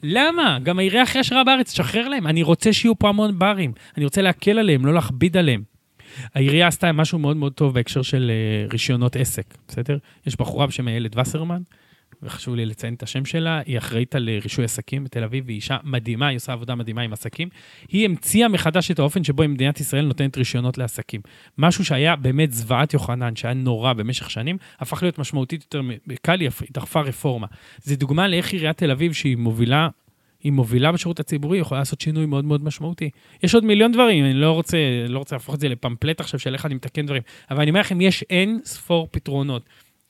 למה? 0.03 0.57
גם 0.63 0.79
העירייה 0.79 1.03
הכי 1.03 1.19
עשירה 1.19 1.43
בארץ, 1.43 1.71
תשחרר 1.71 2.07
להם. 2.07 2.27
אני 2.27 2.43
רוצה 2.43 2.73
שיהיו 2.73 2.99
פה 2.99 3.09
המון 3.09 3.39
ברים. 3.39 3.71
אני 3.97 4.05
רוצה 4.05 4.21
להקל 4.21 4.59
עליהם, 4.59 4.85
לא 4.85 4.93
להכביד 4.93 5.37
עליהם. 5.37 5.72
העירייה 6.35 6.67
עשתה 6.67 6.91
משהו 6.91 7.19
מאוד 7.19 7.37
מאוד 7.37 7.53
טוב 7.53 7.73
בהקשר 7.73 8.01
של 8.01 8.31
אה, 8.31 8.67
רישיונות 8.71 9.15
עסק, 9.15 9.45
בסדר? 9.67 9.97
יש 10.27 10.35
בחורה 10.35 10.67
בשם 10.67 10.87
איילת 10.87 11.17
וסרמן, 11.17 11.61
וחשוב 12.23 12.55
לי 12.55 12.65
לציין 12.65 12.93
את 12.93 13.03
השם 13.03 13.25
שלה, 13.25 13.61
היא 13.65 13.77
אחראית 13.77 14.15
על 14.15 14.29
אה, 14.29 14.39
רישוי 14.43 14.65
עסקים 14.65 15.03
בתל 15.03 15.23
אביב, 15.23 15.43
והיא 15.45 15.55
אישה 15.55 15.77
מדהימה, 15.83 16.27
היא 16.27 16.35
עושה 16.35 16.53
עבודה 16.53 16.75
מדהימה 16.75 17.01
עם 17.01 17.13
עסקים. 17.13 17.49
היא 17.89 18.05
המציאה 18.05 18.47
מחדש 18.47 18.91
את 18.91 18.99
האופן 18.99 19.23
שבו 19.23 19.43
מדינת 19.47 19.79
ישראל 19.79 20.05
נותנת 20.05 20.37
רישיונות 20.37 20.77
לעסקים. 20.77 21.21
משהו 21.57 21.85
שהיה 21.85 22.15
באמת 22.15 22.51
זוועת 22.51 22.93
יוחנן, 22.93 23.35
שהיה 23.35 23.53
נורא 23.53 23.93
במשך 23.93 24.29
שנים, 24.29 24.57
הפך 24.79 25.03
להיות 25.03 25.19
משמעותית 25.19 25.61
יותר, 25.61 25.81
קל 26.21 26.39
היא 26.39 26.49
דחפה 26.71 27.01
רפורמה. 27.01 27.47
זה 27.83 27.95
דוגמה 27.95 28.27
לאיך 28.27 28.53
עיריית 28.53 28.77
תל 28.77 28.91
אביב, 28.91 29.13
שהיא 29.13 29.37
מובילה 29.37 29.87
היא 30.43 30.51
מובילה 30.51 30.91
בשירות 30.91 31.19
הציבורי, 31.19 31.57
יכולה 31.57 31.79
לעשות 31.81 32.01
שינוי 32.01 32.25
מאוד 32.25 32.45
מאוד 32.45 32.63
משמעותי. 32.63 33.09
יש 33.43 33.55
עוד 33.55 33.65
מיליון 33.65 33.91
דברים, 33.91 34.25
אני 34.25 34.33
לא 34.33 34.51
רוצה, 34.51 34.77
לא 35.07 35.19
רוצה 35.19 35.35
להפוך 35.35 35.55
את 35.55 35.59
זה 35.59 35.69
לפמפלט 35.69 36.19
עכשיו 36.19 36.39
של 36.39 36.53
איך 36.53 36.65
אני 36.65 36.75
מתקן 36.75 37.05
דברים, 37.05 37.21
אבל 37.51 37.61
אני 37.61 37.69
אומר 37.69 37.79
לכם, 37.79 38.01
יש 38.01 38.23
אין 38.29 38.59
ספור 38.63 39.07
פתרונות 39.11 39.63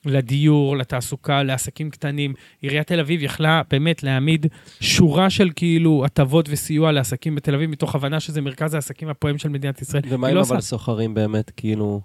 לדיור, 0.06 0.76
לתעסוקה, 0.76 1.42
לעסקים 1.42 1.90
קטנים. 1.90 2.34
עיריית 2.60 2.86
תל 2.86 3.00
אביב 3.00 3.22
יכלה 3.22 3.62
באמת 3.70 4.02
להעמיד 4.02 4.46
שורה 4.80 5.30
של 5.30 5.50
כאילו 5.56 6.04
הטבות 6.04 6.48
וסיוע 6.48 6.92
לעסקים 6.92 7.34
בתל 7.34 7.54
אביב, 7.54 7.70
מתוך 7.70 7.94
הבנה 7.94 8.20
שזה 8.20 8.40
מרכז 8.40 8.74
העסקים 8.74 9.08
הפועם 9.08 9.38
של 9.38 9.48
מדינת 9.48 9.82
ישראל. 9.82 10.02
ומה 10.08 10.26
היא 10.26 10.32
אם 10.32 10.38
לא 10.38 10.42
אבל. 10.42 10.60
סוחרים 10.60 11.14
באמת, 11.14 11.50
כאילו... 11.56 12.00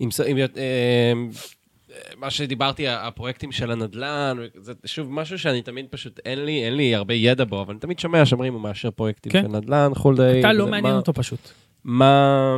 אם, 0.00 0.08
אם, 0.28 0.36
אה, 0.38 1.12
מה 2.16 2.30
שדיברתי, 2.30 2.88
הפרויקטים 2.88 3.52
של 3.52 3.70
הנדל"ן, 3.70 4.36
זה 4.54 4.72
שוב 4.84 5.12
משהו 5.12 5.38
שאני 5.38 5.62
תמיד 5.62 5.86
פשוט, 5.90 6.20
אין 6.24 6.44
לי, 6.44 6.64
אין 6.64 6.76
לי 6.76 6.94
הרבה 6.94 7.14
ידע 7.14 7.44
בו, 7.44 7.60
אבל 7.62 7.70
אני 7.72 7.80
תמיד 7.80 7.98
שומע 7.98 8.26
שאומרים, 8.26 8.52
הוא 8.54 8.60
מאשר 8.60 8.90
פרויקטים 8.90 9.32
כן. 9.32 9.42
של 9.42 9.48
נדל"ן, 9.48 9.90
חולדאי. 9.94 10.40
אתה 10.40 10.52
לא 10.52 10.66
מעניין 10.66 10.92
מה- 10.92 10.98
אותו 10.98 11.12
פשוט. 11.12 11.38
מה... 11.84 12.56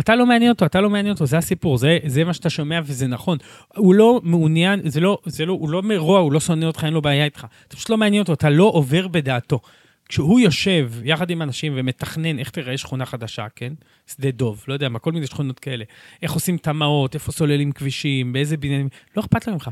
אתה 0.00 0.16
לא 0.16 0.26
מעניין 0.26 0.50
אותו, 0.52 0.66
אתה 0.66 0.80
לא 0.80 0.90
מעניין 0.90 1.14
אותו, 1.14 1.26
זה 1.26 1.38
הסיפור, 1.38 1.78
זה, 1.78 1.98
זה 2.06 2.24
מה 2.24 2.32
שאתה 2.34 2.50
שומע 2.50 2.80
וזה 2.84 3.06
נכון. 3.06 3.38
הוא 3.76 3.94
לא 3.94 4.20
מעוניין, 4.22 4.80
זה 4.84 5.00
לא, 5.00 5.18
זה 5.26 5.46
לא, 5.46 5.52
הוא 5.52 5.70
לא 5.70 5.82
מרוע, 5.82 6.20
הוא 6.20 6.32
לא 6.32 6.40
שונא 6.40 6.64
אותך, 6.64 6.84
אין 6.84 6.92
לו 6.92 7.02
בעיה 7.02 7.24
איתך. 7.24 7.46
אתה 7.68 7.76
פשוט 7.76 7.90
לא 7.90 7.96
מעניין 7.96 8.22
אותו, 8.22 8.32
אתה 8.32 8.50
לא 8.50 8.64
עובר 8.64 9.08
בדעתו. 9.08 9.60
כשהוא 10.08 10.40
יושב 10.40 10.92
יחד 11.04 11.30
עם 11.30 11.42
אנשים 11.42 11.72
ומתכנן 11.76 12.38
איך 12.38 12.50
תראה 12.50 12.78
שכונה 12.78 13.06
חדשה, 13.06 13.46
כן? 13.56 13.72
שדה 14.06 14.30
דוב, 14.30 14.64
לא 14.68 14.72
יודע 14.74 14.88
מה, 14.88 14.98
כל 14.98 15.12
מיני 15.12 15.26
שכונות 15.26 15.58
כאלה. 15.58 15.84
איך 16.22 16.32
עושים 16.32 16.58
תמ"אות, 16.58 17.14
איפה 17.14 17.32
סוללים 17.32 17.72
כבישים, 17.72 18.32
באיזה 18.32 18.56
בניינים, 18.56 18.88
לא 19.16 19.20
אכפת 19.20 19.46
לו 19.46 19.52
ממך. 19.52 19.70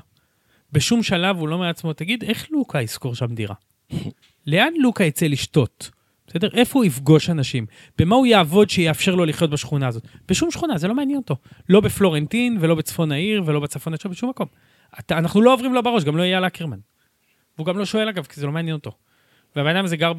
בשום 0.72 1.02
שלב 1.02 1.36
הוא 1.36 1.48
לא 1.48 1.54
אומר 1.54 1.66
לעצמו, 1.66 1.92
תגיד, 1.92 2.24
איך 2.24 2.46
לוקה 2.50 2.82
ישכור 2.82 3.14
שם 3.14 3.34
דירה? 3.34 3.54
לאן 4.46 4.72
לוקה 4.78 5.04
יצא 5.04 5.26
לשתות? 5.26 5.90
בסדר? 6.26 6.48
איפה 6.54 6.78
הוא 6.78 6.84
יפגוש 6.84 7.30
אנשים? 7.30 7.66
במה 7.98 8.16
הוא 8.16 8.26
יעבוד 8.26 8.70
שיאפשר 8.70 9.14
לו 9.14 9.24
לחיות 9.24 9.50
בשכונה 9.50 9.88
הזאת? 9.88 10.06
בשום 10.28 10.50
שכונה, 10.50 10.78
זה 10.78 10.88
לא 10.88 10.94
מעניין 10.94 11.18
אותו. 11.18 11.36
לא 11.68 11.80
בפלורנטין, 11.80 12.58
ולא 12.60 12.74
בצפון 12.74 13.12
העיר, 13.12 13.42
ולא 13.46 13.60
בצפון 13.60 13.94
עכשיו, 13.94 14.10
בשום 14.10 14.30
מקום. 14.30 14.46
אתה, 14.98 15.18
אנחנו 15.18 15.42
לא 15.42 15.52
עוברים 15.52 15.74
לו 15.74 15.82
בראש, 15.82 16.04
גם 16.04 16.16
לא 16.16 16.22
אייל 16.22 16.46
אקרמן. 16.46 16.78
והוא 17.56 17.66
גם 17.66 17.78
לא 17.78 17.84
שואל 17.84 18.08
אגב, 18.08 18.24
כי 18.24 18.40
זה 18.40 18.46
לא 18.46 18.52
מעניין 18.52 18.76
אותו. 18.76 18.92
והבן 19.56 19.76
אדם 19.76 19.84
הזה 19.84 19.96
גר 19.96 20.12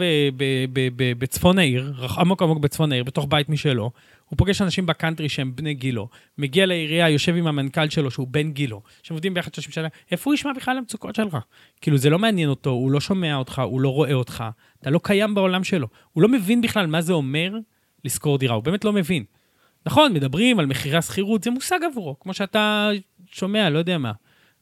בצפון 1.18 1.60
העיר, 1.60 1.94
עמוק 2.18 2.42
עמוק 2.42 2.58
בצפון 2.58 2.92
העיר, 2.92 3.04
בתוך 3.04 3.26
בית 3.30 3.50
משלו. 3.50 3.92
הוא 4.30 4.38
פוגש 4.38 4.62
אנשים 4.62 4.86
בקאנטרי 4.86 5.30
שהם 5.30 5.56
בני 5.56 5.74
גילו, 5.74 6.08
מגיע 6.38 6.66
לעירייה, 6.66 7.10
יושב 7.10 7.36
עם 7.36 7.48
המנכ"ל 7.48 7.90
שלו, 7.90 8.12
שהוא 8.12 8.28
בן 8.32 8.52
גילו, 8.52 8.82
שהם 9.04 9.16
עובדים 9.16 9.34
ביחד 9.34 9.54
30 9.54 9.72
שנה, 9.72 9.88
איפה 10.12 10.30
הוא 10.30 10.34
ישמע 10.34 10.54
בכלל 10.54 10.78
המצוקות 10.78 11.16
שלך? 11.16 11.38
כאילו, 11.82 11.98
זה 11.98 12.10
לא 12.10 12.20
מעניין 12.20 12.50
אותו, 12.50 12.70
הוא 12.70 12.92
לא 12.92 13.00
שומע 13.00 13.36
אותך, 13.36 13.62
הוא 13.66 13.82
לא 13.82 13.90
רואה 13.90 14.14
אותך, 14.14 14.44
אתה 14.82 14.90
לא 14.90 15.00
קיים 15.04 15.36
בעולם 15.36 15.64
שלו. 15.64 15.88
הוא 16.14 16.22
לא 16.22 16.28
מבין 16.28 16.62
בכלל 16.62 16.88
מה 16.88 17.02
זה 17.02 17.14
אומר 17.14 17.54
לשכור 18.06 18.38
דירה, 18.38 18.56
הוא 18.56 18.64
באמת 18.64 18.86
לא 18.86 18.94
מבין. 18.94 19.24
נכון, 19.86 20.14
מדברים 20.14 20.60
על 20.60 20.66
מחירי 20.66 20.98
השכירות, 20.98 21.44
זה 21.44 21.52
מושג 21.52 21.80
עבורו, 21.92 22.20
כמו 22.20 22.34
שאתה 22.34 22.90
שומע, 23.32 23.70
לא 23.70 23.78
יודע 23.78 23.98
מה. 23.98 24.12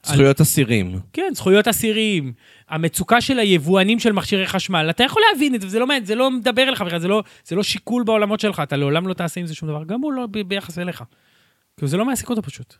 זכויות 0.05 0.41
אסירים. 0.41 0.99
כן, 1.13 1.31
זכויות 1.33 1.67
אסירים, 1.67 2.33
המצוקה 2.69 3.21
של 3.21 3.39
היבואנים 3.39 3.99
של 3.99 4.11
מכשירי 4.11 4.47
חשמל, 4.47 4.87
אתה 4.89 5.03
יכול 5.03 5.21
להבין 5.31 5.55
את 5.55 5.61
זה, 5.61 5.67
וזה 5.67 5.79
לא, 5.79 5.85
זה 6.03 6.15
לא 6.15 6.31
מדבר 6.31 6.63
אליך 6.63 6.81
בכלל, 6.81 6.99
זה 6.99 7.07
לא, 7.07 7.23
זה 7.45 7.55
לא 7.55 7.63
שיקול 7.63 8.03
בעולמות 8.03 8.39
שלך, 8.39 8.59
אתה 8.59 8.75
לעולם 8.77 9.07
לא 9.07 9.13
תעשה 9.13 9.41
עם 9.41 9.47
זה 9.47 9.55
שום 9.55 9.69
דבר, 9.69 9.83
גם 9.83 10.01
הוא 10.01 10.13
לא 10.13 10.25
ב- 10.31 10.41
ביחס 10.41 10.79
אליך. 10.79 11.03
כאילו 11.77 11.87
זה 11.87 11.97
לא 11.97 12.05
מעסיק 12.05 12.29
אותו 12.29 12.41
פשוט. 12.41 12.75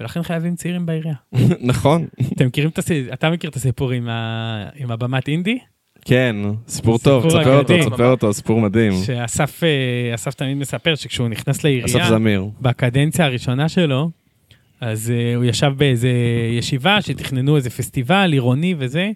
ולכן 0.00 0.22
חייבים 0.22 0.56
צעירים 0.56 0.86
בעירייה. 0.86 1.14
נכון. 1.60 2.06
אתם 2.32 2.46
מכירים 2.46 2.70
את 2.70 2.78
הסיפור, 2.78 3.12
אתה 3.12 3.30
מכיר 3.30 3.50
את 3.50 3.56
הסיפור 3.56 3.92
עם, 3.92 4.08
ה... 4.08 4.68
עם 4.76 4.90
הבמת 4.90 5.28
אינדי? 5.28 5.58
כן, 6.04 6.36
סיפור 6.68 6.98
טוב, 6.98 7.26
תספר 7.26 7.58
אותו. 7.58 7.74
תספר 7.78 8.10
אותו, 8.10 8.32
סיפור 8.32 8.60
מדהים. 8.60 8.92
שאסף 9.06 9.64
אה, 10.26 10.32
תמיד 10.36 10.56
מספר 10.56 10.94
שכשהוא 10.94 11.28
נכנס 11.28 11.64
לעירייה, 11.64 11.86
אסף 11.86 12.08
זמיר. 12.08 12.46
בקדנציה 12.60 13.24
הראשונה 13.24 13.68
שלו, 13.68 14.10
אז 14.80 15.12
uh, 15.12 15.36
הוא 15.36 15.44
ישב 15.44 15.72
באיזה 15.76 16.10
ישיבה 16.58 17.02
שתכננו 17.02 17.56
איזה 17.56 17.70
פסטיבל 17.70 18.32
עירוני 18.32 18.74
וזה, 18.78 19.10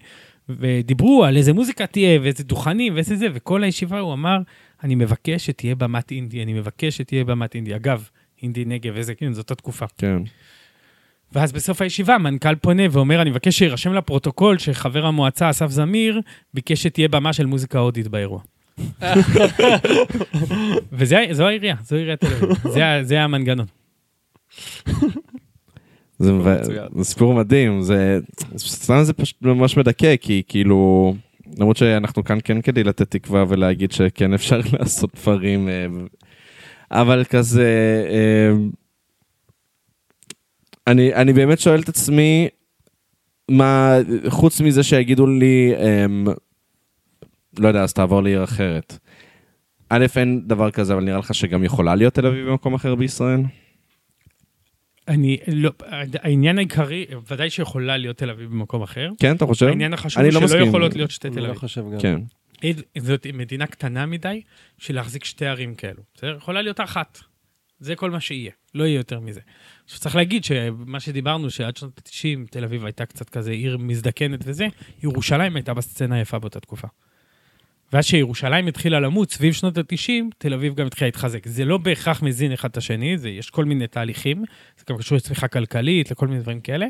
ודיברו 0.48 1.24
על 1.24 1.36
איזה 1.36 1.52
מוזיקה 1.52 1.86
תהיה 1.86 2.20
ואיזה 2.20 2.44
דוכנים 2.44 2.94
ואיזה 2.94 3.16
זה, 3.16 3.26
וכל 3.34 3.64
הישיבה 3.64 4.00
הוא 4.00 4.12
אמר, 4.12 4.38
אני 4.84 4.94
מבקש 4.94 5.46
שתהיה 5.46 5.74
במת 5.74 6.10
אינדי, 6.10 6.42
אני 6.42 6.52
מבקש 6.52 6.96
שתהיה 6.96 7.24
במת 7.24 7.54
אינדי. 7.54 7.76
אגב, 7.76 8.08
אינדי 8.42 8.64
נגב, 8.64 8.96
איזה, 8.96 9.14
כן, 9.14 9.32
זאת 9.32 9.50
התקופה. 9.50 9.86
כן. 9.98 10.22
ואז 11.32 11.52
בסוף 11.52 11.82
הישיבה 11.82 12.14
המנכ"ל 12.14 12.54
פונה 12.54 12.82
ואומר, 12.90 13.22
אני 13.22 13.30
מבקש 13.30 13.58
שיירשם 13.58 13.92
לפרוטוקול 13.92 14.58
שחבר 14.58 15.06
המועצה 15.06 15.50
אסף 15.50 15.70
זמיר 15.70 16.20
ביקש 16.54 16.82
שתהיה 16.82 17.08
במה 17.08 17.32
של 17.32 17.46
מוזיקה 17.46 17.78
הודית 17.78 18.08
באירוע. 18.08 18.40
וזו 20.92 21.16
העירייה, 21.46 21.76
זו 21.82 21.96
עיריית 21.96 22.20
תל 22.20 22.26
אביב, 22.26 23.02
זה 23.02 23.22
המנגנון. 23.22 23.66
זה 26.20 26.32
מצוין. 26.32 26.86
זה 26.96 27.04
סיפור 27.04 27.34
מדהים, 27.34 27.82
זה 27.82 28.18
סתם 28.58 29.02
זה 29.02 29.12
פשוט 29.12 29.42
ממש 29.42 29.76
מדכא, 29.76 30.16
כי 30.16 30.42
כאילו, 30.48 31.14
למרות 31.58 31.76
שאנחנו 31.76 32.24
כאן 32.24 32.38
כן 32.44 32.60
כדי 32.60 32.84
לתת 32.84 33.10
תקווה 33.10 33.44
ולהגיד 33.48 33.92
שכן 33.92 34.34
אפשר 34.34 34.60
לעשות 34.78 35.10
דברים, 35.14 35.68
אה, 35.68 35.86
אבל 36.90 37.24
כזה, 37.24 38.04
אה, 38.10 38.56
אני, 40.86 41.14
אני 41.14 41.32
באמת 41.32 41.60
שואל 41.60 41.80
את 41.80 41.88
עצמי, 41.88 42.48
מה, 43.50 43.96
חוץ 44.28 44.60
מזה 44.60 44.82
שיגידו 44.82 45.26
לי, 45.26 45.72
אמ, 45.78 46.26
לא 47.58 47.68
יודע, 47.68 47.82
אז 47.82 47.92
תעבור 47.92 48.22
לעיר 48.22 48.44
אחרת. 48.44 48.98
א', 49.88 50.06
אין 50.16 50.42
דבר 50.46 50.70
כזה, 50.70 50.92
אבל 50.92 51.04
נראה 51.04 51.18
לך 51.18 51.34
שגם 51.34 51.64
יכולה 51.64 51.94
להיות 51.94 52.14
תל 52.14 52.26
אביב 52.26 52.48
במקום 52.48 52.74
אחר 52.74 52.94
בישראל? 52.94 53.40
אני 55.10 55.38
לא, 55.46 55.70
העניין 56.22 56.58
העיקרי, 56.58 57.06
ודאי 57.30 57.50
שיכולה 57.50 57.96
להיות 57.96 58.16
תל 58.16 58.30
אביב 58.30 58.50
במקום 58.50 58.82
אחר. 58.82 59.10
כן, 59.20 59.36
אתה 59.36 59.46
חושב? 59.46 59.66
העניין 59.66 59.92
החשוב 59.94 60.20
אני 60.20 60.28
הוא 60.28 60.34
לא 60.34 60.40
שלא 60.40 60.46
מסכים. 60.46 60.68
יכולות 60.68 60.94
להיות 60.94 61.10
שתי 61.10 61.28
תל 61.30 61.34
אני 61.34 61.42
לא 61.42 61.48
אביב. 61.48 61.58
חושב 61.58 61.84
גם. 61.92 61.98
כן. 62.00 62.20
זאת 62.98 63.26
מדינה 63.34 63.66
קטנה 63.66 64.06
מדי 64.06 64.42
של 64.78 64.94
להחזיק 64.94 65.24
שתי 65.24 65.46
ערים 65.46 65.74
כאלו. 65.74 66.02
בסדר? 66.14 66.36
יכולה 66.36 66.62
להיות 66.62 66.80
אחת. 66.80 67.18
זה 67.78 67.96
כל 67.96 68.10
מה 68.10 68.20
שיהיה, 68.20 68.52
לא 68.74 68.84
יהיה 68.84 68.96
יותר 68.96 69.20
מזה. 69.20 69.40
עכשיו 69.84 70.00
צריך 70.00 70.16
להגיד 70.16 70.44
שמה 70.44 71.00
שדיברנו, 71.00 71.50
שעד 71.50 71.76
שנות 71.76 71.98
ה-90 71.98 72.50
תל 72.50 72.64
אביב 72.64 72.84
הייתה 72.84 73.06
קצת 73.06 73.30
כזה 73.30 73.50
עיר 73.50 73.78
מזדקנת 73.78 74.40
וזה, 74.44 74.66
ירושלים 75.02 75.56
הייתה 75.56 75.74
בסצנה 75.74 76.16
היפה 76.16 76.38
באותה 76.38 76.60
תקופה. 76.60 76.88
ואז 77.92 78.04
שירושלים 78.04 78.66
התחילה 78.66 79.00
למות 79.00 79.30
סביב 79.30 79.52
שנות 79.52 79.78
ה-90, 79.78 80.12
תל 80.38 80.54
אביב 80.54 80.74
גם 80.74 80.86
התחילה 80.86 81.06
להתחזק. 81.08 81.46
זה 81.48 81.64
לא 81.64 81.78
בהכרח 81.78 82.22
מזין 82.22 82.52
אחד 82.52 82.68
את 82.70 82.76
השני, 82.76 83.18
זה, 83.18 83.28
יש 83.28 83.50
כל 83.50 83.64
מיני 83.64 83.86
תהליכים, 83.86 84.44
זה 84.78 84.84
גם 84.88 84.98
קשור 84.98 85.16
לצמיחה 85.16 85.48
כלכלית, 85.48 86.10
לכל 86.10 86.26
מיני 86.26 86.40
דברים 86.40 86.60
כאלה, 86.60 86.86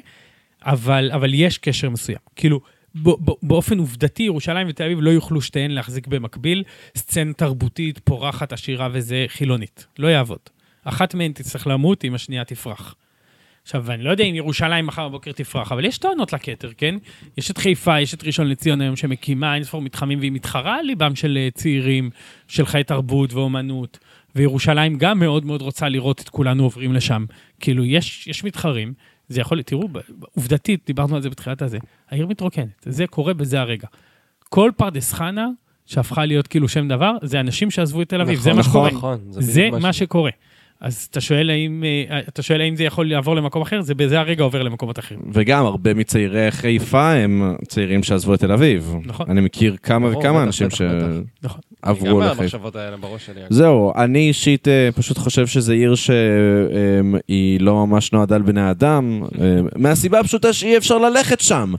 אבל, 0.62 1.10
אבל 1.14 1.34
יש 1.34 1.58
קשר 1.58 1.90
מסוים. 1.90 2.18
כאילו, 2.36 2.60
ב, 2.94 3.08
ב, 3.08 3.30
באופן 3.42 3.78
עובדתי, 3.78 4.22
ירושלים 4.22 4.66
ותל 4.70 4.84
אביב 4.84 4.98
לא 5.00 5.10
יוכלו 5.10 5.42
שתיהן 5.42 5.70
להחזיק 5.70 6.06
במקביל 6.06 6.64
סצנה 6.96 7.32
תרבותית, 7.32 7.98
פורחת, 7.98 8.52
עשירה 8.52 8.88
וזה 8.92 9.24
חילונית. 9.28 9.86
לא 9.98 10.08
יעבוד. 10.08 10.38
אחת 10.84 11.14
מהן 11.14 11.32
תצטרך 11.32 11.66
למות, 11.66 12.04
אם 12.04 12.14
השנייה 12.14 12.44
תפרח. 12.44 12.94
עכשיו, 13.70 13.92
אני 13.92 14.02
לא 14.02 14.10
יודע 14.10 14.24
אם 14.24 14.34
ירושלים 14.34 14.86
מחר 14.86 15.08
בבוקר 15.08 15.32
תפרח, 15.32 15.72
אבל 15.72 15.84
יש 15.84 15.98
טענות 15.98 16.32
לכתר, 16.32 16.70
כן? 16.76 16.94
יש 17.36 17.50
את 17.50 17.58
חיפה, 17.58 18.00
יש 18.00 18.14
את 18.14 18.24
ראשון 18.24 18.46
לציון 18.46 18.80
היום 18.80 18.96
שמקימה 18.96 19.54
אין 19.54 19.64
ספור 19.64 19.82
מתחמים, 19.82 20.18
והיא 20.18 20.32
מתחרה 20.32 20.78
על 20.78 20.84
ליבם 20.84 21.16
של 21.16 21.38
אה, 21.40 21.48
צעירים, 21.54 22.10
של 22.48 22.66
חיי 22.66 22.84
תרבות 22.84 23.32
ואומנות, 23.32 23.98
וירושלים 24.36 24.98
גם 24.98 25.18
מאוד 25.18 25.44
מאוד 25.44 25.62
רוצה 25.62 25.88
לראות 25.88 26.20
את 26.20 26.28
כולנו 26.28 26.62
עוברים 26.62 26.92
לשם. 26.92 27.24
כאילו, 27.60 27.84
יש, 27.84 28.26
יש 28.26 28.44
מתחרים, 28.44 28.92
זה 29.28 29.40
יכול 29.40 29.56
להיות, 29.56 29.66
תראו, 29.66 29.88
עובדתית, 30.34 30.80
דיברנו 30.86 31.16
על 31.16 31.22
זה 31.22 31.30
בתחילת 31.30 31.62
הזה, 31.62 31.78
העיר 32.10 32.26
מתרוקנת, 32.26 32.86
זה 32.86 33.06
קורה 33.06 33.34
בזה 33.34 33.60
הרגע. 33.60 33.86
כל 34.48 34.70
פרדס 34.76 35.12
חנה, 35.12 35.46
שהפכה 35.86 36.24
להיות 36.24 36.46
כאילו 36.46 36.68
שם 36.68 36.88
דבר, 36.88 37.12
זה 37.22 37.40
אנשים 37.40 37.70
שעזבו 37.70 38.02
את 38.02 38.08
תל 38.08 38.20
אביב, 38.20 38.38
זה 38.38 38.52
מה 38.52 38.58
נכון, 38.58 38.90
שקורה. 38.90 38.90
נכון, 38.90 39.18
זה 39.30 39.62
בדיוק 39.62 39.82
מה 39.82 39.92
שקורה. 39.92 40.30
אז 40.80 41.08
אתה 41.10 41.20
שואל 41.20 41.50
האם, 41.50 41.84
אה, 42.10 42.20
אתה 42.28 42.42
שואל 42.42 42.60
האם 42.60 42.76
זה 42.76 42.84
יכול 42.84 43.10
לעבור 43.10 43.36
למקום 43.36 43.62
אחר, 43.62 43.80
זה 43.80 43.94
בזה 43.94 44.20
הרגע 44.20 44.44
עובר 44.44 44.62
למקומות 44.62 44.98
אחרים. 44.98 45.20
וגם 45.32 45.66
הרבה 45.66 45.94
מצעירי 45.94 46.50
חיפה 46.50 47.12
הם 47.12 47.56
צעירים 47.68 48.02
שעזבו 48.02 48.34
את 48.34 48.40
תל 48.40 48.52
אביב. 48.52 48.94
נכון. 49.04 49.26
אני 49.30 49.40
מכיר 49.40 49.76
כמה 49.82 50.10
ברור, 50.10 50.20
וכמה 50.20 50.38
בטח, 50.38 50.46
אנשים. 50.46 50.66
נכון. 51.42 51.60
שעברו 51.84 52.20
גם 52.20 52.26
לחיפה. 52.26 52.42
המחשבות 52.42 52.76
האלה 52.76 52.96
בראש 52.96 53.26
שלי. 53.26 53.40
זהו, 53.50 53.92
אני 53.96 54.28
אישית 54.28 54.68
אה, 54.68 54.88
פשוט 54.94 55.18
חושב 55.18 55.46
שזו 55.46 55.72
עיר 55.72 55.94
שהיא 55.94 57.60
לא 57.60 57.86
ממש 57.86 58.12
נועדה 58.12 58.36
לבני 58.36 58.70
אדם, 58.70 59.22
אה, 59.40 59.60
מהסיבה 59.76 60.20
הפשוטה 60.20 60.52
שאי 60.52 60.76
אפשר 60.76 60.98
ללכת 60.98 61.40
שם. 61.40 61.74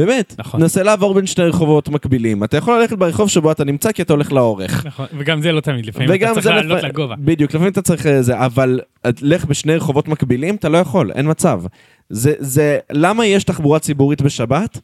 באמת, 0.00 0.34
נכון. 0.38 0.62
נסה 0.62 0.82
לעבור 0.82 1.14
בין 1.14 1.26
שני 1.26 1.44
רחובות 1.44 1.88
מקבילים. 1.88 2.44
אתה 2.44 2.56
יכול 2.56 2.80
ללכת 2.80 2.96
ברחוב 2.98 3.28
שבו 3.30 3.52
אתה 3.52 3.64
נמצא 3.64 3.92
כי 3.92 4.02
אתה 4.02 4.12
הולך 4.12 4.32
לאורך. 4.32 4.86
נכון, 4.86 5.06
וגם 5.18 5.42
זה 5.42 5.52
לא 5.52 5.60
תמיד, 5.60 5.86
לפעמים 5.86 6.10
אתה 6.14 6.34
צריך 6.34 6.46
לעלות 6.46 6.78
לפ- 6.78 6.84
לגובה. 6.84 7.14
בדיוק, 7.18 7.50
לפעמים 7.50 7.72
אתה 7.72 7.82
צריך 7.82 8.06
אה, 8.06 8.22
זה, 8.22 8.44
אבל 8.44 8.80
אה, 9.06 9.10
לך 9.22 9.44
בשני 9.44 9.76
רחובות 9.76 10.08
מקבילים, 10.08 10.54
אתה 10.54 10.68
לא 10.68 10.78
יכול, 10.78 11.12
אין 11.14 11.30
מצב. 11.30 11.62
זה, 12.10 12.32
זה, 12.38 12.78
למה 12.92 13.26
יש 13.26 13.44
תחבורה 13.44 13.78
ציבורית 13.78 14.22
בשבת? 14.22 14.78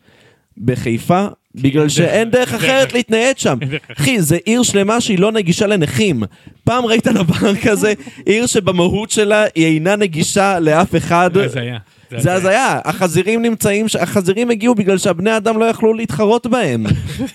בחיפה? 0.59 1.27
בגלל 1.55 1.81
אין 1.83 1.89
שאין 1.89 2.31
דרך- 2.31 2.53
דרך 2.53 2.55
אחרת 2.55 2.93
להתנייד 2.93 3.39
שם. 3.39 3.59
אחי, 3.99 4.21
זה 4.23 4.39
עיר 4.45 4.63
שלמה 4.63 5.01
שהיא 5.01 5.19
לא 5.19 5.33
נגישה 5.33 5.67
לנכים. 5.67 6.23
פעם 6.65 6.85
ראית 6.87 7.07
דבר 7.07 7.55
כזה? 7.65 7.93
עיר 8.27 8.47
שבמהות 8.47 9.11
שלה 9.11 9.45
היא 9.55 9.67
אינה 9.67 9.97
נגישה 9.97 10.59
לאף 10.61 10.97
אחד. 10.97 11.31
זה 11.35 11.45
הזיה. 11.45 11.79
זה 12.17 12.33
הזיה, 12.33 12.79
החזירים 12.85 13.43
נמצאים, 13.43 13.87
החזירים 14.01 14.51
הגיעו 14.51 14.75
בגלל 14.75 14.99
שהבני 14.99 15.37
אדם 15.37 15.59
לא 15.61 15.65
יכלו 15.65 15.95
להתחרות 15.95 16.47
בהם. 16.47 16.87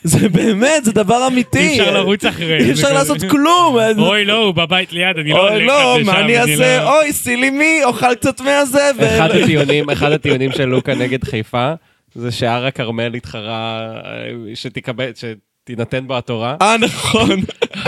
זה 0.03 0.29
באמת, 0.29 0.85
זה 0.85 0.91
דבר 0.91 1.27
אמיתי. 1.27 1.59
אי 1.59 1.79
אפשר 1.79 1.93
לרוץ 1.93 2.25
אחריהם. 2.25 2.61
אי 2.65 2.71
אפשר 2.71 2.93
לעשות 2.93 3.17
כלום. 3.29 3.75
אוי, 3.97 4.25
לא, 4.25 4.45
הוא 4.45 4.53
בבית 4.53 4.93
ליד, 4.93 5.17
אני 5.17 5.29
לא 5.29 5.49
הולך 5.49 5.63
לא, 5.67 5.95
עד 5.95 6.01
לשם, 6.01 6.11
מה 6.11 6.19
אני 6.19 6.37
אעשה? 6.37 6.77
לא- 6.83 6.99
אוי, 6.99 7.13
סילימי, 7.13 7.79
אוכל 7.83 8.15
קצת 8.15 8.41
מהזבל. 8.41 9.05
אחד 9.17 9.29
הטיעונים, 9.31 9.89
אחד 9.89 10.11
הטיעונים 10.11 10.51
של 10.51 10.65
לוקה 10.65 10.95
נגד 10.95 11.23
חיפה, 11.23 11.73
זה 12.15 12.31
שהר 12.31 12.65
הכרמל 12.65 13.13
התחרה, 13.13 13.91
אה, 14.05 14.31
שתקבל, 14.55 15.11
שתינתן 15.15 16.07
בו 16.07 16.17
התורה, 16.17 16.55
אה, 16.61 16.75
נכון. 16.77 17.29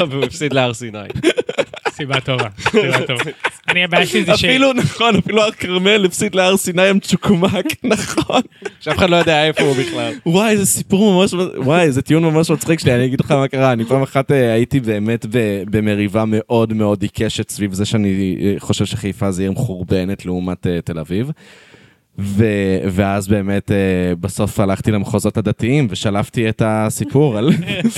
והוא 0.10 0.24
הפסיד 0.24 0.54
להר 0.54 0.74
סיני. 0.74 1.00
סיבה 1.94 2.20
טובה, 2.20 2.48
סיבה 2.72 3.08
טובה. 3.08 3.32
אני, 3.70 3.84
הבעיה 3.84 4.06
שלי 4.06 4.24
זה 4.24 4.38
ש... 4.38 4.46
אפילו, 4.46 4.74
נכון, 4.74 5.16
אפילו 5.16 5.42
הר 5.42 5.52
כרמל 5.52 6.06
הפסיד 6.06 6.36
להר 6.36 6.58
סיני 6.58 6.90
עם 6.90 7.00
צ'וקומק, 7.00 7.66
נכון. 7.84 8.42
שאף 8.80 8.98
אחד 8.98 9.10
לא 9.10 9.16
יודע 9.16 9.48
איפה 9.48 9.64
הוא 9.64 9.76
בכלל. 9.76 10.14
וואי, 10.26 10.58
זה 10.58 10.66
סיפור 10.66 11.14
ממש, 11.14 11.34
וואי, 11.58 11.92
זה 11.92 12.02
טיעון 12.02 12.24
ממש 12.24 12.52
מצחיק 12.52 12.80
שלי, 12.80 12.96
אני 12.96 13.06
אגיד 13.06 13.20
לך 13.20 13.32
מה 13.32 13.48
קרה. 13.48 13.72
אני 13.72 13.86
פעם 13.86 14.02
אחת 14.04 14.32
אה, 14.32 14.54
הייתי 14.54 14.80
באמת 14.80 15.26
ב- 15.30 15.64
במריבה 15.70 16.24
מאוד 16.28 16.74
מאוד 16.74 17.02
עיקשת 17.02 17.50
סביב 17.50 17.74
זה 17.74 17.86
שאני 17.86 18.38
אה, 18.42 18.54
חושב 18.60 18.86
שחיפה 18.86 19.32
זה 19.32 19.42
עיר 19.42 19.52
מחורבנת 19.52 20.26
לעומת 20.26 20.68
אה, 20.68 20.82
תל 20.82 21.00
אביב. 21.00 21.32
ו- 22.20 22.46
ואז 22.92 23.28
באמת 23.28 23.72
אה, 23.72 23.76
בסוף 24.20 24.60
הלכתי 24.60 24.92
למחוזות 24.92 25.38
הדתיים 25.38 25.88
ושלפתי 25.90 26.50
את 26.50 26.62
הסיפור 26.66 27.38
על, 27.38 27.50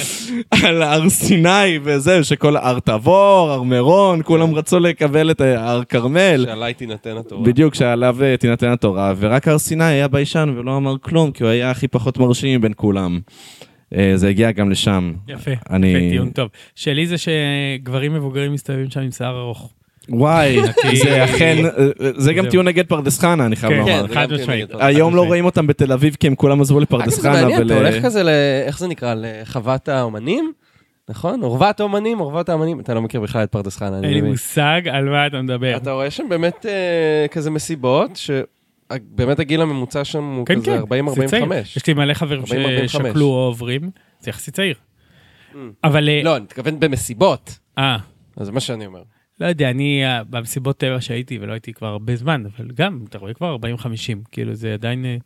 על 0.64 0.82
הר 0.82 1.10
סיני 1.10 1.80
וזה, 1.84 2.24
שכל 2.24 2.58
הר 2.58 2.80
תבור, 2.80 3.50
הר 3.52 3.62
מירון, 3.64 4.22
כולם 4.24 4.56
רצו 4.56 4.80
לקבל 4.80 5.32
את 5.32 5.42
אה, 5.42 5.70
הר 5.72 5.84
כרמל. 5.84 6.46
שעליי 6.48 6.74
תינתן 6.74 7.18
התורה. 7.18 7.44
בדיוק, 7.44 7.76
שעליו 7.76 8.18
אה, 8.24 8.38
תינתן 8.38 8.68
התורה, 8.72 9.14
ורק 9.20 9.48
הר 9.48 9.58
סיני 9.58 9.84
היה 9.84 10.08
ביישן 10.08 10.54
ולא 10.58 10.78
אמר 10.78 10.96
כלום, 11.02 11.32
כי 11.32 11.44
הוא 11.44 11.50
היה 11.50 11.72
הכי 11.72 11.88
פחות 11.88 12.18
מרשים 12.18 12.60
מבין 12.60 12.74
כולם. 12.76 13.20
זה 14.16 14.28
הגיע 14.30 14.52
גם 14.52 14.70
לשם. 14.70 15.14
יפה, 15.28 15.52
אני- 15.70 15.88
יפה, 15.88 16.00
טיעון 16.10 16.30
טוב. 16.30 16.50
שלי 16.76 17.08
זה 17.08 17.16
שגברים 17.18 18.14
מבוגרים 18.14 18.54
מסתובבים 18.54 18.90
שם 18.90 19.00
עם 19.00 19.12
שיער 19.12 19.40
ארוך. 19.40 19.74
וואי, 20.10 20.58
זה 21.04 21.26
אכן, 21.26 21.66
אה, 21.66 21.70
אה, 22.02 22.10
זה 22.18 22.34
גם. 22.34 22.50
טיעון 22.50 22.68
נגד 22.68 22.88
פרדס 22.88 23.20
חנה, 23.20 23.46
אני 23.46 23.56
חייב 23.56 23.74
כן, 23.74 23.80
לומר. 23.80 24.08
זה 24.08 24.14
חד 24.14 24.34
משמעית. 24.34 24.70
היום 24.80 25.16
לא. 25.16 25.26
רואים 25.26 25.46
אותם 25.46 25.68
בתל 25.68 25.92
אביב 25.92 26.16
כי 26.20 26.28
הם 26.28 26.36
כולם 26.36 26.62
עזבו 26.62 26.80
לפרדס 26.80 27.14
אגב, 27.14 27.22
זה 27.22 27.30
חנה. 27.30 27.42
מעניין, 27.42 27.66
אתה 27.66 27.74
הולך 27.76 28.06
כזה 28.06 28.24
ל... 28.24 28.30
איך 28.66 28.80
זה 28.80 28.88
נקרא? 28.88 29.16
לחוות 29.18 29.90
האומנים? 29.90 30.52
נכון? 31.10 31.42
עורבת 31.42 31.80
האומנים, 31.80 32.18
עורבת 32.18 32.50
האומנים. 32.50 32.80
אתה 32.80 32.94
לא 32.94 33.02
מכיר 33.02 33.22
בכלל 33.22 33.44
את 33.44 33.52
פרדס 33.52 33.78
חנה, 33.78 33.98
אני 33.98 34.08
אין 34.08 34.14
לי 34.14 34.22
מבין. 34.22 34.32
מושג 34.32 34.82
על 34.92 35.10
מה 35.10 35.28
אתה 35.28 35.42
מדבר. 35.42 35.78
אתה 35.78 35.92
רואה 35.92 36.12
שם 36.12 36.30
באמת 36.30 36.66
אה, 36.66 37.28
כזה 37.32 37.52
מסיבות, 37.52 38.12
שבאמת 38.16 39.40
הגיל 39.40 39.62
הממוצע 39.62 40.04
שם 40.04 40.24
הוא 40.24 40.46
כן, 40.46 40.56
כזה 40.56 40.80
כן, 40.90 41.22
זה 41.22 41.28
צעיר. 41.28 41.46
40-45. 41.46 41.48
יש 41.76 41.88
לי 41.88 41.94
מלא 41.94 42.14
חברים 42.14 42.44
40-45. 42.44 42.46
ששקלו 42.88 43.26
או 43.26 43.46
עוברים, 43.46 43.90
זה 44.20 44.30
יחסית 44.30 44.56
צעיר. 44.56 44.76
אבל... 45.84 46.10
אה, 46.10 46.22
לא, 46.24 46.36
אני 46.36 46.44
מתכוון 46.44 46.80
במסיבות. 46.80 47.60
אה, 47.78 47.98
אז 48.38 48.46
זה 48.46 48.52
מה 48.52 48.60
שאני 48.60 48.86
אומר. 48.86 49.02
לא 49.40 49.46
יודע, 49.46 49.70
אני 49.70 50.06
אה, 50.06 50.24
במסיבות 50.24 50.78
טבע 50.78 51.02
שהייתי, 51.02 51.38
ולא 51.42 51.54
הייתי 51.54 51.74
כבר 51.74 51.88
הרבה 51.88 52.16
זמן, 52.16 52.44
אבל 52.46 52.68
גם, 52.76 53.00
אתה 53.10 53.18
רואה 53.18 53.34
כבר 53.34 53.58
40-50, 53.58 53.88
כאילו 54.32 54.56
זה 54.56 54.74
עדיין... 54.74 55.06
אה, 55.06 55.18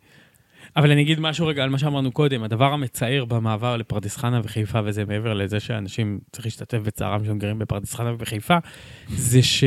אבל 0.75 0.91
אני 0.91 1.01
אגיד 1.01 1.19
משהו 1.19 1.47
רגע 1.47 1.63
על 1.63 1.69
מה 1.69 1.77
שאמרנו 1.77 2.11
קודם, 2.11 2.43
הדבר 2.43 2.73
המצער 2.73 3.25
במעבר 3.25 3.77
לפרדס 3.77 4.17
חנה 4.17 4.41
וחיפה, 4.43 4.79
וזה 4.85 5.05
מעבר 5.05 5.33
לזה 5.33 5.59
שאנשים 5.59 6.19
צריך 6.31 6.45
להשתתף 6.45 6.77
בצערם 6.77 7.25
שהם 7.25 7.39
גרים 7.39 7.59
בפרדס 7.59 7.95
חנה 7.95 8.13
ובחיפה, 8.13 8.57
זה 9.07 9.43
ש... 9.43 9.63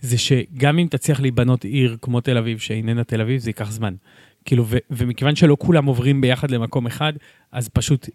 זה 0.00 0.18
שגם 0.18 0.78
אם 0.78 0.86
תצליח 0.90 1.20
להיבנות 1.20 1.64
עיר 1.64 1.96
כמו 2.02 2.20
תל 2.20 2.36
אביב, 2.36 2.58
שאיננה 2.58 3.04
תל 3.04 3.20
אביב, 3.20 3.40
זה 3.40 3.50
ייקח 3.50 3.70
זמן. 3.70 3.94
כאילו, 4.44 4.64
ו- 4.66 4.78
ומכיוון 4.90 5.36
שלא 5.36 5.56
כולם 5.60 5.84
עוברים 5.84 6.20
ביחד 6.20 6.50
למקום 6.50 6.86
אחד, 6.86 7.12
אז 7.52 7.68
פשוט 7.68 8.08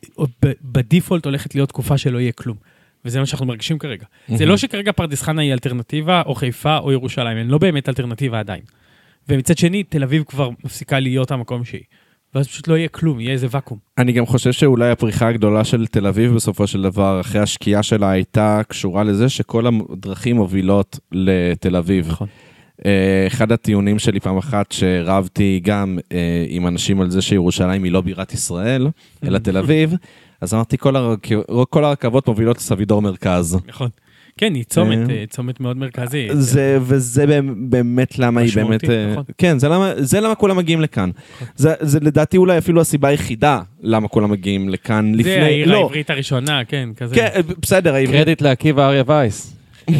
בדיפולט 0.61 1.25
הולכת 1.25 1.55
להיות 1.55 1.69
תקופה 1.69 1.97
שלא 1.97 2.19
יהיה 2.19 2.31
כלום. 2.31 2.57
וזה 3.05 3.19
מה 3.19 3.25
שאנחנו 3.25 3.45
מרגישים 3.45 3.79
כרגע. 3.79 4.05
זה 4.35 4.45
לא 4.45 4.57
שכרגע 4.57 4.91
פרדס 4.91 5.21
חנה 5.21 5.41
היא 5.41 5.53
אלטרנטיבה, 5.53 6.21
או 6.25 6.35
חיפה, 6.35 6.77
או 6.77 6.91
ירושלים, 6.91 7.37
הן 7.37 7.47
לא 7.47 7.57
באמת 7.57 7.89
אלטרנטיבה 7.89 8.39
עדיין. 8.39 8.61
ומצד 9.29 9.57
שני, 9.57 9.83
תל 9.83 10.03
אביב 10.03 10.23
כבר 10.23 10.49
מפסיקה 10.63 10.99
להיות 10.99 11.31
המקום 11.31 11.65
שהיא. 11.65 11.83
ואז 12.35 12.47
פשוט 12.47 12.67
לא 12.67 12.77
יהיה 12.77 12.87
כלום, 12.87 13.19
יהיה 13.19 13.31
איזה 13.31 13.47
ואקום. 13.49 13.77
אני 13.97 14.11
גם 14.11 14.25
חושב 14.25 14.51
שאולי 14.51 14.89
הפריחה 14.89 15.27
הגדולה 15.27 15.63
של 15.63 15.87
תל 15.87 16.07
אביב 16.07 16.33
בסופו 16.33 16.67
של 16.67 16.81
דבר, 16.81 17.21
אחרי 17.21 17.41
השקיעה 17.41 17.83
שלה, 17.83 18.09
הייתה 18.09 18.61
קשורה 18.67 19.03
לזה 19.03 19.29
שכל 19.29 19.65
הדרכים 19.67 20.35
מובילות 20.35 20.99
לתל 21.11 21.75
אביב. 21.75 22.07
נכון. 22.07 22.27
אה, 22.85 23.23
אחד 23.27 23.51
הטיעונים 23.51 23.99
שלי 23.99 24.19
פעם 24.19 24.37
אחת 24.37 24.71
שרבתי 24.71 25.59
גם 25.63 25.99
אה, 26.11 26.45
עם 26.47 26.67
אנשים 26.67 27.01
על 27.01 27.09
זה 27.09 27.21
שירושלים 27.21 27.83
היא 27.83 27.91
לא 27.91 28.01
בירת 28.01 28.33
ישראל, 28.33 28.87
אלא 29.23 29.39
תל 29.47 29.57
אביב, 29.57 29.93
אז 30.41 30.53
אמרתי 30.53 30.77
כל, 30.77 30.95
הרכ... 30.95 31.19
כל 31.69 31.83
הרכבות 31.85 32.27
מובילות 32.27 32.57
לסבידור 32.57 33.01
מרכז. 33.01 33.57
נכון. 33.67 33.89
כן, 34.37 34.53
היא 34.53 34.63
צומת, 34.63 35.09
אה. 35.09 35.15
אה, 35.15 35.23
צומת 35.29 35.59
מאוד 35.59 35.77
מרכזי. 35.77 36.27
זה, 36.31 36.77
וזה 36.81 37.25
באמת- 37.69 38.19
למה 38.19 38.41
היא 38.41 38.51
באמת... 38.55 38.89
אה, 38.89 39.11
נכון. 39.11 39.23
כן, 39.37 39.59
זה 39.59 39.67
למה, 39.69 39.93
זה 39.97 40.19
למה 40.19 40.35
כולם 40.35 40.57
מגיעים 40.57 40.81
לכאן. 40.81 41.09
זה, 41.55 41.73
זה 41.79 41.99
לדעתי 41.99 42.37
אולי 42.37 42.57
אפילו 42.57 42.81
הסיבה 42.81 43.07
היחידה 43.07 43.61
למה 43.81 44.07
כולם 44.07 44.31
מגיעים 44.31 44.69
לכאן 44.69 45.11
לפני... 45.15 45.23
זה 45.33 45.43
העיר 45.43 45.71
לא, 45.71 45.77
העברית 45.77 46.09
הראשונה, 46.09 46.65
כן, 46.65 46.89
כזה. 46.97 47.15
כן, 47.15 47.41
בסדר, 47.61 47.93
העברית... 47.93 48.17
קרדיט 48.19 48.41
לעקיבא 48.41 48.87
אריה 48.87 49.03
וייס. 49.07 49.57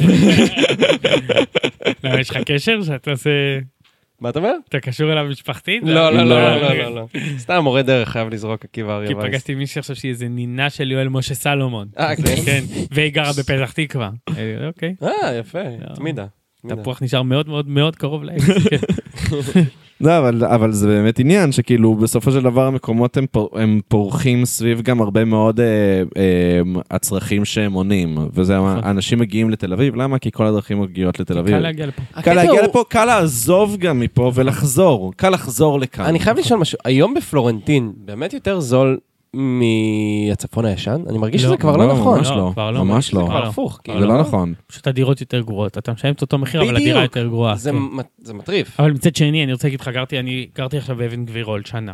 למה, 2.04 2.20
יש 2.20 2.30
לך 2.30 2.38
קשר 2.46 2.84
שאתה 2.84 3.12
עושה... 3.12 3.30
מה 4.26 4.30
אתה 4.30 4.40
אומר? 4.40 4.54
אתה 4.70 4.80
קשור 4.80 5.12
אליו 5.12 5.26
משפחתית? 5.30 5.84
לא, 5.86 6.14
לא, 6.14 6.24
לא, 6.24 6.24
לא, 6.24 6.62
לא, 6.62 6.74
לא, 6.78 6.96
לא. 6.96 7.08
סתם 7.44 7.60
מורה 7.64 7.82
דרך 7.82 8.10
חייב 8.10 8.30
לזרוק 8.30 8.66
עקיבא 8.66 8.96
אריה 8.96 9.08
כי 9.08 9.14
וייס. 9.14 9.28
פגשתי 9.28 9.56
מישהי 9.56 9.80
עכשיו 9.80 9.96
שהיא 9.96 10.12
איזה 10.12 10.28
נינה 10.28 10.70
של 10.70 10.92
יואל 10.92 11.10
משה 11.10 11.36
סלומון. 11.36 11.88
אה, 12.00 12.16
כן? 12.16 12.36
כן, 12.46 12.64
והיא 12.92 13.12
גרה 13.14 13.32
בפתח 13.40 13.72
תקווה. 13.72 14.10
אוקיי. 14.68 14.96
אה, 15.04 15.36
יפה, 15.36 15.60
תמידה. 15.96 16.26
תפוח 16.68 17.02
נשאר 17.02 17.22
מאוד 17.22 17.50
מאוד 17.50 17.70
מאוד 17.70 17.96
קרוב 17.96 18.24
לעץ. 18.24 18.42
כן. 18.70 18.78
לא, 20.02 20.18
אבל, 20.18 20.46
אבל 20.46 20.72
זה 20.72 20.88
באמת 20.88 21.20
עניין 21.20 21.52
שכאילו 21.52 21.96
בסופו 21.96 22.32
של 22.32 22.42
דבר 22.42 22.68
המקומות 22.68 23.18
הם, 23.18 23.26
פור, 23.32 23.50
הם 23.54 23.80
פורחים 23.88 24.46
סביב 24.46 24.82
גם 24.82 25.02
הרבה 25.02 25.26
מאוד 25.26 25.60
אה, 25.60 25.66
אה, 26.18 26.82
הצרכים 26.92 27.46
שהם 27.46 27.74
עונים. 27.74 28.18
וזה, 28.34 28.58
נכון. 28.58 28.84
אנשים 28.84 29.20
מגיעים 29.20 29.50
לתל 29.50 29.74
אביב, 29.74 29.96
למה? 29.96 30.20
כי 30.20 30.32
כל 30.32 30.46
הדרכים 30.46 30.82
מגיעות 30.82 31.20
לתל 31.20 31.38
אביב. 31.38 31.56
קל 31.56 31.60
להגיע 31.60 31.86
לפה. 31.86 32.02
קל 32.22 32.34
להגיע 32.34 32.64
לפה, 32.64 32.84
קל 32.90 33.06
לעזוב 33.06 33.78
גם 33.78 34.00
מפה 34.00 34.32
ולחזור. 34.36 35.14
קל 35.16 35.30
לחזור 35.30 35.80
לכאן. 35.80 36.06
אני 36.06 36.20
חייב 36.20 36.38
לשאול 36.38 36.60
משהו, 36.60 36.78
היום 36.86 37.14
בפלורנטין 37.14 37.94
באמת 37.98 38.34
יותר 38.34 38.60
זול 38.60 38.98
מהצפון 39.36 40.66
הישן? 40.66 41.02
אני 41.10 41.18
מרגיש 41.18 41.44
לא, 41.44 41.48
שזה 41.48 41.58
כבר 41.58 41.78
לא 41.78 41.88
לא, 41.88 41.94
נכון. 41.94 42.18
ממש 42.18 42.30
לא, 42.30 42.38
לא, 42.38 42.52
כבר 42.54 42.72
לא, 42.72 42.86
ממש 42.86 43.12
זה 43.12 43.18
לא. 43.18 43.22
כבר 43.22 43.30
כבר 43.30 43.44
לא. 43.44 43.48
הפוך, 43.48 43.80
כבר 43.84 43.94
זה 43.94 44.00
כאילו. 44.00 44.16
לא 44.16 44.22
נכון. 44.22 44.54
פשוט 44.68 44.88
הדירות 44.88 45.22
יותר 45.22 45.42
גרועות. 45.42 45.78
אתה 45.78 45.94
משלם 45.94 46.12
את 46.12 46.22
אותו 46.22 46.38
מחיר, 46.38 46.62
אבל 46.62 46.76
הדירה. 46.76 47.02
יותר 47.02 47.28
גרועה. 47.28 47.56
זה 47.56 47.72
כן. 47.72 47.78
זה 48.18 48.34
מטריף. 48.34 48.80
אבל 48.80 48.92
מצד 48.92 49.16
שני, 49.16 49.44
אני 49.44 49.54
רוצה 49.54 49.68
להגיד 49.68 49.82
לך, 49.82 49.88
גרתי, 49.88 50.20
אני 50.20 50.48
גרתי 50.56 50.78
עכשיו 50.78 50.96
באבן 50.96 51.26
גבירול 51.26 51.62
שנה. 51.66 51.94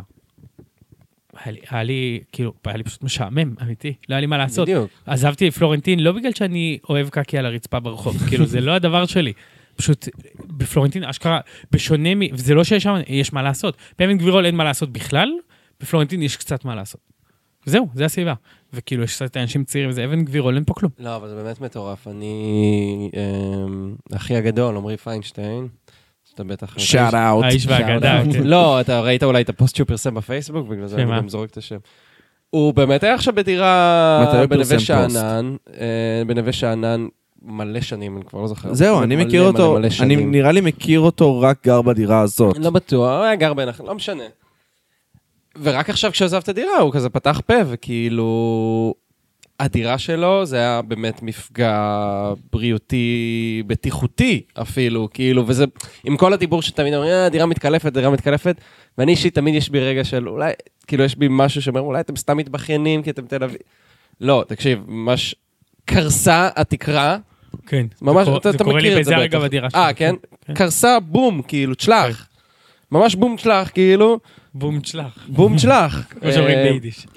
היה 1.44 1.52
לי, 1.52 1.60
היה 1.70 1.82
לי, 1.82 2.20
כאילו, 2.32 2.52
היה 2.64 2.76
לי 2.76 2.84
פשוט 2.84 3.02
משעמם, 3.02 3.54
אמיתי, 3.62 3.94
לא 4.08 4.14
היה 4.14 4.20
לי 4.20 4.26
מה 4.26 4.38
לעשות. 4.38 4.68
בדיוק. 4.68 4.90
עזבתי 5.06 5.50
פלורנטין 5.50 6.00
לא 6.00 6.12
בגלל 6.12 6.32
שאני 6.32 6.78
אוהב 6.88 7.08
קקי 7.08 7.38
על 7.38 7.46
הרצפה 7.46 7.80
ברחוב, 7.80 8.16
כאילו, 8.28 8.46
זה 8.46 8.60
לא 8.60 8.72
הדבר 8.72 9.06
שלי. 9.06 9.32
פשוט 9.76 10.08
בפלורנטין, 10.46 11.04
אשכרה, 11.04 11.40
בשונה 11.72 12.14
מ... 12.14 12.20
וזה 12.32 12.54
לא 12.54 12.64
שיש 12.64 12.82
שם, 12.82 12.94
יש 13.08 13.32
מה 13.32 13.42
לעשות. 13.42 13.76
באבן 13.98 14.18
גבירול 14.18 14.46
אין 14.46 14.54
מה 14.54 14.64
לעשות 14.64 14.92
בכלל, 14.92 15.30
בפלורנטין 15.80 16.22
יש 16.22 16.36
קצת 16.36 16.64
מה 16.64 16.74
לעשות. 16.74 17.11
זהו, 17.64 17.88
זה 17.94 18.04
הסיבה. 18.04 18.34
וכאילו, 18.72 19.02
יש 19.04 19.14
קצת 19.14 19.36
אנשים 19.36 19.64
צעירים 19.64 19.90
וזה, 19.90 20.04
אבן 20.04 20.24
גבירול, 20.24 20.54
אין 20.54 20.64
פה 20.64 20.74
כלום. 20.74 20.92
לא, 20.98 21.16
אבל 21.16 21.28
זה 21.28 21.34
באמת 21.34 21.60
מטורף. 21.60 22.08
אני, 22.08 23.10
אמ, 23.14 23.94
אחי 24.16 24.36
הגדול, 24.36 24.76
עמרי 24.76 24.96
פיינשטיין, 24.96 25.68
שאתה 26.24 26.44
בטח... 26.44 26.78
shout 26.78 27.14
out. 27.14 27.44
האיש 27.44 27.66
והאגדה, 27.66 28.22
כן. 28.32 28.42
לא, 28.42 28.80
אתה 28.80 29.00
ראית 29.00 29.22
אולי 29.22 29.42
את 29.42 29.48
הפוסט 29.48 29.76
שהוא 29.76 29.86
פרסם 29.86 30.14
בפייסבוק, 30.14 30.68
בגלל 30.68 30.86
זה 30.86 30.96
אני? 30.96 31.16
גם 31.16 31.28
זורק 31.28 31.50
את 31.50 31.56
השם. 31.56 31.78
הוא 32.50 32.74
באמת 32.74 33.02
היה 33.02 33.14
עכשיו 33.14 33.34
בדירה 33.34 34.46
בנווה 34.48 34.78
שאנן, 34.78 35.56
אה, 35.80 36.22
בנווה 36.26 36.52
שאנן 36.52 37.06
מלא 37.42 37.80
שנים, 37.80 38.16
אני 38.16 38.24
כבר 38.24 38.40
לא 38.40 38.46
זוכר. 38.46 38.74
זהו, 38.74 39.02
אני 39.02 39.24
מכיר 39.24 39.42
אותו, 39.42 39.78
אני. 40.00 40.16
נראה 40.16 40.52
לי 40.52 40.60
מכיר 40.60 41.00
אותו 41.00 41.40
רק 41.40 41.66
גר 41.66 41.82
בדירה 41.82 42.20
הזאת. 42.20 42.58
לא 42.58 42.70
בטוח, 42.70 43.16
הוא 43.16 43.24
היה 43.24 43.36
גר 43.36 43.54
בעין, 43.54 43.68
לא 43.84 43.94
משנה. 43.94 44.24
ורק 45.62 45.90
עכשיו 45.90 46.12
כשעזב 46.12 46.36
את 46.36 46.48
הדירה, 46.48 46.76
הוא 46.78 46.92
כזה 46.92 47.08
פתח 47.10 47.40
פה, 47.46 47.54
וכאילו... 47.66 48.94
הדירה 49.60 49.98
שלו 49.98 50.46
זה 50.46 50.56
היה 50.56 50.82
באמת 50.82 51.22
מפגע 51.22 51.98
בריאותי, 52.52 53.62
בטיחותי 53.66 54.42
אפילו, 54.62 55.08
כאילו, 55.14 55.44
וזה, 55.46 55.64
עם 56.04 56.16
כל 56.16 56.32
הדיבור 56.32 56.62
שתמיד 56.62 56.94
אומרים, 56.94 57.12
"אה, 57.12 57.28
דירה 57.28 57.46
מתקלפת, 57.46 57.92
דירה 57.92 58.10
מתקלפת, 58.10 58.56
ואני 58.98 59.12
אישית 59.12 59.34
תמיד 59.34 59.54
יש 59.54 59.70
בי 59.70 59.80
רגע 59.80 60.04
של 60.04 60.28
אולי, 60.28 60.52
כאילו 60.86 61.04
יש 61.04 61.16
בי 61.16 61.26
משהו 61.30 61.62
שאומר, 61.62 61.80
אולי 61.80 62.00
אתם 62.00 62.16
סתם 62.16 62.36
מתבכיינים 62.36 63.02
כי 63.02 63.10
אתם 63.10 63.26
תל 63.26 63.44
אביב. 63.44 63.56
לא, 64.20 64.44
תקשיב, 64.48 64.78
ממש 64.86 65.34
קרסה 65.84 66.48
התקרה, 66.56 67.16
כן. 67.66 67.86
ממש, 68.02 68.18
זה 68.24 68.30
קורה- 68.30 68.38
אתה, 68.40 68.50
אתה 68.50 68.58
זה 68.58 68.64
קורה 68.64 68.76
מכיר 68.76 68.94
לי 68.94 69.00
את 69.00 69.04
זה 69.04 69.10
בטח. 69.10 69.20
הרגע 69.20 69.38
בדירה 69.38 69.70
שלי. 69.70 69.80
אה, 69.80 69.92
כן? 69.92 70.14
כן. 70.46 70.54
קרסה, 70.54 71.00
בום, 71.00 71.42
כאילו, 71.42 71.74
תשלח. 71.74 72.28
ממש 72.92 73.14
בום 73.14 73.36
תשלח, 73.36 73.70
כאילו, 73.74 74.18
בום 74.54 74.80
תשלח. 74.80 75.26
בום 75.28 75.56
תשלח. 75.56 76.06
כמו 76.10 76.32
שאומרים 76.32 76.58
אה, 76.58 76.62
ביידיש. 76.62 77.06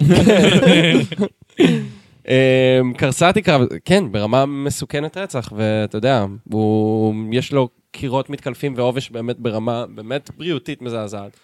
אה, 2.28 2.80
קרסה 2.96 3.28
התקרה, 3.28 3.58
כן, 3.84 4.12
ברמה 4.12 4.46
מסוכנת 4.46 5.16
רצח, 5.16 5.52
ואתה 5.56 5.98
יודע, 5.98 6.24
הוא, 6.44 7.14
יש 7.32 7.52
לו 7.52 7.68
קירות 7.90 8.30
מתקלפים 8.30 8.74
ועובש 8.76 9.10
באמת 9.10 9.38
ברמה 9.38 9.84
באמת 9.94 10.30
בריאותית 10.36 10.82
מזעזעת. 10.82 11.36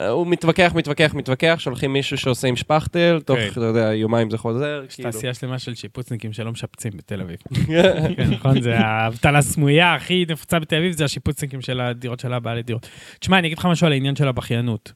אה, 0.00 0.08
הוא 0.08 0.26
מתווכח, 0.26 0.72
מתווכח, 0.74 1.14
מתווכח, 1.14 1.56
שולחים 1.58 1.92
מישהו 1.92 2.18
שעושה 2.18 2.48
עם 2.48 2.56
שפכטל, 2.56 3.20
תוך, 3.24 3.38
כן. 3.38 3.48
אתה 3.52 3.60
יודע, 3.60 3.94
יומיים 3.94 4.30
זה 4.30 4.38
חוזר, 4.38 4.82
יש 4.88 4.94
כאילו. 4.94 5.10
תעשייה 5.10 5.34
שלמה 5.34 5.58
של 5.58 5.74
שיפוצניקים 5.74 6.32
שלא 6.32 6.52
משפצים 6.52 6.92
בתל 6.96 7.20
אביב. 7.20 7.36
כן, 8.16 8.30
נכון, 8.30 8.62
זה 8.62 8.78
האבטלה 8.78 9.38
הסמויה 9.38 9.94
הכי 9.94 10.24
נפוצה 10.28 10.58
בתל 10.58 10.76
אביב, 10.76 10.92
זה 10.92 11.04
השיפוצניקים 11.04 11.60
של 11.60 11.80
הדירות 11.80 12.20
של 12.20 12.32
הבעלי 12.32 12.62
דירות. 12.62 12.88
תשמע, 13.18 13.38
אני 13.38 13.46
אגיד 13.46 13.58
לך 13.58 13.66
משהו 13.66 13.86
על 13.86 13.92
העניין 13.92 14.16
של 14.16 14.28
הבכיינות. 14.28 14.92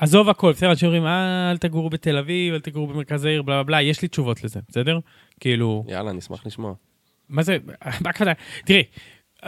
עזוב 0.00 0.28
הכל, 0.28 0.52
בסדר, 0.52 0.70
אנשים 0.70 0.86
אומרים, 0.86 1.06
"אה, 1.06 1.50
אל 1.50 1.56
תגורו 1.56 1.90
בתל 1.90 2.16
אביב, 2.16 2.54
אל 2.54 2.60
תגורו 2.60 2.86
במרכז 2.86 3.24
העיר, 3.24 3.42
בלה 3.42 3.54
בלה 3.54 3.62
בלה, 3.62 3.82
יש 3.82 4.02
לי 4.02 4.08
תשובות 4.08 4.44
לזה, 4.44 4.60
בסדר? 4.68 4.98
כאילו, 5.40 5.84
יאללה, 5.88 6.12
נשמח 6.12 6.46
לשמוע. 6.46 6.74
מה 7.28 7.42
זה, 7.42 7.56
מה 8.04 8.10
הכוונה? 8.10 8.32
תראי, 8.64 8.82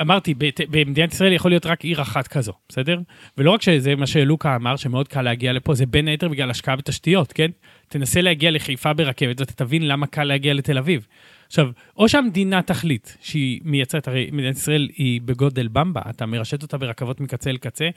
אמרתי, 0.00 0.34
במדינת 0.70 1.12
ישראל 1.12 1.32
יכול 1.32 1.50
להיות 1.50 1.66
רק 1.66 1.84
עיר 1.84 2.02
אחת 2.02 2.28
כזו, 2.28 2.52
בסדר? 2.68 3.00
ולא 3.38 3.50
רק 3.50 3.62
שזה 3.62 3.96
מה 3.96 4.06
שלוקה 4.06 4.56
אמר, 4.56 4.76
שמאוד 4.76 5.08
קל 5.08 5.22
להגיע 5.22 5.52
לפה, 5.52 5.74
זה 5.74 5.86
בין 5.86 6.08
היתר 6.08 6.28
בגלל 6.28 6.50
השקעה 6.50 6.76
בתשתיות, 6.76 7.32
כן? 7.32 7.50
תנסה 7.88 8.20
להגיע 8.20 8.50
לחיפה 8.50 8.92
ברכבת, 8.92 9.40
ואתה 9.40 9.52
תבין 9.52 9.88
למה 9.88 10.06
קל 10.06 10.24
להגיע 10.24 10.54
לתל 10.54 10.78
אביב. 10.78 11.06
עכשיו, 11.46 11.68
או 11.96 12.08
שהמדינה 12.08 12.62
תחליט 12.62 13.08
שהיא 13.20 13.60
מייצרת, 13.64 14.08
הרי 14.08 14.28
מדינת 14.32 14.56
ישראל 14.56 14.88
היא 14.96 15.20
בגודל 15.24 15.68
במבה, 15.68 16.00
אתה 16.10 16.26
מרשת 16.26 16.62
אותה 16.62 16.78
ברכבות 16.78 17.20
מקצה 17.20 17.52
לקצה, 17.52 17.88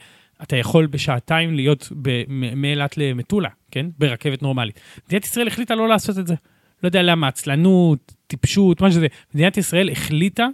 אתה 0.42 0.56
יכול 0.56 0.86
בשעתיים 0.86 1.54
להיות 1.54 1.92
מאילת 2.56 2.98
למטולה, 2.98 3.48
כן? 3.70 3.86
ברכבת 3.98 4.42
נורמלית. 4.42 4.80
מדינת 5.06 5.24
ישראל 5.24 5.46
החליטה 5.46 5.74
לא 5.74 5.88
לעשות 5.88 6.18
את 6.18 6.26
זה. 6.26 6.34
לא 6.82 6.88
יודע 6.88 7.02
למה, 7.02 7.28
עצלנות, 7.28 8.14
טיפשות, 8.26 8.80
מה 8.80 8.90
שזה. 8.90 9.06
מדינת 9.34 9.56
ישראל 9.56 9.90
החליטה 9.90 10.46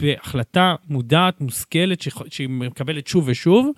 בהחלטה 0.00 0.74
מודעת, 0.88 1.40
מושכלת, 1.40 2.02
שהיא 2.30 2.48
מקבלת 2.48 3.06
שוב 3.06 3.24
ושוב, 3.26 3.70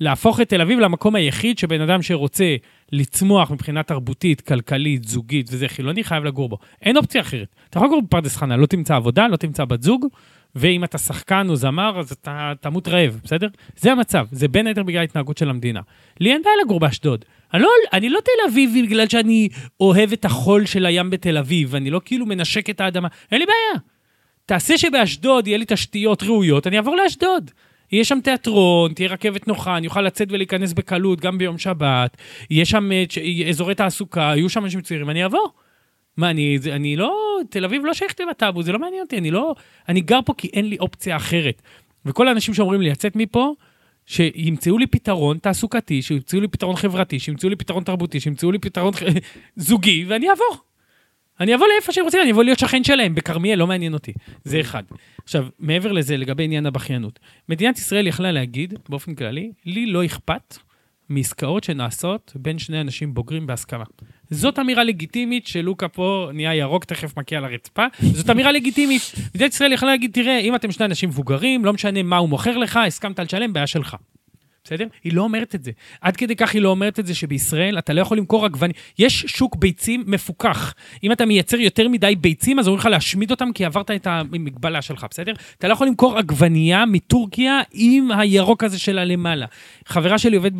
להפוך 0.00 0.40
את 0.40 0.48
תל 0.48 0.60
אביב 0.60 0.78
למקום 0.78 1.14
היחיד 1.14 1.58
שבן 1.58 1.80
אדם 1.80 2.02
שרוצה 2.02 2.56
לצמוח 2.92 3.50
מבחינה 3.50 3.82
תרבותית, 3.82 4.40
כלכלית, 4.40 5.04
זוגית 5.04 5.46
וזה 5.52 5.68
חילוני, 5.68 6.04
חייב 6.04 6.24
לגור 6.24 6.48
בו. 6.48 6.58
אין 6.82 6.96
אופציה 6.96 7.20
אחרת. 7.20 7.54
אתה 7.70 7.78
יכול 7.78 7.88
לגור 7.88 8.02
בפרדס 8.02 8.36
חנה, 8.36 8.56
לא 8.56 8.66
תמצא 8.66 8.96
עבודה, 8.96 9.28
לא 9.28 9.36
תמצא 9.36 9.64
בת 9.64 9.82
זוג, 9.82 10.06
ואם 10.54 10.84
אתה 10.84 10.98
שחקן 10.98 11.46
או 11.48 11.56
זמר, 11.56 12.00
אז 12.00 12.12
אתה 12.12 12.52
תמות 12.60 12.88
רעב, 12.88 13.20
בסדר? 13.24 13.48
זה 13.76 13.92
המצב, 13.92 14.26
זה 14.32 14.48
בין 14.48 14.66
היתר 14.66 14.82
בגלל 14.82 15.00
ההתנהגות 15.00 15.38
של 15.38 15.50
המדינה. 15.50 15.80
לי 16.20 16.32
אין 16.32 16.42
בעיה 16.42 16.56
לגור 16.64 16.80
באשדוד. 16.80 17.24
אני 17.54 17.62
לא, 17.62 17.68
אני 17.92 18.08
לא 18.08 18.20
תל 18.24 18.50
אביבי 18.50 18.82
בגלל 18.82 19.08
שאני 19.08 19.48
אוהב 19.80 20.12
את 20.12 20.24
החול 20.24 20.66
של 20.66 20.86
הים 20.86 21.10
בתל 21.10 21.38
אביב, 21.38 21.74
אני 21.74 21.90
לא 21.90 22.00
כאילו 22.04 22.26
מנשק 22.26 22.70
את 22.70 22.80
האדמה, 22.80 23.08
אין 23.32 23.40
לי 23.40 23.46
בעיה. 23.46 23.82
תעשה 24.46 24.78
שבאשדוד 24.78 25.46
יהיה 25.46 25.58
לי 25.58 25.64
תשתיות 25.68 26.22
ראויות, 26.22 26.66
אני 26.66 26.76
אעבור 26.76 26.96
לאשדוד. 26.96 27.50
יהיה 27.92 28.04
שם 28.04 28.18
תיאטרון, 28.24 28.92
תהיה 28.92 29.08
רכבת 29.08 29.48
נוחה, 29.48 29.76
אני 29.76 29.86
אוכל 29.86 30.02
לצאת 30.02 30.32
ולהיכנס 30.32 30.72
בקלות 30.72 31.20
גם 31.20 31.38
ביום 31.38 31.58
שבת, 31.58 32.16
יהיה 32.50 32.64
שם 32.64 32.92
אה, 32.92 33.04
אזורי 33.48 33.74
תעסוקה, 33.74 34.20
יהיו 34.20 34.48
שם 34.48 34.64
אנשים 34.64 34.80
צעירים, 34.80 35.10
אני 35.10 35.22
אעבור. 35.22 35.52
מה, 36.16 36.30
אני, 36.30 36.58
אני 36.72 36.96
לא, 36.96 37.38
תל 37.50 37.64
אביב 37.64 37.84
לא 37.84 37.94
שייכת 37.94 38.20
לי 38.20 38.26
בטאבו, 38.30 38.62
זה 38.62 38.72
לא 38.72 38.78
מעניין 38.78 39.02
אותי, 39.02 39.18
אני 39.18 39.30
לא, 39.30 39.54
אני 39.88 40.00
גר 40.00 40.20
פה 40.24 40.34
כי 40.36 40.48
אין 40.52 40.68
לי 40.68 40.76
אופציה 40.78 41.16
אחרת. 41.16 41.62
וכל 42.06 42.28
האנשים 42.28 42.54
שאומרים 42.54 42.80
לי 42.80 42.90
לצאת 42.90 43.16
מפה, 43.16 43.54
שימצאו 44.06 44.78
לי 44.78 44.86
פתרון 44.86 45.38
תעסוקתי, 45.38 46.02
שימצאו 46.02 46.40
לי 46.40 46.48
פתרון 46.48 46.76
חברתי, 46.76 47.18
שימצאו 47.18 47.48
לי 47.48 47.56
פתרון 47.56 47.84
תרבותי, 47.84 48.20
שימצאו 48.20 48.52
לי 48.52 48.58
פתרון 48.58 48.92
זוגי, 49.56 50.04
ואני 50.08 50.30
אעבור. 50.30 50.56
אני 51.40 51.54
אבוא 51.54 51.66
לאיפה 51.66 51.92
שהם 51.92 52.04
רוצים, 52.04 52.20
אני 52.22 52.32
אבוא 52.32 52.44
להיות 52.44 52.58
שכן 52.58 52.84
שלהם, 52.84 53.14
בכרמיאל, 53.14 53.58
לא 53.58 53.66
מעניין 53.66 53.94
אותי. 53.94 54.12
זה 54.44 54.60
אחד. 54.60 54.82
עכשיו, 55.24 55.46
מעבר 55.58 55.92
לזה, 55.92 56.16
לגבי 56.16 56.44
עניין 56.44 56.66
הבכיינות, 56.66 57.18
מדינת 57.48 57.78
ישראל 57.78 58.06
יכלה 58.06 58.32
להגיד, 58.32 58.74
באופן 58.88 59.14
כללי, 59.14 59.52
לי 59.64 59.86
לא 59.86 60.04
אכפת 60.04 60.56
מעסקאות 61.08 61.64
שנעשות 61.64 62.32
בין 62.36 62.58
שני 62.58 62.80
אנשים 62.80 63.14
בוגרים 63.14 63.46
בהסכמה. 63.46 63.84
זאת 64.32 64.58
אמירה 64.58 64.84
לגיטימית 64.84 65.46
שלוקה 65.46 65.88
פה 65.88 66.30
נהיה 66.34 66.54
ירוק, 66.54 66.84
תכף 66.84 67.18
מכה 67.18 67.36
על 67.36 67.44
הרצפה, 67.44 67.86
זאת 68.02 68.30
אמירה 68.30 68.52
לגיטימית. 68.52 69.12
מדינת 69.34 69.52
ישראל 69.52 69.72
יכלה 69.72 69.90
להגיד, 69.90 70.10
תראה, 70.12 70.38
אם 70.38 70.54
אתם 70.54 70.72
שני 70.72 70.86
אנשים 70.86 71.08
מבוגרים, 71.08 71.64
לא 71.64 71.72
משנה 71.72 72.02
מה 72.02 72.16
הוא 72.16 72.28
מוכר 72.28 72.58
לך, 72.58 72.80
הסכמת 72.86 73.20
לשלם, 73.20 73.52
בעיה 73.52 73.66
שלך. 73.66 73.96
בסדר? 74.64 74.86
היא 75.04 75.12
לא 75.12 75.22
אומרת 75.22 75.54
את 75.54 75.64
זה. 75.64 75.70
עד 76.00 76.16
כדי 76.16 76.36
כך 76.36 76.54
היא 76.54 76.62
לא 76.62 76.68
אומרת 76.68 77.00
את 77.00 77.06
זה 77.06 77.14
שבישראל 77.14 77.78
אתה 77.78 77.92
לא 77.92 78.00
יכול 78.00 78.18
למכור 78.18 78.44
עגבני. 78.44 78.72
יש 78.98 79.24
שוק 79.28 79.56
ביצים 79.56 80.04
מפוקח. 80.06 80.74
אם 81.04 81.12
אתה 81.12 81.26
מייצר 81.26 81.56
יותר 81.56 81.88
מדי 81.88 82.16
ביצים, 82.16 82.58
אז 82.58 82.68
אומרים 82.68 82.78
לך 82.80 82.86
להשמיד 82.86 83.30
אותם 83.30 83.48
כי 83.54 83.64
עברת 83.64 83.90
את 83.90 84.06
המגבלה 84.06 84.82
שלך, 84.82 85.06
בסדר? 85.10 85.32
אתה 85.58 85.68
לא 85.68 85.72
יכול 85.72 85.86
למכור 85.86 86.18
עגבנייה 86.18 86.86
מטורקיה 86.86 87.60
עם 87.72 88.10
הירוק 88.12 88.64
הזה 88.64 88.78
שלה 88.78 89.04
למעלה. 89.04 89.46
חברה 89.86 90.18
שלי 90.18 90.36
עובדת 90.36 90.52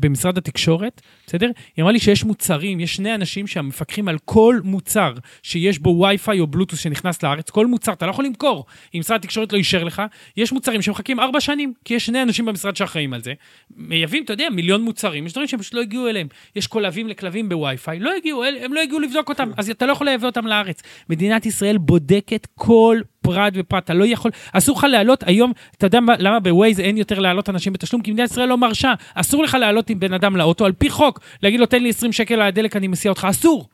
במשרד 0.00 0.38
התקשורת, 0.38 1.00
בסדר? 1.26 1.50
היא 1.76 1.82
אמרה 1.82 1.92
לי 1.92 1.98
שיש 1.98 2.24
מוצרים, 2.24 2.80
יש 2.80 2.94
שני 2.94 3.14
אנשים 3.14 3.46
שמפקחים 3.46 4.08
על 4.08 4.18
כל 4.24 4.60
מוצר 4.64 5.12
שיש 5.42 5.78
בו 5.78 5.90
וי-פיי 5.90 6.40
או 6.40 6.46
בלוטוס 6.46 6.78
שנכנס 6.78 7.22
לארץ, 7.22 7.50
כל 7.50 7.66
מוצר, 7.66 7.92
אתה 7.92 8.06
לא 8.06 8.10
יכול 8.10 8.24
למכור. 8.24 8.64
אם 8.94 9.00
משרד 9.00 9.20
התקשורת 9.20 9.52
לא 9.52 9.58
אישר 9.58 9.84
לך, 9.84 10.02
יש 10.36 10.52
מוצרים 10.52 10.82
שמחכים 10.82 11.20
ארבע 11.20 11.40
שנים, 11.40 11.72
כי 11.84 11.94
יש 11.94 12.06
שני 12.06 12.22
אנשים 12.22 12.44
במשרד 12.44 12.76
שאחראים 12.76 13.14
על 13.14 13.22
זה, 13.22 13.32
מייבאים, 13.76 14.24
אתה 14.24 14.32
יודע, 14.32 14.48
מיליון 14.50 14.82
מוצרים, 14.82 15.26
יש 15.26 15.32
דברים 15.32 15.48
שהם 15.48 15.60
פשוט 15.60 15.74
לא 15.74 15.80
הגיעו 15.80 16.08
אליהם. 16.08 16.26
יש 16.56 16.66
קולבים 16.66 17.08
לכלבים 17.08 17.48
בווי-פיי, 17.48 17.98
לא 17.98 18.12
הגיעו, 18.16 18.44
הם 18.44 18.72
לא 18.72 18.80
הגיעו 18.80 19.00
לבדוק 19.00 19.28
אותם, 19.28 19.50
אז 19.56 19.70
אתה 19.70 19.86
לא 19.86 19.92
יכול 19.92 20.06
לייבא 20.06 20.26
אותם 20.26 20.46
לארץ. 20.46 20.82
מדינת 21.08 21.46
ישראל 21.46 21.78
בודקת 21.78 22.46
כל 22.54 23.00
פרט 23.24 23.52
ופרט, 23.56 23.84
אתה 23.84 23.94
לא 23.94 24.04
יכול, 24.06 24.30
אסור 24.52 24.78
לך 24.78 24.84
לעלות 24.90 25.22
היום, 25.26 25.52
אתה 25.78 25.86
יודע 25.86 26.00
מה- 26.00 26.14
למה 26.18 26.40
בווייז 26.40 26.80
אין 26.80 26.96
יותר 26.96 27.18
להעלות 27.18 27.48
אנשים 27.50 27.72
בתשלום? 27.72 28.02
כי 28.02 28.12
מדינת 28.12 28.30
ישראל 28.30 28.48
לא 28.48 28.58
מרשה, 28.58 28.92
אסור 29.14 29.44
לך 29.44 29.54
לעלות 29.60 29.90
עם 29.90 30.00
בן 30.00 30.12
אדם 30.12 30.36
לאוטו, 30.36 30.64
על 30.66 30.72
פי 30.72 30.90
חוק, 30.90 31.20
להגיד 31.42 31.60
לו, 31.60 31.66
תן 31.66 31.82
לי 31.82 31.88
20 31.90 32.12
שקל 32.12 32.34
על 32.34 32.42
הדלק, 32.42 32.76
אני 32.76 32.88
מסיע 32.88 33.10
אותך, 33.10 33.26
אסור. 33.30 33.68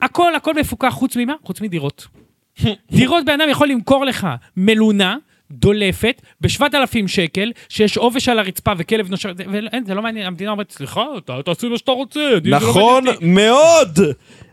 הכל, 0.00 0.34
הכל 0.34 0.54
מפוקח, 0.54 0.88
חוץ 0.88 1.16
ממה? 1.16 1.34
חוץ 1.44 1.60
מדירות. 1.60 2.06
דירות 2.92 3.24
בן 3.24 3.40
אדם 3.40 3.50
יכול 3.50 3.68
למכור 3.68 4.04
לך 4.04 4.26
מלונה, 4.56 5.16
דולפת, 5.50 6.22
ב-7,000 6.40 7.06
שקל, 7.08 7.52
שיש 7.68 7.96
עובש 7.96 8.28
על 8.28 8.38
הרצפה 8.38 8.72
וכלב 8.78 9.10
נושר, 9.10 9.32
ואין, 9.52 9.84
זה 9.84 9.94
לא 9.94 10.02
מעניין, 10.02 10.26
המדינה 10.26 10.50
אומרת, 10.50 10.70
סליחה, 10.70 11.04
אתה 11.18 11.42
תעשי 11.44 11.68
מה 11.68 11.78
שאתה 11.78 11.92
רוצה. 11.92 12.20
לא 12.44 12.56
נכון 12.56 13.04
מעניין 13.04 13.14
אותי." 13.14 13.26
מאוד! 13.26 13.98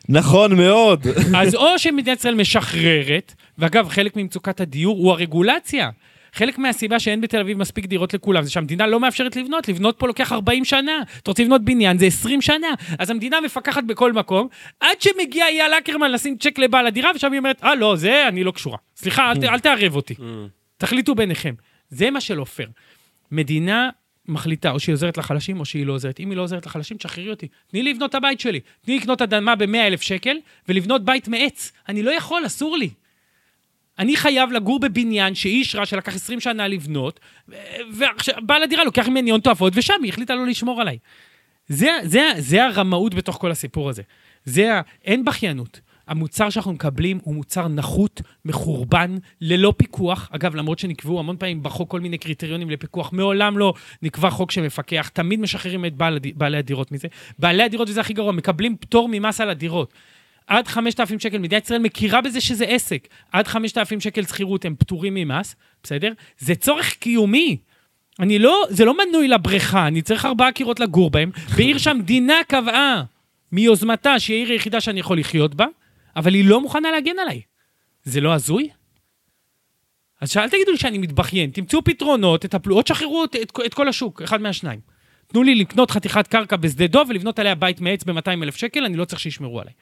נכון 0.09 0.55
מאוד. 0.57 1.07
אז 1.37 1.55
או 1.55 1.79
שמדינת 1.79 2.19
ישראל 2.19 2.35
משחררת, 2.35 3.33
ואגב, 3.57 3.89
חלק 3.89 4.15
ממצוקת 4.15 4.61
הדיור 4.61 4.97
הוא 4.97 5.11
הרגולציה. 5.11 5.89
חלק 6.33 6.57
מהסיבה 6.57 6.99
שאין 6.99 7.21
בתל 7.21 7.39
אביב 7.39 7.57
מספיק 7.57 7.85
דירות 7.85 8.13
לכולם, 8.13 8.43
זה 8.43 8.51
שהמדינה 8.51 8.87
לא 8.87 8.99
מאפשרת 8.99 9.35
לבנות, 9.35 9.67
לבנות 9.67 9.95
פה 9.99 10.07
לוקח 10.07 10.31
40 10.31 10.65
שנה. 10.65 10.91
אתה 11.23 11.31
רוצה 11.31 11.43
לבנות 11.43 11.65
בניין, 11.65 11.97
זה 11.97 12.05
20 12.05 12.41
שנה. 12.41 12.67
אז 12.99 13.09
המדינה 13.09 13.41
מפקחת 13.41 13.83
בכל 13.83 14.13
מקום, 14.13 14.47
עד 14.79 15.01
שמגיע 15.01 15.45
אייל 15.47 15.73
אקרמן 15.73 16.11
לשים 16.11 16.37
צ'ק 16.37 16.59
לבעל 16.59 16.87
הדירה, 16.87 17.11
ושם 17.15 17.31
היא 17.31 17.39
אומרת, 17.39 17.63
אה, 17.63 17.75
לא, 17.75 17.95
זה 17.95 18.27
אני 18.27 18.43
לא 18.43 18.51
קשורה. 18.51 18.77
סליחה, 18.95 19.31
אל, 19.31 19.37
ת- 19.37 19.43
אל 19.43 19.59
תערב 19.59 19.95
אותי. 19.95 20.15
תחליטו 20.77 21.15
ביניכם. 21.15 21.53
זה 21.89 22.11
מה 22.11 22.21
שלא 22.21 22.43
פייר. 22.43 22.69
מדינה 23.31 23.89
מחליטה, 24.27 24.71
או 24.71 24.79
שהיא 24.79 24.93
עוזרת 24.93 25.17
לחלשים, 25.17 25.59
או 25.59 25.65
שהיא 25.65 25.85
לא 25.85 25.93
עוזרת. 25.93 26.19
אם 26.19 26.29
היא 26.29 26.37
לא 26.37 26.41
עוזרת 26.41 26.65
לחלשים, 26.65 26.97
תשחררי 26.97 27.29
אותי. 27.29 27.47
תני 27.67 27.83
לי 27.83 27.93
לבנות 27.93 28.09
את 28.09 28.15
הבית 28.15 28.39
שלי. 28.39 28.59
תני 28.59 28.93
לי 28.93 28.99
לקנות 28.99 29.21
אדמה 29.21 29.55
ב-100 29.55 29.77
אלף 29.77 30.01
שקל, 30.01 30.37
ולבנות 30.69 31.05
בית 31.05 31.27
מעץ. 31.27 31.71
אני 31.89 32.03
לא 32.03 32.11
יכול, 32.11 32.45
אסור 32.45 32.77
לי. 32.77 32.89
אני 33.99 34.15
חייב 34.15 34.51
לגור 34.51 34.79
בבניין 34.79 35.35
שאיש 35.35 35.75
רע 35.75 35.85
שלקח 35.85 36.15
20 36.15 36.39
שנה 36.39 36.67
לבנות, 36.67 37.19
ו- 37.49 37.55
ועכשיו 37.93 38.35
בעל 38.41 38.63
הדירה 38.63 38.83
לוקח 38.83 39.07
ממני 39.07 39.29
הון 39.29 39.41
תועפות, 39.41 39.73
ושם 39.75 39.93
היא 40.03 40.09
החליטה 40.09 40.35
לא 40.35 40.47
לשמור 40.47 40.81
עליי. 40.81 40.97
זה, 41.67 41.91
זה, 42.03 42.29
זה 42.37 42.65
הרמאות 42.65 43.13
בתוך 43.13 43.35
כל 43.35 43.51
הסיפור 43.51 43.89
הזה. 43.89 44.01
זה 44.45 44.73
ה... 44.73 44.81
אין 45.05 45.25
בכיינות. 45.25 45.79
המוצר 46.07 46.49
שאנחנו 46.49 46.73
מקבלים 46.73 47.19
הוא 47.23 47.35
מוצר 47.35 47.67
נחות, 47.67 48.21
מחורבן, 48.45 49.15
ללא 49.41 49.73
פיקוח. 49.77 50.29
אגב, 50.31 50.55
למרות 50.55 50.79
שנקבעו 50.79 51.19
המון 51.19 51.37
פעמים 51.37 51.63
בחוק 51.63 51.91
כל 51.91 51.99
מיני 51.99 52.17
קריטריונים 52.17 52.69
לפיקוח, 52.69 53.13
מעולם 53.13 53.57
לא 53.57 53.73
נקבע 54.01 54.29
חוק 54.29 54.51
שמפקח, 54.51 55.09
תמיד 55.13 55.39
משחררים 55.39 55.85
את 55.85 55.93
בעל, 55.95 56.19
בעלי 56.35 56.57
הדירות 56.57 56.91
מזה. 56.91 57.07
בעלי 57.39 57.63
הדירות, 57.63 57.89
וזה 57.89 58.01
הכי 58.01 58.13
גרוע, 58.13 58.31
מקבלים 58.31 58.77
פטור 58.77 59.09
ממס 59.11 59.41
על 59.41 59.49
הדירות. 59.49 59.93
עד 60.47 60.67
5,000 60.67 61.19
שקל, 61.19 61.37
מדינת 61.37 61.65
ישראל 61.65 61.79
מכירה 61.79 62.21
בזה 62.21 62.41
שזה 62.41 62.65
עסק. 62.65 63.07
עד 63.31 63.47
5,000 63.47 63.99
שקל 63.99 64.23
שכירות 64.23 64.65
הם 64.65 64.75
פטורים 64.79 65.13
ממס, 65.13 65.55
בסדר? 65.83 66.11
זה 66.39 66.55
צורך 66.55 66.93
קיומי. 66.93 67.57
אני 68.19 68.39
לא, 68.39 68.65
זה 68.69 68.85
לא 68.85 68.93
מנוי 68.97 69.27
לבריכה, 69.27 69.87
אני 69.87 70.01
צריך 70.01 70.25
ארבעה 70.25 70.51
קירות 70.51 70.79
לגור 70.79 71.09
בהם, 71.09 71.31
בעיר 71.55 71.77
שהמדינה 71.77 72.35
קבעה 72.47 73.03
מיוזמתה 73.51 74.19
שהיא 74.19 74.37
העיר 74.37 74.51
היחידה 74.51 74.81
שאני 74.81 74.99
יכול 74.99 75.19
לחיות 75.19 75.55
בה, 75.55 75.65
אבל 76.15 76.33
היא 76.33 76.45
לא 76.45 76.61
מוכנה 76.61 76.91
להגן 76.91 77.19
עליי. 77.19 77.41
זה 78.03 78.21
לא 78.21 78.33
הזוי? 78.33 78.69
אז 80.21 80.31
שאל 80.31 80.49
תגידו 80.49 80.71
לי 80.71 80.77
שאני 80.77 80.97
מתבכיין, 80.97 81.49
תמצאו 81.49 81.83
פתרונות, 81.83 82.41
תטפלו, 82.41 82.75
או 82.77 82.81
תשחררו 82.81 83.23
את, 83.23 83.35
את, 83.35 83.51
את 83.65 83.73
כל 83.73 83.87
השוק, 83.87 84.21
אחד 84.21 84.41
מהשניים. 84.41 84.79
תנו 85.27 85.43
לי 85.43 85.55
לקנות 85.55 85.91
חתיכת 85.91 86.27
קרקע 86.27 86.55
בשדה 86.55 86.87
דוב 86.87 87.09
ולבנות 87.09 87.39
עליה 87.39 87.55
בית 87.55 87.81
מעץ 87.81 88.03
ב-200 88.03 88.43
אלף 88.43 88.55
שקל, 88.55 88.85
אני 88.85 88.97
לא 88.97 89.05
צריך 89.05 89.19
שישמרו 89.19 89.61
עליי. 89.61 89.73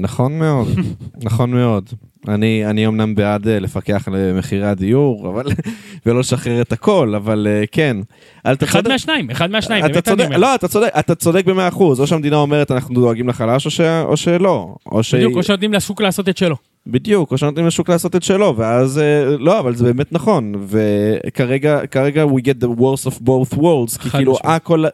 נכון 0.00 0.38
מאוד, 0.38 0.68
נכון 1.28 1.50
מאוד. 1.50 1.90
אני, 2.28 2.66
אני 2.66 2.86
אמנם 2.86 3.14
בעד 3.14 3.48
אה, 3.48 3.58
לפקח 3.60 4.08
על 4.08 4.38
מחירי 4.38 4.66
הדיור, 4.66 5.28
אבל, 5.28 5.44
ולא 6.06 6.20
לשחרר 6.20 6.62
את 6.62 6.72
הכל, 6.72 7.14
אבל 7.16 7.46
אה, 7.50 7.64
כן. 7.72 7.96
אחד 8.44 8.66
צודק- 8.66 8.88
מהשניים, 8.88 9.30
אחד 9.30 9.50
מהשניים, 9.50 9.84
אתה 9.84 10.00
צודק. 10.00 10.28
לא, 10.36 10.54
אתה 10.54 10.68
צודק, 10.68 10.88
אתה 10.98 11.14
צודק 11.14 11.44
במאה 11.44 11.68
אחוז. 11.68 12.00
או 12.00 12.06
שהמדינה 12.06 12.36
אומרת, 12.36 12.70
אנחנו 12.70 12.94
דואגים 12.94 13.28
לחלש, 13.28 13.66
או, 13.66 13.70
ש, 13.70 13.80
או 13.80 14.16
שלא. 14.16 14.74
או 14.86 15.02
ש... 15.02 15.14
בדיוק, 15.14 15.36
או 15.36 15.42
שנותנים 15.42 15.72
לשוק 15.72 16.00
לעשות 16.00 16.28
את 16.28 16.36
שלו. 16.36 16.56
בדיוק, 16.86 17.30
או 17.32 17.38
שנותנים 17.38 17.66
לשוק 17.66 17.88
לעשות 17.90 18.16
את 18.16 18.22
שלו, 18.22 18.54
ואז, 18.56 18.98
אה, 18.98 19.36
לא, 19.38 19.58
אבל 19.58 19.74
זה 19.74 19.84
באמת 19.84 20.12
נכון, 20.12 20.54
וכרגע, 20.68 21.86
כרגע 21.86 22.24
we 22.24 22.40
get 22.40 22.64
the 22.64 22.80
worst 22.80 23.10
of 23.10 23.14
both 23.22 23.56
worlds, 23.58 24.02
כי 24.02 24.10
כאילו. 24.10 24.36
הכל, 24.44 24.84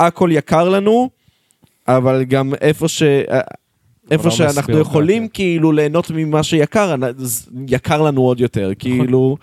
הכל 0.00 0.30
יקר 0.32 0.68
לנו, 0.68 1.10
אבל 1.88 2.24
גם 2.24 2.52
איפה 2.60 2.88
ש... 2.88 3.02
איפה 4.12 4.24
לא 4.24 4.30
שאנחנו 4.30 4.78
יכולים. 4.78 5.28
כאילו 5.28 5.72
ליהנות 5.72 6.10
ממה 6.10 6.42
שיקר, 6.42 6.94
יקר 7.68 8.02
לנו 8.02 8.20
עוד 8.20 8.40
יותר, 8.40 8.70
כאילו, 8.78 9.36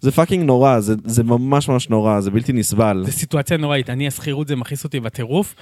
זה 0.00 0.10
fucking 0.10 0.44
נורא, 0.44 0.80
זה, 0.80 0.94
זה 1.04 1.22
ממש 1.22 1.68
ממש 1.68 1.88
נורא, 1.88 2.20
זה 2.20 2.30
בלתי 2.30 2.52
נסבל. 2.52 3.02
זו 3.06 3.12
סיטואציה 3.12 3.56
נוראית. 3.56 3.90
אני, 3.90 4.06
השכירות 4.06 4.48
זה 4.48 4.56
מכעיס 4.56 4.84
אותי 4.84 5.00
בטירוף. 5.00 5.54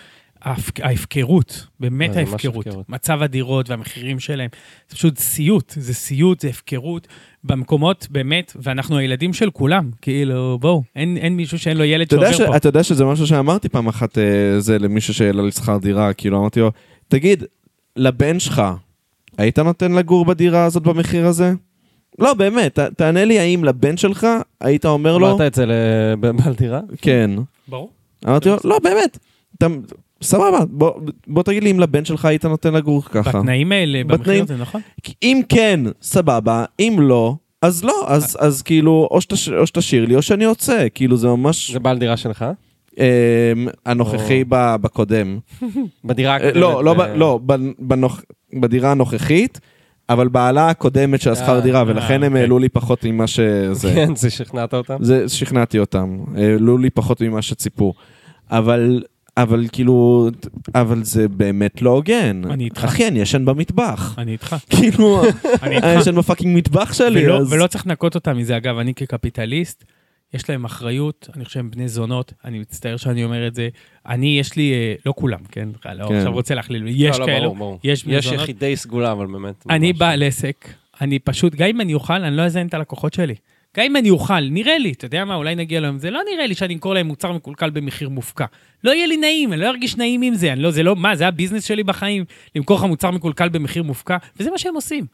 ההפק- 0.45 0.81
ההפקרות, 0.83 1.67
באמת 1.81 2.09
אה, 2.09 2.15
זה 2.15 2.21
ההפקרות. 2.21 2.67
הפקרות. 2.67 2.89
מצב 2.89 3.23
הדירות 3.23 3.71
והמחירים 3.71 4.21
שלהם, 4.21 4.49
זה 4.91 4.97
פשוט 4.97 5.19
סיוט, 5.19 5.75
זה 5.77 5.95
סיוט, 5.95 6.41
זה 6.41 6.49
הפקרות. 6.49 7.09
במקומות, 7.45 8.07
באמת, 8.11 8.53
ואנחנו 8.63 8.99
הילדים 8.99 9.33
של 9.33 9.51
כולם, 9.51 9.91
כאילו, 10.01 10.59
בואו, 10.61 10.83
אין, 10.97 11.17
אין 11.17 11.37
מישהו 11.37 11.59
שאין 11.59 11.77
לו 11.77 11.85
ילד 11.85 12.13
יודע, 12.13 12.33
ש... 12.33 12.37
שעובר 12.37 12.51
פה. 12.53 12.57
אתה 12.57 12.69
יודע 12.69 12.83
שזה 12.83 13.05
משהו 13.05 13.27
שאמרתי 13.27 13.69
פעם 13.69 13.87
אחת, 13.89 14.19
אה, 14.19 14.25
זה 14.61 14.79
למישהו 14.79 15.15
שהעלה 15.15 15.43
לי 15.43 15.51
שכר 15.53 15.79
דירה, 15.79 16.13
כאילו 16.13 16.39
אמרתי 16.41 16.61
לו, 16.61 16.71
תגיד, 17.09 17.45
לבן 17.97 18.41
שלך, 18.41 18.63
היית 19.39 19.59
נותן 19.59 19.93
לגור 19.93 20.25
בדירה 20.25 20.65
הזאת 20.65 20.83
במחיר 20.83 21.27
הזה? 21.27 21.53
לא, 22.19 22.35
באמת, 22.35 22.79
ת, 22.79 22.79
תענה 22.79 23.25
לי 23.25 23.39
האם 23.39 23.65
לבן 23.65 23.97
שלך, 23.97 24.27
היית 24.61 24.87
אומר 24.87 25.19
לו, 25.19 25.29
אמרת 25.29 25.41
את 25.41 25.55
זה 25.55 25.67
לבעל 25.67 26.55
דירה? 26.55 26.81
כן. 27.03 27.31
ברור. 27.69 27.91
אמרתי 28.27 28.49
לו, 28.49 28.57
לא, 28.65 28.79
באמת, 28.79 29.19
אתה, 29.59 29.67
סבבה, 30.23 30.59
בוא, 30.71 30.93
בוא 31.27 31.43
תגיד 31.43 31.65
לי 31.65 31.71
אם 31.71 31.81
לבן 31.81 32.05
שלך 32.05 32.25
היית 32.25 32.45
נותן 32.45 32.75
לגור 32.75 33.05
ככה. 33.05 33.39
בתנאים 33.39 33.73
האלה, 33.73 34.05
במחיר 34.05 34.43
הזה, 34.43 34.57
נכון? 34.57 34.81
אם 35.23 35.43
כן, 35.49 35.81
סבבה, 36.03 36.65
אם 36.81 36.97
לא, 37.01 37.37
אז 37.63 37.85
לא, 37.85 38.05
אז, 38.09 38.37
אז 38.41 38.63
כאילו, 38.63 39.09
או 39.11 39.21
שתשאיר 39.67 40.05
לי, 40.05 40.17
או 40.17 40.23
שאני 40.23 40.45
יוצא, 40.45 40.87
כאילו 40.95 41.17
זה 41.17 41.29
ממש... 41.29 41.71
זה 41.71 41.81
בעל 41.81 41.99
דירה 41.99 42.17
שלך? 42.17 42.45
אמ, 42.99 43.05
הנוכחי 43.87 44.45
בקודם. 44.49 45.39
בדירה 46.05 46.33
אה, 46.33 46.37
הקודמת? 46.37 46.57
לא, 46.57 46.85
לא, 46.85 46.95
ב- 46.95 47.01
אה, 47.01 47.17
לא, 47.17 47.41
בדירה 48.61 48.91
הנוכחית, 48.91 49.61
אבל 50.09 50.29
בעלה 50.29 50.69
הקודמת 50.69 51.21
של 51.21 51.31
השכר 51.31 51.57
אה, 51.57 51.61
דירה, 51.61 51.85
ולכן 51.87 52.23
הם 52.23 52.33
אוקיי. 52.33 52.41
העלו 52.41 52.59
לי 52.59 52.69
פחות 52.69 53.05
ממה 53.05 53.27
שזה. 53.27 53.93
כן, 53.95 54.15
זה 54.15 54.31
שכנעת 54.31 54.75
אותם? 54.75 54.97
זה, 55.01 55.29
שכנעתי 55.29 55.79
אותם, 55.79 56.19
העלו 56.37 56.79
לי 56.79 56.91
פחות 56.91 57.21
ממה 57.21 57.43
שציפו. 57.43 57.95
אבל, 58.51 59.03
אבל 59.37 59.67
כאילו, 59.73 60.29
אבל 60.75 61.05
זה 61.05 61.29
באמת 61.29 61.83
לא 61.83 61.91
הוגן. 61.91 62.43
אני 62.51 62.65
איתך. 62.65 62.85
אחי, 62.85 63.09
אני 63.09 63.21
ישן 63.21 63.45
במטבח. 63.45 64.15
אני 64.19 64.33
איתך. 64.33 64.57
כאילו, 64.77 65.23
אני. 65.63 65.77
ישן 65.99 66.15
ב 66.15 66.20
fucking 66.20 66.57
מטבח 66.57 66.93
שלי, 66.93 67.27
ולא, 67.27 67.39
אז... 67.39 67.53
ולא 67.53 67.67
צריך 67.67 67.87
לנקות 67.87 68.15
אותם 68.15 68.37
מזה. 68.37 68.57
אגב, 68.57 68.79
אני 68.79 68.95
כקפיטליסט, 68.95 69.85
יש 70.35 70.51
להם 70.51 70.65
אחריות, 70.65 71.29
אני 71.37 71.45
חושב 71.45 71.55
שהם 71.55 71.71
בני 71.71 71.89
זונות, 71.89 72.33
אני 72.45 72.59
מצטער 72.59 72.97
שאני 72.97 73.25
אומר 73.25 73.47
את 73.47 73.55
זה. 73.55 73.69
אני, 74.07 74.39
יש 74.39 74.57
לי, 74.57 74.73
אה, 74.73 74.95
לא 75.07 75.15
כולם, 75.17 75.41
כן? 75.51 75.69
לא 75.95 76.09
כן. 76.09 76.15
עכשיו 76.15 76.33
רוצה 76.33 76.55
להכליל, 76.55 76.85
יש 76.89 77.19
לא, 77.19 77.21
לא, 77.21 77.27
כאלו, 77.27 77.43
ברור, 77.45 77.57
ברור. 77.57 77.79
יש 77.85 78.05
בני 78.05 78.15
יש 78.15 78.25
זונות. 78.25 78.41
יחידי 78.41 78.77
סגולה, 78.77 79.13
אבל 79.13 79.27
באמת. 79.27 79.67
אני. 79.71 79.93
בעל 79.93 80.23
עסק, 80.23 80.69
אני 81.01 81.19
פשוט, 81.19 81.55
גם 81.55 81.69
אם 81.69 81.81
אני 81.81 81.95
אוכל, 81.95 82.25
אני 82.25 82.37
לא 82.37 82.43
אזיין 82.43 82.67
את 82.67 82.75
הלקוחות 82.75 83.15
שלי. 83.15 83.35
גם 83.77 83.85
אם 83.85 83.97
אני 83.97 84.11
אוכל, 84.11 84.41
נראה 84.41 84.79
לי, 84.79 84.93
אתה 84.93 85.05
יודע 85.05 85.25
מה, 85.25 85.35
אולי 85.35 85.55
נגיע 85.55 85.81
ליום, 85.81 85.99
זה 85.99 86.11
לא 86.11 86.21
נראה 86.33 86.47
לי 86.47 86.55
שאני 86.55 86.75
אמכור 86.75 86.95
להם 86.95 87.07
מוצר 87.07 87.33
מקולקל 87.33 87.71
במחיר 87.71 88.09
מופקע. 88.09 88.45
לא 88.85 88.91
יהיה 88.91 89.07
לי 89.07 89.17
נעים, 89.17 89.53
אני 89.53 89.61
לא 89.61 89.67
ארגיש 89.67 89.97
נעים 89.97 90.23
עם 90.23 90.35
זה, 90.35 90.53
אני 90.53 90.63
לא, 90.63 90.71
זה 90.71 90.83
לא, 90.83 90.97
מה, 90.97 91.17
זה 91.17 91.29
ה 91.29 91.33
business 91.33 91.65
שלי 91.65 91.85
בחיים, 91.85 92.25
למכור 92.57 92.77
לך 92.77 92.85
מוצר 92.85 93.11
מקולקל 93.11 93.49
במחיר 93.49 93.83
מופקע, 93.83 94.17
וזה 94.37 94.51
מה 94.51 94.59
שהם 94.59 94.75
עושים. 94.75 95.07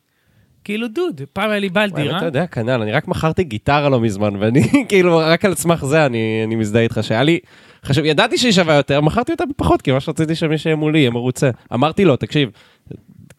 כאילו, 0.64 0.88
דוד, 0.88 1.20
פעם 1.32 1.50
היה 1.50 1.58
לי 1.58 1.68
בעל 1.68 1.90
דירה, 1.90 2.18
אתה 2.18 2.26
יודע, 2.26 2.46
כנ"ל, 2.46 2.82
אני 2.82 2.92
רק 2.92 3.08
מכרתי 3.08 3.44
גיטרה 3.44 3.88
לא 3.88 4.00
מזמן, 4.00 4.36
ואני 4.38 4.62
כאילו, 4.88 5.18
רק 5.18 5.44
על 5.44 5.54
סמך 5.54 5.84
זה 5.84 6.06
אני 6.06 6.42
אני 6.44 6.54
מזדהה 6.54 6.82
איתך, 6.82 6.98
שהיה 7.02 7.22
לי, 7.22 7.38
חשב, 7.84 8.04
ידעתי 8.04 8.38
שהיא 8.38 8.52
שווה 8.52 8.74
יותר, 8.74 9.00
מכרתי 9.00 9.32
אותה 9.32 9.44
בפחות, 9.46 9.82
כי 9.82 9.92
ממש 9.92 10.08
רציתי 10.08 10.34
שמי 10.34 10.58
שיהיה 10.58 10.76
מולי 10.76 10.98
יהיה 10.98 11.10
מרוצה. 11.10 11.50
אמרתי 11.74 12.04
לו, 12.04 12.16
תקשיב, 12.16 12.50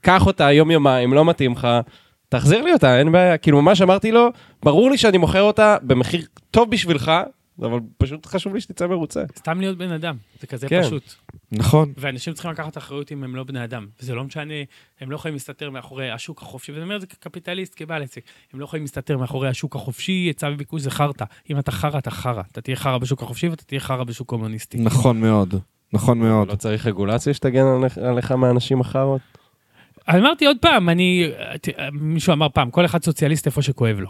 קח 0.01 0.27
אותה 0.27 0.51
יום-יומיים, 0.51 1.13
לא 1.13 1.25
מתאים 1.25 1.51
לך, 1.51 1.67
תחזיר 2.29 2.61
לי 2.61 2.73
אותה, 2.73 2.99
אין 2.99 3.11
בעיה. 3.11 3.37
כאילו, 3.37 3.61
ממש 3.61 3.81
אמרתי 3.81 4.11
לו, 4.11 4.29
ברור 4.63 4.91
לי 4.91 4.97
שאני 4.97 5.17
מוכר 5.17 5.41
אותה 5.41 5.77
במחיר 5.81 6.21
טוב 6.51 6.71
בשבילך, 6.71 7.11
אבל 7.61 7.79
פשוט 7.97 8.25
חשוב 8.25 8.53
לי 8.53 8.61
שתצא 8.61 8.87
מרוצה. 8.87 9.23
סתם 9.37 9.59
להיות 9.59 9.77
בן 9.77 9.91
אדם, 9.91 10.15
זה 10.41 10.47
כזה 10.47 10.67
כן. 10.69 10.83
פשוט. 10.83 11.13
נכון. 11.51 11.93
ואנשים 11.97 12.33
צריכים 12.33 12.51
לקחת 12.51 12.77
אחריות 12.77 13.11
אם 13.11 13.23
הם 13.23 13.35
לא 13.35 13.43
בני 13.43 13.63
אדם. 13.63 13.87
וזה 14.01 14.15
לא 14.15 14.23
משנה, 14.23 14.53
הם 15.01 15.11
לא 15.11 15.15
יכולים 15.15 15.35
להסתתר 15.35 15.69
מאחורי 15.69 16.11
השוק 16.11 16.41
החופשי, 16.41 16.71
ואני 16.71 16.83
אומר 16.83 16.95
את 16.95 17.01
זה 17.01 17.07
כקפיטליסט, 17.07 17.73
כבעל 17.75 18.03
עסק. 18.03 18.21
הם 18.53 18.59
לא 18.59 18.65
יכולים 18.65 18.83
להסתתר 18.83 19.17
מאחורי 19.17 19.47
השוק 19.49 19.75
החופשי, 19.75 20.11
היצע 20.11 20.49
וביקוש 20.53 20.81
זה 20.81 20.91
חרטא. 20.91 21.25
אם 21.49 21.59
אתה 21.59 21.71
חרא, 21.71 21.97
אתה 21.99 22.11
חרא. 22.11 22.41
אתה 22.51 22.61
תהיה 22.61 22.75
חרא 22.75 22.97
בשוק 22.97 23.21
החופשי 23.23 23.47
ואתה 23.49 23.63
תהיה 23.63 23.79
חרא 23.79 24.03
בשוק 24.03 24.27
קומוניסטי. 24.29 24.77
נכון 24.77 25.21
מאוד. 25.21 25.53
נכון 25.93 26.19
מאוד. 26.19 26.47
לא 26.47 26.55
צריך 26.55 26.85
רגולציה 26.87 27.33
שתגן 27.33 27.63
עליך- 28.05 28.31
מאנשים 28.31 28.79
אחרות? 28.79 29.21
אמרתי 30.17 30.45
עוד 30.45 30.57
פעם, 30.61 30.89
אני, 30.89 31.29
מישהו 31.91 32.33
אמר 32.33 32.49
פעם, 32.49 32.71
כל 32.71 32.85
אחד 32.85 33.03
סוציאליסט 33.03 33.45
איפה 33.45 33.61
שכואב 33.61 33.99
לו. 33.99 34.09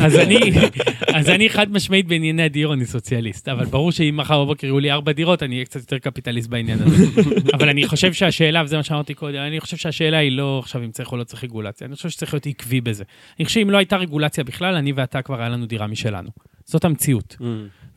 אז 0.00 0.16
אני, 0.16 0.38
אז 1.16 1.28
אני 1.28 1.50
חד 1.50 1.72
משמעית 1.72 2.06
בענייני 2.06 2.42
הדיור, 2.42 2.74
אני 2.74 2.86
סוציאליסט. 2.86 3.48
אבל 3.48 3.64
ברור 3.64 3.92
שאם 3.92 4.16
מחר 4.16 4.44
בבוקר 4.44 4.66
יהיו 4.66 4.78
לי 4.78 4.90
ארבע 4.90 5.12
דירות, 5.12 5.42
אני 5.42 5.54
אהיה 5.54 5.64
קצת 5.64 5.80
יותר 5.80 5.98
קפיטליסט 5.98 6.48
בעניין 6.48 6.78
הזה. 6.82 7.04
אבל 7.54 7.68
אני 7.68 7.86
חושב 7.86 8.12
שהשאלה, 8.12 8.62
וזה 8.64 8.76
מה 8.76 8.82
שאמרתי 8.82 9.14
קודם, 9.14 9.38
אני 9.38 9.60
חושב 9.60 9.76
שהשאלה 9.76 10.18
היא 10.18 10.32
לא 10.32 10.58
עכשיו 10.58 10.84
אם 10.84 10.90
צריך 10.90 11.12
או 11.12 11.16
לא 11.16 11.24
צריך 11.24 11.44
רגולציה, 11.44 11.86
אני 11.86 11.96
חושב 11.96 12.08
שצריך 12.08 12.34
להיות 12.34 12.46
עקבי 12.46 12.80
בזה. 12.80 13.04
אני 13.38 13.44
חושב 13.44 13.60
שאם 13.60 13.70
לא 13.70 13.78
הייתה 13.78 13.96
רגולציה 13.96 14.44
בכלל, 14.44 14.74
אני 14.74 14.92
ואתה 14.92 15.22
כבר 15.22 15.40
היה 15.40 15.48
לנו 15.48 15.66
דירה 15.66 15.86
משלנו. 15.86 16.53
זאת 16.64 16.84
המציאות. 16.84 17.36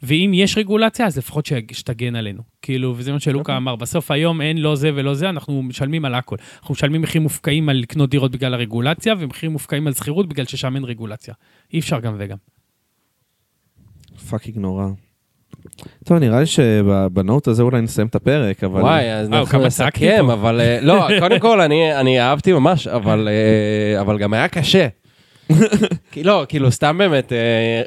ואם 0.03 0.31
יש 0.33 0.57
רגולציה, 0.57 1.05
אז 1.05 1.17
לפחות 1.17 1.45
ש- 1.45 1.53
שתגן 1.71 2.15
עלינו. 2.15 2.41
כאילו, 2.61 2.93
וזה 2.97 3.11
מה 3.13 3.19
שלוקה 3.19 3.57
אמר, 3.57 3.75
בסוף 3.75 4.11
היום 4.11 4.41
אין 4.41 4.57
לא 4.57 4.75
זה 4.75 4.91
ולא 4.95 5.13
זה, 5.13 5.29
אנחנו 5.29 5.63
משלמים 5.63 6.05
על 6.05 6.15
הכל. 6.15 6.35
אנחנו 6.61 6.71
משלמים 6.73 7.01
מחירים 7.01 7.23
מופקעים 7.23 7.69
על 7.69 7.77
לקנות 7.77 8.09
דירות 8.09 8.31
בגלל 8.31 8.53
הרגולציה, 8.53 9.13
ומחירים 9.19 9.51
מופקעים 9.53 9.87
על 9.87 9.93
שכירות 9.93 10.29
בגלל 10.29 10.45
ששם 10.45 10.75
אין 10.75 10.83
רגולציה. 10.83 11.33
אי 11.73 11.79
אפשר 11.79 11.99
גם 11.99 12.15
וגם. 12.17 12.37
fucking 14.29 14.57
נורא. 14.57 14.85
טוב, 16.05 16.17
נראה 16.17 16.39
לי 16.39 16.45
שב 16.45 16.89
note 16.89 17.47
הזה 17.47 17.63
אולי 17.63 17.81
נסיים 17.81 18.07
את 18.07 18.15
הפרק, 18.15 18.63
אבל... 18.63 18.81
וואי, 18.81 19.11
אז 19.13 19.29
אה, 19.33 19.39
אנחנו 19.39 19.59
צעקתי 19.69 20.05
נסכם. 20.09 20.29
אבל... 20.29 20.61
אה, 20.61 20.79
לא, 20.81 21.07
קודם 21.19 21.39
כל, 21.39 21.61
אני- 21.61 21.99
אני 21.99 22.21
אהבתי 22.21 22.53
ממש, 22.53 22.87
אבל 22.87 23.27
אה, 23.27 24.01
אבל 24.01 24.17
גם 24.17 24.33
היה 24.33 24.47
קשה. 24.47 24.87
כי 26.11 26.23
לא, 26.23 26.45
כאילו, 26.49 26.71
סתם 26.71 26.97
באמת, 26.97 27.33
אה, 27.33 27.81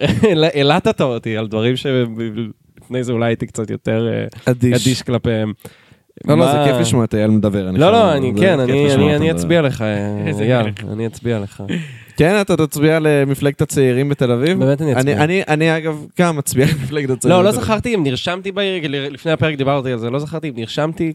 הדלקת 0.55 1.01
אותי 1.01 1.37
על 1.37 1.47
דברים 1.47 1.77
שלפני 1.77 3.03
זה 3.05 3.13
אולי 3.13 3.27
הייתי 3.27 3.47
קצת 3.47 3.71
יותר 3.71 4.09
אה, 4.13 4.53
אדיש. 4.53 5.03
כלפיהם. 5.03 5.53
לא, 6.25 6.39
לא, 6.39 6.53
זה 6.53 6.59
כיף 6.65 6.77
לשמוע 6.81 7.05
את 7.05 7.15
אייל 7.15 7.31
מדבר. 7.31 7.69
אני 7.69 7.79
לא, 7.79 7.93
לא, 7.93 8.13
אני 8.13 8.33
כן, 8.41 8.59
כיף 8.67 8.99
אני-. 9.17 9.31
אצביע 9.31 9.63
לך, 9.63 9.83
אה, 9.83 10.31
אייל. 10.41 10.67
אני 10.93 11.07
אצביע 11.07 11.39
לך. 11.39 11.63
כן, 12.21 12.41
אתה 12.41 12.57
תצביע 12.57 12.99
למפלגת 13.01 13.61
הצעירים 13.63 14.09
בתל 14.09 14.31
אביב? 14.33 14.59
באמת 14.59 14.83
אני 14.83 14.93
אצביע. 14.93 15.25
אני, 15.25 15.43
אני, 15.49 15.77
אגב, 15.77 16.07
גם 16.19 16.37
מצביע 16.37 16.67
למפלגת 16.81 17.11
הצעירים. 17.11 17.39
לא, 17.39 17.45
לא. 17.45 17.53
זכרתי 17.53 17.95
אם 17.95 18.03
נרשמתי 18.03 18.53
בעירייה, 18.53 19.09
לפני 19.11 19.33
הפרק 19.33 19.55
דיברתי 19.55 19.93
על 19.93 19.99
זה, 19.99 20.11
לא 20.11 20.19
זכרתי 20.19 20.49
אם 20.49 20.55
נרשמתי 20.57 21.13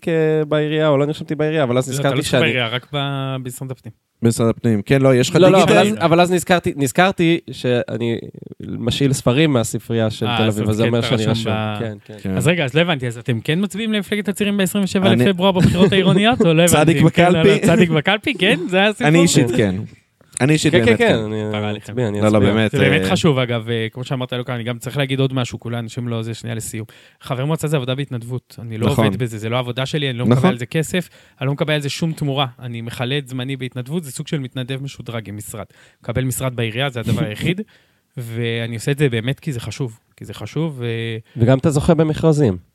בעירייה 0.48 0.88
או 0.88 0.98
לא 0.98 1.06
נרשמתי 1.06 1.36
בעירייה, 1.36 1.64
אבל 1.64 1.78
אז 1.78 1.84
אתה 2.00 2.10
לא 2.10 2.16
נזכרתי 2.16 2.24
שאני... 2.30 2.42
בעירייה, 2.44 2.68
רק 2.68 2.88
במשרד 2.92 3.72
הפנים. 3.72 3.92
משרד 4.22 4.50
הפנים. 4.50 4.82
כן, 4.82 5.02
לא, 5.02 5.16
יש 5.16 5.30
לך 5.30 5.36
לא, 5.36 5.50
לא, 5.50 5.64
אבל 5.64 5.66
דיגיטל? 5.84 5.88
אז- 6.00 6.06
אבל 6.06 6.22
אז 6.22 6.32
נזכרתי, 6.32 6.74
נזכרתי 6.76 7.40
שאני 7.52 8.18
משאיל 8.68 9.14
ספרים 9.14 9.54
מהספרייה 9.54 10.10
של 10.10 10.26
אה, 10.28 10.38
תל 10.38 10.44
אביב, 10.48 10.70
אז 10.70 10.76
זה 10.76 10.84
כן, 10.84 10.88
אומר 10.88 11.00
אתה 11.00 11.08
שאני 11.08 11.26
רשום 11.26 11.54
כן, 11.80 11.98
כן. 12.22 12.38
אז 12.38 12.48
רגע, 12.48 12.66
אז 12.66 12.74
לא 12.74 12.82
הבנתי, 12.82 13.08
אז 13.08 13.18
אתם 13.18 13.40
כן 13.40 13.60
מצביעים 13.64 13.94
למפלגת 13.94 14.28
הצעירים 14.30 14.58
ב-27 14.58 15.06
אני- 15.08 15.26
לפברואר 15.26 15.52
בבחירות 15.52 15.92
העירוניות, 15.92 16.42
או 16.42 16.54
לא 16.54 16.62
הבנתי? 16.64 16.76
צדיק 16.76 17.02
בקלפי? 17.02 17.34
לא, 17.34 17.54
לא, 17.54 17.58
צדיק 17.76 17.90
בקלפי, 17.90 18.34
כן? 18.34 18.60
זה 18.70 18.78
היה 18.78 18.88
הסיפור? 18.90 19.08
אני 19.08 19.20
אישית 19.22 19.48
כן. 19.58 19.76
אני 20.42 20.54
אישית 20.54 20.72
כן, 20.72 20.80
כן, 20.80 20.86
באמת 20.86 20.98
כן, 20.98 21.08
כן. 21.52 21.64
אני. 21.64 21.78
אצביע, 21.78 22.08
אני 22.08 22.22
לא, 22.22 22.30
לא. 22.30 22.40
באמת. 22.40 22.72
זה 22.72 22.80
באמת 22.80 23.02
אה, 23.02 23.10
חשוב, 23.10 23.40
אגב, 23.40 23.70
אה, 23.70 23.88
כמו 23.92 24.04
שאמרת 24.04 24.34
אלוקה, 24.34 24.56
אני 24.56 24.64
גם 24.64 24.78
צריך 24.78 24.98
להגיד 24.98 25.20
עוד 25.20 25.34
משהו, 25.34 25.60
כולה 25.60 25.80
אנשים 25.80 26.08
לא, 26.08 26.22
זה 26.22 26.34
שנייה 26.34 26.56
לסיום. 26.56 26.86
חבר 27.22 27.46
מועצה 27.46 27.68
זה 27.68 27.78
עבודה 27.78 27.96
בהתנדבות, 27.96 28.56
אני 28.60 28.78
לא 28.78 28.88
נכון. 28.88 29.06
עובד 29.06 29.20
בזה, 29.20 29.38
זה 29.38 29.50
לא 29.50 29.60
עבודה 29.60 29.86
שלי, 29.86 30.10
אני 30.10 30.18
לא 30.18 30.26
נכון. 30.26 30.38
מקבל 30.38 30.50
על 30.50 30.58
זה 30.58 30.66
כסף, 30.66 31.10
אני 31.42 31.48
לא 31.48 31.54
מקבל 31.54 31.74
על 31.74 31.82
זה 31.82 31.90
שום 31.90 32.14
תמורה. 32.14 32.48
אני 32.60 32.82
מכלה 32.82 33.18
את 33.18 33.28
זמני 33.28 33.58
בהתנדבות, 33.58 34.04
זה 34.04 34.12
סוג 34.12 34.28
של 34.28 34.40
מתנדב 34.40 34.84
משודרג 34.84 35.30
עם 35.30 35.38
משרד. 35.38 35.66
מקבל 36.02 36.24
משרד 36.24 36.56
בעירייה, 36.56 36.90
זה 36.90 37.00
הדבר 37.00 37.24
היחיד, 37.24 37.62
ואני 38.18 38.76
עושה 38.76 38.92
את 38.92 38.98
זה 38.98 39.10
באמת 39.10 39.40
כי 39.40 39.52
זה 39.52 39.60
חשוב, 39.60 40.00
כי 40.18 40.26
זה 40.26 40.34
חשוב, 40.34 40.76
ו... 40.78 40.86
וגם 41.38 41.58
אתה 41.58 41.70
זוכה 41.70 41.94
במכרזים. 41.94 42.75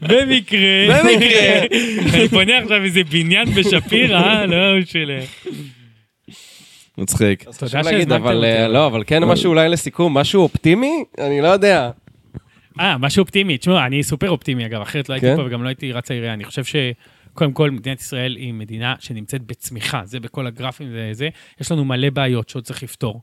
במקרה, 0.00 0.86
במקרה. 0.88 1.62
אני 2.14 2.28
פונה 2.28 2.58
עכשיו 2.58 2.84
איזה 2.84 3.04
בניין 3.04 3.50
בשפירא, 3.50 4.20
אה? 4.20 4.46
לא 4.46 4.84
של... 4.84 5.18
מצחיק. 6.98 7.48
אז 7.48 7.58
תודה 7.58 7.84
שהזמנתם 7.84 8.24
אותי. 8.24 8.46
אה, 8.46 8.68
לא, 8.68 8.86
אבל 8.86 9.02
כן 9.06 9.24
משהו 9.24 9.50
אולי 9.50 9.68
לסיכום, 9.68 10.18
משהו 10.18 10.42
אופטימי? 10.42 11.04
אני 11.18 11.40
לא 11.40 11.48
יודע. 11.48 11.90
אה, 12.80 12.98
משהו 12.98 13.20
אופטימי. 13.22 13.58
תשמעו, 13.58 13.78
אני 13.78 14.02
סופר 14.02 14.30
אופטימי, 14.30 14.66
אגב, 14.66 14.80
אחרת 14.80 15.08
לא 15.08 15.14
הייתי 15.14 15.26
כן? 15.26 15.36
פה 15.36 15.42
וגם 15.46 15.62
לא 15.62 15.68
הייתי 15.68 15.92
רץ 15.92 16.10
העירייה. 16.10 16.32
אני 16.32 16.44
חושב 16.44 16.62
שקודם 16.64 17.52
כל, 17.52 17.70
מדינת 17.70 18.00
ישראל 18.00 18.36
היא 18.36 18.52
מדינה 18.52 18.94
שנמצאת 18.98 19.42
בצמיחה, 19.42 20.02
זה 20.04 20.20
בכל 20.20 20.46
הגרפים 20.46 20.88
וזה. 20.92 21.28
יש 21.60 21.72
לנו 21.72 21.84
מלא 21.84 22.10
בעיות 22.10 22.48
שעוד 22.48 22.64
צריך 22.64 22.82
לפתור. 22.82 23.22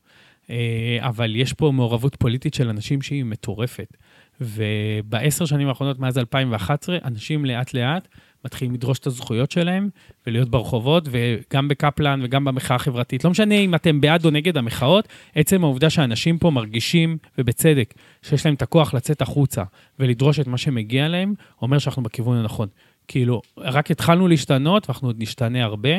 אה, 0.50 0.98
אבל 1.00 1.36
יש 1.36 1.54
פה 1.54 1.72
מעורבות 1.72 2.16
פוליטית 2.16 2.54
של 2.54 2.70
אנשים 2.70 3.02
שהיא 3.02 3.24
מטורפת. 3.24 3.98
ובעשר 4.42 5.46
שנים 5.46 5.68
האחרונות, 5.68 6.00
מאז 6.00 6.18
2011, 6.18 6.98
אנשים 7.06 7.46
לאט-לאט 7.46 8.08
מתחילים 8.46 8.74
לדרוש 8.74 9.00
את 9.00 9.08
הזכויות 9.08 9.52
שלהם 9.52 9.90
ולהיות 10.28 10.50
ברחובות, 10.50 11.08
וגם 11.12 11.68
בקפלן 11.68 12.20
וגם 12.24 12.46
במחאה 12.46 12.76
החברתית. 12.76 13.24
לא 13.24 13.32
משנה 13.32 13.56
אם 13.56 13.76
אתם 13.76 14.02
בעד 14.02 14.26
או 14.26 14.30
נגד 14.30 14.58
המחאות, 14.58 15.08
עצם 15.36 15.64
העובדה 15.64 15.90
שאנשים 15.90 16.38
פה 16.38 16.50
מרגישים, 16.50 17.18
ובצדק, 17.38 17.94
שיש 18.22 18.46
להם 18.46 18.56
את 18.56 18.62
הכוח 18.62 18.94
לצאת 18.94 19.22
החוצה 19.22 19.64
ולדרוש 20.00 20.40
את 20.40 20.48
מה 20.48 20.58
שמגיע 20.58 21.08
להם, 21.08 21.34
אומר 21.62 21.78
שאנחנו 21.78 22.04
בכיוון 22.04 22.38
הנכון. 22.38 22.68
כאילו, 23.08 23.42
רק 23.58 23.92
התחלנו 23.92 24.28
להשתנות, 24.28 24.90
ואנחנו 24.90 25.08
עוד 25.08 25.16
נשתנה 25.20 25.64
הרבה, 25.64 25.90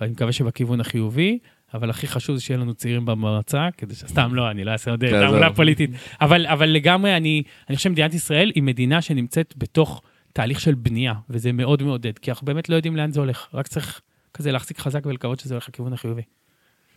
ואני 0.00 0.12
מקווה 0.12 0.32
שבכיוון 0.32 0.80
החיובי, 0.80 1.38
אבל 1.74 1.90
הכי 1.90 2.06
חשוב 2.06 2.36
זה 2.36 2.42
שיהיה 2.42 2.58
לנו 2.60 2.74
צעירים 2.74 3.06
במועצה, 3.06 3.68
כדי 3.76 3.94
שסתם 3.94 4.34
לא, 4.34 4.50
אני 4.50 4.64
לא 4.64 4.70
אעשה 4.70 4.90
עוד 4.90 5.00
כן, 5.00 5.10
תעמולה 5.10 5.46
זהו. 5.46 5.54
פוליטית. 5.54 5.90
אבל, 6.20 6.46
אבל 6.46 6.68
לגמרי, 6.68 7.16
אני, 7.16 7.42
אני 7.68 7.76
חושב 7.76 7.88
שמדינת 7.88 8.14
ישראל 8.14 8.52
היא 8.54 8.62
מדינה 8.62 9.02
שנמצאת 9.02 9.54
בתוך 9.56 10.02
תהליך 10.32 10.60
של 10.60 10.74
בנייה, 10.74 11.14
וזה 11.30 11.52
מאוד 11.52 11.82
מעודד, 11.82 12.18
כי 12.18 12.30
אנחנו 12.30 12.44
באמת 12.46 12.68
לא 12.68 12.76
יודעים 12.76 12.96
לאן 12.96 13.12
זה 13.12 13.20
הולך, 13.20 13.46
רק 13.54 13.68
צריך 13.68 14.00
כזה 14.34 14.52
להחזיק 14.52 14.78
חזק 14.78 15.06
ולקוות 15.06 15.40
שזה 15.40 15.54
הולך 15.54 15.68
לכיוון 15.68 15.92
החיובי. 15.92 16.22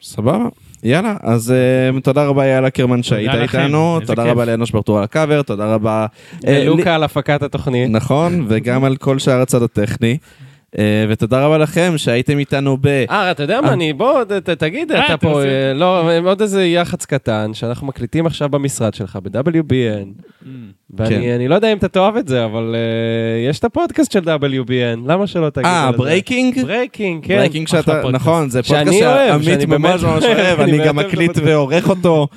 סבבה, 0.01 0.45
יאללה, 0.83 1.15
אז 1.21 1.53
uh, 1.97 2.01
תודה 2.01 2.25
רבה 2.25 2.45
יאללה 2.45 2.69
קרמן 2.69 3.03
שהיית 3.03 3.31
איתנו, 3.35 3.99
תודה 4.05 4.23
כיף. 4.23 4.31
רבה 4.31 4.45
לאנוש 4.45 4.71
ברטור 4.71 4.97
על 4.97 5.03
הקאבר, 5.03 5.41
תודה 5.41 5.73
רבה... 5.73 6.05
אה, 6.47 6.59
לי- 6.59 6.65
לוקה 6.65 6.95
על 6.95 7.03
הפקת 7.03 7.43
התוכנית. 7.43 7.89
נכון, 7.89 8.45
וגם 8.49 8.83
על 8.83 8.95
כל 8.95 9.19
שאר 9.19 9.41
הצד 9.41 9.61
הטכני. 9.61 10.17
אה, 10.79 10.83
ותודה 11.09 11.45
רבה 11.45 11.57
לכם 11.57 11.93
שהייתם 11.97 12.39
איתנו 12.39 12.77
ב... 12.81 12.87
אה, 12.87 13.31
אתה 13.31 13.43
יודע 13.43 13.61
מה, 13.61 13.73
אני, 13.73 13.93
בוא, 13.93 14.23
ת- 14.23 14.49
תגיד, 14.49 14.91
אה, 14.91 15.05
אתה 15.05 15.17
פה, 15.17 15.41
אה, 15.43 15.73
לא, 15.73 16.03
עוד 16.25 16.41
איזה 16.41 16.65
יח"צ 16.65 17.05
קטן, 17.05 17.51
שאנחנו 17.53 17.87
מקליטים 17.87 18.25
עכשיו 18.25 18.49
במשרד 18.49 18.93
שלך, 18.93 19.19
ב-WBN, 19.23 20.21
ואני 20.97 21.09
כן. 21.09 21.21
אני 21.35 21.47
לא 21.47 21.55
יודע 21.55 21.71
אם 21.71 21.77
אתה 21.77 21.87
תאהב 21.87 22.15
את 22.17 22.27
זה, 22.27 22.45
אבל 22.45 22.75
אה, 22.75 23.49
יש 23.49 23.59
את 23.59 23.63
הפודקאסט 23.63 24.11
של 24.11 24.19
WBN, 24.19 24.99
למה 25.07 25.27
שלא 25.27 25.49
תגיד 25.49 25.65
אה, 25.65 25.87
על 25.87 25.91
זה? 25.91 25.97
ברייקינג? 25.97 26.61
ברייקינג, 26.63 27.25
כן. 27.25 27.35
ברייקינג 27.35 27.67
שאתה. 27.67 28.01
נכון, 28.11 28.49
זה 28.49 28.63
פודקאסט 28.63 28.99
שעמית 28.99 29.69
ממש 29.69 30.03
ממש 30.03 30.23
אוהב, 30.23 30.59
אני 30.59 30.77
גם 30.85 30.95
מקליט. 30.95 31.31
ועורך 31.45 31.89
אותו, 31.89 32.27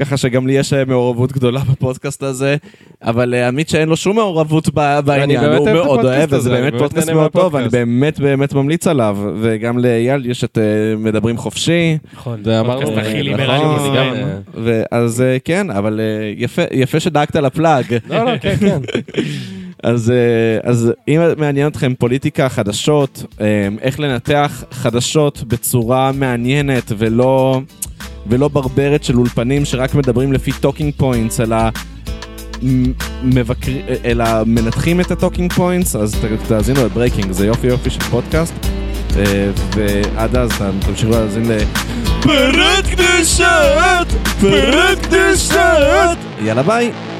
ככה 0.00 0.16
שגם 0.16 0.46
לי 0.46 0.52
יש 0.52 0.72
אה, 0.72 0.84
מעורבות 0.84 1.32
גדולה 1.32 1.60
בפודקאסט 1.60 2.22
הזה, 2.22 2.56
אבל 3.02 3.34
אה, 3.34 3.48
עמית 3.48 3.68
שאין 3.68 3.88
לו 3.88 3.96
שום 3.96 4.16
מעורבות 4.16 4.68
ב- 4.74 4.98
בעניין, 5.04 5.44
הוא 5.44 5.70
מאוד 5.70 5.76
הפודקאסט 5.98 6.04
אוהב, 6.18 6.32
וזה 6.32 6.52
אני 6.52 6.60
באמת 6.70 6.82
פודקאסט 6.82 7.10
מאוד 7.10 7.30
טוב, 7.32 7.54
ואני 7.54 7.64
מהפודקאסט. 7.64 7.74
באמת 7.74 8.20
באמת 8.20 8.52
ממליץ 8.52 8.86
עליו, 8.86 9.18
וגם 9.40 9.78
לאייל 9.78 10.26
יש 10.30 10.44
את 10.44 10.58
אה, 10.58 10.62
מדברים 10.96 11.36
חופשי, 11.36 11.98
נכון, 12.14 12.44
זה 12.44 12.60
אמרנו, 12.60 12.80
פודקאסט 12.86 13.06
הכי 13.06 13.16
אה, 13.16 13.22
ליברלי 13.22 13.58
נכון, 13.64 13.76
בישראל. 13.78 14.24
אה, 15.22 15.36
כן, 15.44 15.70
אבל 15.70 16.00
יפה- 16.36 16.62
יפה 16.72 17.00
שדאגת 17.00 17.36
ל 17.36 17.44
plug. 17.44 17.84
לא, 18.10 18.24
לא, 18.24 18.38
כן, 18.38 18.56
כן. 18.60 18.78
אז, 19.82 20.12
אז 20.62 20.92
אם 21.08 21.20
מעניין 21.36 21.66
אתכם 21.68 21.92
פוליטיקה, 21.98 22.48
חדשות, 22.48 23.24
איך 23.80 24.00
לנתח 24.00 24.64
חדשות 24.70 25.44
בצורה 25.48 26.12
מעניינת 26.12 26.92
ולא, 26.98 27.60
ולא 28.26 28.48
ברברת 28.48 29.04
של 29.04 29.18
אולפנים 29.18 29.64
שרק 29.64 29.94
מדברים 29.94 30.32
לפי 30.32 30.52
talking 30.52 30.94
points, 30.96 31.40
אלא, 31.40 31.56
מבקר, 33.22 33.72
אלא 34.04 34.24
מנתחים 34.46 35.00
את 35.00 35.10
ה 35.10 35.15
talking 35.15 35.52
points, 35.52 35.96
אז 35.96 36.14
תאזינו 36.48 36.84
ל 36.84 36.89
Breaking, 36.89 37.32
זה 37.32 37.46
יופי 37.46 37.66
יופי 37.66 37.90
של 37.90 38.00
פודקאסט. 38.00 38.54
אה, 39.16 39.50
ועד 39.76 40.36
אז 40.36 40.50
תמשיכו 40.86 41.10
להאזין 41.10 41.52
ל... 41.52 41.58
פרות 42.22 42.86
קדושות! 42.90 44.08
פרות 44.40 44.98
קדושות! 45.02 46.18
יאללה 46.42 46.62
ביי! 46.62 47.13